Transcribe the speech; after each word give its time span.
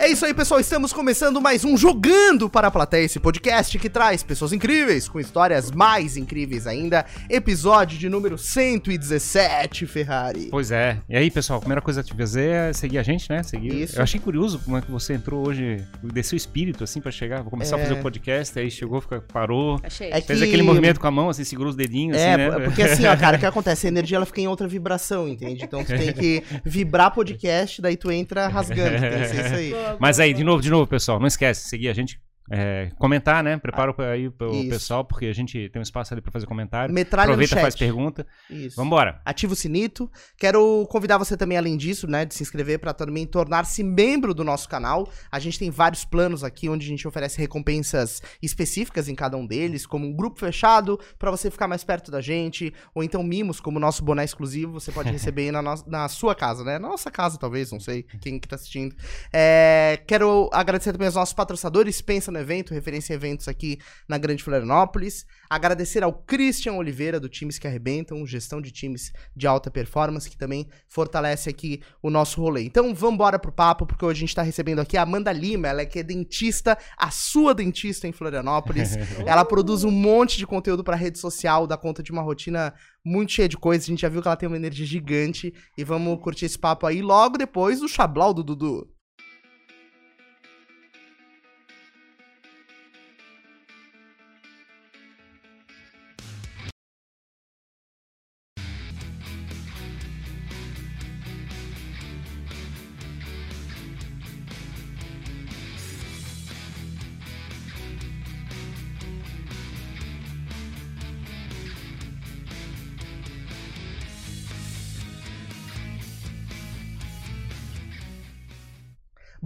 É 0.00 0.06
isso 0.06 0.24
aí, 0.24 0.32
pessoal. 0.32 0.60
Estamos 0.60 0.92
começando 0.92 1.40
mais 1.40 1.64
um 1.64 1.76
Jogando 1.76 2.48
para 2.48 2.68
a 2.68 2.70
Plateia, 2.70 3.04
esse 3.04 3.18
podcast 3.18 3.76
que 3.80 3.90
traz 3.90 4.22
pessoas 4.22 4.52
incríveis, 4.52 5.08
com 5.08 5.18
histórias 5.18 5.72
mais 5.72 6.16
incríveis 6.16 6.68
ainda. 6.68 7.04
Episódio 7.28 7.98
de 7.98 8.08
número 8.08 8.38
117, 8.38 9.86
Ferrari. 9.86 10.46
Pois 10.52 10.70
é. 10.70 10.98
E 11.08 11.16
aí, 11.16 11.28
pessoal, 11.32 11.56
a 11.56 11.60
primeira 11.60 11.82
coisa 11.82 12.00
que 12.04 12.10
te 12.12 12.16
fazer 12.16 12.48
é 12.48 12.72
seguir 12.72 12.98
a 12.98 13.02
gente, 13.02 13.28
né? 13.28 13.42
Seguir. 13.42 13.74
Isso. 13.82 13.98
Eu 13.98 14.02
achei 14.04 14.20
curioso 14.20 14.60
como 14.64 14.76
é 14.76 14.80
que 14.80 14.88
você 14.90 15.14
entrou 15.14 15.48
hoje, 15.48 15.84
desceu 16.00 16.36
o 16.36 16.38
espírito, 16.38 16.84
assim, 16.84 17.00
pra 17.00 17.10
chegar. 17.10 17.42
Vou 17.42 17.50
começar 17.50 17.76
É. 17.76 17.80
a 17.80 17.82
fazer 17.88 17.98
o 17.98 18.02
podcast, 18.02 18.56
aí 18.56 18.70
chegou, 18.70 19.00
fica, 19.00 19.20
parou. 19.32 19.80
Achei. 19.82 20.10
É 20.12 20.20
Fez 20.20 20.38
que- 20.38 20.44
aquele 20.44 20.62
movimento 20.62 21.00
com 21.00 21.08
a 21.08 21.10
mão, 21.10 21.28
assim, 21.28 21.42
segurou 21.42 21.70
os 21.70 21.76
dedinhos, 21.76 22.16
É, 22.16 22.34
assim, 22.34 22.36
né? 22.56 22.64
porque 22.64 22.82
assim, 22.82 23.04
ó, 23.06 23.16
cara, 23.18 23.36
o 23.36 23.40
que 23.40 23.46
acontece? 23.46 23.86
A 23.86 23.90
energia 23.90 24.16
ela 24.16 24.26
fica 24.26 24.40
em 24.40 24.46
outra 24.46 24.68
vibração, 24.68 25.28
entende? 25.28 25.64
Então 25.64 25.82
tu 25.82 25.88
tem 25.88 26.12
que 26.12 26.44
vibrar 26.64 27.10
podcast, 27.12 27.82
daí 27.82 27.96
tu 27.96 28.12
entra 28.12 28.46
rasgando. 28.46 29.00
Tem 29.00 29.22
que 29.22 29.26
ser 29.28 29.44
isso 29.46 29.54
aí. 29.56 29.74
Mas 29.98 30.20
aí, 30.20 30.34
de 30.34 30.44
novo, 30.44 30.62
de 30.62 30.70
novo, 30.70 30.86
pessoal, 30.86 31.18
não 31.18 31.26
esquece, 31.26 31.68
seguir 31.68 31.88
a 31.88 31.94
gente. 31.94 32.20
É, 32.50 32.90
comentar, 32.98 33.42
né? 33.42 33.56
Prepara 33.58 33.94
aí 34.12 34.28
o 34.28 34.34
Isso. 34.52 34.68
pessoal, 34.68 35.04
porque 35.04 35.26
a 35.26 35.32
gente 35.32 35.68
tem 35.70 35.80
um 35.80 35.82
espaço 35.82 36.14
ali 36.14 36.20
pra 36.20 36.32
fazer 36.32 36.46
comentário. 36.46 36.92
Metralha 36.94 37.28
Aproveita, 37.30 37.60
faz 37.60 37.74
pergunta. 37.76 38.26
Isso. 38.50 38.76
Vambora. 38.76 39.20
Ativa 39.24 39.52
o 39.52 39.56
sinito. 39.56 40.10
Quero 40.36 40.86
convidar 40.90 41.18
você 41.18 41.36
também, 41.36 41.58
além 41.58 41.76
disso, 41.76 42.06
né, 42.06 42.24
de 42.24 42.34
se 42.34 42.42
inscrever 42.42 42.78
para 42.78 42.92
também 42.92 43.26
tornar-se 43.26 43.82
membro 43.82 44.32
do 44.34 44.44
nosso 44.44 44.68
canal. 44.68 45.08
A 45.30 45.38
gente 45.38 45.58
tem 45.58 45.70
vários 45.70 46.04
planos 46.04 46.42
aqui 46.44 46.68
onde 46.68 46.86
a 46.86 46.88
gente 46.88 47.06
oferece 47.06 47.38
recompensas 47.38 48.20
específicas 48.42 49.08
em 49.08 49.14
cada 49.14 49.36
um 49.36 49.46
deles, 49.46 49.86
como 49.86 50.06
um 50.06 50.12
grupo 50.12 50.40
fechado 50.40 50.98
para 51.18 51.30
você 51.30 51.50
ficar 51.50 51.68
mais 51.68 51.84
perto 51.84 52.10
da 52.10 52.20
gente, 52.20 52.72
ou 52.94 53.02
então 53.02 53.22
mimos, 53.22 53.60
como 53.60 53.76
o 53.76 53.80
nosso 53.80 54.02
boné 54.02 54.24
exclusivo, 54.24 54.72
você 54.72 54.90
pode 54.90 55.10
receber 55.12 55.42
aí 55.42 55.52
na, 55.52 55.62
no- 55.62 55.84
na 55.86 56.08
sua 56.08 56.34
casa, 56.34 56.64
né? 56.64 56.78
Na 56.78 56.88
nossa 56.88 57.10
casa, 57.10 57.38
talvez, 57.38 57.70
não 57.72 57.80
sei 57.80 58.02
quem 58.02 58.38
que 58.38 58.48
tá 58.48 58.56
assistindo. 58.56 58.94
É, 59.32 60.00
quero 60.06 60.48
agradecer 60.52 60.92
também 60.92 61.06
aos 61.06 61.14
nossos 61.14 61.34
patrocinadores, 61.34 62.00
Pensa 62.08 62.32
no 62.32 62.37
Evento, 62.40 62.74
referência 62.74 63.12
a 63.12 63.16
eventos 63.16 63.48
aqui 63.48 63.78
na 64.08 64.18
Grande 64.18 64.42
Florianópolis. 64.42 65.26
Agradecer 65.48 66.02
ao 66.02 66.12
Christian 66.12 66.74
Oliveira, 66.74 67.18
do 67.18 67.28
Times 67.28 67.58
que 67.58 67.66
Arrebentam, 67.66 68.26
gestão 68.26 68.60
de 68.60 68.70
times 68.70 69.12
de 69.34 69.46
alta 69.46 69.70
performance, 69.70 70.28
que 70.28 70.36
também 70.36 70.68
fortalece 70.88 71.48
aqui 71.50 71.80
o 72.02 72.10
nosso 72.10 72.40
rolê. 72.40 72.62
Então, 72.62 72.94
vamos 72.94 73.14
embora 73.14 73.38
pro 73.38 73.52
papo, 73.52 73.86
porque 73.86 74.04
hoje 74.04 74.18
a 74.18 74.26
gente 74.26 74.34
tá 74.34 74.42
recebendo 74.42 74.80
aqui 74.80 74.96
a 74.96 75.02
Amanda 75.02 75.32
Lima, 75.32 75.68
ela 75.68 75.82
é 75.82 75.86
que 75.86 75.98
é 75.98 76.02
dentista, 76.02 76.76
a 76.96 77.10
sua 77.10 77.54
dentista 77.54 78.06
em 78.06 78.12
Florianópolis. 78.12 78.96
ela 79.26 79.44
produz 79.44 79.84
um 79.84 79.90
monte 79.90 80.38
de 80.38 80.46
conteúdo 80.46 80.84
pra 80.84 80.96
rede 80.96 81.18
social, 81.18 81.66
dá 81.66 81.76
conta 81.76 82.02
de 82.02 82.12
uma 82.12 82.22
rotina 82.22 82.74
muito 83.04 83.32
cheia 83.32 83.48
de 83.48 83.56
coisas. 83.56 83.86
A 83.86 83.90
gente 83.90 84.02
já 84.02 84.08
viu 84.08 84.20
que 84.20 84.28
ela 84.28 84.36
tem 84.36 84.46
uma 84.46 84.56
energia 84.56 84.86
gigante. 84.86 85.52
E 85.76 85.84
vamos 85.84 86.20
curtir 86.22 86.46
esse 86.46 86.58
papo 86.58 86.86
aí 86.86 87.00
logo 87.00 87.38
depois 87.38 87.80
do 87.80 87.88
Chablau 87.88 88.34
do 88.34 88.44
Dudu. 88.44 88.97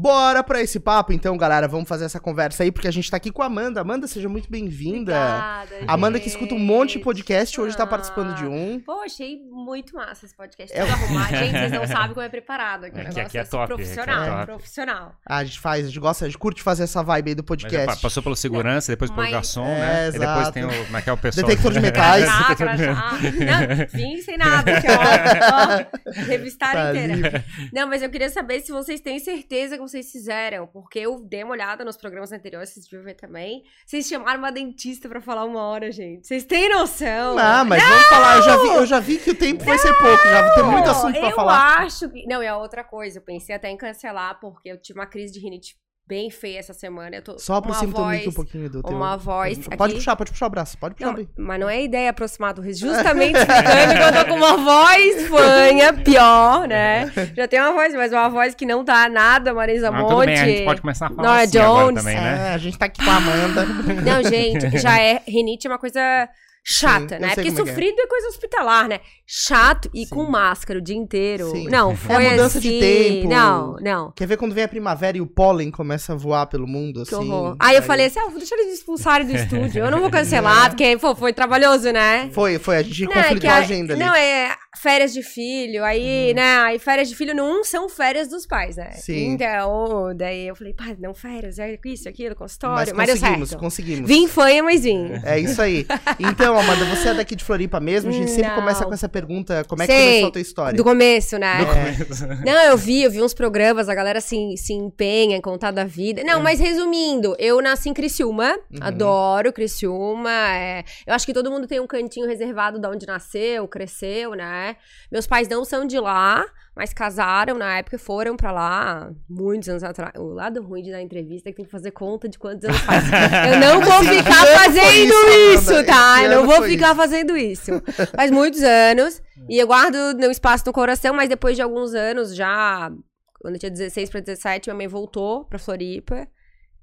Bora 0.03 0.43
pra 0.43 0.61
esse 0.61 0.81
papo, 0.81 1.13
então, 1.13 1.37
galera. 1.37 1.69
Vamos 1.69 1.89
fazer 1.89 2.07
essa 2.07 2.19
conversa 2.19 2.65
aí, 2.65 2.73
porque 2.73 2.89
a 2.89 2.91
gente 2.91 3.09
tá 3.09 3.17
aqui 3.19 3.31
com 3.31 3.41
a 3.41 3.47
Amanda. 3.47 3.81
Amanda, 3.81 4.09
seja 4.09 4.29
muito 4.29 4.51
bem-vinda. 4.51 5.13
Obrigada, 5.15 5.77
Amanda 5.87 6.19
que 6.19 6.27
escuta 6.27 6.57
um 6.57 6.59
monte 6.59 6.89
de 6.89 6.95
gente. 6.95 7.05
podcast, 7.05 7.61
hoje 7.61 7.77
tá 7.77 7.85
Ah. 7.85 7.87
participando 7.87 8.35
de 8.35 8.45
um. 8.45 8.81
Pô, 8.81 9.01
achei 9.03 9.39
muito 9.49 9.95
massa 9.95 10.27
esse 10.27 10.35
podcast. 10.35 10.77
É- 10.77 10.81
Tudo 10.85 10.93
arrumado. 10.93 11.29
Gente, 11.37 11.53
vocês 11.53 11.71
não 11.73 11.87
sabem 11.87 12.09
como 12.15 12.21
é 12.21 12.29
preparado 12.29 12.85
aqui. 12.87 12.97
O 12.97 13.01
Aqui- 13.01 13.09
negócio 13.11 13.23
aqui 13.29 13.39
é 13.39 13.41
é 13.43 13.45
top, 13.45 13.63
aqui 13.63 13.73
é 13.73 13.77
profissional. 13.77 14.27
top. 14.33 14.47
profissional. 14.47 15.13
Ah, 15.25 15.37
a 15.37 15.45
gente 15.45 15.61
faz, 15.61 15.85
a 15.85 15.89
gente 15.89 16.01
gosta, 16.01 16.25
a 16.25 16.29
gente 16.29 16.39
curte 16.39 16.63
fazer 16.65 16.83
essa 16.83 17.01
vibe 17.05 17.29
aí 17.29 17.35
do 17.37 17.43
Mas 17.43 17.47
podcast. 17.47 17.87
pa- 17.87 17.97
passou 18.03 18.23
pelo 18.25 18.35
segurança, 18.35 18.91
depois 18.91 19.09
pelo 19.09 19.23
Mas- 19.23 19.31
garçom, 19.33 19.65
É, 19.65 19.79
né? 19.79 20.09
E 20.09 20.13
depois 20.19 20.31
exato. 20.39 20.53
tem 20.53 20.65
o. 20.65 20.85
Como 20.87 20.97
é 20.97 21.03
que 21.03 21.11
é 21.11 21.13
o 21.13 21.17
pessoal? 21.17 21.47
Detector 21.47 21.73
de 21.75 21.81
metais. 21.81 22.25
Crachá. 22.59 23.13
Não, 23.13 23.87
vim 23.93 24.21
sem 24.21 24.37
nada. 24.37 24.79
Aqui, 24.79 24.87
ó, 24.89 24.91
ó, 26.11 26.23
revistaram 26.25 26.73
Tá 26.73 26.91
inteira. 26.91 27.45
Não, 27.73 27.87
mas 27.87 28.03
eu 28.03 28.11
queria 28.11 28.29
saber 28.31 28.61
se 28.63 28.73
vocês 28.73 29.01
têm 29.01 29.21
certeza 29.21 29.77
que 29.77 29.92
vocês 29.93 30.11
fizeram. 30.11 30.67
Porque 30.67 30.99
eu 30.99 31.21
dei 31.21 31.45
uma 31.45 31.53
olhada 31.53 31.85
nos 31.85 31.97
programas 31.97 32.33
anteriores, 32.33 32.71
vocês 32.71 32.87
deviam 32.87 33.05
ver 33.05 33.15
também. 33.15 33.63
Vocês 33.87 34.07
chamaram 34.07 34.39
uma 34.39 34.51
dentista 34.51 35.09
pra 35.09 35.21
falar 35.21 35.45
uma 35.45 35.63
hora, 35.63 35.93
gente. 35.93 36.27
Vocês 36.27 36.45
têm 36.45 36.69
noção? 36.69 37.37
Não, 37.37 37.65
mas 37.65 37.83
vamos 37.83 38.07
falar. 38.07 38.37
Eu 38.37 38.43
já, 38.43 38.57
vi, 38.57 38.69
eu 38.69 38.87
já 38.87 39.01
vi 39.01 39.19
que 39.19 39.31
o 39.31 39.35
tempo 39.35 39.65
vai 39.65 39.79
ser 39.79 39.93
pouco, 39.99 40.25
já 40.25 40.55
tem 40.55 40.65
muito 40.65 40.91
assunto 40.91 41.19
pra 41.19 41.31
eu 41.31 41.37
falar. 41.37 41.79
acho 41.81 42.09
que. 42.11 42.27
Não, 42.27 42.43
e 42.43 42.47
a 42.47 42.57
outra 42.57 42.83
coisa, 42.83 43.19
eu 43.19 43.23
pensei 43.23 43.55
até 43.55 43.71
em 43.71 43.77
cancelar, 43.77 44.41
porque 44.41 44.71
eu 44.71 44.81
tive 44.81 44.99
uma 44.99 45.07
crise 45.07 45.33
de 45.33 45.41
rinite 45.41 45.77
bem 46.07 46.31
feia 46.31 46.59
essa 46.59 46.75
semana. 46.75 47.17
Eu 47.17 47.23
tô 47.23 47.39
Só 47.39 47.55
aproxima 47.55 47.93
voz, 47.93 48.19
mic 48.19 48.29
um 48.29 48.33
pouquinho 48.33 48.69
do 48.69 48.83
teu. 48.83 48.97
Uma 48.97 49.17
voz. 49.17 49.59
Pode 49.69 49.83
aqui. 49.93 49.95
puxar, 49.95 50.17
pode 50.17 50.31
puxar 50.31 50.47
o 50.47 50.51
braço, 50.51 50.77
pode 50.79 50.95
puxar 50.95 51.07
Não, 51.09 51.15
bem. 51.15 51.29
mas 51.37 51.61
não 51.61 51.69
é 51.69 51.83
ideia 51.83 52.11
aproximar 52.11 52.53
do 52.53 52.61
riso. 52.61 52.81
Justamente 52.87 53.39
explicando 53.39 53.95
que 53.95 54.19
eu 54.19 54.25
tô 54.25 54.31
com 54.31 54.37
uma 54.37 54.57
voz 54.57 55.29
fanha, 55.29 55.93
pior, 55.93 56.69
né? 56.69 57.11
Já 57.37 57.49
tem 57.49 57.61
uma 57.61 57.73
voz, 57.73 57.95
mas 57.95 58.13
uma 58.13 58.29
voz 58.29 58.55
que 58.55 58.67
não 58.67 58.85
tá 58.85 59.09
nada 59.09 59.55
Marisa 59.55 59.91
Não, 59.91 60.01
Monte. 60.01 60.11
tudo 60.11 60.27
bem, 60.27 60.39
a 60.41 60.45
gente 60.45 60.65
pode 60.65 60.81
começar 60.81 61.07
a 61.07 61.11
falar 61.11 61.23
Não, 61.23 61.35
é 61.35 61.43
assim 61.45 61.59
agora 61.59 61.85
Jones. 61.87 62.03
também, 62.03 62.17
né? 62.17 62.49
É, 62.51 62.55
a 62.55 62.59
gente 62.59 62.79
tá 62.79 62.87
aqui 62.87 63.05
com 63.05 63.11
a 63.11 63.17
Amanda. 63.17 63.65
Não, 63.65 64.23
gente, 64.29 64.79
já 64.79 64.99
é. 65.01 65.23
Rinite 65.27 65.67
é 65.67 65.71
uma 65.71 65.79
coisa 65.79 66.29
chata, 66.65 67.17
Sim, 67.17 67.21
né? 67.23 67.29
Porque 67.35 67.41
é 67.41 67.45
que 67.45 67.49
é. 67.49 67.55
sofrido 67.67 68.01
é 68.01 68.07
coisa 68.07 68.29
hospitalar, 68.29 68.89
né? 68.89 69.01
Chato 69.27 69.91
e 69.95 70.05
Sim. 70.05 70.11
com 70.15 70.25
máscara 70.31 70.79
o 70.79 70.83
dia 70.83 70.97
inteiro. 70.97 71.51
Sim. 71.51 71.69
Não, 71.69 71.97
foi 71.97 72.15
É 72.25 72.31
mudança 72.31 72.61
de 72.61 72.69
assim. 72.69 72.79
tempo. 72.81 73.29
Não, 73.29 73.77
não. 73.81 74.13
Quer 74.13 74.27
ver 74.27 74.37
quando 74.37 74.55
vem 74.55 74.65
a 74.65 74.69
primavera 74.69 75.17
e 75.17 75.21
o 75.21 75.27
pólen 75.27 75.71
começa 75.71 76.13
a 76.13 76.17
voar 76.17 76.47
pelo 76.47 76.67
mundo, 76.67 77.05
Que 77.05 77.15
assim? 77.15 77.29
horror. 77.31 77.57
Aí 77.59 77.77
eu 77.77 77.83
falei 77.83 78.07
assim, 78.07 78.21
ah, 78.21 78.29
vou 78.29 78.39
deixar 78.39 78.57
eles 78.59 78.75
expulsarem 78.75 79.27
do 79.27 79.35
estúdio. 79.37 79.85
Eu 79.85 79.91
não 79.91 80.01
vou 80.01 80.11
cancelar, 80.11 80.69
porque, 80.71 80.97
pô, 80.99 81.15
foi 81.15 81.33
trabalhoso, 81.33 81.91
né? 81.91 82.31
Foi, 82.33 82.59
foi, 82.59 82.77
a 82.77 82.83
gente 82.83 83.05
Não, 83.07 83.13
é 83.13 83.23
conflitou 83.23 83.51
a 83.51 83.55
a- 83.55 83.59
agenda 83.59 83.95
ali. 83.95 84.05
Não, 84.05 84.15
é 84.15 84.55
férias 84.81 85.13
de 85.13 85.23
filho, 85.23 85.85
aí, 85.85 86.33
né, 86.35 86.57
aí 86.61 86.79
férias 86.79 87.09
de 87.09 87.15
filho 87.15 87.35
não 87.35 87.63
são 87.63 87.89
férias 87.89 88.27
dos 88.29 88.47
pais, 88.47 88.77
né? 88.77 88.91
Sim. 88.93 89.33
Então, 89.33 90.13
daí 90.17 90.49
eu 90.49 90.57
falei, 90.57 90.73
pai, 90.75 90.97
não 90.99 91.15
férias, 91.15 91.59
é 91.59 91.79
isso, 91.85 92.09
aquilo, 92.09 92.35
consultório, 92.35 92.77
Mas 92.77 92.93
mas, 92.97 93.07
deu 93.07 93.17
conseguimos, 93.17 93.49
certo. 93.51 93.61
conseguimos. 93.61 94.09
Vim 94.09 94.27
fanha, 94.27 94.63
mas 94.63 94.83
vim. 94.83 95.11
É 95.25 95.39
isso 95.39 95.61
aí. 95.61 95.87
Então, 96.19 96.52
Amanda, 96.59 96.85
você 96.87 97.09
é 97.09 97.15
daqui 97.15 97.35
de 97.37 97.45
Floripa 97.45 97.81
mesmo? 97.81 98.11
A 98.11 98.13
gente 98.13 98.31
sempre 98.31 98.49
Não. 98.51 98.57
começa 98.57 98.85
com 98.85 98.93
essa 98.93 99.09
pergunta: 99.09 99.65
como 99.69 99.83
é 99.83 99.87
que 99.87 99.93
Sei. 99.93 100.07
começou 100.07 100.29
a 100.29 100.33
tua 100.33 100.41
história? 100.41 100.77
Do 100.77 100.85
começo, 100.85 101.39
né? 101.39 101.59
É. 101.63 102.45
Não, 102.45 102.63
eu 102.65 102.77
vi, 102.77 103.03
eu 103.03 103.11
vi 103.11 103.23
uns 103.23 103.35
programas, 103.35 103.89
a 103.89 103.95
galera 103.95 104.21
se, 104.21 104.57
se 104.57 104.73
empenha 104.73 105.37
em 105.37 105.41
contar 105.41 105.71
da 105.71 105.85
vida. 105.85 106.23
Não, 106.25 106.41
mas 106.41 106.61
resumindo, 106.61 107.35
eu 107.39 107.61
nasci 107.63 107.89
em 107.89 107.95
Criciúma, 107.95 108.53
Uhum. 108.71 108.79
adoro 108.81 109.53
Criciúma. 109.53 110.31
é, 110.57 110.85
eu 111.07 111.15
acho 111.15 111.27
que 111.27 111.33
todo 111.35 111.51
mundo 111.51 111.67
tem 111.67 111.81
um 111.81 111.87
cantinho 111.87 112.27
reservado 112.27 112.79
de 112.79 112.87
onde 112.87 113.07
nasceu, 113.07 113.67
cresceu, 113.69 114.33
né? 114.35 114.77
Meus 115.11 115.27
pais 115.27 115.49
não 115.49 115.65
são 115.65 115.87
de 115.87 115.99
lá, 115.99 116.45
mas 116.75 116.93
casaram 116.93 117.59
na 117.59 117.79
época 117.79 117.97
e 117.97 117.99
foram 117.99 118.37
pra 118.37 118.51
lá 118.51 119.13
muitos 119.29 119.69
anos 119.69 119.83
atrás. 119.83 120.13
O 120.17 120.33
lado 120.33 120.63
ruim 120.63 120.83
de 120.83 120.91
dar 120.91 121.03
entrevista 121.03 121.49
é 121.49 121.53
que 121.53 121.57
tem 121.57 121.65
que 121.67 121.71
fazer 121.71 121.91
conta 121.91 122.29
de 122.29 122.39
quantos 122.39 122.65
anos 122.65 122.81
faz. 122.81 123.05
Eu 123.53 123.61
não 123.61 123.81
vou 123.81 124.03
ficar 124.03 124.47
fazendo 124.47 125.13
isso, 125.55 125.73
isso, 125.73 125.85
tá? 125.85 126.23
Eu 126.25 126.31
não 126.31 126.47
vou 126.47 126.63
ficar 126.63 126.89
isso? 126.89 126.97
fazendo 126.97 127.37
isso. 127.37 127.71
Faz 128.17 128.31
muitos 128.31 128.63
anos. 128.63 129.21
E 129.49 129.59
eu 129.59 129.67
guardo 129.67 129.97
meu 130.19 130.31
espaço 130.31 130.63
no 130.65 130.73
coração, 130.73 131.13
mas 131.13 131.29
depois 131.29 131.57
de 131.57 131.63
alguns 131.63 131.95
anos, 131.95 132.33
já 132.33 132.93
quando 133.41 133.55
eu 133.55 133.59
tinha 133.59 133.71
16 133.71 134.09
para 134.09 134.21
17, 134.21 134.69
minha 134.69 134.77
mãe 134.77 134.87
voltou 134.87 135.45
pra 135.47 135.59
Floripa. 135.59 136.29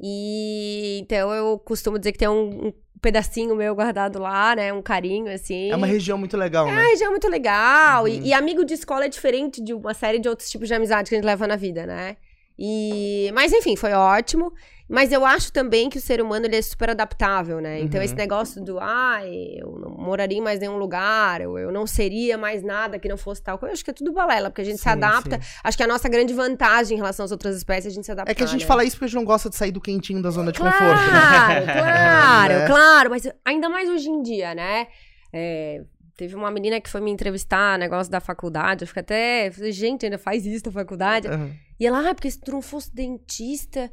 E 0.02 1.00
então 1.02 1.34
eu 1.34 1.58
costumo 1.58 1.98
dizer 1.98 2.12
que 2.12 2.20
tem 2.20 2.28
um, 2.28 2.68
um 2.68 2.74
pedacinho 3.02 3.56
meu 3.56 3.74
guardado 3.76 4.20
lá, 4.20 4.56
né? 4.56 4.72
Um 4.74 4.82
carinho, 4.82 5.32
assim. 5.32 5.72
É 5.72 5.76
uma 5.76 5.88
região 5.88 6.18
muito 6.18 6.38
legal, 6.38 6.66
né? 6.66 6.72
É 6.72 6.76
uma 6.76 6.90
região 6.90 7.12
muito 7.12 7.28
legal. 7.28 8.04
Uhum. 8.04 8.10
E, 8.10 8.28
e 8.28 8.34
amigo 8.34 8.64
de 8.66 8.74
escola 8.74 9.06
é 9.06 9.10
diferente 9.10 9.62
de 9.62 9.74
uma 9.74 9.94
série 9.94 10.20
de 10.20 10.28
outros 10.28 10.50
tipos 10.50 10.68
de 10.68 10.74
amizade 10.74 11.10
que 11.10 11.16
a 11.16 11.18
gente 11.18 11.26
leva 11.26 11.48
na 11.48 11.56
vida, 11.56 11.86
né? 11.86 12.18
E, 12.62 13.32
mas 13.34 13.54
enfim, 13.54 13.76
foi 13.78 13.94
ótimo. 13.94 14.52
Mas 14.92 15.12
eu 15.12 15.24
acho 15.24 15.54
também 15.54 15.88
que 15.88 16.00
o 16.00 16.02
ser 16.02 16.20
humano 16.20 16.48
ele 16.48 16.56
é 16.56 16.62
super 16.64 16.90
adaptável, 16.90 17.62
né? 17.62 17.80
Então 17.80 18.00
Uhum. 18.00 18.06
esse 18.06 18.16
negócio 18.16 18.60
do, 18.62 18.80
ah, 18.82 19.20
eu 19.24 19.78
não 19.80 19.92
moraria 19.92 20.40
em 20.40 20.42
mais 20.42 20.60
nenhum 20.60 20.78
lugar, 20.78 21.42
ou 21.44 21.60
eu 21.60 21.72
não 21.72 21.86
seria 21.86 22.40
mais 22.40 22.64
nada 22.64 22.98
que 22.98 23.08
não 23.08 23.16
fosse 23.16 23.40
tal 23.42 23.60
coisa, 23.60 23.70
eu 23.70 23.74
acho 23.76 23.86
que 23.86 23.92
é 23.92 23.94
tudo 23.94 24.12
balela, 24.12 24.50
porque 24.50 24.62
a 24.62 24.66
gente 24.66 24.78
se 24.78 24.84
Sim, 24.84 24.90
adapta. 24.90 25.40
sim. 25.40 25.48
Acho 25.64 25.78
que 25.78 25.84
a 25.84 25.88
nossa 25.88 26.10
grande 26.10 26.34
vantagem 26.34 26.96
em 26.96 27.00
relação 27.00 27.24
às 27.24 27.32
outras 27.32 27.56
espécies 27.56 27.86
é 27.86 27.90
a 27.90 27.92
gente 27.94 28.06
se 28.06 28.12
adaptar. 28.12 28.32
É 28.32 28.34
que 28.36 28.44
a 28.44 28.48
gente 28.48 28.62
né? 28.62 28.68
fala 28.68 28.84
isso 28.84 28.96
porque 28.96 29.06
a 29.06 29.08
gente 29.10 29.18
não 29.18 29.26
gosta 29.26 29.48
de 29.48 29.56
sair 29.56 29.72
do 29.72 29.80
quentinho 29.80 30.24
da 30.24 30.32
zona 30.32 30.52
de 30.52 30.58
Claro, 30.60 30.76
conforto, 30.76 31.12
né? 31.12 31.74
claro, 31.74 32.54
É, 32.56 32.60
né? 32.60 32.66
claro. 32.68 33.10
Mas 33.12 33.28
ainda 33.46 33.70
mais 33.70 33.88
hoje 33.90 34.10
em 34.10 34.24
dia, 34.24 34.56
né? 34.56 34.88
É, 35.32 35.84
teve 36.20 36.36
uma 36.36 36.52
menina 36.52 36.82
que 36.82 36.90
foi 36.90 37.00
me 37.00 37.10
entrevistar, 37.10 37.80
negócio 37.80 38.12
da 38.12 38.20
faculdade. 38.20 38.84
Eu 38.84 38.88
fiquei 38.88 39.00
até. 39.02 39.48
eu 39.48 39.54
Falei, 39.54 39.72
gente, 39.72 40.06
ainda 40.06 40.18
faz 40.18 40.46
isso 40.46 40.66
na 40.66 40.72
faculdade. 40.74 41.28
Aham. 41.30 41.52
E 41.80 41.88
ela, 41.88 42.10
ah, 42.10 42.14
porque 42.14 42.30
se 42.30 42.40
tu 42.42 42.52
não 42.52 42.62
fosse 42.62 42.94
dentista, 42.94 43.90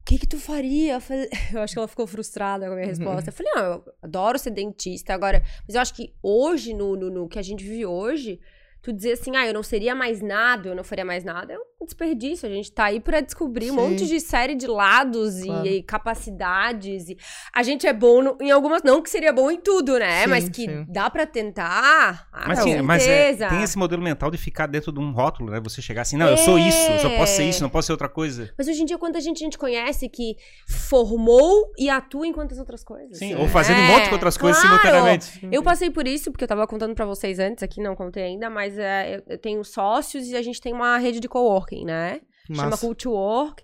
o 0.00 0.04
que 0.06 0.18
que 0.18 0.26
tu 0.26 0.38
faria? 0.38 0.94
Eu, 0.94 1.00
falei- 1.00 1.28
eu 1.52 1.60
acho 1.60 1.74
que 1.74 1.78
ela 1.78 1.86
ficou 1.88 2.06
frustrada 2.06 2.66
com 2.66 2.72
a 2.72 2.76
minha 2.76 2.88
resposta. 2.88 3.28
Eu 3.28 3.34
falei, 3.34 3.52
não, 3.54 3.62
eu 3.64 3.84
adoro 4.02 4.38
ser 4.38 4.50
dentista. 4.50 5.12
Agora, 5.12 5.42
mas 5.66 5.74
eu 5.74 5.80
acho 5.82 5.92
que 5.94 6.14
hoje, 6.22 6.72
no, 6.72 6.96
no, 6.96 7.10
no 7.10 7.28
que 7.28 7.38
a 7.38 7.42
gente 7.42 7.62
vive 7.62 7.84
hoje, 7.84 8.40
tu 8.82 8.92
dizer 8.92 9.12
assim, 9.12 9.36
ah, 9.36 9.46
eu 9.46 9.52
não 9.54 9.62
seria 9.62 9.94
mais 9.94 10.20
nada, 10.22 10.68
eu 10.68 10.74
não 10.74 10.84
faria 10.84 11.04
mais 11.04 11.24
nada, 11.24 11.52
é 11.52 11.58
um 11.80 11.84
desperdício. 11.84 12.48
A 12.48 12.52
gente 12.52 12.70
tá 12.72 12.84
aí 12.84 13.00
pra 13.00 13.20
descobrir 13.20 13.70
um 13.70 13.74
Sim. 13.74 13.80
monte 13.80 14.06
de 14.06 14.20
série 14.20 14.54
de 14.54 14.66
lados 14.66 15.42
Claro. 15.42 15.66
e, 15.66 15.82
capacidades. 15.82 17.08
E 17.08 17.16
a 17.54 17.62
gente 17.62 17.86
é 17.86 17.92
bom 17.92 18.22
no- 18.22 18.38
em 18.40 18.50
algumas, 18.50 18.82
não 18.82 19.00
que 19.02 19.10
seria 19.10 19.32
bom 19.32 19.50
em 19.50 19.58
tudo, 19.60 19.98
né? 19.98 20.22
Sim, 20.24 20.28
mas 20.30 20.48
que 20.48 20.62
sim. 20.66 20.86
dá 20.88 21.08
pra 21.10 21.26
tentar. 21.26 22.28
Ah, 22.32 22.44
Mas, 22.48 22.58
sim, 22.60 22.80
mas 22.82 23.06
é, 23.06 23.34
tem 23.48 23.62
esse 23.62 23.76
modelo 23.78 24.02
mental 24.02 24.30
de 24.30 24.38
ficar 24.38 24.66
dentro 24.66 24.90
de 24.92 24.98
um 25.00 25.12
rótulo, 25.12 25.50
né? 25.50 25.60
Você 25.60 25.80
chegar 25.82 26.02
assim, 26.02 26.16
não, 26.16 26.28
eu 26.28 26.36
sou 26.36 26.58
isso, 26.58 26.90
eu 26.92 26.98
só 26.98 27.16
posso 27.16 27.34
ser 27.36 27.42
É. 27.42 27.46
isso, 27.46 27.62
não 27.62 27.70
posso 27.70 27.86
ser 27.86 27.92
outra 27.92 28.08
coisa. 28.08 28.50
Mas 28.56 28.68
hoje 28.68 28.82
em 28.82 28.84
dia, 28.84 28.98
quanta 28.98 29.20
gente 29.20 29.36
a 29.38 29.44
gente 29.44 29.58
conhece 29.58 30.08
que 30.08 30.36
formou 30.66 31.72
e 31.78 31.88
atua 31.90 32.26
em 32.26 32.32
quantas 32.32 32.58
outras 32.58 32.82
coisas? 32.84 33.18
Sim, 33.18 33.34
né? 33.34 33.40
ou 33.40 33.48
fazendo 33.48 33.78
um 33.80 33.86
monte 33.86 34.06
de 34.08 34.12
outras 34.14 34.36
coisas 34.36 34.60
claro. 34.62 34.78
simultaneamente. 34.78 35.48
Eu 35.50 35.62
passei 35.62 35.90
por 35.90 36.06
isso, 36.06 36.30
porque 36.30 36.44
eu 36.44 36.48
tava 36.48 36.66
contando 36.66 36.94
pra 36.94 37.04
vocês 37.04 37.38
antes, 37.38 37.62
aqui 37.62 37.80
não 37.80 37.94
contei 37.94 38.22
ainda, 38.24 38.48
mas 38.50 38.67
é, 38.76 39.22
eu, 39.28 39.38
tenho 39.38 39.62
sócios 39.64 40.26
e 40.26 40.36
a 40.36 40.42
gente 40.42 40.60
tem 40.60 40.72
uma 40.72 40.98
rede 40.98 41.20
de 41.20 41.28
coworking, 41.28 41.84
né? 41.84 42.20
Chama 42.52 42.70
Massa. 42.70 42.84
Cult 42.86 43.06
Work. 43.06 43.62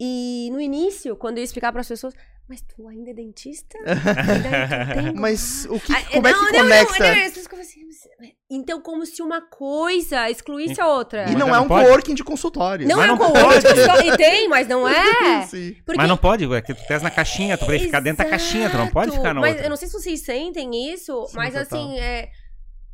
E 0.00 0.48
no 0.52 0.60
início, 0.60 1.14
quando 1.14 1.36
eu 1.36 1.42
ia 1.42 1.44
explicar 1.44 1.72
pras 1.72 1.86
pessoas, 1.86 2.14
mas 2.48 2.62
tu 2.62 2.88
ainda 2.88 3.10
é 3.10 3.14
dentista? 3.14 3.78
Ainda 3.84 4.94
tem 5.02 5.12
Mas 5.20 5.66
o 5.70 5.78
que, 5.78 5.92
Ah, 5.92 6.02
como 6.12 6.26
é 6.26 6.32
não, 6.32 6.46
que 6.46 6.52
não, 6.52 6.62
conecta? 6.62 6.98
Não, 6.98 7.06
não, 7.06 7.12
as 7.22 7.22
pessoas 7.28 7.44
ficam 7.44 7.60
assim, 7.60 7.80
mas- 8.18 8.30
então, 8.50 8.80
como 8.80 9.06
se 9.06 9.22
uma 9.22 9.40
coisa 9.42 10.28
excluísse 10.28 10.80
a 10.80 10.88
outra. 10.88 11.22
E 11.22 11.26
Mas 11.26 11.34
não 11.36 11.46
não 11.48 11.54
é 11.54 11.60
um 11.60 11.68
pode? 11.68 11.84
coworking 11.86 12.14
de 12.14 12.24
consultório. 12.24 12.88
Não 12.88 12.96
Mas 12.96 13.04
é 13.04 13.08
não 13.08 13.14
um 13.14 13.18
coworking, 13.18 13.84
só- 13.86 14.00
e 14.02 14.16
tem, 14.16 14.48
mas 14.48 14.66
não 14.66 14.88
é. 14.88 15.46
Porque 15.84 15.96
Mas 15.96 16.08
não 16.08 16.16
pode, 16.16 16.52
é 16.52 16.60
que 16.62 16.74
tu 16.74 16.82
tens 16.88 17.02
na 17.02 17.10
caixinha, 17.10 17.56
tu 17.56 17.66
vai 17.66 17.78
ficar 17.78 18.00
dentro 18.00 18.24
da 18.24 18.30
caixinha, 18.30 18.68
tu 18.70 18.76
não 18.78 18.88
pode 18.88 19.12
ficar 19.12 19.32
na 19.34 19.40
mas 19.40 19.50
outra. 19.52 19.66
eu 19.66 19.70
não 19.70 19.76
sei 19.76 19.86
se 19.88 19.94
vocês 19.94 20.20
sentem 20.20 20.92
isso, 20.92 21.26
Sim, 21.26 21.36
mas 21.36 21.54
total. 21.54 21.62
assim, 21.78 21.98
é. 22.00 22.30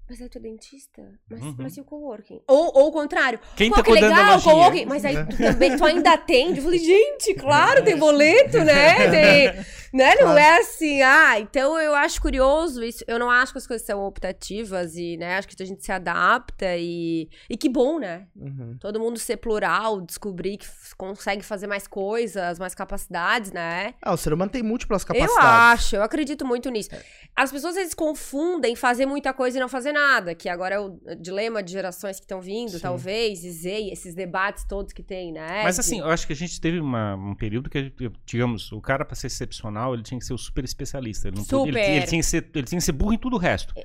Mas 0.08 0.22
aí 0.22 0.28
tu 0.28 0.38
é 0.38 0.40
dentista? 0.40 1.02
Mas, 1.28 1.42
Uhum. 1.42 1.54
mas 1.58 1.76
e 1.76 1.80
o 1.80 1.84
coworking? 1.84 2.40
Ou, 2.46 2.70
ou 2.78 2.88
o 2.88 2.92
contrário. 2.92 3.40
Quem 3.56 3.70
Pô, 3.70 3.76
tá 3.76 3.82
que 3.82 3.90
cuidando 3.90 4.10
da 4.10 4.16
legal, 4.18 4.32
lojinha? 4.34 4.54
coworking. 4.54 4.84
Mas 4.86 5.04
aí 5.04 5.16
tu 5.26 5.36
também, 5.36 5.76
tu 5.76 5.84
ainda 5.84 6.12
atende? 6.12 6.58
Eu 6.58 6.64
falei, 6.64 6.78
gente, 6.78 7.34
claro, 7.34 7.82
tem 7.84 7.96
boleto, 7.96 8.58
né? 8.62 9.10
Tem, 9.10 9.64
né? 9.96 10.10
Não 10.16 10.22
Claro. 10.26 10.38
é 10.38 10.58
assim, 10.58 11.02
ah, 11.02 11.38
então 11.40 11.78
eu 11.78 11.94
acho 11.94 12.20
curioso 12.20 12.82
isso. 12.84 13.04
Eu 13.06 13.18
não 13.18 13.30
acho 13.30 13.52
que 13.52 13.58
as 13.58 13.66
coisas 13.66 13.86
são 13.86 14.04
optativas 14.04 14.96
e, 14.96 15.16
né, 15.16 15.36
acho 15.38 15.48
que 15.48 15.62
a 15.62 15.66
gente 15.66 15.84
se 15.84 15.92
adapta 15.92 16.76
e, 16.76 17.28
e 17.48 17.56
que 17.56 17.68
bom, 17.68 17.98
né? 17.98 18.26
Uhum. 18.36 18.76
Todo 18.80 19.00
mundo 19.00 19.18
ser 19.18 19.36
plural, 19.38 20.00
descobrir 20.00 20.58
que 20.58 20.66
consegue 20.96 21.42
fazer 21.42 21.66
mais 21.66 21.86
coisas, 21.86 22.58
mais 22.58 22.74
capacidades, 22.74 23.52
né? 23.52 23.94
Ah, 24.02 24.12
o 24.12 24.16
ser 24.16 24.32
humano 24.32 24.50
tem 24.50 24.62
múltiplas 24.62 25.02
Eu 25.02 25.06
capacidades. 25.08 25.48
acho, 25.84 25.96
eu 25.96 26.02
acredito 26.02 26.44
muito 26.46 26.68
nisso. 26.70 26.90
As 27.34 27.50
pessoas 27.52 27.72
às 27.76 27.78
vezes 27.80 27.94
confundem 27.94 28.74
fazer 28.74 29.06
muita 29.06 29.32
coisa 29.32 29.58
e 29.58 29.60
não 29.60 29.68
fazer 29.68 29.92
nada, 29.92 30.34
que 30.34 30.48
agora 30.48 30.74
é 30.76 30.78
o 30.80 30.98
dilema 31.18 31.62
de 31.62 31.72
gerações 31.72 32.16
que 32.16 32.24
estão 32.24 32.40
vindo, 32.40 32.72
Sim. 32.72 32.80
talvez, 32.80 33.44
e 33.44 33.50
Z, 33.50 33.90
esses 33.92 34.14
debates 34.14 34.64
todos 34.64 34.92
que 34.92 35.02
tem, 35.02 35.32
né? 35.32 35.62
Mas 35.62 35.78
assim, 35.78 36.00
eu 36.00 36.08
acho 36.08 36.26
que 36.26 36.32
a 36.32 36.36
gente 36.36 36.60
teve 36.60 36.80
uma- 36.80 37.14
um 37.14 37.34
período 37.34 37.68
que, 37.70 37.92
digamos, 38.24 38.72
o 38.72 38.80
cara 38.80 39.04
pra 39.04 39.14
ser 39.14 39.26
excepcional, 39.26 39.85
ele 39.94 40.02
tinha 40.02 40.18
que 40.18 40.24
ser 40.26 40.34
o 40.34 40.38
super 40.38 40.64
especialista. 40.64 41.28
Ele, 41.28 41.36
não 41.36 41.44
podia- 41.44 41.58
ele 41.62 41.72
Super. 41.72 41.84
tinha- 41.84 41.96
ele 41.96 42.06
tinha 42.06 42.20
que 42.20 42.26
ser, 42.26 42.50
ele 42.54 42.66
tinha 42.66 42.78
que 42.78 42.84
ser 42.84 42.92
burro 42.92 43.12
em 43.12 43.18
tudo 43.18 43.36
o 43.36 43.38
resto. 43.38 43.74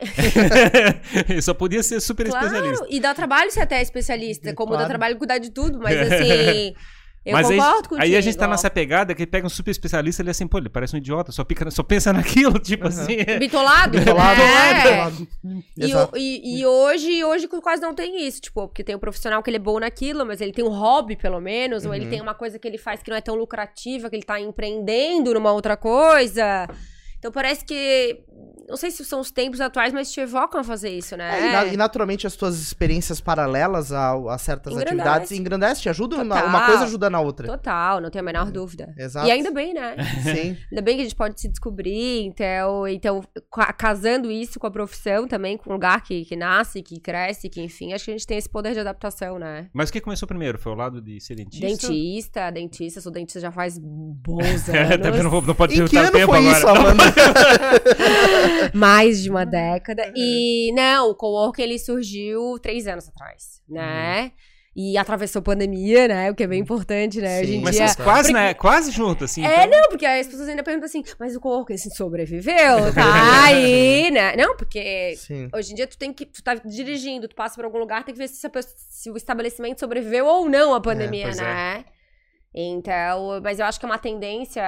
ele 1.30 1.42
só 1.42 1.54
podia 1.54 1.84
ser 1.84 2.00
super 2.00 2.28
especialista. 2.28 2.78
Claro, 2.78 2.88
e 2.90 3.00
dá 3.00 3.14
trabalho 3.14 3.52
ser 3.52 3.62
até 3.62 3.82
especialista, 3.82 4.54
como 4.54 4.70
Claro. 4.70 4.84
dá 4.84 4.90
trabalho 4.90 5.18
cuidar 5.18 5.38
de 5.38 5.50
tudo, 5.52 5.80
mas 5.80 5.96
assim, 5.98 6.74
eu 7.24 7.34
Mas 7.34 7.50
aí, 7.52 7.58
concordo 7.58 7.90
contigo. 7.90 8.04
aí 8.04 8.16
a 8.16 8.22
gente 8.22 8.36
tá 8.38 8.48
nessa 8.48 8.70
pegada 8.70 9.14
que 9.14 9.22
ele 9.22 9.30
pega 9.30 9.46
um 9.46 9.50
super 9.50 9.70
especialista, 9.72 10.22
ele 10.22 10.30
é 10.30 10.32
assim, 10.32 10.48
pô, 10.48 10.58
ele 10.58 10.70
parece 10.70 10.96
um 10.96 10.98
idiota, 10.98 11.32
só, 11.32 11.44
pica, 11.44 11.70
só 11.70 11.84
pensa 11.84 12.12
naquilo, 12.14 12.58
tipo 12.60 12.88
assim. 12.88 13.18
Bitolado? 13.40 13.98
Bitolado, 14.00 14.42
é. 14.42 14.74
bitolado. 14.76 15.28
E, 16.18 16.20
e- 16.20 16.60
e 16.62 16.66
hoje, 16.66 17.24
hoje 17.24 17.48
quase 17.48 17.82
não 17.82 17.94
tem 17.94 18.26
isso, 18.26 18.42
tipo, 18.42 18.68
porque 18.68 18.84
tem 18.84 18.96
um 18.96 19.00
profissional 19.00 19.44
que 19.44 19.50
ele 19.50 19.58
é 19.58 19.60
bom 19.60 19.80
naquilo, 19.80 20.26
mas 20.26 20.42
ele 20.42 20.52
tem 20.52 20.66
um 20.66 20.70
hobby, 20.70 21.16
pelo 21.16 21.40
menos, 21.40 21.86
ou 21.86 21.94
ele 21.94 22.06
Uhum. 22.06 22.12
tem 22.12 22.22
uma 22.22 22.34
coisa 22.34 22.58
que 22.58 22.68
ele 22.68 22.78
faz 22.78 23.04
que 23.04 23.10
não 23.12 23.18
é 23.18 23.22
tão 23.22 23.36
lucrativa, 23.36 24.10
que 24.10 24.16
ele 24.16 24.24
tá 24.24 24.40
empreendendo 24.40 25.34
numa 25.34 25.52
outra 25.52 25.78
coisa. 25.78 26.68
Então 27.22 27.32
parece 27.32 27.64
que. 27.64 28.20
Não 28.68 28.78
sei 28.78 28.90
se 28.90 29.04
são 29.04 29.20
os 29.20 29.30
tempos 29.32 29.60
atuais, 29.60 29.92
mas 29.94 30.10
te 30.12 30.22
evocam 30.22 30.62
a 30.62 30.64
fazer 30.64 30.90
isso, 30.90 31.16
É, 31.16 31.18
né? 31.18 31.40
e, 31.40 31.52
na- 31.52 31.66
e 31.74 31.78
naturalmente 31.78 32.26
as 32.26 32.38
tuas 32.38 32.58
experiências 32.58 33.20
paralelas 33.20 33.92
a, 33.92 34.14
a 34.34 34.38
certas 34.38 34.72
Engrandece. 34.74 34.94
atividades 35.02 35.32
engrandecem, 35.34 35.82
te 35.84 35.90
ajudam, 35.90 36.24
na- 36.24 36.46
uma 36.46 36.66
coisa 36.68 36.84
ajuda 36.86 37.10
na 37.10 37.20
outra. 37.20 37.48
Total, 37.48 38.00
não 38.00 38.10
tenho 38.10 38.24
a 38.24 38.26
menor 38.26 38.50
dúvida. 38.50 38.94
Exato. 38.98 39.28
E 39.28 39.32
ainda 39.32 39.52
bem, 39.52 39.74
né? 39.74 39.98
Sim. 40.24 40.58
Ainda 40.72 40.82
bem 40.82 40.96
que 40.96 41.02
a 41.02 41.04
gente 41.04 41.16
pode 41.16 41.40
se 41.42 41.50
descobrir, 41.50 42.24
então, 42.24 42.88
então 42.88 43.22
ca- 43.52 43.74
casando 43.74 44.32
isso 44.32 44.58
com 44.58 44.68
a 44.68 44.72
profissão 44.72 45.28
também, 45.28 45.58
com 45.58 45.70
o 45.70 45.74
lugar 45.74 46.02
que, 46.02 46.24
que 46.24 46.38
nasce, 46.38 46.82
que 46.82 46.98
cresce, 47.00 47.50
que 47.50 47.62
enfim, 47.62 47.92
acho 47.92 48.06
que 48.06 48.12
a 48.12 48.14
gente 48.14 48.26
tem 48.28 48.38
esse 48.38 48.50
poder 48.50 48.72
de 48.74 48.80
adaptação, 48.80 49.38
né? 49.38 49.68
Mas 49.74 49.90
o 49.90 49.94
que 49.94 50.00
começou 50.00 50.26
primeiro? 50.28 50.58
Foi 50.58 50.72
o 50.72 50.76
lado 50.76 51.02
de 51.02 51.20
ser 51.20 51.36
dentista? 51.36 51.68
Dentista, 51.68 52.50
dentista, 52.52 53.02
sou 53.02 53.12
dentista 53.12 53.40
já 53.42 53.52
faz 53.52 53.78
bons 53.78 54.70
É, 54.70 54.98
também 54.98 55.12
não, 55.12 55.20
anos. 55.20 55.32
vou- 55.32 55.42
não 55.42 55.56
pode 55.56 55.74
Em 55.82 55.86
que 55.86 55.98
ano 55.98 56.10
tempo 56.12 56.28
foi 56.32 56.38
agora. 56.40 56.58
isso, 56.58 56.68
Amanda? 56.70 57.04
Mais 58.74 59.22
de 59.24 59.30
uma 59.30 59.46
década. 59.46 60.12
E, 60.16 60.72
não, 60.74 61.10
o 61.10 61.16
coworking, 61.16 61.62
ele 61.64 61.80
surgiu 61.80 62.58
três 62.62 62.88
anos 62.88 63.08
atrás, 63.08 63.62
né? 63.68 64.32
E 64.74 64.98
atravessou 64.98 65.42
pandemia, 65.42 66.08
né? 66.08 66.32
O 66.32 66.36
que 66.36 66.44
é 66.44 66.48
bem 66.48 66.62
importante, 66.62 67.20
né? 67.20 67.42
Hoje 67.42 67.56
em 67.56 67.58
Sim. 67.58 67.64
Mas 67.66 67.76
dia... 67.76 67.94
quase, 67.96 68.32
né? 68.32 68.54
Quase 68.54 68.92
junto, 68.92 69.26
assim. 69.26 69.46
É, 69.46 69.66
então- 69.66 69.82
não, 69.82 69.90
porque 69.90 70.06
as 70.06 70.28
pessoas 70.28 70.48
ainda 70.48 70.64
perguntam 70.64 70.86
assim, 70.86 71.04
mas 71.20 71.36
o 71.36 71.42
coworking 71.42 71.74
assim, 71.74 71.90
sobreviveu, 71.90 72.54
tá 72.96 73.44
aí, 73.48 74.10
né? 74.12 74.34
Não, 74.38 74.56
porque 74.56 75.16
Sim. 75.18 75.50
Hoje 75.54 75.74
em 75.74 75.76
dia, 75.76 75.88
tu 75.88 75.98
tem 75.98 76.14
que. 76.14 76.26
Tu 76.26 76.42
tá 76.42 76.54
dirigindo, 76.56 77.28
tu 77.28 77.36
passa 77.36 77.56
por 77.56 77.66
algum 77.66 77.80
lugar, 77.80 78.06
tem 78.06 78.14
que 78.14 78.20
ver 78.20 78.30
se, 78.30 78.48
pessoa- 78.48 78.74
se 78.78 79.12
o 79.12 79.18
estabelecimento 79.18 79.78
sobreviveu 79.78 80.26
ou 80.26 80.48
não 80.50 80.74
à 80.74 80.80
pandemia, 80.80 81.26
pois 81.26 81.40
é. 81.40 81.44
né? 81.44 81.86
Então, 82.54 83.40
mas 83.42 83.60
eu 83.60 83.66
acho 83.66 83.80
que 83.80 83.86
é 83.86 83.90
uma 83.90 83.98
tendência. 83.98 84.62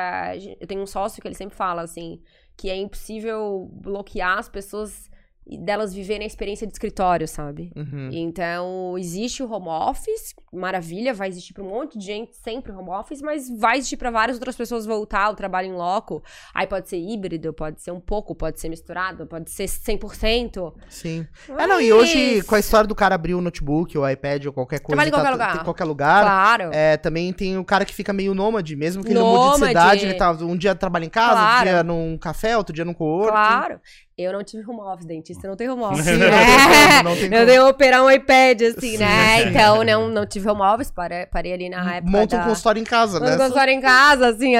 Eu 0.59 0.67
tenho 0.67 0.81
um 0.81 0.87
sócio 0.87 1.21
que 1.21 1.27
ele 1.27 1.35
sempre 1.35 1.55
fala 1.55 1.81
assim: 1.81 2.21
que 2.57 2.69
é 2.69 2.75
impossível 2.75 3.69
bloquear 3.71 4.39
as 4.39 4.49
pessoas 4.49 5.09
delas 5.45 5.93
viverem 5.93 6.23
a 6.23 6.27
experiência 6.27 6.65
de 6.65 6.73
escritório, 6.73 7.27
sabe? 7.27 7.71
Uhum. 7.75 8.09
Então, 8.11 8.97
existe 8.97 9.43
o 9.43 9.51
home 9.51 9.67
office, 9.67 10.33
maravilha, 10.53 11.13
vai 11.13 11.27
existir 11.27 11.53
para 11.53 11.63
um 11.63 11.69
monte 11.69 11.97
de 11.97 12.05
gente 12.05 12.35
sempre 12.37 12.71
home 12.71 12.89
office, 12.89 13.21
mas 13.21 13.49
vai 13.59 13.77
existir 13.77 13.97
para 13.97 14.09
várias 14.11 14.37
outras 14.37 14.55
pessoas 14.55 14.85
voltar 14.85 15.25
ao 15.25 15.35
trabalho 15.35 15.67
em 15.67 15.73
loco. 15.73 16.23
Aí 16.53 16.65
pode 16.67 16.89
ser 16.89 16.97
híbrido, 16.97 17.53
pode 17.53 17.81
ser 17.81 17.91
um 17.91 17.99
pouco, 17.99 18.33
pode 18.33 18.59
ser 18.59 18.69
misturado, 18.69 19.25
pode 19.27 19.51
ser 19.51 19.67
100%. 19.67 20.73
Sim. 20.89 21.27
É, 21.57 21.67
não, 21.67 21.79
e 21.81 21.91
hoje, 21.91 22.35
Mas- 22.37 22.45
com 22.45 22.55
a 22.55 22.59
história 22.59 22.87
do 22.87 22.95
cara 22.95 23.15
abrir 23.15 23.33
o 23.35 23.41
notebook, 23.41 23.97
ou 23.97 24.09
iPad, 24.09 24.45
ou 24.45 24.53
qualquer 24.53 24.79
coisa. 24.79 24.87
Trabalha 25.01 25.07
em 25.09 25.11
tá 25.11 25.17
qualquer 25.17 25.29
tu- 25.29 25.33
lugar. 25.33 25.55
Em 25.61 25.63
qualquer 25.63 25.83
lugar. 25.85 26.23
Claro. 26.23 26.69
É, 26.73 26.97
também 26.97 27.31
tem 27.33 27.57
o 27.57 27.65
cara 27.65 27.85
que 27.85 27.93
fica 27.93 28.13
meio 28.13 28.33
nômade, 28.33 28.75
mesmo 28.75 29.03
que 29.03 29.11
ele 29.11 29.19
mude 29.19 29.31
de 29.31 29.35
Nômade. 29.39 29.67
cidade, 29.67 30.05
ele 30.05 30.13
tá 30.15 30.31
um 30.31 30.55
dia 30.57 30.73
trabalha 30.75 31.05
em 31.05 31.09
casa, 31.09 31.33
Claro. 31.35 31.61
um 31.61 31.63
dia 31.71 31.83
num 31.83 32.17
café, 32.17 32.57
outro 32.57 32.73
dia 32.73 32.85
num 32.85 32.93
coworking. 32.93 33.31
Claro. 33.31 33.79
Eu 34.17 34.31
não 34.31 34.43
tive 34.43 34.63
home 34.69 34.79
office, 34.81 35.05
dentista 35.07 35.47
não 35.47 35.55
tem 35.55 35.67
home 35.69 35.81
office. 35.85 36.05
Sim, 36.05 36.11
É. 36.21 37.03
não 37.03 37.15
tem 37.15 37.55
Eu 37.55 37.63
que 37.65 37.71
operar 37.71 38.03
um 38.03 38.11
iPad, 38.11 38.61
assim, 38.61 38.91
Sim. 38.91 38.97
né? 38.97 39.49
Então, 39.49 39.83
não, 39.83 40.07
não 40.07 40.25
tive 40.25 40.47
home 40.49 40.61
office, 40.61 40.91
parei, 40.91 41.25
parei 41.25 41.53
ali 41.53 41.69
na 41.69 41.95
época 41.95 42.11
Monta 42.11 42.35
um 42.35 42.39
da... 42.39 42.45
consultório 42.45 42.79
em 42.79 42.83
casa, 42.85 43.17
Um 43.17 43.23
né? 43.23 43.37
consultório 43.37 43.73
em 43.73 43.81
casa, 43.81 44.27
assim. 44.29 44.53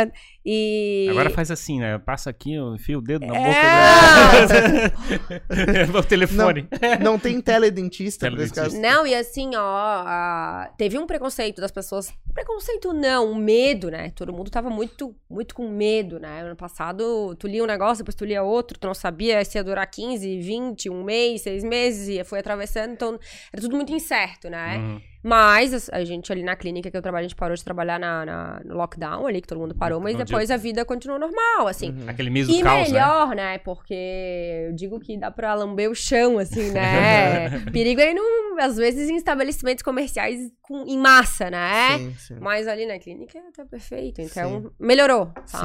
E... 0.45 1.07
Agora 1.09 1.29
faz 1.29 1.49
assim, 1.51 1.79
né? 1.79 1.97
Passa 1.99 2.29
aqui, 2.29 2.53
eu 2.53 2.75
enfio 2.75 2.99
o 2.99 3.01
dedo 3.01 3.25
na 3.25 3.35
É. 3.35 3.39
boca. 3.39 4.93
o 5.99 6.03
telefone. 6.03 6.67
Não 7.01 7.17
tem 7.19 7.39
teledentista 7.41 8.25
Teledentista. 8.27 8.61
caso. 8.63 8.79
Não, 8.79 9.05
e 9.07 9.15
assim, 9.15 9.55
ó, 9.55 9.59
a- 10.05 10.69
teve 10.77 10.97
um 10.97 11.05
preconceito 11.07 11.61
das 11.61 11.71
pessoas. 11.71 12.13
Preconceito 12.33 12.93
não, 12.93 13.31
um 13.31 13.35
medo, 13.35 13.89
né? 13.91 14.11
Todo 14.15 14.33
mundo 14.33 14.49
tava 14.49 14.69
muito, 14.69 15.15
muito 15.29 15.53
com 15.55 15.69
medo, 15.69 16.19
né? 16.19 16.41
Ano 16.41 16.55
passado, 16.55 17.35
tu 17.37 17.47
lia 17.47 17.63
um 17.63 17.67
negócio, 17.67 18.03
depois 18.03 18.15
tu 18.15 18.25
lia 18.25 18.41
outro, 18.43 18.77
tu 18.79 18.87
não 18.87 18.93
sabia 18.93 19.43
se 19.45 19.57
ia 19.57 19.63
durar 19.63 19.85
15, 19.87 20.39
20, 20.41 20.89
um 20.89 21.03
mês, 21.03 21.41
seis 21.41 21.63
meses, 21.63 22.07
e 22.09 22.23
foi 22.23 22.39
atravessando, 22.39 22.91
então 22.93 23.19
era 23.51 23.61
tudo 23.61 23.75
muito 23.75 23.93
incerto, 23.93 24.49
né? 24.49 24.77
Uhum. 24.77 25.01
Mas 25.23 25.89
a, 25.89 26.03
gente 26.03 26.31
ali 26.31 26.43
na 26.43 26.55
clínica 26.55 26.91
que 26.91 26.97
eu 26.97 27.01
trabalho, 27.01 27.25
a 27.25 27.27
gente 27.27 27.35
parou 27.37 27.55
de 27.55 27.63
trabalhar 27.63 27.97
na, 27.97 28.25
na- 28.25 28.61
no 28.65 28.75
lockdown 28.75 29.25
ali, 29.25 29.41
que 29.41 29.47
todo 29.47 29.59
mundo 29.59 29.73
parou, 29.73 30.01
mas 30.01 30.17
depois 30.17 30.51
a 30.51 30.57
vida 30.57 30.83
continuou 30.83 31.17
normal, 31.19 31.67
assim. 31.67 31.91
Uhum. 31.91 32.09
Aquele 32.09 32.29
mês 32.29 32.47
do 32.47 32.53
E 32.53 32.61
caos, 32.61 32.91
né? 32.91 32.99
melhor, 32.99 33.35
né? 33.35 33.57
Porque 33.59 33.93
eu 34.67 34.73
digo 34.73 34.99
que 34.99 35.17
dá 35.17 35.31
pra 35.31 35.53
lamber 35.53 35.89
o 35.89 35.95
chão, 35.95 36.37
assim, 36.37 36.69
né? 36.71 37.49
Perigo 37.71 38.01
aí 38.01 38.13
não 38.13 38.43
às 38.59 38.77
vezes, 38.77 39.09
em 39.09 39.15
estabelecimentos 39.15 39.83
comerciais 39.83 40.51
com, 40.61 40.83
em 40.85 40.97
massa, 40.97 41.49
né? 41.49 41.97
Sim, 41.97 42.13
sim. 42.17 42.35
Mas 42.39 42.67
ali 42.67 42.85
na 42.85 42.99
clínica 42.99 43.39
tá 43.55 43.65
perfeito. 43.65 44.21
Então, 44.21 44.71
melhorou, 44.79 45.31
Sim. 45.45 45.57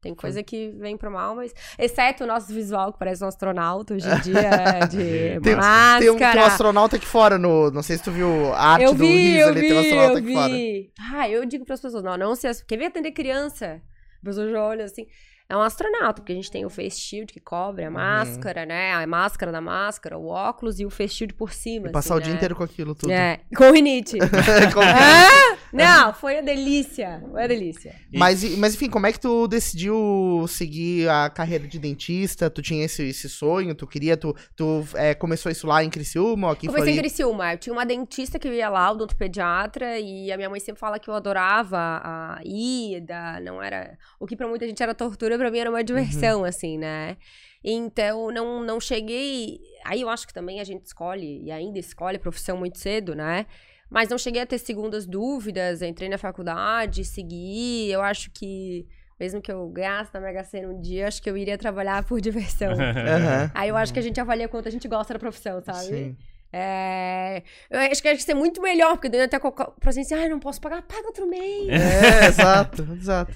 Tem 0.00 0.14
coisa 0.14 0.42
que 0.42 0.68
vem 0.78 0.96
pro 0.96 1.10
mal, 1.10 1.34
mas. 1.34 1.52
Exceto 1.78 2.24
o 2.24 2.26
nosso 2.26 2.52
visual, 2.52 2.92
que 2.92 2.98
parece 2.98 3.24
um 3.24 3.26
astronauta 3.26 3.94
hoje 3.94 4.06
em 4.08 4.20
dia, 4.22 4.50
de 4.88 5.40
Tem, 5.40 5.56
máscara. 5.56 6.00
tem 6.00 6.10
um, 6.10 6.16
tem 6.16 6.40
um 6.40 6.44
astronauta 6.44 6.96
aqui 6.96 7.06
fora 7.06 7.36
no. 7.36 7.70
Não 7.70 7.82
sei 7.82 7.96
se 7.96 8.04
tu 8.04 8.12
viu 8.12 8.52
a 8.54 8.74
arte 8.74 8.84
eu 8.84 8.92
do 8.92 8.98
vi, 8.98 9.06
Riz 9.06 9.46
ali, 9.46 9.60
vi, 9.60 9.68
tem 9.68 9.76
um 9.76 9.80
astronauta 9.80 10.18
aqui 10.18 10.32
fora. 10.32 10.48
vi. 10.48 10.92
Ah, 11.12 11.28
eu 11.28 11.44
digo 11.44 11.64
pras 11.64 11.80
pessoas, 11.80 12.04
não, 12.04 12.16
não 12.16 12.34
se... 12.36 12.48
Quer 12.64 12.76
ver 12.76 12.86
atender 12.86 13.10
criança? 13.10 13.82
A 14.22 14.24
pessoa 14.24 14.48
já 14.48 14.62
olha 14.62 14.84
assim... 14.84 15.06
É 15.50 15.56
um 15.56 15.62
astronauta, 15.62 16.20
porque 16.20 16.32
a 16.32 16.34
gente 16.34 16.50
tem 16.50 16.66
o 16.66 16.68
face 16.70 17.00
shield 17.00 17.32
que 17.32 17.40
cobre 17.40 17.82
Uhum. 17.82 17.88
a 17.88 17.90
máscara, 17.90 18.66
né? 18.66 18.92
A 18.92 19.06
máscara 19.06 19.50
da 19.50 19.62
máscara, 19.62 20.18
o 20.18 20.26
óculos 20.26 20.78
e 20.78 20.84
o 20.84 20.90
face 20.90 21.14
shield 21.14 21.32
por 21.32 21.54
cima. 21.54 21.88
E 21.88 21.90
passar 21.90 22.14
assim, 22.14 22.20
o 22.20 22.24
dia 22.24 22.32
né? 22.32 22.36
inteiro 22.36 22.54
com 22.54 22.62
aquilo 22.64 22.94
tudo. 22.94 23.10
É, 23.10 23.40
com 23.56 23.70
rinite. 23.72 24.18
Com- 24.74 24.80
ah, 24.82 25.56
não, 25.72 26.12
foi 26.12 26.38
a 26.38 26.40
delícia. 26.42 27.22
Foi 27.30 27.44
a 27.44 27.46
delícia. 27.46 27.94
Mas, 28.12 28.44
mas 28.58 28.74
enfim, 28.74 28.90
como 28.90 29.06
é 29.06 29.12
que 29.12 29.18
tu 29.20 29.48
decidiu 29.48 30.44
seguir 30.48 31.08
a 31.08 31.30
carreira 31.30 31.66
de 31.66 31.78
dentista? 31.78 32.50
Tu 32.50 32.60
tinha 32.60 32.84
esse, 32.84 33.02
esse 33.04 33.28
sonho? 33.28 33.74
Tu 33.74 33.86
queria? 33.86 34.18
Tu, 34.18 34.34
tu 34.54 34.84
é, 34.94 35.14
começou 35.14 35.50
isso 35.50 35.66
lá 35.66 35.82
em 35.82 35.88
Criciúma 35.88 36.52
aqui 36.52 36.66
em 36.66 36.70
Comecei 36.70 36.92
em? 36.92 36.98
Criciúma. 36.98 37.54
Eu 37.54 37.58
tinha 37.58 37.72
uma 37.72 37.86
dentista 37.86 38.38
que 38.38 38.48
ia 38.48 38.68
lá, 38.68 38.90
odontopediatra, 38.90 39.98
e 39.98 40.30
a 40.30 40.36
minha 40.36 40.50
mãe 40.50 40.60
sempre 40.60 40.80
fala 40.80 40.98
que 40.98 41.08
eu 41.08 41.14
adorava 41.14 41.78
a 42.04 42.38
ida, 42.44 43.40
não 43.40 43.62
era... 43.62 43.96
O 44.20 44.26
que 44.26 44.36
pra 44.36 44.46
muita 44.46 44.66
gente 44.66 44.82
era 44.82 44.94
tortura, 44.94 45.37
pra 45.38 45.50
mim 45.50 45.58
era 45.58 45.70
uma 45.70 45.82
diversão, 45.84 46.44
assim, 46.44 46.76
né? 46.76 47.16
Então, 47.64 48.30
não, 48.30 48.62
não 48.62 48.80
cheguei... 48.80 49.58
Aí 49.84 50.00
eu 50.02 50.08
acho 50.08 50.26
que 50.26 50.34
também 50.34 50.60
a 50.60 50.64
gente 50.64 50.84
escolhe, 50.84 51.42
e 51.44 51.50
ainda 51.50 51.78
escolhe 51.78 52.18
profissão 52.18 52.56
muito 52.56 52.78
cedo, 52.78 53.14
né? 53.14 53.46
Mas 53.90 54.08
não 54.08 54.18
cheguei 54.18 54.42
a 54.42 54.46
ter 54.46 54.58
segundas 54.58 55.06
dúvidas, 55.06 55.80
entrei 55.80 56.08
na 56.08 56.18
faculdade, 56.18 57.04
segui, 57.04 57.90
eu 57.90 58.02
acho 58.02 58.30
que... 58.30 58.86
Mesmo 59.18 59.42
que 59.42 59.50
eu 59.50 59.68
ganhasse 59.68 60.14
na 60.14 60.20
Mega 60.20 60.44
Sena 60.44 60.68
um 60.68 60.80
dia, 60.80 61.08
acho 61.08 61.20
que 61.20 61.28
eu 61.28 61.36
iria 61.36 61.58
trabalhar 61.58 62.04
por 62.04 62.20
diversão. 62.20 62.70
Aham. 62.78 63.50
Aí 63.52 63.68
eu 63.68 63.76
acho 63.76 63.92
que 63.92 63.98
a 63.98 64.02
gente 64.02 64.20
avalia 64.20 64.46
quanto 64.46 64.68
a 64.68 64.70
gente 64.70 64.86
gosta 64.86 65.14
da 65.14 65.18
profissão, 65.18 65.60
sabe? 65.60 65.88
Sim. 65.88 66.16
É, 66.50 67.42
eu 67.70 67.78
acho 67.80 68.00
que 68.00 68.08
ia 68.08 68.18
ser 68.18 68.34
muito 68.34 68.62
melhor, 68.62 68.92
porque 68.92 69.08
daí 69.10 69.20
até 69.20 69.38
pra 69.38 69.50
assim, 69.86 70.02
ah, 70.14 70.28
não 70.28 70.38
posso 70.38 70.60
pagar, 70.60 70.82
paga 70.82 71.06
outro 71.06 71.26
mês. 71.26 71.68
É, 71.68 72.26
exato, 72.28 72.88
exato. 72.98 73.32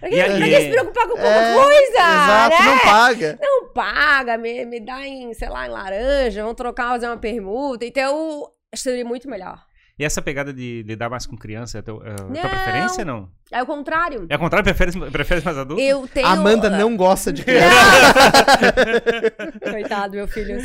Pra 0.00 0.08
que, 0.08 0.16
pra 0.24 0.46
que 0.46 0.60
se 0.60 0.70
preocupar 0.70 1.02
com 1.04 1.14
pouca 1.14 1.26
É, 1.28 1.54
coisa? 1.54 1.92
Exato, 1.92 2.62
né? 2.62 2.64
não 2.70 2.78
paga. 2.78 3.38
Não 3.40 3.68
paga, 3.72 4.38
me, 4.38 4.64
me 4.64 4.80
dá 4.80 5.06
em, 5.06 5.34
sei 5.34 5.48
lá, 5.50 5.66
em 5.66 5.70
laranja, 5.70 6.42
vão 6.42 6.54
trocar, 6.54 6.88
fazer 6.90 7.06
uma 7.06 7.18
permuta. 7.18 7.84
Então, 7.84 8.50
acho 8.72 8.82
que 8.82 8.90
seria 8.90 9.04
muito 9.04 9.28
melhor. 9.28 9.58
E 9.96 10.04
essa 10.04 10.20
pegada 10.20 10.52
de 10.52 10.82
lidar 10.82 11.08
mais 11.08 11.24
com 11.24 11.36
criança 11.36 11.78
é 11.78 11.80
a 11.80 11.82
é 11.82 12.40
tua 12.40 12.50
preferência, 12.50 13.04
não? 13.04 13.30
É 13.52 13.62
o 13.62 13.66
contrário. 13.66 14.26
É 14.28 14.34
ao 14.34 14.40
contrário, 14.40 14.64
prefere, 14.64 15.10
prefere 15.10 15.40
mais 15.44 15.56
adulto? 15.56 15.80
Eu 15.80 16.08
tenho. 16.08 16.26
Amanda 16.26 16.68
não 16.68 16.96
gosta 16.98 17.32
de 17.32 17.44
criança. 17.44 17.76
Não! 19.62 19.70
Coitado, 19.72 20.16
meu 20.16 20.26
filho. 20.26 20.56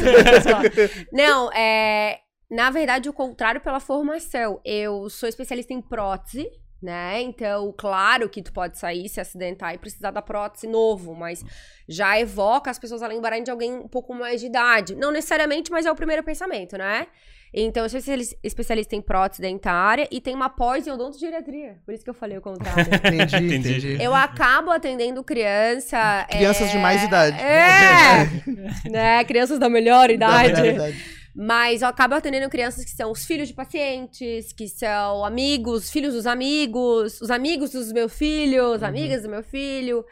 Não, 1.13 1.51
é. 1.53 2.21
Na 2.49 2.71
verdade, 2.71 3.07
o 3.07 3.13
contrário 3.13 3.61
pela 3.61 3.79
formação. 3.79 4.59
Eu 4.65 5.07
sou 5.11 5.29
especialista 5.29 5.71
em 5.71 5.81
prótese, 5.81 6.49
né? 6.81 7.21
Então, 7.21 7.71
claro 7.77 8.27
que 8.29 8.41
tu 8.41 8.51
pode 8.51 8.79
sair, 8.79 9.07
se 9.09 9.21
acidentar 9.21 9.75
e 9.75 9.77
precisar 9.77 10.09
da 10.09 10.23
prótese 10.23 10.65
novo, 10.65 11.13
mas 11.13 11.45
já 11.87 12.19
evoca 12.19 12.71
as 12.71 12.79
pessoas 12.79 13.03
a 13.03 13.07
lembrarem 13.07 13.43
de 13.43 13.51
alguém 13.51 13.75
um 13.75 13.87
pouco 13.87 14.15
mais 14.15 14.41
de 14.41 14.47
idade. 14.47 14.95
Não 14.95 15.11
necessariamente, 15.11 15.69
mas 15.69 15.85
é 15.85 15.91
o 15.91 15.95
primeiro 15.95 16.23
pensamento, 16.23 16.75
né? 16.75 17.05
Então, 17.53 17.83
eu 17.83 17.89
sou 17.89 17.97
especialis- 17.97 18.35
especialista 18.43 18.95
em 18.95 19.01
prótese 19.01 19.41
dentária 19.41 20.07
e 20.11 20.21
tenho 20.21 20.35
uma 20.35 20.49
pós 20.49 20.85
em 20.85 20.91
odontogeriatria. 20.91 21.77
Por 21.85 21.93
isso 21.93 22.03
que 22.03 22.09
eu 22.09 22.13
falei 22.13 22.37
o 22.37 22.41
contrário. 22.41 22.85
Entendi, 22.93 23.55
Entendi. 23.55 23.97
Eu 24.01 24.13
acabo 24.13 24.71
atendendo 24.71 25.23
criança. 25.23 26.25
Crianças 26.29 26.69
é, 26.69 26.71
de 26.71 26.77
mais 26.77 27.03
idade. 27.03 27.39
É! 27.39 28.25
né? 28.89 29.23
Crianças 29.23 29.57
da 29.59 29.69
melhor 29.69 30.09
idade. 30.09 30.53
Da 30.53 30.61
verdade. 30.61 31.19
Mas 31.35 31.81
eu 31.81 31.87
acabo 31.87 32.15
atendendo 32.15 32.49
crianças 32.49 32.83
que 32.83 32.91
são 32.91 33.11
os 33.11 33.25
filhos 33.25 33.47
de 33.47 33.53
pacientes, 33.53 34.51
que 34.51 34.67
são 34.67 35.23
amigos, 35.23 35.89
filhos 35.89 36.13
dos 36.13 36.27
amigos, 36.27 37.21
os 37.21 37.31
amigos 37.31 37.71
dos 37.71 37.91
meus 37.91 38.13
filhos, 38.13 38.83
amigas 38.83 39.23
do 39.23 39.29
meu 39.29 39.43
filho. 39.43 40.03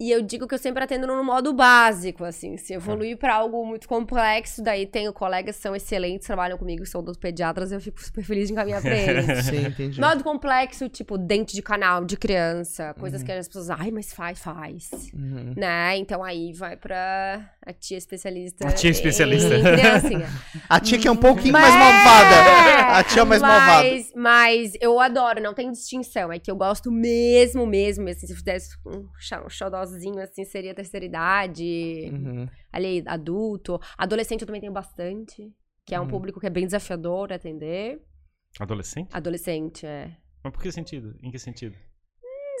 E 0.00 0.10
eu 0.10 0.22
digo 0.22 0.48
que 0.48 0.54
eu 0.54 0.58
sempre 0.58 0.82
atendo 0.82 1.06
no 1.06 1.22
modo 1.22 1.52
básico, 1.52 2.24
assim. 2.24 2.56
Se 2.56 2.72
evoluir 2.72 3.18
pra 3.18 3.34
algo 3.34 3.66
muito 3.66 3.86
complexo, 3.86 4.62
daí 4.62 4.86
tenho 4.86 5.12
colegas 5.12 5.56
que 5.56 5.62
são 5.62 5.76
excelentes, 5.76 6.26
trabalham 6.26 6.56
comigo, 6.56 6.86
são 6.86 7.02
dos 7.02 7.18
pediatras, 7.18 7.70
eu 7.70 7.78
fico 7.82 8.02
super 8.02 8.24
feliz 8.24 8.48
de 8.48 8.54
encaminhar 8.54 8.80
pra 8.80 8.96
eles. 8.96 9.44
Sim, 9.44 9.66
entendi. 9.66 10.00
Modo 10.00 10.24
complexo, 10.24 10.88
tipo 10.88 11.18
dente 11.18 11.54
de 11.54 11.60
canal 11.60 12.02
de 12.02 12.16
criança, 12.16 12.94
coisas 12.98 13.22
que 13.22 13.30
as 13.30 13.46
pessoas, 13.46 13.68
ai, 13.68 13.90
mas 13.90 14.10
faz, 14.10 14.38
faz. 14.38 14.90
Uhum. 15.12 15.52
Né? 15.54 15.98
Então 15.98 16.24
aí 16.24 16.54
vai 16.54 16.78
pra 16.78 17.50
a 17.66 17.72
tia 17.74 17.98
especialista. 17.98 18.66
A 18.68 18.72
tia 18.72 18.90
especialista. 18.90 19.54
Em. 19.54 19.60
A 20.66 20.80
tia 20.80 20.98
que 20.98 21.08
é 21.08 21.10
um 21.10 21.16
pouquinho 21.16 21.52
Mas- 21.52 21.74
mais 21.74 21.74
malvada. 21.74 22.69
A 22.98 23.04
tia 23.04 23.24
mais 23.24 23.40
malvada. 23.42 23.88
mas, 23.88 24.12
Mas 24.14 24.72
eu 24.80 24.98
adoro, 25.00 25.40
não 25.42 25.54
tem 25.54 25.70
distinção. 25.70 26.32
É 26.32 26.38
que 26.38 26.50
eu 26.50 26.56
gosto 26.56 26.90
mesmo, 26.90 27.66
mesmo. 27.66 28.08
Assim, 28.08 28.26
se 28.26 28.32
eu 28.32 28.36
fizesse 28.36 28.76
um, 28.86 29.06
um 29.44 29.48
xodózinho, 29.48 30.20
assim, 30.20 30.44
seria 30.44 30.74
terceira 30.74 31.06
idade, 31.06 32.10
Uhum. 32.12 32.48
ali, 32.72 33.02
adulto. 33.06 33.80
Adolescente 33.96 34.40
eu 34.42 34.46
também 34.46 34.60
tenho 34.60 34.72
bastante. 34.72 35.50
Que 35.86 35.94
é 35.94 36.00
um 36.00 36.04
Uhum. 36.04 36.08
público 36.08 36.38
que 36.40 36.46
é 36.46 36.50
bem 36.50 36.66
desafiador 36.66 37.32
atender. 37.32 38.00
Adolescente? 38.58 39.08
Adolescente, 39.12 39.86
é. 39.86 40.10
Mas 40.42 40.52
por 40.52 40.62
que 40.62 40.70
sentido? 40.72 41.16
Em 41.22 41.30
que 41.30 41.38
sentido? 41.38 41.76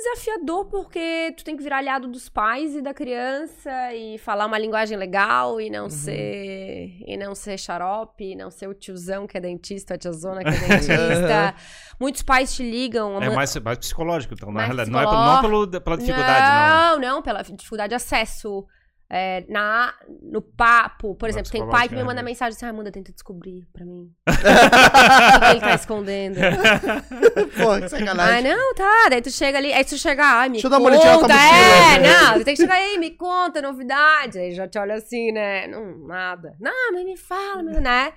Desafiador 0.02 0.66
porque 0.66 1.32
tu 1.36 1.44
tem 1.44 1.56
que 1.56 1.62
virar 1.62 1.78
aliado 1.78 2.08
dos 2.08 2.28
pais 2.28 2.74
e 2.74 2.80
da 2.80 2.92
criança 2.94 3.70
e 3.94 4.18
falar 4.18 4.46
uma 4.46 4.58
linguagem 4.58 4.96
legal 4.96 5.60
e 5.60 5.68
não 5.70 5.84
Uhum. 5.84 5.90
ser 5.90 6.96
e 7.06 7.16
não 7.16 7.34
ser 7.34 7.58
xarope, 7.58 8.32
e 8.32 8.34
não 8.36 8.50
ser 8.50 8.68
o 8.68 8.74
tiozão 8.74 9.26
que 9.26 9.36
é 9.36 9.40
dentista, 9.40 9.94
a 9.94 9.98
tiazona 9.98 10.42
que 10.42 10.48
é 10.48 10.52
dentista. 10.68 11.54
Muitos 11.98 12.22
pais 12.22 12.54
te 12.54 12.62
ligam, 12.62 13.20
É 13.22 13.30
mais, 13.30 13.54
mais 13.56 13.78
psicológico, 13.78 14.34
então. 14.34 14.50
Mais 14.50 14.68
na 14.68 14.74
realidade. 14.74 14.90
Não 14.90 15.00
é, 15.00 15.04
não 15.04 15.40
pelo, 15.40 15.80
pela 15.80 15.96
dificuldade, 15.96 16.46
não. 16.46 16.98
não, 17.00 17.14
não, 17.16 17.22
pela 17.22 17.42
dificuldade 17.42 17.90
de 17.90 17.94
acesso. 17.94 18.66
É, 19.12 19.44
na, 19.48 19.92
no 20.22 20.40
papo, 20.40 21.16
por 21.16 21.28
exemplo, 21.28 21.50
tem 21.50 21.68
pai 21.68 21.88
que 21.88 21.96
me 21.96 22.04
manda 22.04 22.22
né? 22.22 22.22
mensagem 22.22 22.54
assim, 22.56 22.64
ah, 22.64 22.68
Amanda, 22.68 22.92
tenta 22.92 23.10
descobrir 23.10 23.66
pra 23.72 23.84
mim. 23.84 24.08
o 24.24 24.30
que 24.30 25.50
ele 25.50 25.60
tá 25.60 25.74
escondendo? 25.74 26.36
Pô, 27.58 27.76
que 27.76 27.82
Ai, 27.82 27.88
sacanagem. 27.88 28.44
não, 28.44 28.74
tá. 28.76 29.08
Daí 29.10 29.20
tu 29.20 29.32
chega 29.32 29.58
ali, 29.58 29.72
aí 29.72 29.84
tu 29.84 29.98
chega, 29.98 30.22
ai, 30.24 30.48
me 30.48 30.52
Deixa 30.52 30.68
eu 30.68 30.70
dar 30.70 30.78
uma 30.78 30.92
conta. 30.92 31.02
olhadinha 31.02 31.34
é, 31.34 31.98
mochila. 31.98 32.22
não, 32.22 32.38
tu 32.38 32.44
tem 32.44 32.54
que 32.54 32.62
chegar 32.62 32.74
aí, 32.74 32.98
me 32.98 33.10
conta, 33.10 33.60
novidade. 33.60 34.38
Aí 34.38 34.54
já 34.54 34.68
te 34.68 34.78
olha 34.78 34.94
assim, 34.94 35.32
né? 35.32 35.66
Não, 35.66 36.06
nada. 36.06 36.54
Não, 36.60 36.92
mas 36.92 37.04
me 37.04 37.16
fala, 37.16 37.62
né? 37.80 38.12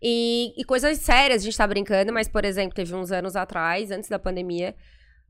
E, 0.00 0.54
e 0.56 0.64
coisas 0.64 0.98
sérias, 0.98 1.42
a 1.42 1.44
gente 1.44 1.58
tá 1.58 1.66
brincando, 1.66 2.12
mas, 2.12 2.28
por 2.28 2.44
exemplo, 2.44 2.76
teve 2.76 2.94
uns 2.94 3.10
anos 3.10 3.34
atrás, 3.34 3.90
antes 3.90 4.08
da 4.08 4.20
pandemia, 4.20 4.76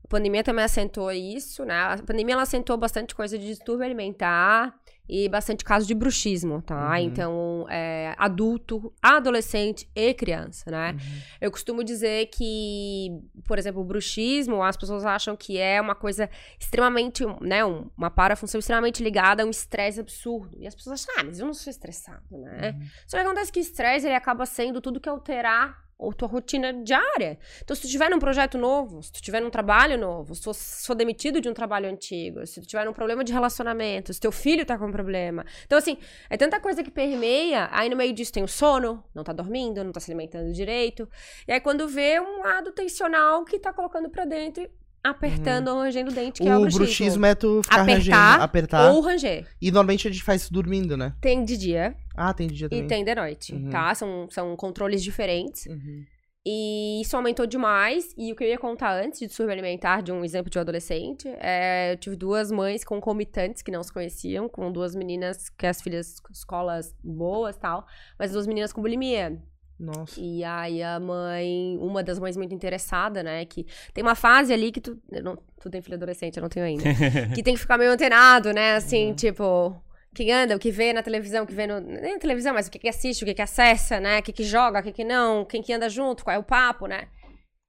a 0.05 0.07
pandemia 0.07 0.43
também 0.43 0.63
acentuou 0.65 1.11
isso, 1.11 1.65
né? 1.65 1.75
A 1.75 1.97
pandemia, 1.97 2.35
ela 2.35 2.43
acentuou 2.43 2.77
bastante 2.77 3.15
coisa 3.15 3.39
de 3.39 3.47
distúrbio 3.47 3.85
alimentar 3.85 4.71
e 5.09 5.27
bastante 5.27 5.63
caso 5.65 5.87
de 5.87 5.95
bruxismo, 5.95 6.61
tá? 6.61 6.89
Uhum. 6.91 6.95
Então, 6.97 7.65
é, 7.69 8.13
adulto, 8.17 8.93
adolescente 9.01 9.89
e 9.95 10.13
criança, 10.13 10.69
né? 10.69 10.95
Eu 11.41 11.49
costumo 11.49 11.83
dizer 11.83 12.27
que, 12.27 13.09
por 13.45 13.57
exemplo, 13.57 13.81
o 13.81 13.83
bruxismo, 13.83 14.61
as 14.61 14.77
pessoas 14.77 15.05
acham 15.05 15.35
que 15.35 15.57
é 15.57 15.81
uma 15.81 15.95
coisa 15.95 16.29
extremamente, 16.59 17.23
né, 17.41 17.65
um- 17.65 17.89
uma 17.97 18.11
parafunção 18.11 18.59
extremamente 18.59 19.01
ligada 19.03 19.43
a 19.43 19.45
um 19.45 19.49
estresse 19.49 19.99
absurdo. 19.99 20.55
E 20.59 20.67
as 20.67 20.75
pessoas 20.75 21.01
acham, 21.01 21.15
ah, 21.19 21.23
mas 21.23 21.39
eu 21.39 21.45
não 21.47 21.53
sou 21.53 21.71
estressado, 21.71 22.23
né? 22.31 22.79
Só 23.07 23.17
que 23.17 23.23
acontece 23.23 23.51
que 23.51 23.59
o 23.59 23.61
estresse, 23.61 24.05
ele 24.05 24.15
acaba 24.15 24.45
sendo 24.45 24.79
tudo 24.79 24.99
que 24.99 25.09
alterar 25.09 25.88
a 25.99 26.13
tua 26.13 26.27
rotina 26.27 26.73
diária. 26.73 27.37
Então, 27.61 27.75
se 27.75 27.81
tu 27.81 27.87
tiver 27.87 28.09
num 28.09 28.19
projeto 28.19 28.57
novo, 28.57 29.03
se 29.03 29.11
tu 29.11 29.21
tiver 29.21 29.41
num 29.41 29.49
trabalho 29.49 29.97
novo, 29.97 30.33
se 30.33 30.41
tu 30.41 30.53
for 30.53 30.95
demitido 30.95 31.41
de 31.41 31.49
um 31.49 31.53
trabalho 31.53 31.89
antigo, 31.89 32.45
se 32.47 32.61
tu 32.61 32.67
tiver 32.67 32.85
num 32.85 32.93
problema 32.93 33.23
de 33.23 33.33
relacionamento, 33.33 34.13
se 34.13 34.19
teu 34.19 34.31
filho 34.31 34.65
tá 34.65 34.77
com 34.77 34.85
um 34.85 34.91
problema. 34.91 35.45
Então, 35.65 35.77
assim, 35.77 35.97
é 36.29 36.37
tanta 36.37 36.59
coisa 36.59 36.83
que 36.83 36.91
permeia, 36.91 37.67
aí 37.71 37.89
no 37.89 37.97
meio 37.97 38.13
disso 38.13 38.31
tem 38.31 38.43
o 38.43 38.47
sono, 38.47 39.03
não 39.13 39.23
tá 39.23 39.33
dormindo, 39.33 39.83
não 39.83 39.91
tá 39.91 39.99
se 39.99 40.09
alimentando 40.09 40.53
direito. 40.53 41.09
E 41.47 41.51
aí 41.51 41.59
quando 41.59 41.87
vê 41.87 42.19
um 42.19 42.39
lado 42.43 42.71
tensional 42.71 43.43
que 43.43 43.59
tá 43.59 43.73
colocando 43.73 44.09
pra 44.09 44.25
dentro, 44.25 44.69
e 45.05 45.07
apertando 45.09 45.67
ou 45.69 45.77
rangendo 45.79 46.11
o 46.11 46.13
dente, 46.13 46.41
que 46.41 46.47
é 46.47 46.53
o 46.53 46.57
O 46.57 46.61
bruxismo. 46.61 46.79
bruxismo 46.85 47.25
é 47.25 47.35
tu 47.35 47.61
ficar 47.63 47.81
Apertar 47.81 47.95
rangendo, 48.27 48.43
apertar. 48.43 48.91
Ou 48.91 49.01
ranger. 49.01 49.47
E 49.61 49.71
normalmente 49.71 50.07
a 50.07 50.11
gente 50.11 50.23
faz 50.23 50.43
isso 50.43 50.53
dormindo, 50.53 50.95
né? 50.97 51.13
Tem 51.21 51.43
de 51.43 51.57
dia 51.57 51.95
Ah, 52.15 52.33
tem 52.33 52.47
de 52.47 52.55
dia 52.55 52.67
e 52.67 52.69
também. 52.69 52.87
tem 52.87 53.03
de 53.05 53.15
noite, 53.15 53.53
Uhum. 53.53 53.69
tá? 53.69 53.93
São, 53.95 54.27
são 54.29 54.55
controles 54.55 55.03
diferentes. 55.03 55.65
Uhum. 55.65 56.03
E 56.45 57.01
isso 57.01 57.15
aumentou 57.17 57.45
demais. 57.45 58.13
E 58.17 58.31
o 58.31 58.35
que 58.35 58.43
eu 58.43 58.47
ia 58.47 58.57
contar 58.57 58.93
antes 59.03 59.19
de 59.19 59.27
distúrbio 59.27 59.51
alimentar, 59.53 60.01
de 60.01 60.11
um 60.11 60.23
exemplo 60.23 60.49
de 60.49 60.57
um 60.57 60.61
adolescente, 60.61 61.27
é, 61.39 61.91
eu 61.93 61.97
tive 61.97 62.15
duas 62.15 62.49
mães 62.49 62.83
concomitantes 62.83 63.61
que 63.61 63.69
não 63.71 63.83
se 63.83 63.91
conheciam, 63.91 64.47
com 64.47 64.71
duas 64.71 64.95
meninas 64.95 65.49
que 65.49 65.65
as 65.67 65.81
filhas 65.81 66.15
escolas 66.31 66.95
boas 67.03 67.55
e 67.55 67.59
tal, 67.59 67.85
mas 68.17 68.31
duas 68.31 68.47
meninas 68.47 68.71
com 68.73 68.81
bulimia. 68.81 69.37
Nossa. 69.79 70.19
E 70.19 70.43
aí 70.43 70.83
a 70.83 70.99
mãe, 70.99 71.77
uma 71.79 72.03
das 72.03 72.19
mães 72.19 72.35
muito 72.35 72.53
interessada, 72.53 73.23
né? 73.23 73.45
Que 73.45 73.65
tem 73.93 74.03
uma 74.03 74.15
fase 74.15 74.51
ali 74.51 74.71
que 74.71 74.81
tu. 74.81 74.99
Não, 75.23 75.37
tu 75.59 75.69
tem 75.69 75.81
filho 75.81 75.95
adolescente, 75.95 76.35
eu 76.35 76.41
não 76.41 76.49
tenho 76.49 76.65
ainda. 76.65 76.83
que 77.33 77.41
tem 77.41 77.53
que 77.53 77.59
ficar 77.59 77.77
meio 77.77 77.91
antenado, 77.91 78.51
né? 78.51 78.75
Assim, 78.75 79.13
tipo. 79.13 79.81
Quem 80.13 80.31
anda, 80.33 80.55
o 80.55 80.59
que 80.59 80.71
vê 80.71 80.91
na 80.91 81.03
televisão, 81.03 81.43
o 81.43 81.47
que 81.47 81.53
vê 81.53 81.65
no. 81.65 81.79
Nem 81.79 82.13
na 82.13 82.19
televisão, 82.19 82.53
mas 82.53 82.67
o 82.67 82.71
que, 82.71 82.79
que 82.79 82.89
assiste, 82.89 83.23
o 83.23 83.25
que, 83.25 83.33
que 83.33 83.41
acessa, 83.41 83.99
né? 83.99 84.19
O 84.19 84.23
que, 84.23 84.33
que 84.33 84.43
joga, 84.43 84.79
o 84.79 84.83
que, 84.83 84.91
que 84.91 85.03
não, 85.03 85.45
quem 85.45 85.61
que 85.61 85.71
anda 85.71 85.87
junto, 85.87 86.23
qual 86.23 86.35
é 86.35 86.39
o 86.39 86.43
papo, 86.43 86.87
né? 86.87 87.07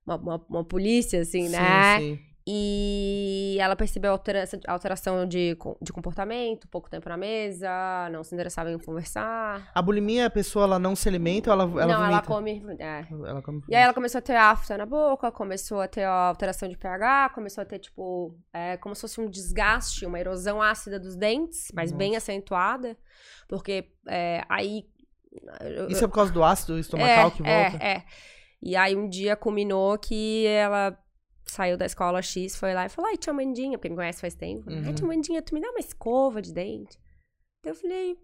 Uma, 0.04 0.16
uma, 0.16 0.46
uma 0.48 0.64
polícia, 0.64 1.20
assim, 1.20 1.48
né? 1.48 1.98
Sim, 1.98 2.16
sim. 2.16 2.29
E 2.46 3.58
ela 3.60 3.76
percebeu 3.76 4.12
altera- 4.12 4.44
alteração 4.66 5.26
de, 5.26 5.56
de 5.80 5.92
comportamento, 5.92 6.66
pouco 6.68 6.88
tempo 6.88 7.08
na 7.08 7.16
mesa, 7.16 7.68
não 8.10 8.24
se 8.24 8.34
interessava 8.34 8.70
em 8.70 8.78
conversar. 8.78 9.70
A 9.74 9.82
bulimia, 9.82 10.26
a 10.26 10.30
pessoa 10.30 10.64
ela 10.64 10.78
não 10.78 10.96
se 10.96 11.08
alimenta 11.08 11.52
ou 11.52 11.60
ela, 11.60 11.82
ela 11.82 11.98
não, 11.98 12.04
ela 12.06 12.22
come. 12.22 12.64
é. 12.78 13.06
Ela 13.10 13.42
come. 13.42 13.62
E 13.68 13.74
aí 13.74 13.82
ela 13.82 13.92
começou 13.94 14.18
a 14.18 14.22
ter 14.22 14.36
afta 14.36 14.76
na 14.78 14.86
boca, 14.86 15.30
começou 15.30 15.80
a 15.80 15.88
ter 15.88 16.06
ó, 16.06 16.28
alteração 16.28 16.68
de 16.68 16.78
pH, 16.78 17.30
começou 17.34 17.62
a 17.62 17.64
ter, 17.64 17.78
tipo, 17.78 18.34
é, 18.52 18.76
como 18.78 18.94
se 18.94 19.02
fosse 19.02 19.20
um 19.20 19.28
desgaste, 19.28 20.06
uma 20.06 20.18
erosão 20.18 20.62
ácida 20.62 20.98
dos 20.98 21.16
dentes, 21.16 21.70
mas 21.74 21.92
bem 21.92 22.16
acentuada. 22.16 22.96
Porque 23.48 23.88
é, 24.08 24.42
aí. 24.48 24.86
Isso 25.88 26.04
é 26.04 26.08
por 26.08 26.14
causa 26.14 26.32
do 26.32 26.42
ácido 26.42 26.78
estomacal 26.78 27.30
que 27.30 27.42
volta? 27.42 27.76
É, 27.80 27.92
é. 27.92 28.04
E 28.62 28.76
aí 28.76 28.96
um 28.96 29.08
dia 29.08 29.36
culminou 29.36 29.96
que 29.98 30.46
ela 30.46 30.98
saiu 31.50 31.76
da 31.76 31.86
escola 31.86 32.22
X, 32.22 32.56
foi 32.56 32.72
lá 32.74 32.86
e 32.86 32.88
falou, 32.88 33.10
ai, 33.10 33.16
tia 33.16 33.32
Mandinha, 33.32 33.76
porque 33.78 33.88
me 33.90 33.96
conhece 33.96 34.20
faz 34.20 34.34
tempo. 34.34 34.68
Ai, 34.70 34.76
Uhum. 34.76 34.94
tia 34.94 35.06
Mandinha, 35.06 35.42
tu 35.42 35.54
me 35.54 35.60
dá 35.60 35.70
uma 35.70 35.80
escova 35.80 36.40
de 36.40 36.52
dente? 36.52 36.98
Daí 37.62 37.72
eu 37.72 37.74
falei, 37.74 38.18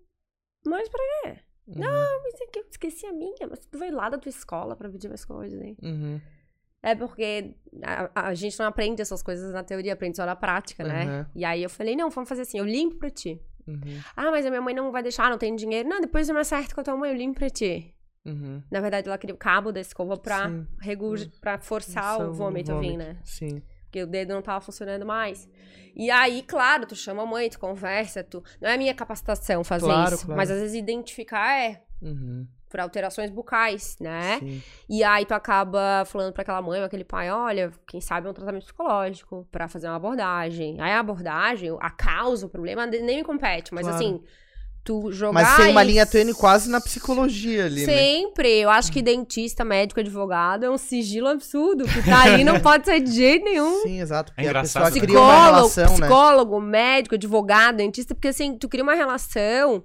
mas 0.66 0.88
pra 0.88 1.00
quê? 1.22 1.38
Uhum. 1.66 1.80
Não, 1.80 2.22
mas 2.22 2.40
é 2.40 2.46
que 2.46 2.58
eu 2.60 2.64
esqueci 2.70 3.06
a 3.06 3.12
minha, 3.12 3.46
mas 3.50 3.66
tu 3.66 3.78
veio 3.78 3.94
lá 3.94 4.08
da 4.08 4.18
tua 4.18 4.30
escola 4.30 4.76
pra 4.76 4.88
pedir 4.88 5.08
uma 5.08 5.14
escova 5.16 5.48
de 5.48 5.56
dente. 5.58 5.84
Uhum. 5.84 6.20
É 6.82 6.94
porque 6.94 7.54
a, 7.82 8.28
a 8.28 8.34
gente 8.34 8.56
não 8.60 8.66
aprende 8.66 9.02
essas 9.02 9.20
coisas 9.22 9.52
na 9.52 9.64
teoria, 9.64 9.92
aprende 9.94 10.16
só 10.16 10.24
na 10.24 10.36
prática, 10.36 10.84
né? 10.84 11.04
Uhum. 11.04 11.26
E 11.34 11.44
aí 11.44 11.62
eu 11.62 11.68
falei, 11.70 11.96
não, 11.96 12.08
vamos 12.10 12.28
fazer 12.28 12.42
assim, 12.42 12.58
eu 12.58 12.64
limpo 12.64 12.96
pra 12.96 13.10
ti. 13.10 13.40
Uhum. 13.66 14.00
Ah, 14.14 14.30
mas 14.30 14.46
a 14.46 14.50
minha 14.50 14.62
mãe 14.62 14.72
não 14.72 14.92
vai 14.92 15.02
deixar, 15.02 15.28
não 15.28 15.38
tem 15.38 15.56
dinheiro. 15.56 15.88
Não, 15.88 16.00
depois 16.00 16.28
eu 16.28 16.34
me 16.34 16.40
acerto 16.40 16.72
com 16.72 16.80
a 16.80 16.84
tua 16.84 16.96
mãe, 16.96 17.10
eu 17.10 17.16
limpo 17.16 17.40
pra 17.40 17.50
ti. 17.50 17.92
Uhum. 18.26 18.62
Na 18.70 18.80
verdade, 18.80 19.08
ela 19.08 19.16
queria 19.18 19.34
o 19.34 19.38
cabo 19.38 19.70
da 19.72 19.80
escova 19.80 20.16
pra, 20.16 20.50
regu- 20.80 21.14
pra 21.40 21.58
forçar 21.58 22.16
Só 22.16 22.28
o 22.28 22.32
vômito 22.32 22.72
a 22.72 22.78
vir, 22.80 22.96
né? 22.96 23.16
Sim. 23.24 23.62
Porque 23.84 24.02
o 24.02 24.06
dedo 24.06 24.34
não 24.34 24.42
tava 24.42 24.60
funcionando 24.60 25.06
mais. 25.06 25.48
E 25.94 26.10
aí, 26.10 26.42
claro, 26.42 26.84
tu 26.86 26.94
chama 26.96 27.22
a 27.22 27.26
mãe, 27.26 27.48
tu 27.48 27.58
conversa, 27.58 28.22
tu... 28.24 28.42
Não 28.60 28.68
é 28.68 28.76
minha 28.76 28.92
capacitação 28.94 29.62
fazer 29.64 29.86
Claro, 29.86 30.14
isso. 30.16 30.26
claro. 30.26 30.36
Mas 30.36 30.50
às 30.50 30.60
vezes 30.60 30.74
identificar 30.76 31.58
é 31.58 31.82
Uhum. 32.02 32.46
por 32.68 32.80
alterações 32.80 33.30
bucais, 33.30 33.96
né? 33.98 34.38
Sim. 34.40 34.62
E 34.88 35.02
aí 35.02 35.24
tu 35.24 35.32
acaba 35.32 36.04
falando 36.04 36.32
pra 36.34 36.42
aquela 36.42 36.60
mãe 36.60 36.80
ou 36.80 36.84
aquele 36.84 37.04
pai, 37.04 37.30
olha, 37.30 37.72
quem 37.86 38.00
sabe 38.02 38.26
é 38.26 38.30
um 38.30 38.34
tratamento 38.34 38.64
psicológico 38.64 39.48
pra 39.50 39.68
fazer 39.68 39.86
uma 39.86 39.96
abordagem. 39.96 40.78
Aí 40.80 40.90
a 40.92 40.98
abordagem, 41.00 41.74
a 41.80 41.90
causa, 41.90 42.44
o 42.44 42.50
problema 42.50 42.84
nem 42.86 43.16
me 43.18 43.24
compete, 43.24 43.72
mas 43.72 43.86
Claro. 43.86 43.96
assim, 43.96 44.22
tu 44.86 45.10
jogar 45.10 45.32
Mas 45.32 45.56
tem 45.56 45.70
uma 45.72 45.82
linha 45.82 46.06
tênue 46.06 46.32
quase 46.32 46.70
na 46.70 46.80
psicologia 46.80 47.66
ali, 47.66 47.84
né? 47.84 47.92
Sempre. 47.92 48.60
Eu 48.60 48.70
acho 48.70 48.92
que 48.92 49.02
dentista, 49.02 49.64
médico, 49.64 49.98
advogado 49.98 50.64
é 50.64 50.70
um 50.70 50.78
sigilo 50.78 51.26
absurdo. 51.26 51.84
Que 51.84 52.02
tá 52.02 52.22
ali 52.22 52.44
não 52.44 52.60
pode 52.60 52.86
ser 52.86 53.00
de 53.00 53.10
jeito 53.10 53.44
nenhum. 53.44 53.82
Sim, 53.84 54.00
exato. 54.00 54.32
Porque 54.32 54.46
a 54.46 54.50
engraçado, 54.50 54.84
pessoa 54.84 55.00
né? 55.00 55.06
cria 55.06 55.20
uma 55.20 55.32
Psicólogo, 55.32 55.56
relação, 55.56 55.84
né? 55.84 56.06
psicólogo, 56.06 56.60
médico, 56.60 57.14
advogado, 57.16 57.76
dentista, 57.76 58.14
porque 58.14 58.28
assim, 58.28 58.56
tu 58.56 58.68
cria 58.68 58.84
uma 58.84 58.94
relação. 58.94 59.84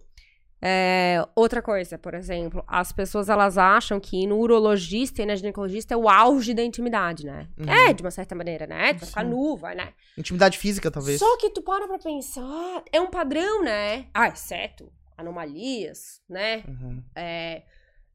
É, 0.63 1.25
outra 1.35 1.61
coisa, 1.61 1.97
por 1.97 2.13
exemplo, 2.13 2.63
as 2.67 2.91
pessoas 2.91 3.29
elas 3.29 3.57
acham 3.57 3.99
que 3.99 4.27
no 4.27 4.37
urologista 4.37 5.21
e 5.21 5.25
na 5.25 5.35
ginecologista 5.35 5.93
é 5.93 5.97
o 5.97 6.07
auge 6.07 6.53
da 6.53 6.63
intimidade, 6.63 7.25
né? 7.25 7.47
Uhum. 7.57 7.69
É, 7.69 7.93
de 7.93 8.03
uma 8.03 8.11
certa 8.11 8.35
maneira, 8.35 8.67
né? 8.67 8.93
Tu 8.93 8.99
vai 8.99 9.07
ficar 9.09 9.23
nu, 9.23 9.55
vai, 9.57 9.73
né? 9.75 9.93
Intimidade 10.17 10.57
física, 10.57 10.91
talvez. 10.91 11.17
Só 11.19 11.37
que 11.37 11.49
tu 11.49 11.61
para 11.61 11.87
pra 11.87 11.97
pensar, 11.97 12.83
é 12.91 13.01
um 13.01 13.09
padrão, 13.09 13.63
né? 13.63 14.05
Ah, 14.13 14.27
exceto 14.27 14.91
anomalias, 15.17 16.21
né? 16.29 16.63
Uhum. 16.67 17.03
é, 17.15 17.63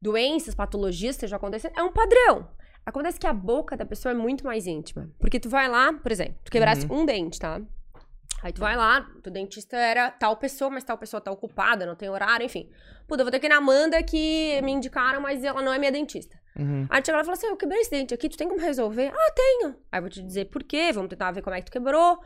doenças, 0.01 0.53
patologias 0.55 1.15
que 1.15 1.19
estejam 1.25 1.37
acontecendo, 1.37 1.73
é 1.75 1.83
um 1.83 1.91
padrão. 1.91 2.47
Acontece 2.85 3.19
que 3.19 3.27
a 3.27 3.33
boca 3.33 3.75
da 3.75 3.85
pessoa 3.85 4.13
é 4.13 4.15
muito 4.15 4.45
mais 4.45 4.65
íntima. 4.65 5.09
Porque 5.19 5.39
tu 5.39 5.49
vai 5.49 5.67
lá, 5.67 5.91
por 5.93 6.11
exemplo, 6.11 6.35
tu 6.45 6.51
quebrasse 6.51 6.85
Uhum. 6.85 7.01
um 7.01 7.05
dente, 7.05 7.37
tá? 7.39 7.61
Aí 8.41 8.53
tu 8.53 8.61
vai 8.61 8.75
lá, 8.75 9.01
tu 9.23 9.31
dentista 9.31 9.75
era 9.75 10.11
tal 10.11 10.37
pessoa, 10.37 10.69
mas 10.69 10.83
tal 10.83 10.97
pessoa 10.97 11.19
tá 11.19 11.31
ocupada, 11.31 11.85
não 11.85 11.95
tem 11.95 12.09
horário, 12.09 12.45
enfim. 12.45 12.69
Puta, 13.07 13.21
eu 13.21 13.25
vou 13.25 13.31
ter 13.31 13.39
que 13.39 13.47
ir 13.47 13.49
na 13.49 13.57
Amanda 13.57 14.01
que 14.03 14.61
me 14.61 14.71
indicaram, 14.71 15.19
mas 15.19 15.43
ela 15.43 15.61
não 15.61 15.73
é 15.73 15.79
minha 15.79 15.91
dentista. 15.91 16.39
Uhum. 16.57 16.87
Aí 16.89 17.01
tu 17.01 17.07
chega 17.07 17.17
lá 17.17 17.21
e 17.23 17.25
fala 17.25 17.37
assim, 17.37 17.47
eu 17.47 17.57
quebrei 17.57 17.79
esse 17.81 17.91
dente 17.91 18.13
aqui, 18.13 18.29
tu 18.29 18.37
tem 18.37 18.47
como 18.47 18.61
resolver? 18.61 19.11
Ah, 19.13 19.31
tenho. 19.35 19.75
Aí 19.91 19.97
eu 19.97 20.01
vou 20.01 20.09
te 20.09 20.21
dizer 20.21 20.45
por 20.45 20.63
quê, 20.63 20.91
vamos 20.91 21.09
tentar 21.09 21.31
ver 21.31 21.41
como 21.41 21.55
é 21.55 21.59
que 21.59 21.65
tu 21.65 21.71
quebrou. 21.71 22.19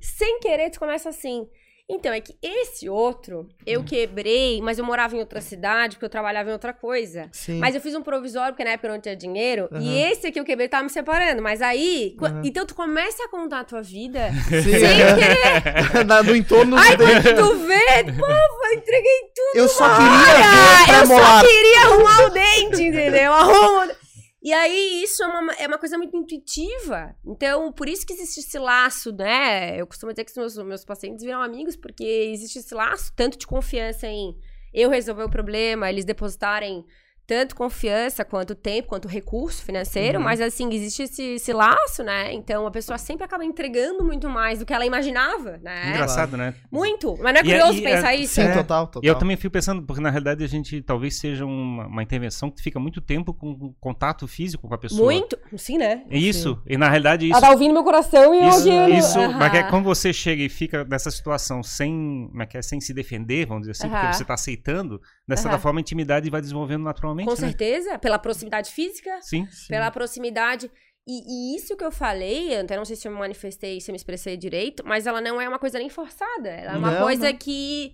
Sem 0.00 0.40
querer, 0.40 0.70
tu 0.70 0.80
começa 0.80 1.08
assim. 1.08 1.48
Então, 1.90 2.12
é 2.12 2.20
que 2.20 2.34
esse 2.40 2.88
outro, 2.88 3.48
eu 3.66 3.80
Hum. 3.80 3.84
quebrei, 3.84 4.60
mas 4.62 4.78
eu 4.78 4.84
morava 4.84 5.14
em 5.14 5.18
outra 5.18 5.40
cidade, 5.42 5.96
porque 5.96 6.06
eu 6.06 6.10
trabalhava 6.10 6.48
em 6.48 6.52
outra 6.52 6.72
coisa. 6.72 7.28
Sim. 7.32 7.58
Mas 7.58 7.74
eu 7.74 7.80
fiz 7.82 7.94
um 7.94 8.00
provisório, 8.02 8.52
porque 8.54 8.64
na 8.64 8.70
época 8.70 8.88
eu 8.88 8.92
não 8.92 9.00
tinha 9.00 9.16
dinheiro. 9.16 9.68
Aham. 9.70 9.82
E 9.82 9.98
esse 10.04 10.26
aqui 10.28 10.40
eu 10.40 10.44
quebrei, 10.44 10.68
tava 10.68 10.84
me 10.84 10.90
separando. 10.90 11.42
Mas 11.42 11.60
aí. 11.60 12.16
Aham. 12.22 12.40
Então 12.44 12.64
tu 12.64 12.74
começa 12.74 13.24
a 13.24 13.28
contar 13.28 13.60
a 13.60 13.64
tua 13.64 13.82
vida 13.82 14.30
Sim. 14.48 14.62
sem 14.62 14.80
querer. 14.80 16.04
Na- 16.06 16.22
no 16.22 16.34
entorno 16.34 16.76
dente. 16.76 16.96
quando 16.96 17.36
tu 17.36 17.56
vê, 17.66 18.04
pô, 18.18 18.26
eu 18.26 18.72
entreguei 18.78 19.20
tudo. 19.34 19.56
Eu 19.56 19.68
só 19.68 19.88
queria 19.90 20.34
ver 20.34 20.44
Ah, 20.44 20.98
o 20.98 21.00
eu 21.02 21.06
só 21.06 21.46
queria 21.46 21.80
arrumar 21.82 22.26
o 22.26 22.30
dente, 22.30 22.82
entendeu? 22.84 23.32
Arruma. 23.34 24.01
E 24.42 24.52
aí, 24.52 25.04
isso 25.04 25.22
é 25.22 25.26
uma, 25.26 25.52
é 25.52 25.66
uma 25.68 25.78
coisa 25.78 25.96
muito 25.96 26.16
intuitiva. 26.16 27.14
Então, 27.24 27.72
por 27.72 27.88
isso 27.88 28.04
que 28.04 28.12
existe 28.12 28.40
esse 28.40 28.58
laço, 28.58 29.12
né? 29.12 29.80
Eu 29.80 29.86
costumo 29.86 30.12
dizer 30.12 30.24
que 30.24 30.32
os 30.32 30.36
meus, 30.36 30.58
meus 30.66 30.84
pacientes 30.84 31.24
viram 31.24 31.40
amigos, 31.40 31.76
porque 31.76 32.02
existe 32.04 32.58
esse 32.58 32.74
laço, 32.74 33.12
tanto 33.14 33.38
de 33.38 33.46
confiança 33.46 34.08
em 34.08 34.36
eu 34.74 34.90
resolver 34.90 35.22
o 35.22 35.30
problema, 35.30 35.88
eles 35.88 36.04
depositarem 36.04 36.84
tanto 37.26 37.54
confiança, 37.54 38.24
quanto 38.24 38.54
tempo, 38.54 38.88
quanto 38.88 39.08
recurso 39.08 39.62
financeiro, 39.62 40.18
Uhum. 40.18 40.24
mas 40.24 40.40
assim, 40.40 40.72
existe 40.72 41.02
esse, 41.04 41.22
esse 41.34 41.52
laço, 41.52 42.02
né? 42.02 42.32
Então 42.32 42.66
a 42.66 42.70
pessoa 42.70 42.98
sempre 42.98 43.24
acaba 43.24 43.44
entregando 43.44 44.04
muito 44.04 44.28
mais 44.28 44.58
do 44.58 44.66
que 44.66 44.72
ela 44.74 44.84
imaginava, 44.84 45.58
né? 45.62 45.90
Engraçado, 45.90 46.36
né? 46.36 46.54
Muito. 46.70 47.16
Mas 47.22 47.32
não 47.34 47.40
é 47.40 47.44
E 47.44 47.44
curioso 47.44 47.72
aí, 47.78 47.82
pensar 47.82 48.12
é, 48.14 48.16
isso? 48.16 48.34
Sim, 48.34 48.42
É. 48.42 48.52
total, 48.54 48.86
total. 48.86 49.02
E 49.04 49.06
eu 49.06 49.14
também 49.14 49.36
fico 49.36 49.52
pensando, 49.52 49.82
porque 49.82 50.02
na 50.02 50.10
realidade 50.10 50.42
a 50.44 50.46
gente 50.48 50.82
talvez 50.82 51.18
seja 51.18 51.44
uma, 51.46 51.86
uma 51.86 52.02
intervenção 52.02 52.50
que 52.50 52.60
fica 52.62 52.78
muito 52.80 53.00
tempo 53.00 53.32
com 53.32 53.72
contato 53.80 54.26
físico 54.26 54.66
com 54.68 54.74
a 54.74 54.78
pessoa. 54.78 55.02
Muito. 55.02 55.38
Sim, 55.56 55.78
né? 55.78 56.04
É 56.10 56.18
isso. 56.18 56.60
E 56.66 56.76
na 56.76 56.88
realidade 56.88 57.24
isso. 57.26 57.32
Ela 57.36 57.40
tá 57.46 57.50
ouvindo 57.52 57.72
meu 57.72 57.84
coração 57.84 58.34
e 58.34 58.42
eu 58.42 58.48
Isso, 58.48 58.68
isso 58.98 59.18
Aham. 59.20 59.38
mas 59.38 59.54
é 59.54 59.62
quando 59.62 59.84
você 59.84 60.12
chega 60.12 60.42
e 60.42 60.48
fica 60.48 60.84
nessa 60.84 61.10
situação 61.10 61.62
sem, 61.62 62.28
como 62.30 62.42
é 62.42 62.46
que 62.46 62.56
é, 62.58 62.62
sem 62.62 62.80
se 62.80 62.92
defender, 62.92 63.46
vamos 63.46 63.62
dizer 63.62 63.72
assim, 63.72 63.86
Aham. 63.86 64.00
porque 64.00 64.16
você 64.16 64.24
tá 64.24 64.34
aceitando, 64.34 65.00
dessa 65.26 65.48
Aham. 65.48 65.58
forma 65.58 65.80
a 65.80 65.82
intimidade 65.82 66.28
vai 66.30 66.40
desenvolvendo 66.40 66.82
naturalmente, 66.82 67.26
Com 67.26 67.32
né? 67.32 67.48
certeza, 67.48 67.98
pela 67.98 68.18
proximidade 68.18 68.70
física, 68.70 69.18
Sim. 69.22 69.46
Sim. 69.50 69.68
pela 69.68 69.90
proximidade. 69.90 70.70
E, 71.06 71.54
e 71.54 71.56
isso 71.56 71.76
que 71.76 71.84
eu 71.84 71.90
falei, 71.90 72.54
eu 72.54 72.60
até 72.60 72.76
não 72.76 72.84
sei 72.84 72.94
se 72.94 73.08
eu 73.08 73.12
me 73.12 73.18
manifestei, 73.18 73.80
se 73.80 73.90
eu 73.90 73.92
me 73.92 73.96
expressei 73.96 74.36
direito, 74.36 74.84
mas 74.86 75.06
ela 75.06 75.20
não 75.20 75.40
é 75.40 75.48
uma 75.48 75.58
coisa 75.58 75.78
nem 75.78 75.88
forçada. 75.88 76.48
Ela 76.48 76.74
é 76.74 76.78
uma 76.78 76.90
Não, 76.92 77.02
coisa 77.02 77.30
não. 77.30 77.36
que. 77.36 77.92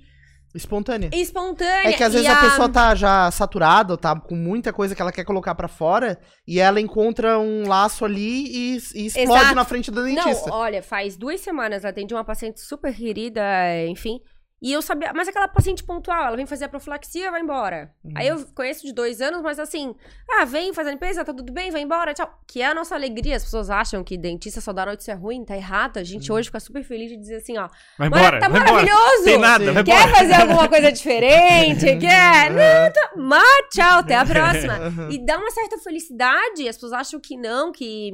Espontânea. 0.54 1.10
espontânea. 1.12 1.90
É 1.90 1.92
que 1.92 2.02
às 2.02 2.12
vezes 2.12 2.26
e 2.26 2.30
a... 2.30 2.40
pessoa 2.40 2.68
tá 2.70 2.94
já 2.94 3.30
saturada, 3.30 3.92
ou 3.92 3.98
tá 3.98 4.18
com 4.18 4.34
muita 4.34 4.72
coisa 4.72 4.94
que 4.94 5.00
ela 5.00 5.12
quer 5.12 5.24
colocar 5.24 5.54
pra 5.54 5.68
fora, 5.68 6.18
e 6.46 6.58
ela 6.58 6.80
encontra 6.80 7.38
um 7.38 7.68
laço 7.68 8.04
ali 8.04 8.46
e, 8.46 8.78
e 8.94 9.06
explode 9.06 9.40
Exato. 9.42 9.54
na 9.54 9.64
frente 9.64 9.90
da 9.90 10.02
dentista. 10.02 10.48
Não, 10.48 10.56
olha, 10.56 10.82
faz 10.82 11.16
duas 11.18 11.40
semanas 11.40 11.84
atendi 11.84 12.14
uma 12.14 12.24
paciente 12.24 12.60
super 12.60 12.94
querida, 12.94 13.42
enfim. 13.86 14.20
E 14.60 14.72
eu 14.72 14.82
sabia, 14.82 15.12
mas 15.14 15.28
aquela 15.28 15.46
paciente 15.46 15.84
pontual, 15.84 16.26
ela 16.26 16.36
vem 16.36 16.44
fazer 16.44 16.64
a 16.64 16.68
profilaxia, 16.68 17.30
vai 17.30 17.40
embora. 17.40 17.92
Uhum. 18.02 18.12
Aí 18.16 18.26
eu 18.26 18.44
conheço 18.56 18.84
de 18.84 18.92
dois 18.92 19.20
anos, 19.20 19.40
mas 19.40 19.56
assim, 19.58 19.94
ah, 20.28 20.44
vem 20.44 20.72
fazer 20.74 20.88
a 20.88 20.92
limpeza, 20.92 21.24
tá 21.24 21.32
tudo 21.32 21.52
bem, 21.52 21.70
vai 21.70 21.80
embora, 21.82 22.12
tchau. 22.12 22.28
Que 22.44 22.60
é 22.60 22.66
a 22.66 22.74
nossa 22.74 22.96
alegria. 22.96 23.36
As 23.36 23.44
pessoas 23.44 23.70
acham 23.70 24.02
que 24.02 24.18
dentista 24.18 24.60
só 24.60 24.72
dá 24.72 24.84
notícia 24.84 25.14
ruim, 25.14 25.44
tá 25.44 25.56
errado. 25.56 25.98
A 25.98 26.02
gente 26.02 26.32
hoje 26.32 26.48
fica 26.48 26.58
super 26.58 26.82
feliz 26.82 27.08
de 27.10 27.16
dizer 27.16 27.36
assim, 27.36 27.56
ó. 27.56 27.68
Vai 27.96 28.08
"Mara- 28.08 28.38
embora, 28.38 28.40
tá 28.40 28.48
vai 28.48 28.60
maravilhoso! 28.60 29.24
Tem 29.24 29.38
nada, 29.38 29.72
vai 29.72 29.84
Quer 29.84 29.96
embora. 30.02 30.16
fazer 30.16 30.34
alguma 30.34 30.68
coisa 30.68 30.90
diferente? 30.90 31.86
Quer? 31.98 32.50
Não, 32.50 32.92
tá... 32.92 33.10
Mas 33.16 33.68
tchau, 33.70 33.98
até 34.00 34.16
a 34.16 34.24
próxima. 34.26 34.78
Uhum. 34.88 35.10
E 35.12 35.24
dá 35.24 35.38
uma 35.38 35.52
certa 35.52 35.78
felicidade. 35.78 36.68
As 36.68 36.74
pessoas 36.76 36.92
acham 36.94 37.20
que 37.20 37.36
não, 37.36 37.70
que 37.70 38.10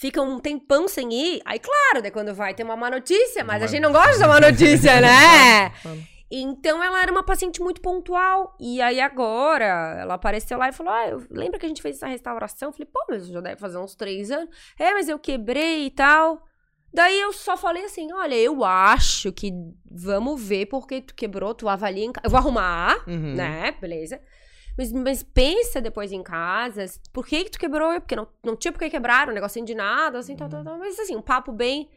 fica 0.00 0.20
um 0.22 0.38
tempão 0.38 0.86
sem 0.88 1.12
ir. 1.12 1.42
Aí, 1.44 1.58
claro, 1.58 2.02
daí 2.02 2.10
quando 2.10 2.34
vai 2.34 2.54
ter 2.54 2.62
uma 2.64 2.76
má 2.76 2.90
notícia, 2.90 3.42
mas 3.44 3.56
a 3.56 3.58
Vai. 3.60 3.68
gente 3.68 3.80
não 3.82 3.92
gosta 3.92 4.18
de 4.18 4.24
uma 4.24 4.40
notícia, 4.40 5.00
né? 5.00 5.72
Então 6.30 6.84
ela 6.84 7.00
era 7.02 7.10
uma 7.10 7.22
paciente 7.22 7.58
muito 7.62 7.80
pontual. 7.80 8.54
E 8.60 8.82
aí 8.82 9.00
agora 9.00 9.96
ela 9.98 10.12
apareceu 10.12 10.58
lá 10.58 10.68
e 10.68 10.72
falou: 10.72 10.92
Ah, 10.92 11.08
eu 11.08 11.22
lembro 11.30 11.58
que 11.58 11.64
a 11.64 11.68
gente 11.70 11.80
fez 11.80 11.96
essa 11.96 12.06
restauração. 12.06 12.68
Eu 12.68 12.72
falei, 12.74 12.86
pô, 12.92 13.00
mas 13.08 13.26
já 13.28 13.40
deve 13.40 13.58
fazer 13.58 13.78
uns 13.78 13.94
três 13.94 14.30
anos. 14.30 14.54
É, 14.78 14.92
mas 14.92 15.08
eu 15.08 15.18
quebrei 15.18 15.86
e 15.86 15.90
tal. 15.90 16.42
Daí 16.92 17.18
eu 17.18 17.32
só 17.32 17.56
falei 17.56 17.84
assim: 17.86 18.12
olha, 18.12 18.34
eu 18.34 18.62
acho 18.62 19.32
que 19.32 19.50
vamos 19.90 20.38
ver 20.42 20.66
porque 20.66 21.00
tu 21.00 21.14
quebrou, 21.14 21.54
tu 21.54 21.66
avalia 21.66 22.04
em 22.04 22.12
Eu 22.22 22.28
vou 22.28 22.38
arrumar, 22.38 23.02
Uhum. 23.06 23.34
né? 23.34 23.74
Beleza. 23.80 24.20
Mas, 24.78 24.92
mas 24.92 25.22
pensa 25.24 25.80
depois 25.80 26.12
em 26.12 26.22
casa, 26.22 26.86
por 27.12 27.26
que 27.26 27.42
que 27.42 27.50
tu 27.50 27.58
quebrou? 27.58 28.00
Porque 28.00 28.14
não, 28.14 28.28
não 28.44 28.54
tinha 28.54 28.70
por 28.70 28.78
que 28.78 28.88
quebrar, 28.88 29.28
um 29.28 29.32
negocinho 29.32 29.66
de 29.66 29.74
nada, 29.74 30.20
assim, 30.20 30.36
tal, 30.36 30.48
tal, 30.48 30.62
tal. 30.62 30.78
Mas 30.78 30.96
assim, 31.00 31.16
um 31.16 31.22
papo 31.22 31.50
bem... 31.50 31.90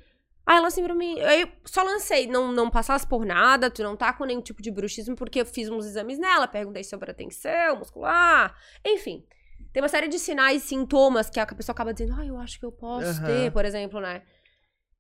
Aí 0.44 0.58
ela 0.58 0.68
assim 0.68 0.84
pra 0.84 0.96
mim, 0.96 1.20
aí 1.20 1.42
eu 1.42 1.50
só 1.64 1.84
lancei, 1.84 2.26
não, 2.26 2.52
não 2.52 2.72
passasse 2.72 3.06
por 3.06 3.24
nada, 3.24 3.70
tu 3.70 3.84
não 3.84 3.96
tá 3.96 4.12
com 4.12 4.26
nenhum 4.26 4.42
tipo 4.42 4.60
de 4.60 4.72
bruxismo, 4.72 5.16
porque 5.16 5.42
eu 5.42 5.46
fiz 5.46 5.70
uns 5.70 5.86
exames 5.86 6.18
nela, 6.18 6.48
perguntei 6.48 6.84
sobre 6.84 7.12
a 7.12 7.14
tensão 7.14 7.78
muscular, 7.78 8.58
enfim. 8.84 9.24
Tem 9.72 9.84
uma 9.84 9.88
série 9.88 10.08
de 10.08 10.18
sinais, 10.18 10.64
sintomas 10.64 11.30
que 11.30 11.40
a 11.40 11.46
pessoa 11.46 11.74
acaba 11.74 11.94
dizendo, 11.94 12.16
ah, 12.20 12.26
eu 12.26 12.38
acho 12.40 12.60
que 12.60 12.66
eu 12.66 12.72
posso 12.72 13.22
Aham. 13.22 13.28
ter, 13.28 13.52
por 13.52 13.64
exemplo, 13.64 14.02
né? 14.02 14.24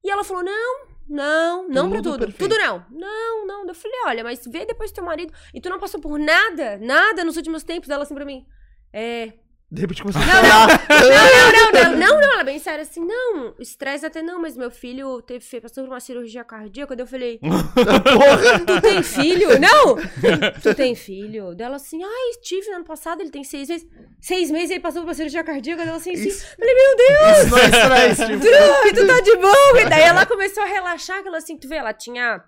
E 0.04 0.12
ela 0.12 0.24
falou, 0.24 0.44
não, 0.44 0.88
não, 1.08 1.68
não 1.68 1.90
pra 1.90 2.02
Tudo 2.02 2.12
tudo. 2.12 2.26
perfeito. 2.26 2.50
Tudo 2.54 2.62
não. 2.62 2.86
Não, 2.90 3.46
não. 3.46 3.68
Eu 3.68 3.76
falei, 3.76 3.98
olha, 4.06 4.24
mas 4.24 4.46
vê 4.48 4.66
depois 4.66 4.92
do 4.92 4.96
teu 4.96 5.04
marido. 5.04 5.34
E 5.54 5.60
tu 5.60 5.70
não 5.70 5.80
passou 5.80 6.00
por 6.00 6.18
nada, 6.20 6.78
nada 6.78 7.24
nos 7.24 7.38
últimos 7.38 7.64
tempos. 7.64 7.90
Ela 7.90 8.04
assim 8.04 8.16
pra 8.16 8.26
mim. 8.26 8.46
É. 8.94 9.34
De 9.72 9.80
repente 9.82 10.02
começou 10.02 10.22
a 10.22 10.26
Não, 10.26 10.34
chorar. 10.34 10.68
Não, 10.90 11.00
não, 11.00 11.52
não, 11.54 11.72
não, 11.72 11.98
não, 11.98 12.20
não. 12.20 12.32
Ela 12.34 12.42
é 12.42 12.44
bem 12.44 12.60
séria 12.60 12.82
assim, 12.82 13.00
não. 13.06 13.56
Estresse 13.58 14.06
até 14.06 14.22
não, 14.22 14.42
mas 14.42 14.58
meu 14.58 14.70
filho 14.70 15.22
teve, 15.22 15.62
passou 15.62 15.86
por 15.86 15.92
uma 15.94 16.00
cirurgia 16.02 16.44
cardíaca. 16.44 16.94
Daí 16.94 17.04
eu 17.04 17.08
falei, 17.08 17.40
Porra! 17.40 18.60
tu 18.66 18.82
tem 18.82 19.02
filho? 19.02 19.58
Não! 19.58 19.96
Tu 20.62 20.76
tem 20.76 20.94
filho? 20.94 21.56
Dela 21.56 21.78
assim, 21.78 22.04
ai, 22.04 22.32
tive 22.44 22.68
no 22.70 22.76
ano 22.78 22.84
passado, 22.86 23.22
ele 23.22 23.32
tem 23.32 23.46
seis 23.46 23.70
meses. 23.70 23.88
Seis 24.20 24.52
meses 24.52 24.72
ele 24.72 24.82
passou 24.82 25.04
por 25.04 25.08
uma 25.08 25.14
cirurgia 25.14 25.42
cardíaca. 25.42 25.86
Dela 25.86 25.98
assim, 25.98 26.18
sim. 26.18 26.32
Falei, 26.32 26.76
meu 26.76 26.96
Deus! 26.98 27.38
Isso 27.38 27.50
não 27.50 27.58
é 27.58 28.10
estresse, 28.10 28.26
tipo. 28.26 28.96
Tu 28.96 29.08
tá 29.08 29.20
de 29.22 29.38
boa. 29.38 29.82
E 29.82 29.90
daí 29.90 30.04
ela 30.04 30.26
começou 30.26 30.64
a 30.64 30.66
relaxar, 30.66 31.22
que 31.22 31.30
ela 31.30 31.38
assim, 31.38 31.58
tu 31.58 31.70
vê, 31.70 31.78
ela 31.78 31.94
tinha, 31.94 32.44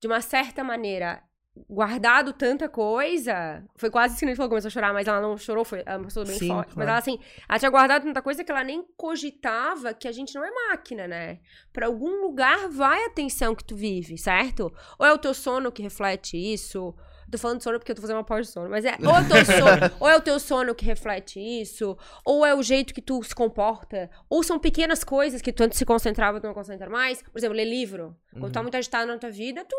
de 0.00 0.06
uma 0.06 0.22
certa 0.22 0.64
maneira, 0.64 1.20
guardado 1.68 2.32
tanta 2.32 2.68
coisa. 2.68 3.64
Foi 3.76 3.90
quase 3.90 4.14
isso 4.14 4.20
que 4.20 4.26
a 4.26 4.28
gente 4.28 4.36
falou, 4.36 4.50
começou 4.50 4.68
a 4.68 4.70
chorar, 4.70 4.92
mas 4.92 5.06
ela 5.06 5.20
não 5.20 5.36
chorou, 5.36 5.64
foi, 5.64 5.82
ela 5.84 6.02
passou 6.02 6.24
bem 6.24 6.38
Sim, 6.38 6.48
forte. 6.48 6.68
Mas 6.68 6.74
claro. 6.74 6.90
ela 6.90 6.98
assim, 6.98 7.18
ela 7.48 7.58
tinha 7.58 7.70
guardado 7.70 8.02
tanta 8.04 8.22
coisa 8.22 8.44
que 8.44 8.50
ela 8.50 8.64
nem 8.64 8.84
cogitava 8.96 9.92
que 9.92 10.06
a 10.06 10.12
gente 10.12 10.34
não 10.34 10.44
é 10.44 10.50
máquina, 10.68 11.06
né? 11.06 11.40
Pra 11.72 11.86
algum 11.86 12.22
lugar 12.22 12.68
vai 12.68 13.04
a 13.04 13.10
tensão 13.10 13.54
que 13.54 13.64
tu 13.64 13.74
vive, 13.74 14.16
certo? 14.16 14.72
Ou 14.98 15.06
é 15.06 15.12
o 15.12 15.18
teu 15.18 15.34
sono 15.34 15.72
que 15.72 15.82
reflete 15.82 16.36
isso. 16.36 16.94
Tô 17.30 17.38
falando 17.38 17.58
de 17.58 17.64
sono 17.64 17.78
porque 17.78 17.92
eu 17.92 17.94
tô 17.94 18.02
fazendo 18.02 18.16
uma 18.16 18.24
pós 18.24 18.48
de 18.48 18.52
sono, 18.52 18.68
mas 18.68 18.84
é 18.84 18.96
ou 19.00 19.16
é 19.16 19.20
o 19.20 19.28
teu 19.28 19.44
sono, 19.46 19.96
ou 20.00 20.08
é 20.08 20.16
o 20.16 20.20
teu 20.20 20.40
sono 20.40 20.74
que 20.74 20.84
reflete 20.84 21.38
isso, 21.38 21.96
ou 22.24 22.44
é 22.44 22.52
o 22.54 22.62
jeito 22.62 22.92
que 22.92 23.00
tu 23.00 23.22
se 23.22 23.34
comporta, 23.34 24.10
ou 24.28 24.42
são 24.42 24.58
pequenas 24.58 25.04
coisas 25.04 25.40
que 25.40 25.52
tu 25.52 25.62
antes 25.62 25.78
se 25.78 25.84
concentrava, 25.84 26.40
tu 26.40 26.46
não 26.48 26.54
concentra 26.54 26.90
mais. 26.90 27.22
Por 27.22 27.38
exemplo, 27.38 27.56
ler 27.56 27.66
livro. 27.66 28.16
Quando 28.32 28.50
tu 28.50 28.52
tá 28.52 28.62
muito 28.62 28.76
agitado 28.76 29.06
na 29.06 29.16
tua 29.16 29.30
vida, 29.30 29.64
tu 29.64 29.76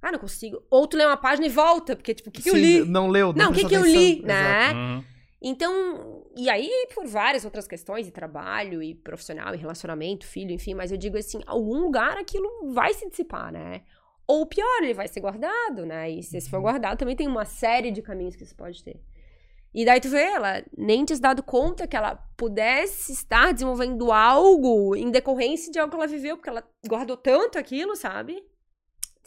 ah, 0.00 0.12
não 0.12 0.18
consigo. 0.18 0.62
Ou 0.70 0.86
tu 0.86 0.96
lê 0.96 1.04
uma 1.04 1.16
página 1.16 1.46
e 1.46 1.50
volta, 1.50 1.96
porque 1.96 2.14
tipo, 2.14 2.30
o 2.30 2.32
que, 2.32 2.42
que 2.42 2.50
eu 2.50 2.54
Sim, 2.54 2.60
li? 2.60 2.84
Não 2.84 3.08
leu, 3.08 3.32
Não, 3.32 3.50
o 3.50 3.54
que, 3.54 3.66
que 3.66 3.74
eu 3.74 3.84
li, 3.84 4.22
né? 4.22 4.72
Uhum. 4.72 5.04
Então, 5.40 6.24
e 6.36 6.48
aí 6.48 6.70
por 6.94 7.06
várias 7.06 7.44
outras 7.44 7.66
questões, 7.66 8.08
e 8.08 8.10
trabalho, 8.10 8.82
e 8.82 8.94
profissional, 8.94 9.54
e 9.54 9.58
relacionamento, 9.58 10.26
filho, 10.26 10.52
enfim, 10.52 10.74
mas 10.74 10.90
eu 10.90 10.98
digo 10.98 11.16
assim, 11.16 11.40
algum 11.46 11.80
lugar 11.80 12.16
aquilo 12.16 12.72
vai 12.72 12.92
se 12.94 13.08
dissipar, 13.08 13.52
né? 13.52 13.82
Ou 14.26 14.44
pior, 14.46 14.82
ele 14.82 14.94
vai 14.94 15.08
ser 15.08 15.20
guardado, 15.20 15.86
né? 15.86 16.10
E 16.10 16.22
se 16.22 16.36
esse 16.36 16.50
for 16.50 16.60
guardado, 16.60 16.98
também 16.98 17.16
tem 17.16 17.26
uma 17.26 17.44
série 17.44 17.90
de 17.90 18.02
caminhos 18.02 18.36
que 18.36 18.42
isso 18.42 18.54
pode 18.54 18.82
ter. 18.82 19.00
E 19.72 19.84
daí 19.84 20.00
tu 20.00 20.08
vê, 20.08 20.22
ela 20.22 20.62
nem 20.76 21.04
tinha 21.04 21.16
se 21.16 21.22
dado 21.22 21.42
conta 21.42 21.86
que 21.86 21.96
ela 21.96 22.16
pudesse 22.36 23.12
estar 23.12 23.52
desenvolvendo 23.52 24.10
algo 24.10 24.96
em 24.96 25.10
decorrência 25.10 25.70
de 25.70 25.78
algo 25.78 25.90
que 25.90 25.96
ela 25.96 26.06
viveu, 26.06 26.36
porque 26.36 26.48
ela 26.50 26.64
guardou 26.86 27.16
tanto 27.16 27.58
aquilo, 27.58 27.94
sabe? 27.94 28.42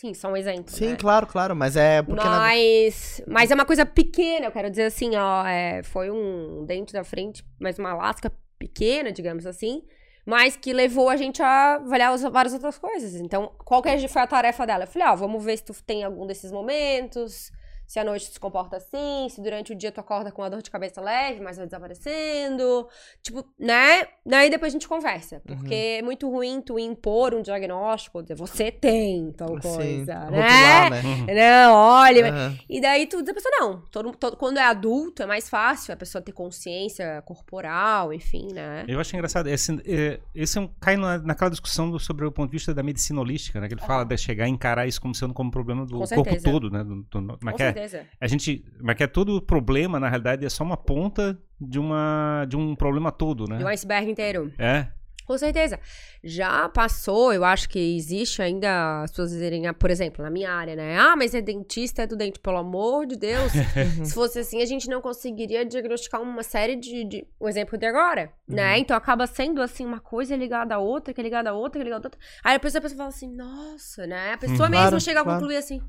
Sim, 0.02 0.16
só 0.16 0.30
um 0.32 0.36
exemplo. 0.36 0.74
Sim, 0.74 0.88
né? 0.90 0.96
claro, 1.00 1.28
claro, 1.28 1.56
mas 1.56 1.76
é 1.78 2.02
porque 2.02 2.24
na- 2.28 2.40
Mas, 2.40 3.22
mas 3.28 3.52
é 3.52 3.54
uma 3.54 3.66
coisa 3.68 3.86
pequena, 3.86 4.48
eu 4.48 4.52
quero 4.52 4.68
dizer 4.68 4.86
assim, 4.86 5.16
ó, 5.16 5.46
é, 5.46 5.84
foi 5.84 6.10
um 6.10 6.66
dente 6.66 6.92
da 6.92 7.04
frente, 7.04 7.46
mas 7.60 7.78
uma 7.78 7.94
lasca 7.94 8.32
pequena, 8.58 9.12
digamos 9.12 9.46
assim, 9.46 9.84
mas 10.26 10.58
que 10.58 10.74
levou 10.74 11.08
a 11.08 11.16
gente 11.16 11.40
a 11.44 11.76
avaliar 11.76 12.12
as- 12.14 12.24
várias 12.24 12.52
outras 12.52 12.80
coisas. 12.80 13.14
Então, 13.14 13.52
qual 13.64 13.80
que 13.80 13.90
é- 13.90 14.08
foi 14.08 14.24
a 14.24 14.26
tarefa 14.28 14.66
dela? 14.66 14.86
Eu 14.86 14.88
falei, 14.88 15.08
ó, 15.08 15.16
vamos 15.16 15.44
ver 15.46 15.58
se 15.58 15.66
tu 15.66 15.74
tem 15.84 16.04
algum 16.04 16.26
desses 16.26 16.52
momentos, 16.52 17.52
se 17.92 18.00
à 18.00 18.06
noite 18.06 18.24
se 18.32 18.40
comporta 18.40 18.78
assim, 18.78 19.28
se 19.30 19.42
durante 19.42 19.74
o 19.74 19.76
dia 19.76 19.92
tu 19.92 20.00
acorda 20.00 20.32
com 20.32 20.42
uma 20.42 20.50
dor 20.50 20.62
de 20.62 20.72
cabeça 20.72 21.02
leve, 21.02 21.42
mas 21.42 21.58
vai 21.58 21.66
desaparecendo, 21.66 22.88
tipo, 23.22 23.44
né? 23.60 24.08
Daí 24.26 24.50
depois 24.50 24.72
a 24.72 24.76
gente 24.76 24.88
conversa, 24.88 25.42
porque 25.46 25.98
é 26.00 26.02
muito 26.02 26.30
ruim 26.30 26.62
tu 26.62 26.80
impor 26.80 27.34
um 27.34 27.42
diagnóstico, 27.42 28.22
dizer, 28.22 28.36
você 28.36 28.72
tem 28.72 29.34
tal 29.34 29.56
Sim, 29.62 29.76
coisa, 29.76 30.20
rotular, 30.20 30.90
né? 30.90 31.02
né? 31.28 31.66
Não, 31.66 31.74
olha, 31.76 32.30
Aham. 32.30 32.58
e 32.70 32.80
daí 32.80 33.08
tu 33.08 33.20
diz 33.22 33.30
a 33.30 33.34
pessoa, 33.34 33.52
não, 33.60 33.82
todo, 33.92 34.12
todo- 34.14 34.38
quando 34.38 34.58
é 34.58 34.64
adulto 34.64 35.22
é 35.24 35.26
mais 35.26 35.50
fácil 35.50 35.94
a 35.94 35.98
pessoa 35.98 36.22
ter 36.22 36.32
consciência 36.32 37.22
corporal, 37.26 38.14
enfim, 38.14 38.54
né? 38.54 38.86
Eu 38.88 39.02
acho 39.02 39.14
engraçado. 39.18 39.48
Esse, 39.50 39.74
é, 39.86 40.18
esse 40.34 40.58
é 40.58 40.62
um, 40.62 40.68
cai 40.80 40.96
na, 40.96 41.18
naquela 41.18 41.50
discussão 41.52 41.92
do- 41.92 42.00
sobre 42.00 42.26
o 42.26 42.32
ponto 42.32 42.48
de 42.52 42.54
vista 42.58 42.74
da 42.74 42.82
medicina 42.84 43.20
holística, 43.20 43.60
né? 43.60 43.68
Que 43.68 43.74
ele 43.74 43.82
fala 43.82 44.06
de 44.06 44.18
chegar 44.18 44.48
e 44.48 44.50
encarar 44.50 44.88
isso 44.88 45.02
como 45.02 45.14
sendo 45.14 45.34
como 45.34 45.50
um 45.50 45.52
problema 45.52 45.86
do 45.86 45.98
Com 46.00 46.08
corpo 46.08 46.42
todo, 46.42 46.70
né? 46.72 46.84
Do, 46.84 47.04
do, 47.04 47.40
é, 47.60 47.81
certeza. 47.82 48.08
a 48.20 48.28
gente, 48.28 48.64
mas 48.82 48.96
que 48.96 49.04
é 49.04 49.08
todo 49.08 49.42
problema, 49.42 50.00
na 50.00 50.08
realidade, 50.10 50.46
é 50.46 50.50
só 50.50 50.64
uma 50.64 50.78
ponta 50.78 51.38
de, 51.60 51.80
uma, 51.80 52.46
de 52.48 52.56
um 52.58 52.76
problema 52.76 53.12
todo, 53.12 53.46
né? 53.48 53.58
De 53.58 53.64
um 53.64 53.68
iceberg 53.68 54.10
inteiro. 54.10 54.52
É. 54.58 54.88
Com 55.24 55.38
certeza. 55.38 55.80
Já 56.22 56.68
passou, 56.68 57.32
eu 57.32 57.46
acho 57.46 57.70
que 57.70 57.80
existe 57.96 58.42
ainda 58.42 59.04
as 59.04 59.12
pessoas 59.12 59.30
dizerem, 59.30 59.66
ah, 59.66 59.74
por 59.74 59.90
exemplo, 59.90 60.22
na 60.24 60.30
minha 60.30 60.52
área, 60.52 60.76
né? 60.76 60.98
Ah, 61.00 61.16
mas 61.16 61.34
é 61.34 61.42
dentista, 61.42 62.02
é 62.02 62.08
do 62.08 62.18
dente, 62.18 62.38
pelo 62.40 62.58
amor 62.58 63.06
de 63.06 63.16
Deus. 63.16 63.50
Se 64.04 64.14
fosse 64.14 64.40
assim, 64.40 64.62
a 64.62 64.66
gente 64.66 64.90
não 64.90 65.00
conseguiria 65.00 65.64
diagnosticar 65.66 66.22
uma 66.22 66.44
série 66.44 66.76
de. 66.76 67.06
de 67.06 67.28
o 67.40 67.48
exemplo 67.48 67.78
de 67.78 67.86
agora, 67.86 68.30
né? 68.46 68.78
Então 68.80 68.98
acaba 68.98 69.26
sendo 69.26 69.62
assim, 69.62 69.86
uma 69.86 70.02
coisa 70.02 70.36
ligada 70.36 70.76
à 70.76 70.80
outra, 70.80 71.14
que 71.14 71.22
é 71.22 71.24
ligada 71.24 71.52
à 71.52 71.54
outra, 71.54 71.80
que 71.80 71.84
é 71.84 71.86
ligada 71.86 72.08
à 72.08 72.10
outra. 72.10 72.20
Aí 72.44 72.54
depois 72.56 72.76
a 72.76 72.82
pessoa 72.82 72.98
fala 72.98 73.10
assim, 73.10 73.34
nossa, 73.34 74.06
né? 74.06 74.34
A 74.34 74.38
pessoa 74.38 74.66
Uhum. 74.66 74.70
mesmo 74.72 74.88
Claro, 74.90 75.00
chega 75.00 75.22
a 75.22 75.24
claro. 75.24 75.40
concluir 75.40 75.58
assim. 75.58 75.82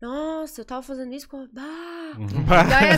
Nossa, 0.00 0.60
eu 0.60 0.64
tava 0.64 0.80
fazendo 0.82 1.12
isso 1.12 1.28
com. 1.28 1.46
Ah! 1.56 2.12
Daí, 2.68 2.90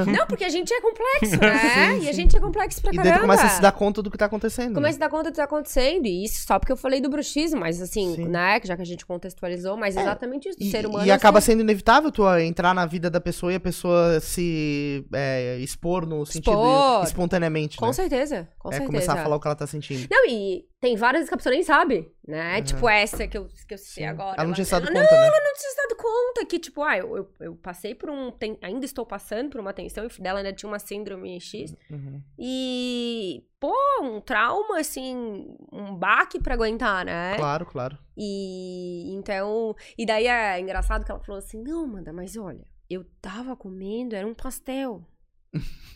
assim, 0.00 0.10
não, 0.12 0.26
porque 0.26 0.44
a 0.44 0.48
gente 0.50 0.72
é 0.72 0.80
complexo, 0.82 1.40
né? 1.40 1.58
Sim, 1.98 2.04
E 2.04 2.08
a 2.08 2.12
sim. 2.12 2.12
gente 2.12 2.36
é 2.36 2.40
complexo 2.40 2.80
pra 2.82 2.92
E 2.92 2.96
caramba. 2.96 3.10
daí 3.10 3.18
tu 3.18 3.22
começa 3.22 3.46
a 3.46 3.48
se 3.48 3.62
dar 3.62 3.72
conta 3.72 4.02
do 4.02 4.10
que 4.10 4.18
tá 4.18 4.26
acontecendo. 4.26 4.74
Começa 4.74 4.96
a 4.98 5.00
dar 5.00 5.08
conta 5.08 5.24
do 5.24 5.32
que 5.32 5.36
tá 5.38 5.44
acontecendo. 5.44 6.04
E 6.06 6.24
isso 6.24 6.46
só 6.46 6.58
porque 6.58 6.70
eu 6.72 6.76
falei 6.76 7.00
do 7.00 7.08
bruxismo, 7.08 7.58
mas 7.60 7.80
assim, 7.80 8.14
Sim. 8.16 8.28
né? 8.28 8.60
Já 8.62 8.76
que 8.76 8.82
a 8.82 8.86
gente 8.86 9.06
contextualizou, 9.06 9.76
mas 9.76 9.96
exatamente 9.96 10.48
isso. 10.48 10.58
Do 10.58 10.64
E, 10.64 10.70
ser 10.70 10.86
humano. 10.86 11.06
e 11.06 11.10
é 11.10 11.14
acaba 11.14 11.40
ser- 11.40 11.52
sendo 11.52 11.60
inevitável 11.62 12.12
tu 12.12 12.26
ah, 12.26 12.42
entrar 12.42 12.74
na 12.74 12.84
vida 12.84 13.08
da 13.10 13.20
pessoa 13.20 13.50
e 13.52 13.56
a 13.56 13.60
pessoa 13.60 14.20
se 14.20 15.04
é, 15.12 15.56
expor 15.58 16.06
no 16.06 16.24
sentido 16.26 16.50
Expor. 16.52 17.04
espontaneamente, 17.04 17.78
Com 17.78 17.86
né? 17.86 17.92
certeza. 17.94 18.48
Com 18.58 18.68
é 18.68 18.72
certeza. 18.72 18.86
começar 18.92 19.12
a 19.14 19.22
falar 19.22 19.36
o 19.36 19.40
que 19.40 19.46
ela 19.48 19.56
tá 19.56 19.66
sentindo. 19.66 20.06
Não, 20.10 20.28
e 20.28 20.64
tem 20.82 20.96
várias 20.96 21.28
que 21.28 21.34
a 21.34 21.36
pessoa 21.36 21.54
nem 21.54 21.62
sabe, 21.62 22.12
né? 22.26 22.56
Uhum. 22.56 22.64
Tipo 22.64 22.88
essa 22.88 23.28
que 23.28 23.38
eu, 23.38 23.46
que 23.46 23.72
eu 23.72 23.78
sei 23.78 24.04
agora. 24.04 24.34
Ela 24.36 24.48
não 24.48 24.52
tinha 24.52 24.64
se 24.64 24.72
dado 24.72 24.88
ela, 24.88 25.00
conta, 25.00 25.14
né? 25.14 25.26
não 25.28 25.54
tinha 25.54 25.70
se 25.70 25.76
dado 25.76 25.96
conta 25.96 26.44
que, 26.44 26.58
tipo, 26.58 26.82
ah, 26.82 26.98
eu, 26.98 27.16
eu, 27.18 27.30
eu 27.38 27.54
passei 27.54 27.94
por 27.94 28.10
um. 28.10 28.32
tem- 28.32 28.58
ainda 28.60 28.84
estou 28.84 29.06
passando 29.06 29.48
por 29.48 29.60
uma 29.60 29.72
tensão, 29.72 30.04
e 30.04 30.20
dela 30.20 30.40
ainda 30.40 30.52
tinha 30.52 30.68
uma 30.68 30.80
síndrome 30.80 31.40
X. 31.40 31.72
Uhum. 31.88 32.20
E, 32.36 33.44
pô, 33.60 33.72
um 34.02 34.20
trauma, 34.20 34.80
assim, 34.80 35.56
um 35.70 35.94
baque 35.94 36.40
pra 36.40 36.54
aguentar, 36.54 37.04
né? 37.04 37.36
Claro, 37.36 37.64
claro. 37.64 37.96
E 38.16 39.14
então. 39.14 39.76
E 39.96 40.04
daí 40.04 40.26
é 40.26 40.58
engraçado 40.58 41.04
que 41.04 41.12
ela 41.12 41.20
falou 41.20 41.38
assim: 41.38 41.62
não, 41.62 41.84
Amanda, 41.84 42.12
mas 42.12 42.36
olha, 42.36 42.66
eu 42.90 43.04
tava 43.20 43.54
comendo, 43.54 44.16
era 44.16 44.26
um 44.26 44.34
pastel. 44.34 45.06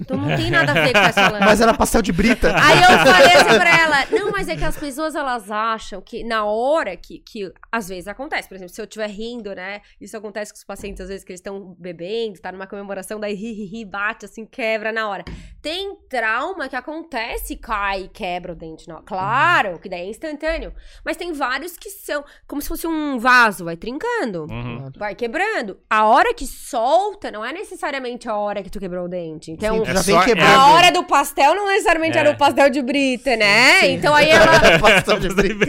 Então 0.01 0.17
não 0.17 0.37
tem 0.37 0.51
nada 0.51 0.73
a 0.73 0.75
ver 0.75 0.93
com 0.93 0.99
essa 0.99 1.29
lã. 1.31 1.41
Mas 1.41 1.61
era 1.61 1.75
pastel 1.75 2.03
de 2.03 2.13
brita. 2.13 2.55
Aí 2.55 2.79
eu 2.79 2.99
falei 2.99 3.33
assim 3.33 3.59
pra 3.59 3.79
ela, 3.79 4.07
não, 4.11 4.31
mas 4.31 4.49
é 4.49 4.57
que 4.57 4.65
as 4.65 4.77
pessoas 4.77 5.15
elas 5.15 5.51
acham 5.51 6.01
que 6.01 6.23
na 6.23 6.45
hora 6.45 6.97
que, 6.97 7.19
que 7.21 7.53
às 7.71 7.89
vezes 7.89 8.07
acontece, 8.09 8.49
por 8.49 8.57
exemplo, 8.57 8.75
se 8.75 8.81
eu 8.81 8.85
estiver 8.85 9.09
rindo, 9.09 9.55
né? 9.55 9.81
Isso 10.01 10.17
acontece 10.17 10.53
com 10.53 10.59
os 10.59 10.65
pacientes 10.65 11.01
às 11.01 11.09
vezes 11.09 11.25
que 11.25 11.33
eles 11.33 11.41
estão 11.41 11.75
bebendo, 11.79 12.41
tá 12.41 12.53
numa 12.53 12.67
comemoração, 12.67 13.19
daí 13.19 13.35
ri, 13.35 13.53
ri, 13.53 13.65
ri, 13.65 13.85
bate 13.85 14.25
assim, 14.27 14.45
quebra 14.45 14.93
na 14.93 15.09
hora. 15.09 15.25
Tem 15.63 15.97
trauma 16.09 16.69
que 16.69 16.77
acontece, 16.77 17.57
cai 17.57 18.03
e 18.03 18.09
quebra 18.09 18.53
o 18.53 18.57
dente, 18.57 18.89
não. 18.89 19.03
Claro, 19.03 19.79
que 19.79 19.89
daí 19.89 20.01
é 20.01 20.11
instantâneo, 20.11 20.73
mas 21.05 21.17
tem 21.17 21.33
vários 21.33 21.77
que 21.77 21.91
são 21.91 22.25
como 22.47 22.61
se 22.61 22.69
fosse 22.69 22.87
um 22.87 23.19
vaso, 23.19 23.65
vai 23.65 23.77
trincando. 23.77 24.47
Uhum. 24.51 24.91
Vai 24.97 25.15
quebrando. 25.15 25.79
A 25.89 26.07
hora 26.07 26.35
que 26.35 26.47
solta 26.47 27.31
não 27.31 27.45
é 27.45 27.53
necessariamente 27.53 28.29
a 28.29 28.37
hora 28.37 28.63
que 28.63 28.71
tu 28.71 28.79
quebrou 28.79 29.07
o 29.07 29.09
dente. 29.09 29.46
Então, 29.53 29.85
Sim, 29.85 29.91
É 29.91 29.95
já 29.95 30.03
vem 30.03 30.21
quebrando. 30.25 30.49
a 30.61 30.67
hora 30.75 30.91
do 30.93 31.05
pastel 31.05 31.55
não 31.55 31.67
necessariamente 31.69 32.17
É. 32.17 32.21
era 32.21 32.31
o 32.31 32.37
pastel 32.37 32.71
de 32.71 32.83
brita, 32.83 33.37
né? 33.37 33.81
sim. 33.81 33.93
Então 33.95 34.15
aí 34.15 34.29
ela. 34.31 34.47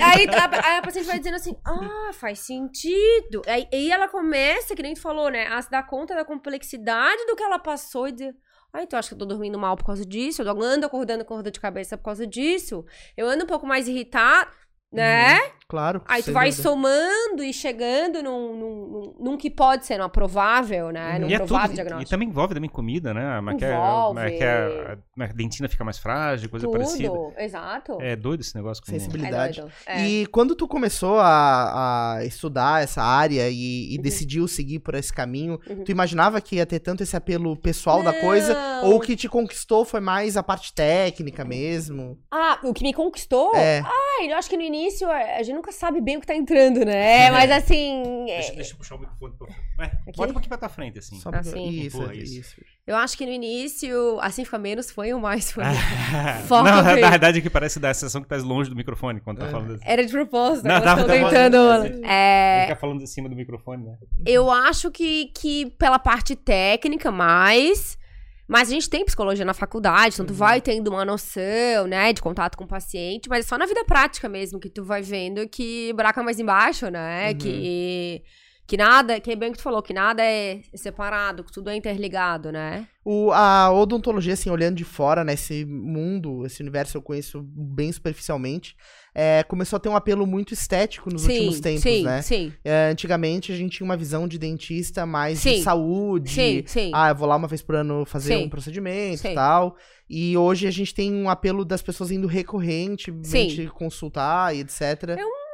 Aí 0.03 0.27
a, 0.27 0.67
aí 0.69 0.77
a 0.77 0.81
paciente 0.81 1.05
vai 1.05 1.17
dizendo 1.17 1.35
assim: 1.35 1.55
ah, 1.65 2.11
faz 2.13 2.39
sentido. 2.39 3.41
Aí, 3.47 3.67
aí 3.73 3.91
ela 3.91 4.07
começa, 4.07 4.75
que 4.75 4.81
nem 4.83 4.93
tu 4.93 5.01
falou, 5.01 5.29
né? 5.29 5.47
A 5.47 5.61
se 5.61 5.69
dar 5.71 5.83
conta 5.85 6.15
da 6.15 6.25
complexidade 6.25 7.25
do 7.25 7.35
que 7.35 7.43
ela 7.43 7.59
passou 7.59 8.07
e 8.07 8.11
dizer. 8.11 8.33
Ah, 8.73 8.83
então 8.83 8.99
acho 8.99 9.09
que 9.09 9.15
eu 9.15 9.19
tô 9.19 9.25
dormindo 9.25 9.57
mal 9.57 9.75
por 9.77 9.85
causa 9.85 10.05
disso. 10.05 10.41
Eu 10.41 10.61
ando 10.61 10.85
acordando 10.85 11.23
com 11.25 11.41
dor 11.41 11.51
de 11.51 11.59
cabeça 11.59 11.97
por 11.97 12.03
causa 12.03 12.27
disso. 12.27 12.85
Eu 13.15 13.27
ando 13.27 13.45
um 13.45 13.47
pouco 13.47 13.65
mais 13.65 13.87
irritada. 13.87 14.47
né? 14.91 15.39
Claro. 15.69 16.01
Aí 16.07 16.23
tu 16.23 16.31
vai 16.31 16.49
dúvida. 16.49 16.63
somando 16.63 17.43
e 17.43 17.51
chegando 17.53 18.23
num, 18.23 18.55
num, 18.55 18.87
num- 18.87 19.15
num 19.19 19.37
que 19.37 19.49
pode 19.51 19.85
ser 19.85 20.01
um 20.01 20.07
provável, 20.07 20.91
né? 20.91 21.19
Num 21.19 21.27
E, 21.27 21.33
é 21.33 21.39
tudo, 21.39 21.47
provável 21.49 21.99
e, 21.99 22.03
e 22.03 22.05
também 22.05 22.29
envolve 22.29 22.53
também 22.53 22.69
comida, 22.69 23.13
né? 23.13 23.41
Mas 23.41 23.57
que, 23.57 23.65
é, 23.65 23.73
Envolve. 23.73 24.37
que 24.37 24.43
a, 24.45 24.97
a 25.23 25.27
dentina 25.33 25.67
fica 25.67 25.83
mais 25.83 25.97
frágil, 25.97 26.49
coisa 26.49 26.69
parecida. 26.69 27.09
Tudo, 27.09 27.33
exato. 27.37 27.97
É 28.01 28.15
doido 28.15 28.39
esse 28.41 28.55
negócio. 28.55 28.81
Com... 28.81 28.89
Sensibilidade. 28.91 29.59
É 29.59 29.63
doido. 29.63 29.73
É. 29.85 30.05
E 30.07 30.25
quando 30.27 30.55
tu 30.55 30.69
começou 30.69 31.19
a, 31.19 32.15
a 32.17 32.25
estudar 32.25 32.81
essa 32.81 33.01
área 33.03 33.49
e, 33.49 33.93
e 33.93 33.97
Uhum. 33.97 34.01
decidiu 34.03 34.47
seguir 34.47 34.79
por 34.79 34.95
esse 34.95 35.11
caminho, 35.11 35.59
Uhum. 35.69 35.83
tu 35.83 35.91
imaginava 35.91 36.39
que 36.39 36.55
ia 36.55 36.65
ter 36.65 36.79
tanto 36.79 37.03
esse 37.03 37.15
apelo 37.17 37.57
pessoal 37.57 38.01
da 38.03 38.13
coisa? 38.13 38.53
Não. 38.53 38.85
Ou 38.91 38.95
o 38.95 38.99
que 39.01 39.17
te 39.17 39.27
conquistou 39.27 39.83
foi 39.83 39.99
mais 39.99 40.37
a 40.37 40.43
parte 40.43 40.73
técnica 40.73 41.43
mesmo? 41.43 42.17
Ah, 42.31 42.57
o 42.63 42.73
que 42.73 42.83
me 42.83 42.93
conquistou? 42.93 43.53
É. 43.53 43.79
Ah, 43.85 44.23
eu 44.23 44.35
acho 44.37 44.49
que 44.49 44.55
no 44.55 44.63
início 44.63 45.09
a 45.11 45.43
gente 45.43 45.56
nunca 45.57 45.71
sabe 45.71 45.99
bem 45.99 46.17
o 46.17 46.21
que 46.21 46.27
tá 46.27 46.35
entrando, 46.35 46.85
né? 46.85 47.29
Mas 47.31 47.51
assim. 47.51 48.23
é- 48.29 48.37
Deixa, 48.37 48.53
deixa 48.53 48.73
eu 48.73 48.77
puxar 48.77 48.95
o 48.95 48.99
microfone. 48.99 49.33
pra- 49.37 49.47
Ué, 49.79 49.85
Aqui? 50.07 50.17
bota 50.17 50.29
um 50.29 50.33
pouquinho 50.33 50.49
pra 50.49 50.57
tua 50.57 50.69
frente, 50.69 50.99
assim. 50.99 51.19
Só 51.19 51.29
pra- 51.29 51.39
Assim. 51.39 51.69
Isso, 51.69 51.97
Empurra 51.97 52.15
isso. 52.15 52.39
isso. 52.39 52.55
Eu 52.85 52.95
acho 52.95 53.17
que 53.17 53.25
no 53.25 53.31
início, 53.31 54.17
assim 54.21 54.45
fica 54.45 54.57
menos 54.57 54.89
foi 54.89 55.13
o 55.13 55.19
mais 55.19 55.51
foi. 55.51 55.63
não, 55.65 56.47
Foca 56.47 56.63
na, 56.71 56.81
bem. 56.93 57.01
na 57.01 57.09
verdade 57.09 57.39
é 57.39 57.41
que 57.41 57.49
parece 57.49 57.79
da 57.79 57.93
sensação 57.93 58.21
que 58.21 58.27
tá 58.29 58.37
longe 58.37 58.69
do 58.69 58.75
microfone 58.75 59.19
quando 59.19 59.39
tá 59.39 59.47
É. 59.47 59.49
falando 59.51 59.73
assim. 59.73 59.83
Era 59.85 60.05
de 60.05 60.11
propósito, 60.11 60.65
Não, 60.67 60.81
tava- 60.81 61.01
tô 61.01 61.07
tava- 61.07 61.29
tentando. 61.29 61.85
Ele 61.85 62.05
É, 62.05 62.61
fica 62.67 62.79
falando 62.79 63.01
em 63.01 63.07
cima 63.07 63.27
do 63.27 63.35
microfone, 63.35 63.83
né? 63.83 63.97
eu 64.25 64.49
acho 64.49 64.89
que, 64.91 65.25
que 65.37 65.65
pela 65.77 65.99
parte 65.99 66.35
técnica, 66.35 67.11
mais. 67.11 67.97
Mas 68.47 68.69
a 68.69 68.71
gente 68.71 68.89
tem 68.89 69.03
psicologia 69.03 69.43
na 69.43 69.53
faculdade, 69.53 70.15
então 70.15 70.25
tu 70.25 70.29
Uhum. 70.31 70.37
vai 70.37 70.61
tendo 70.61 70.87
uma 70.89 71.03
noção, 71.03 71.85
né, 71.87 72.13
de 72.13 72.21
contato 72.21 72.57
com 72.57 72.63
o 72.63 72.67
paciente, 72.67 73.27
mas 73.27 73.45
é 73.45 73.47
só 73.49 73.57
na 73.57 73.65
vida 73.65 73.83
prática 73.83 74.29
mesmo 74.29 74.59
que 74.59 74.69
tu 74.69 74.83
vai 74.83 75.01
vendo 75.01 75.47
que 75.49 75.91
buraco 75.93 76.19
é 76.19 76.23
mais 76.23 76.39
embaixo, 76.39 76.89
né? 76.89 77.31
Uhum. 77.31 77.37
Que, 77.37 78.23
que 78.65 78.77
nada, 78.77 79.19
que 79.19 79.31
é 79.31 79.35
bem 79.35 79.49
o 79.49 79.51
que 79.51 79.57
tu 79.57 79.63
falou, 79.63 79.81
que 79.81 79.93
nada 79.93 80.23
é 80.23 80.61
separado, 80.75 81.43
que 81.43 81.51
tudo 81.51 81.69
é 81.69 81.75
interligado, 81.75 82.51
né? 82.51 82.87
O, 83.03 83.31
a 83.31 83.71
odontologia, 83.71 84.33
assim, 84.33 84.49
olhando 84.49 84.75
de 84.77 84.85
fora, 84.85 85.23
né, 85.25 85.33
esse 85.33 85.65
mundo, 85.65 86.45
esse 86.45 86.61
universo 86.61 86.97
eu 86.97 87.01
conheço 87.01 87.41
bem 87.43 87.91
superficialmente, 87.91 88.75
é, 89.19 89.41
começou 89.41 89.77
a 89.77 89.79
ter 89.79 89.89
um 89.89 89.95
apelo 89.95 90.27
muito 90.27 90.53
estético 90.53 91.11
nos 91.11 91.25
últimos 91.25 91.59
tempos, 91.59 91.81
sim, 91.81 92.03
né? 92.03 92.21
sim, 92.21 92.53
É, 92.63 92.89
antigamente 92.91 93.51
a 93.51 93.55
gente 93.55 93.77
tinha 93.77 93.85
uma 93.85 93.97
visão 93.97 94.27
de 94.27 94.37
dentista 94.37 95.07
mais 95.07 95.39
Sim. 95.39 95.55
de 95.55 95.61
saúde. 95.63 96.29
sim, 96.29 96.63
sim. 96.67 96.91
Ah, 96.93 97.09
eu 97.09 97.15
vou 97.15 97.27
lá 97.27 97.35
uma 97.35 97.47
vez 97.47 97.63
por 97.63 97.73
ano 97.73 98.05
fazer 98.05 98.37
Sim. 98.37 98.45
um 98.45 98.49
procedimento 98.49 99.15
e 99.15 99.29
Sim. 99.29 99.33
tal. 99.33 99.75
E 100.07 100.37
hoje 100.37 100.67
a 100.67 100.71
gente 100.71 100.93
tem 100.93 101.11
um 101.11 101.31
apelo 101.31 101.65
das 101.65 101.81
pessoas 101.81 102.11
indo 102.11 102.27
recorrentemente 102.27 103.65
consultar 103.73 104.55
e 104.55 104.59
etc. 104.59 104.81
É 105.17 105.25
um 105.25 105.46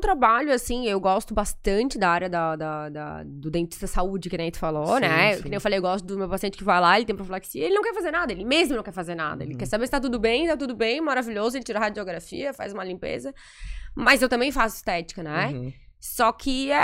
trabalho, 0.00 0.52
assim, 0.52 0.86
eu 0.88 0.98
gosto 1.00 1.32
bastante 1.34 1.98
da 1.98 2.10
área 2.10 2.28
da, 2.28 2.56
da- 2.56 2.88
da- 2.88 3.22
do 3.24 3.50
dentista 3.50 3.86
saúde, 3.86 4.28
que 4.30 4.36
nem 4.36 4.50
tu 4.50 4.58
falou, 4.58 4.94
Sim, 4.94 5.00
né? 5.00 5.34
sim. 5.36 5.42
Que 5.42 5.48
nem 5.48 5.56
eu 5.56 5.60
falei, 5.60 5.78
eu 5.78 5.82
gosto 5.82 6.04
do 6.04 6.18
meu 6.18 6.28
paciente 6.28 6.56
que 6.58 6.64
vai 6.64 6.80
lá, 6.80 6.96
ele 6.96 7.06
tem 7.06 7.14
profilaxia, 7.14 7.64
ele 7.64 7.74
não 7.74 7.82
quer 7.82 7.94
fazer 7.94 8.10
nada, 8.10 8.32
ele 8.32 8.44
mesmo 8.44 8.76
não 8.76 8.82
quer 8.82 8.92
fazer 8.92 9.14
nada. 9.14 9.44
Ele 9.44 9.52
Uhum. 9.52 9.58
quer 9.58 9.66
saber 9.66 9.86
se 9.86 9.90
tá 9.92 10.00
tudo 10.00 10.18
bem, 10.18 10.46
tá 10.48 10.56
tudo 10.56 10.74
bem, 10.74 11.00
maravilhoso, 11.00 11.56
ele 11.56 11.64
tira 11.64 11.78
a 11.78 11.82
radiografia, 11.82 12.52
faz 12.52 12.72
uma 12.72 12.84
limpeza. 12.84 13.32
Mas 13.94 14.22
eu 14.22 14.28
também 14.28 14.50
faço 14.52 14.76
estética, 14.76 15.22
né? 15.22 15.48
Uhum. 15.48 15.72
Só 16.00 16.32
que 16.32 16.70
é 16.70 16.78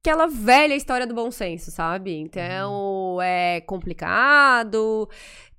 aquela 0.00 0.26
velha 0.26 0.74
história 0.74 1.06
do 1.06 1.14
bom 1.14 1.30
senso, 1.30 1.70
sabe? 1.70 2.16
Então, 2.16 3.18
é 3.22 3.60
complicado. 3.62 5.08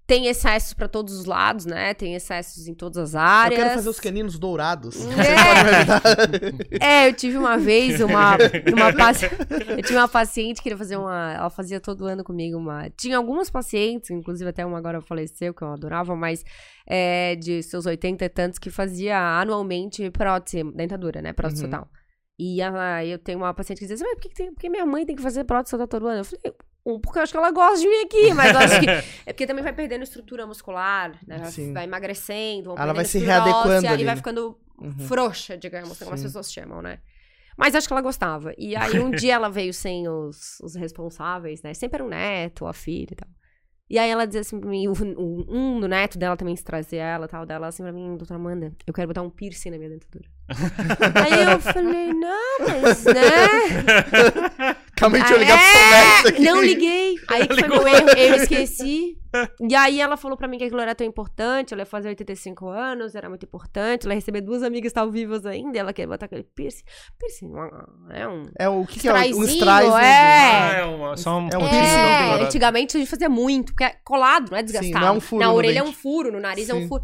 Tem 0.07 0.27
excessos 0.27 0.73
pra 0.73 0.87
todos 0.87 1.17
os 1.19 1.25
lados, 1.25 1.65
né? 1.65 1.93
Tem 1.95 2.13
excessos 2.13 2.67
em 2.67 2.75
todas 2.75 2.97
as 2.97 3.13
Eu 3.15 3.19
áreas. 3.19 3.59
quero 3.59 3.73
fazer 3.75 3.89
os 3.89 3.99
caninos 3.99 4.37
dourados. 4.37 4.97
É, 6.79 7.07
eu 7.07 7.13
tive 7.13 7.37
uma 7.37 7.57
vez 7.57 7.99
uma, 8.01 8.37
uma 8.73 8.93
paci... 8.93 9.25
eu 9.77 9.81
tinha 9.83 9.99
uma 9.99 10.07
paciente 10.07 10.57
que 10.57 10.63
queria 10.63 10.77
fazer 10.77 10.97
uma, 10.97 11.33
ela 11.33 11.49
fazia 11.49 11.79
todo 11.79 12.05
ano 12.05 12.23
comigo 12.23 12.57
uma, 12.57 12.89
tinha 12.91 13.17
algumas 13.17 13.49
pacientes, 13.49 14.09
inclusive 14.11 14.49
até 14.49 14.65
uma 14.65 14.77
agora 14.77 15.01
faleceu 15.01 15.53
que 15.53 15.61
eu 15.61 15.69
adorava, 15.71 16.15
mas 16.15 16.43
é, 16.87 17.35
de 17.35 17.63
seus 17.63 17.85
80 17.85 18.25
e 18.25 18.29
tantos 18.29 18.59
que 18.59 18.69
fazia 18.69 19.17
anualmente 19.39 20.09
prótese, 20.11 20.63
dentadura, 20.75 21.21
né, 21.21 21.33
prótese 21.33 21.63
Uhum. 21.63 21.69
total. 21.71 21.87
E 22.37 22.61
ela, 22.61 23.03
eu 23.05 23.17
tenho 23.17 23.39
uma 23.39 23.53
paciente 23.53 23.79
que 23.79 23.85
dizia 23.85 23.95
assim, 23.95 24.03
mas 24.03 24.15
por 24.15 24.21
que, 24.21 24.29
que 24.29 24.35
tem- 24.35 24.53
por 24.53 24.59
que 24.59 24.69
minha 24.69 24.85
mãe 24.85 25.05
tem 25.05 25.15
que 25.15 25.21
fazer 25.21 25.45
prótese 25.45 25.71
total 25.71 25.87
todo 25.87 26.07
ano? 26.07 26.19
Eu 26.19 26.25
falei, 26.25 26.53
um, 26.85 26.99
porque 26.99 27.17
eu 27.19 27.23
acho 27.23 27.31
que 27.31 27.37
ela 27.37 27.51
gosta 27.51 27.79
de 27.79 27.87
vir 27.89 28.05
aqui, 28.05 28.33
mas 28.33 28.53
eu 28.53 28.59
acho 28.59 28.79
que 28.79 28.85
é 29.25 29.33
porque 29.33 29.47
também 29.47 29.63
vai 29.63 29.73
perdendo 29.73 30.03
estrutura 30.03 30.45
muscular, 30.45 31.19
né? 31.27 31.39
Vai- 31.39 31.51
Sim. 31.51 31.73
Vai 31.73 31.83
emagrecendo, 31.85 32.75
vão 32.75 32.77
Ela 32.77 32.93
vai 32.93 33.05
se 33.05 33.17
readequando 33.19 33.69
óssea 33.77 33.91
ali, 33.91 34.03
E 34.03 34.05
vai 34.05 34.13
né? 34.15 34.17
ficando 34.17 34.57
Uhum. 34.77 34.91
frouxa, 34.99 35.57
digamos, 35.57 35.97
como 35.99 36.13
as 36.13 36.21
pessoas 36.21 36.51
chamam, 36.51 36.81
né? 36.81 36.99
Mas 37.57 37.73
acho 37.73 37.87
que 37.87 37.93
ela 37.93 38.01
gostava. 38.01 38.53
E 38.57 38.75
aí 38.75 38.99
um 38.99 39.09
dia 39.11 39.33
ela 39.35 39.49
veio 39.49 39.73
sem 39.73 40.07
os, 40.09 40.59
os 40.59 40.75
responsáveis, 40.75 41.63
né? 41.63 41.73
Sempre 41.73 41.95
era 41.95 42.03
um 42.03 42.09
neto, 42.09 42.67
a 42.67 42.73
filha 42.73 43.07
e 43.13 43.15
tal. 43.15 43.29
E 43.89 43.97
aí 43.97 44.09
ela 44.09 44.25
dizia 44.25 44.41
assim 44.41 44.59
pra 44.59 44.69
mim, 44.69 44.87
o- 44.87 44.91
o- 44.93 45.45
um 45.47 45.79
do 45.79 45.87
neto 45.87 46.17
dela 46.17 46.35
também 46.35 46.55
se 46.55 46.63
trazia 46.63 47.01
ela 47.03 47.25
e 47.25 47.29
tal, 47.29 47.45
dela 47.45 47.67
assim 47.67 47.83
pra 47.83 47.93
mim, 47.93 48.17
doutora 48.17 48.35
Amanda, 48.39 48.73
eu 48.85 48.93
quero 48.93 49.07
botar 49.07 49.21
um 49.21 49.29
piercing 49.29 49.69
na 49.69 49.77
minha 49.77 49.89
dentadura. 49.89 50.27
Aí 50.47 51.43
eu 51.51 51.59
falei, 51.59 52.13
não, 52.13 52.81
mas, 52.81 53.03
né? 53.03 54.75
Calma 54.95 55.17
aí, 55.17 55.23
deixa 55.23 55.35
eu 55.35 55.39
ligar 55.39 55.57
pro 55.59 55.67
Tom 55.73 55.89
Neves 55.89 56.25
aqui. 56.25 56.41
Não 56.43 56.61
liguei. 56.61 57.15
Aí 57.27 57.47
que 57.47 57.55
foi 57.55 57.67
meu 57.67 57.87
erro, 57.87 58.09
eu 58.11 58.35
esqueci. 58.35 59.17
E 59.59 59.75
aí 59.75 59.99
ela 59.99 60.15
falou 60.15 60.37
pra 60.37 60.47
mim 60.47 60.57
que 60.57 60.63
aquilo 60.63 60.79
era 60.79 60.95
tão 60.95 61.05
importante, 61.05 61.73
ela 61.73 61.81
ia 61.81 61.85
fazer 61.85 62.07
85 62.09 62.69
anos, 62.69 63.15
era 63.15 63.27
muito 63.27 63.43
importante, 63.43 64.05
ela 64.05 64.13
ia 64.13 64.19
receber 64.19 64.39
duas 64.39 64.63
amigas 64.63 64.83
que 64.83 64.87
estavam 64.87 65.11
vivas 65.11 65.45
ainda, 65.45 65.77
ela 65.77 65.91
queria 65.91 66.07
botar 66.07 66.27
aquele 66.27 66.43
piercing. 66.43 66.83
Piercing 67.19 67.51
é 68.11 68.27
um... 68.27 68.43
É 68.57 68.69
o 68.69 68.85
que, 68.85 68.99
que 68.99 69.09
é? 69.09 69.11
Um 69.11 69.43
strass, 69.43 69.85
é. 69.85 69.89
Ah, 69.91 70.73
é 70.77 70.85
uma, 70.85 71.17
só 71.17 71.37
um 71.37 71.49
É 71.51 71.57
um 71.57 71.69
piercing 71.69 71.99
É, 71.99 72.43
antigamente 72.43 72.95
a 72.95 72.99
gente 72.99 73.09
fazia 73.09 73.27
muito, 73.27 73.73
porque 73.73 73.83
é 73.83 73.95
colado, 74.05 74.51
não 74.51 74.57
é 74.57 74.63
desgastado. 74.63 74.99
não 74.99 75.07
é 75.07 75.11
um 75.11 75.19
furo 75.19 75.43
Na 75.43 75.51
orelha 75.51 75.79
é 75.79 75.83
um 75.83 75.91
furo, 75.91 76.31
no 76.31 76.39
nariz 76.39 76.69
é 76.69 76.73
Sim. 76.73 76.85
um 76.85 76.87
furo. 76.87 77.03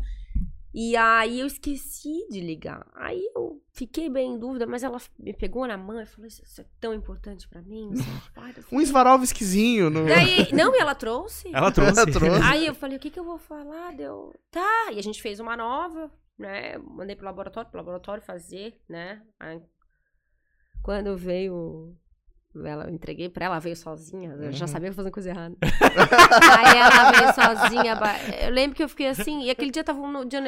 E 0.73 0.95
aí 0.95 1.39
eu 1.39 1.47
esqueci 1.47 2.27
de 2.29 2.39
ligar. 2.39 2.85
Aí 2.95 3.21
eu 3.35 3.61
fiquei 3.73 4.09
bem 4.09 4.33
em 4.33 4.39
dúvida, 4.39 4.65
mas 4.65 4.83
ela 4.83 4.97
me 5.19 5.33
pegou 5.33 5.67
na 5.67 5.77
mão 5.77 5.99
e 6.01 6.05
falou: 6.05 6.27
Isso 6.27 6.61
é 6.61 6.65
tão 6.79 6.93
importante 6.93 7.47
pra 7.47 7.61
mim. 7.61 7.89
Você 7.91 8.03
faz?" 8.33 8.55
Eu 8.55 8.63
Um 8.63 8.67
falei, 8.67 8.85
Swarovskizinho 8.85 9.89
no... 9.89 10.05
Daí, 10.05 10.51
não, 10.53 10.73
e 10.75 10.79
ela 10.79 10.95
trouxe. 10.95 11.49
Ela 11.53 11.71
trouxe. 11.71 11.91
Ela 11.99 12.11
trouxe. 12.11 12.41
Aí 12.43 12.65
eu 12.65 12.73
falei, 12.73 12.97
o 12.97 12.99
que 12.99 13.09
que 13.09 13.19
eu 13.19 13.25
vou 13.25 13.37
falar? 13.37 13.93
Deu, 13.93 14.33
tá. 14.49 14.91
E 14.93 14.99
a 14.99 15.03
gente 15.03 15.21
fez 15.21 15.39
uma 15.39 15.57
nova, 15.57 16.09
né? 16.37 16.77
Mandei 16.77 17.15
pro 17.15 17.25
laboratório, 17.25 17.69
pro 17.69 17.79
laboratório 17.79 18.23
fazer, 18.23 18.79
né? 18.87 19.21
Aí, 19.39 19.61
quando 20.81 21.17
veio, 21.17 21.95
ela, 22.65 22.85
eu 22.85 22.89
entreguei 22.93 23.29
pra 23.29 23.45
ela, 23.45 23.55
ela 23.55 23.59
veio 23.61 23.75
sozinha. 23.75 24.31
Eu 24.31 24.51
já 24.51 24.65
Uhum. 24.65 24.71
sabia 24.71 24.87
que 24.89 24.93
eu 24.93 24.95
fazia 24.97 25.11
coisa 25.11 25.29
errada. 25.29 25.55
Aí 26.59 26.77
ela 26.77 27.11
veio 27.11 27.33
sozinha. 27.33 27.97
Eu 28.43 28.51
lembro 28.51 28.75
que 28.75 28.83
eu 28.83 28.89
fiquei 28.89 29.07
assim, 29.07 29.43
e 29.43 29.49
aquele 29.49 29.71
dia 29.71 29.83
tava 29.83 29.99
um 30.01 30.25
dia 30.25 30.41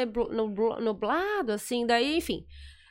nublado, 0.81 1.51
assim, 1.51 1.85
daí, 1.85 2.17
enfim. 2.17 2.45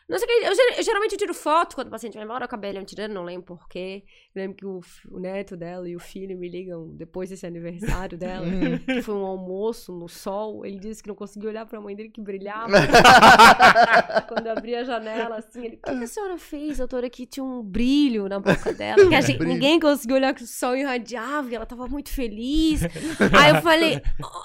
Não 0.08 0.18
sei 0.18 0.26
o 0.26 0.28
que, 0.28 0.46
eu, 0.46 0.76
eu 0.78 0.82
geralmente 0.82 1.16
tiro 1.16 1.32
foto 1.32 1.74
quando 1.74 1.88
o 1.88 1.90
paciente 1.90 2.14
vai 2.14 2.24
embora, 2.24 2.42
eu 2.42 2.46
acabei 2.46 2.70
ali 2.70 2.84
tirando, 2.84 3.12
não 3.12 3.24
lembro 3.24 3.44
porquê. 3.56 4.02
Eu 4.34 4.42
lembro 4.42 4.56
que 4.56 4.66
o, 4.66 4.80
o 5.10 5.18
neto 5.20 5.56
dela 5.56 5.88
e 5.88 5.94
o 5.96 6.00
filho 6.00 6.36
me 6.36 6.48
ligam 6.48 6.88
depois 6.94 7.30
desse 7.30 7.46
aniversário 7.46 8.18
dela, 8.18 8.46
Hum. 8.52 8.78
que 8.78 9.00
foi 9.02 9.14
um 9.14 9.24
almoço 9.24 9.92
no 9.92 10.08
sol. 10.08 10.66
Ele 10.66 10.78
disse 10.78 11.02
que 11.02 11.08
não 11.08 11.14
conseguia 11.14 11.48
olhar 11.48 11.64
pra 11.66 11.80
mãe 11.80 11.94
dele 11.96 12.08
que 12.10 12.20
brilhava. 12.20 12.72
quando 14.28 14.46
eu 14.46 14.52
abri 14.52 14.74
a 14.74 14.84
janela, 14.84 15.36
assim, 15.36 15.64
ele, 15.64 15.76
o 15.76 15.80
que, 15.90 15.96
que 15.98 16.04
a 16.04 16.06
senhora 16.06 16.38
fez, 16.38 16.78
doutora? 16.78 17.08
Que 17.08 17.26
tinha 17.26 17.44
um 17.44 17.62
brilho 17.62 18.28
na 18.28 18.38
boca 18.40 18.72
dela. 18.72 19.08
Que 19.08 19.22
gente- 19.22 19.44
ninguém 19.44 19.78
conseguiu 19.80 20.16
olhar 20.16 20.34
que 20.34 20.42
o 20.42 20.46
sol 20.46 20.76
irradiava 20.76 21.48
e 21.50 21.54
ela 21.54 21.66
tava 21.66 21.86
muito 21.86 22.10
feliz. 22.10 22.82
Aí 22.84 23.54
eu 23.54 23.62
falei, 23.62 24.00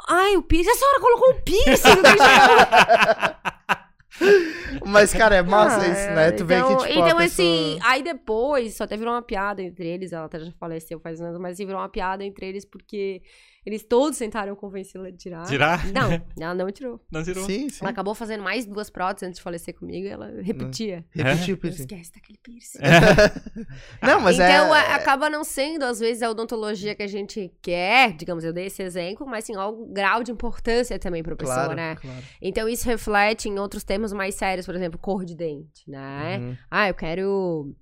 ai, 0.08 0.36
o 0.38 0.44
piercing. 0.44 0.70
A 0.72 0.76
senhora 0.76 1.00
colocou 1.00 1.32
um 1.34 1.42
piercing 1.42 1.96
no 1.96 3.57
Mas, 4.86 5.14
cara, 5.14 5.36
é 5.36 5.42
massa 5.42 5.82
Ah, 5.82 5.88
isso, 5.88 6.16
né? 6.16 6.32
Tu 6.32 6.46
vê 6.46 6.56
então, 6.56 6.78
que, 6.78 6.88
tipo, 6.88 7.00
Então, 7.00 7.18
assim, 7.18 7.76
pessoa... 7.76 7.92
aí 7.92 8.04
depois, 8.04 8.76
só 8.76 8.84
até 8.84 8.98
virou 8.98 9.14
uma 9.14 9.22
piada 9.22 9.62
entre 9.62 9.88
eles, 9.88 10.12
ela 10.12 10.26
até 10.26 10.40
já 10.40 10.52
faleceu 10.60 11.00
faz 11.00 11.22
anos, 11.22 11.40
mas 11.40 11.58
virou 11.58 11.78
uma 11.78 11.90
piada 11.90 12.24
entre 12.24 12.48
eles 12.48 12.66
porque 12.66 13.22
eles 13.68 13.84
todos 13.84 14.18
tentaram 14.18 14.56
convencê-la 14.56 15.10
de 15.12 15.18
tirar. 15.18 15.46
Tirar? 15.46 15.86
Não, 15.92 16.10
ela 16.40 16.56
não 16.56 16.72
tirou. 16.72 17.02
Não 17.12 17.22
tirou. 17.22 17.44
Sim, 17.46 17.68
sim. 17.68 17.80
Ela 17.82 17.90
acabou 17.90 18.16
fazendo 18.16 18.42
mais 18.42 18.66
duas 18.66 18.90
próteses 18.90 19.28
antes 19.28 19.40
de 19.40 19.44
falecer 19.44 19.74
comigo 19.76 20.08
e 20.08 20.10
ela 20.10 20.28
repetia. 20.42 21.04
Repetir, 21.12 21.60
Não 21.62 21.70
assim. 21.70 21.82
esquece 21.82 22.12
daquele 22.14 22.40
piercing. 22.42 22.80
Não, 24.02 24.22
mas 24.22 24.36
então, 24.36 24.74
é... 24.74 24.80
a- 24.80 24.96
acaba 24.96 25.30
não 25.30 25.44
sendo, 25.44 25.84
às 25.84 26.00
vezes, 26.00 26.24
a 26.24 26.30
odontologia 26.30 26.96
que 26.96 27.04
a 27.04 27.08
gente 27.08 27.52
quer, 27.62 28.14
digamos, 28.14 28.44
eu 28.46 28.54
dei 28.54 28.68
esse 28.68 28.82
exemplo, 28.82 29.28
mas 29.28 29.44
sim, 29.44 29.56
ao 29.56 29.76
grau 29.88 30.24
de 30.24 30.32
importância 30.32 30.98
também 30.98 31.22
pra 31.22 31.36
pessoa, 31.36 31.56
Claro, 31.56 31.76
né? 31.76 31.96
claro. 31.98 32.24
Então, 32.42 32.70
isso 32.70 32.86
reflete 32.86 33.50
em 33.50 33.60
outros 33.60 33.84
termos 33.84 34.14
mais 34.14 34.36
sérios, 34.36 34.66
por 34.66 34.76
exemplo, 34.76 34.98
cor 34.98 35.26
de 35.26 35.36
dente, 35.36 35.84
né? 35.90 36.38
Uhum. 36.40 36.58
Ah, 36.72 36.88
eu 36.88 36.94
quero 36.94 37.76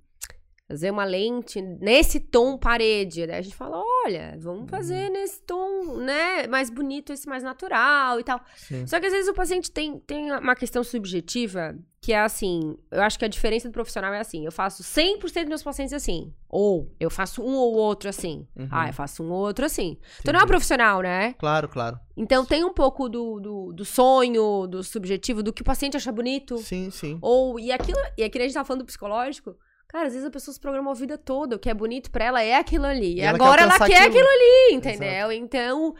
fazer 0.68 0.90
uma 0.90 1.04
lente 1.04 1.62
nesse 1.62 2.18
tom 2.18 2.58
parede. 2.58 3.24
Daí 3.24 3.38
a 3.38 3.42
gente 3.42 3.54
fala, 3.54 3.76
olha, 4.06 4.36
vamos 4.38 4.70
fazer 4.70 5.10
nesse 5.10 5.42
tom, 5.42 5.96
né, 5.96 6.46
mais 6.46 6.70
bonito, 6.70 7.12
esse 7.12 7.28
mais 7.28 7.42
natural 7.42 8.20
e 8.20 8.24
tal. 8.24 8.40
Sim. 8.56 8.86
Só 8.86 9.00
que 9.00 9.06
às 9.06 9.12
vezes 9.12 9.28
o 9.28 9.34
paciente 9.34 9.70
tem, 9.70 9.98
tem 9.98 10.30
uma 10.32 10.54
questão 10.54 10.82
subjetiva 10.84 11.76
que 12.00 12.12
é 12.12 12.20
assim, 12.20 12.76
eu 12.92 13.02
acho 13.02 13.18
que 13.18 13.24
a 13.24 13.28
diferença 13.28 13.68
do 13.68 13.72
profissional 13.72 14.14
é 14.14 14.20
assim, 14.20 14.44
eu 14.44 14.52
faço 14.52 14.84
100% 14.84 15.18
dos 15.40 15.48
meus 15.48 15.62
pacientes 15.64 15.92
assim, 15.92 16.32
ou 16.48 16.94
eu 17.00 17.10
faço 17.10 17.42
um 17.42 17.56
ou 17.56 17.74
outro 17.74 18.08
assim, 18.08 18.46
Uhum. 18.54 18.68
ah, 18.70 18.88
eu 18.88 18.92
faço 18.92 19.24
um 19.24 19.30
ou 19.32 19.40
outro 19.40 19.66
assim. 19.66 19.98
Então 20.20 20.32
não 20.32 20.40
é 20.40 20.44
um 20.44 20.46
profissional, 20.46 21.00
né? 21.00 21.32
Claro, 21.36 21.68
claro. 21.68 21.98
Então 22.16 22.44
tem 22.46 22.62
um 22.64 22.72
pouco 22.72 23.08
do, 23.08 23.40
do, 23.40 23.72
do 23.72 23.84
sonho, 23.84 24.68
do 24.68 24.84
subjetivo, 24.84 25.42
do 25.42 25.52
que 25.52 25.62
o 25.62 25.64
paciente 25.64 25.96
acha 25.96 26.12
bonito. 26.12 26.58
Sim, 26.58 26.90
sim. 26.92 27.18
Ou, 27.20 27.58
e 27.58 27.72
aquilo, 27.72 27.98
e 28.16 28.22
aqui 28.22 28.38
a 28.38 28.42
gente 28.42 28.54
tava 28.54 28.64
falando 28.64 28.82
do 28.82 28.86
psicológico, 28.86 29.56
cara, 29.88 30.06
às 30.06 30.12
vezes 30.12 30.26
a 30.26 30.30
pessoa 30.30 30.52
se 30.54 30.60
programou 30.60 30.90
a 30.92 30.94
vida 30.96 31.16
toda, 31.18 31.56
o 31.56 31.58
que 31.58 31.70
é 31.70 31.74
bonito 31.74 32.10
pra 32.10 32.24
ela 32.26 32.42
é 32.42 32.54
aquilo 32.56 32.86
ali. 32.86 33.14
E 33.16 33.20
ela 33.20 33.38
quer 33.38 33.44
agora 33.44 33.62
ela 33.62 33.72
alcançar 33.74 33.90
quer 33.90 34.06
aquilo. 34.06 34.24
aquilo, 34.24 34.28
ali, 34.28 34.74
entendeu? 34.76 35.32
Então, 35.32 35.94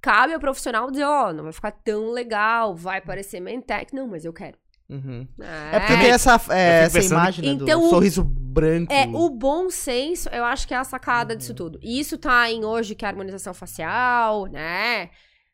cabe 0.00 0.32
ao 0.34 0.40
profissional 0.40 0.90
dizer, 0.90 1.04
ó, 1.04 1.32
não 1.32 1.44
vai 1.44 1.52
ficar 1.52 1.72
tão 1.72 2.10
legal, 2.10 2.74
vai 2.74 3.00
parecer 3.00 3.40
mentec. 3.40 3.94
Não, 3.94 4.06
mas 4.06 4.24
eu 4.24 4.32
quero. 4.32 4.56
Uhum. 4.90 5.26
É, 5.40 5.76
É 5.76 5.80
porque 5.80 5.96
tem 5.96 6.10
essa, 6.10 6.38
é, 6.50 6.82
essa 6.84 7.00
imagem 7.00 7.44
né, 7.46 7.50
Então, 7.52 7.80
do 7.80 7.86
o- 7.86 7.90
sorriso 7.90 8.22
branco. 8.22 8.92
É, 8.92 9.06
o 9.06 9.30
bom 9.30 9.70
senso, 9.70 10.28
eu 10.28 10.44
acho 10.44 10.68
que 10.68 10.74
é 10.74 10.76
a 10.76 10.84
sacada 10.84 11.32
Uhum. 11.32 11.38
disso 11.38 11.54
tudo. 11.54 11.78
E 11.82 11.98
isso 11.98 12.18
tá 12.18 12.50
em 12.50 12.62
hoje, 12.64 12.94
que 12.94 13.04
é 13.04 13.08
a 13.08 13.10
harmonização 13.10 13.54
facial, 13.54 14.46
né? 14.46 15.08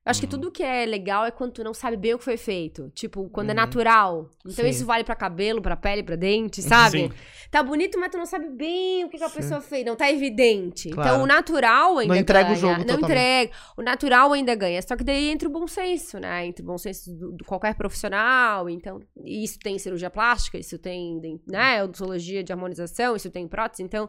Acho 0.08 0.20
que 0.20 0.26
tudo 0.26 0.50
que 0.50 0.62
é 0.62 0.84
legal 0.86 1.24
é 1.26 1.30
quando 1.30 1.52
tu 1.52 1.62
não 1.64 1.74
sabe 1.74 1.96
bem 1.96 2.14
o 2.14 2.18
que 2.18 2.24
foi 2.24 2.36
feito. 2.36 2.90
Tipo, 2.94 3.28
quando 3.30 3.50
é 3.50 3.52
Uhum. 3.52 3.56
natural. 3.56 4.30
Então 4.46 4.64
Sim. 4.64 4.70
isso 4.70 4.86
vale 4.86 5.04
pra 5.04 5.14
cabelo, 5.14 5.60
pra 5.60 5.76
pele, 5.76 6.02
pra 6.02 6.16
dente, 6.16 6.62
sabe? 6.96 6.98
Sim. 7.08 7.10
Tá 7.50 7.62
bonito, 7.62 7.98
mas 7.98 8.10
tu 8.10 8.18
não 8.18 8.26
sabe 8.26 8.48
bem 8.48 9.04
o 9.04 9.08
que, 9.08 9.18
que 9.18 9.24
a 9.24 9.28
Sim. 9.28 9.36
pessoa 9.36 9.60
fez. 9.60 9.84
Não 9.84 9.96
tá 9.96 10.10
evidente. 10.10 10.90
Claro. 10.90 11.08
Então 11.10 11.22
o 11.22 11.26
natural 11.26 11.98
ainda 11.98 12.14
Não 12.14 12.20
entrega 12.20 12.44
o 12.44 12.48
ganha. 12.48 12.56
jogo 12.60 12.72
Não 12.78 12.84
totalmente. 12.84 13.04
entrega. 13.10 13.52
O 13.76 13.82
natural 13.82 14.32
ainda 14.32 14.54
ganha. 14.54 14.82
Só 14.82 14.96
que 14.96 15.04
daí 15.04 15.30
entra 15.30 15.48
o 15.48 15.52
bom 15.52 15.66
senso, 15.66 16.18
né? 16.18 16.46
Entra 16.46 16.62
o 16.62 16.66
bom 16.66 16.78
senso 16.78 17.12
do 17.14 17.44
qualquer 17.44 17.74
profissional. 17.74 18.68
Então, 18.68 19.00
isso 19.24 19.58
tem 19.58 19.78
cirurgia 19.78 20.10
plástica, 20.10 20.58
isso 20.58 20.78
tem, 20.78 21.40
né, 21.46 21.82
odontologia 21.84 22.42
de 22.42 22.52
harmonização, 22.52 23.14
isso 23.16 23.30
tem 23.30 23.46
prótese. 23.48 23.82
Então, 23.82 24.08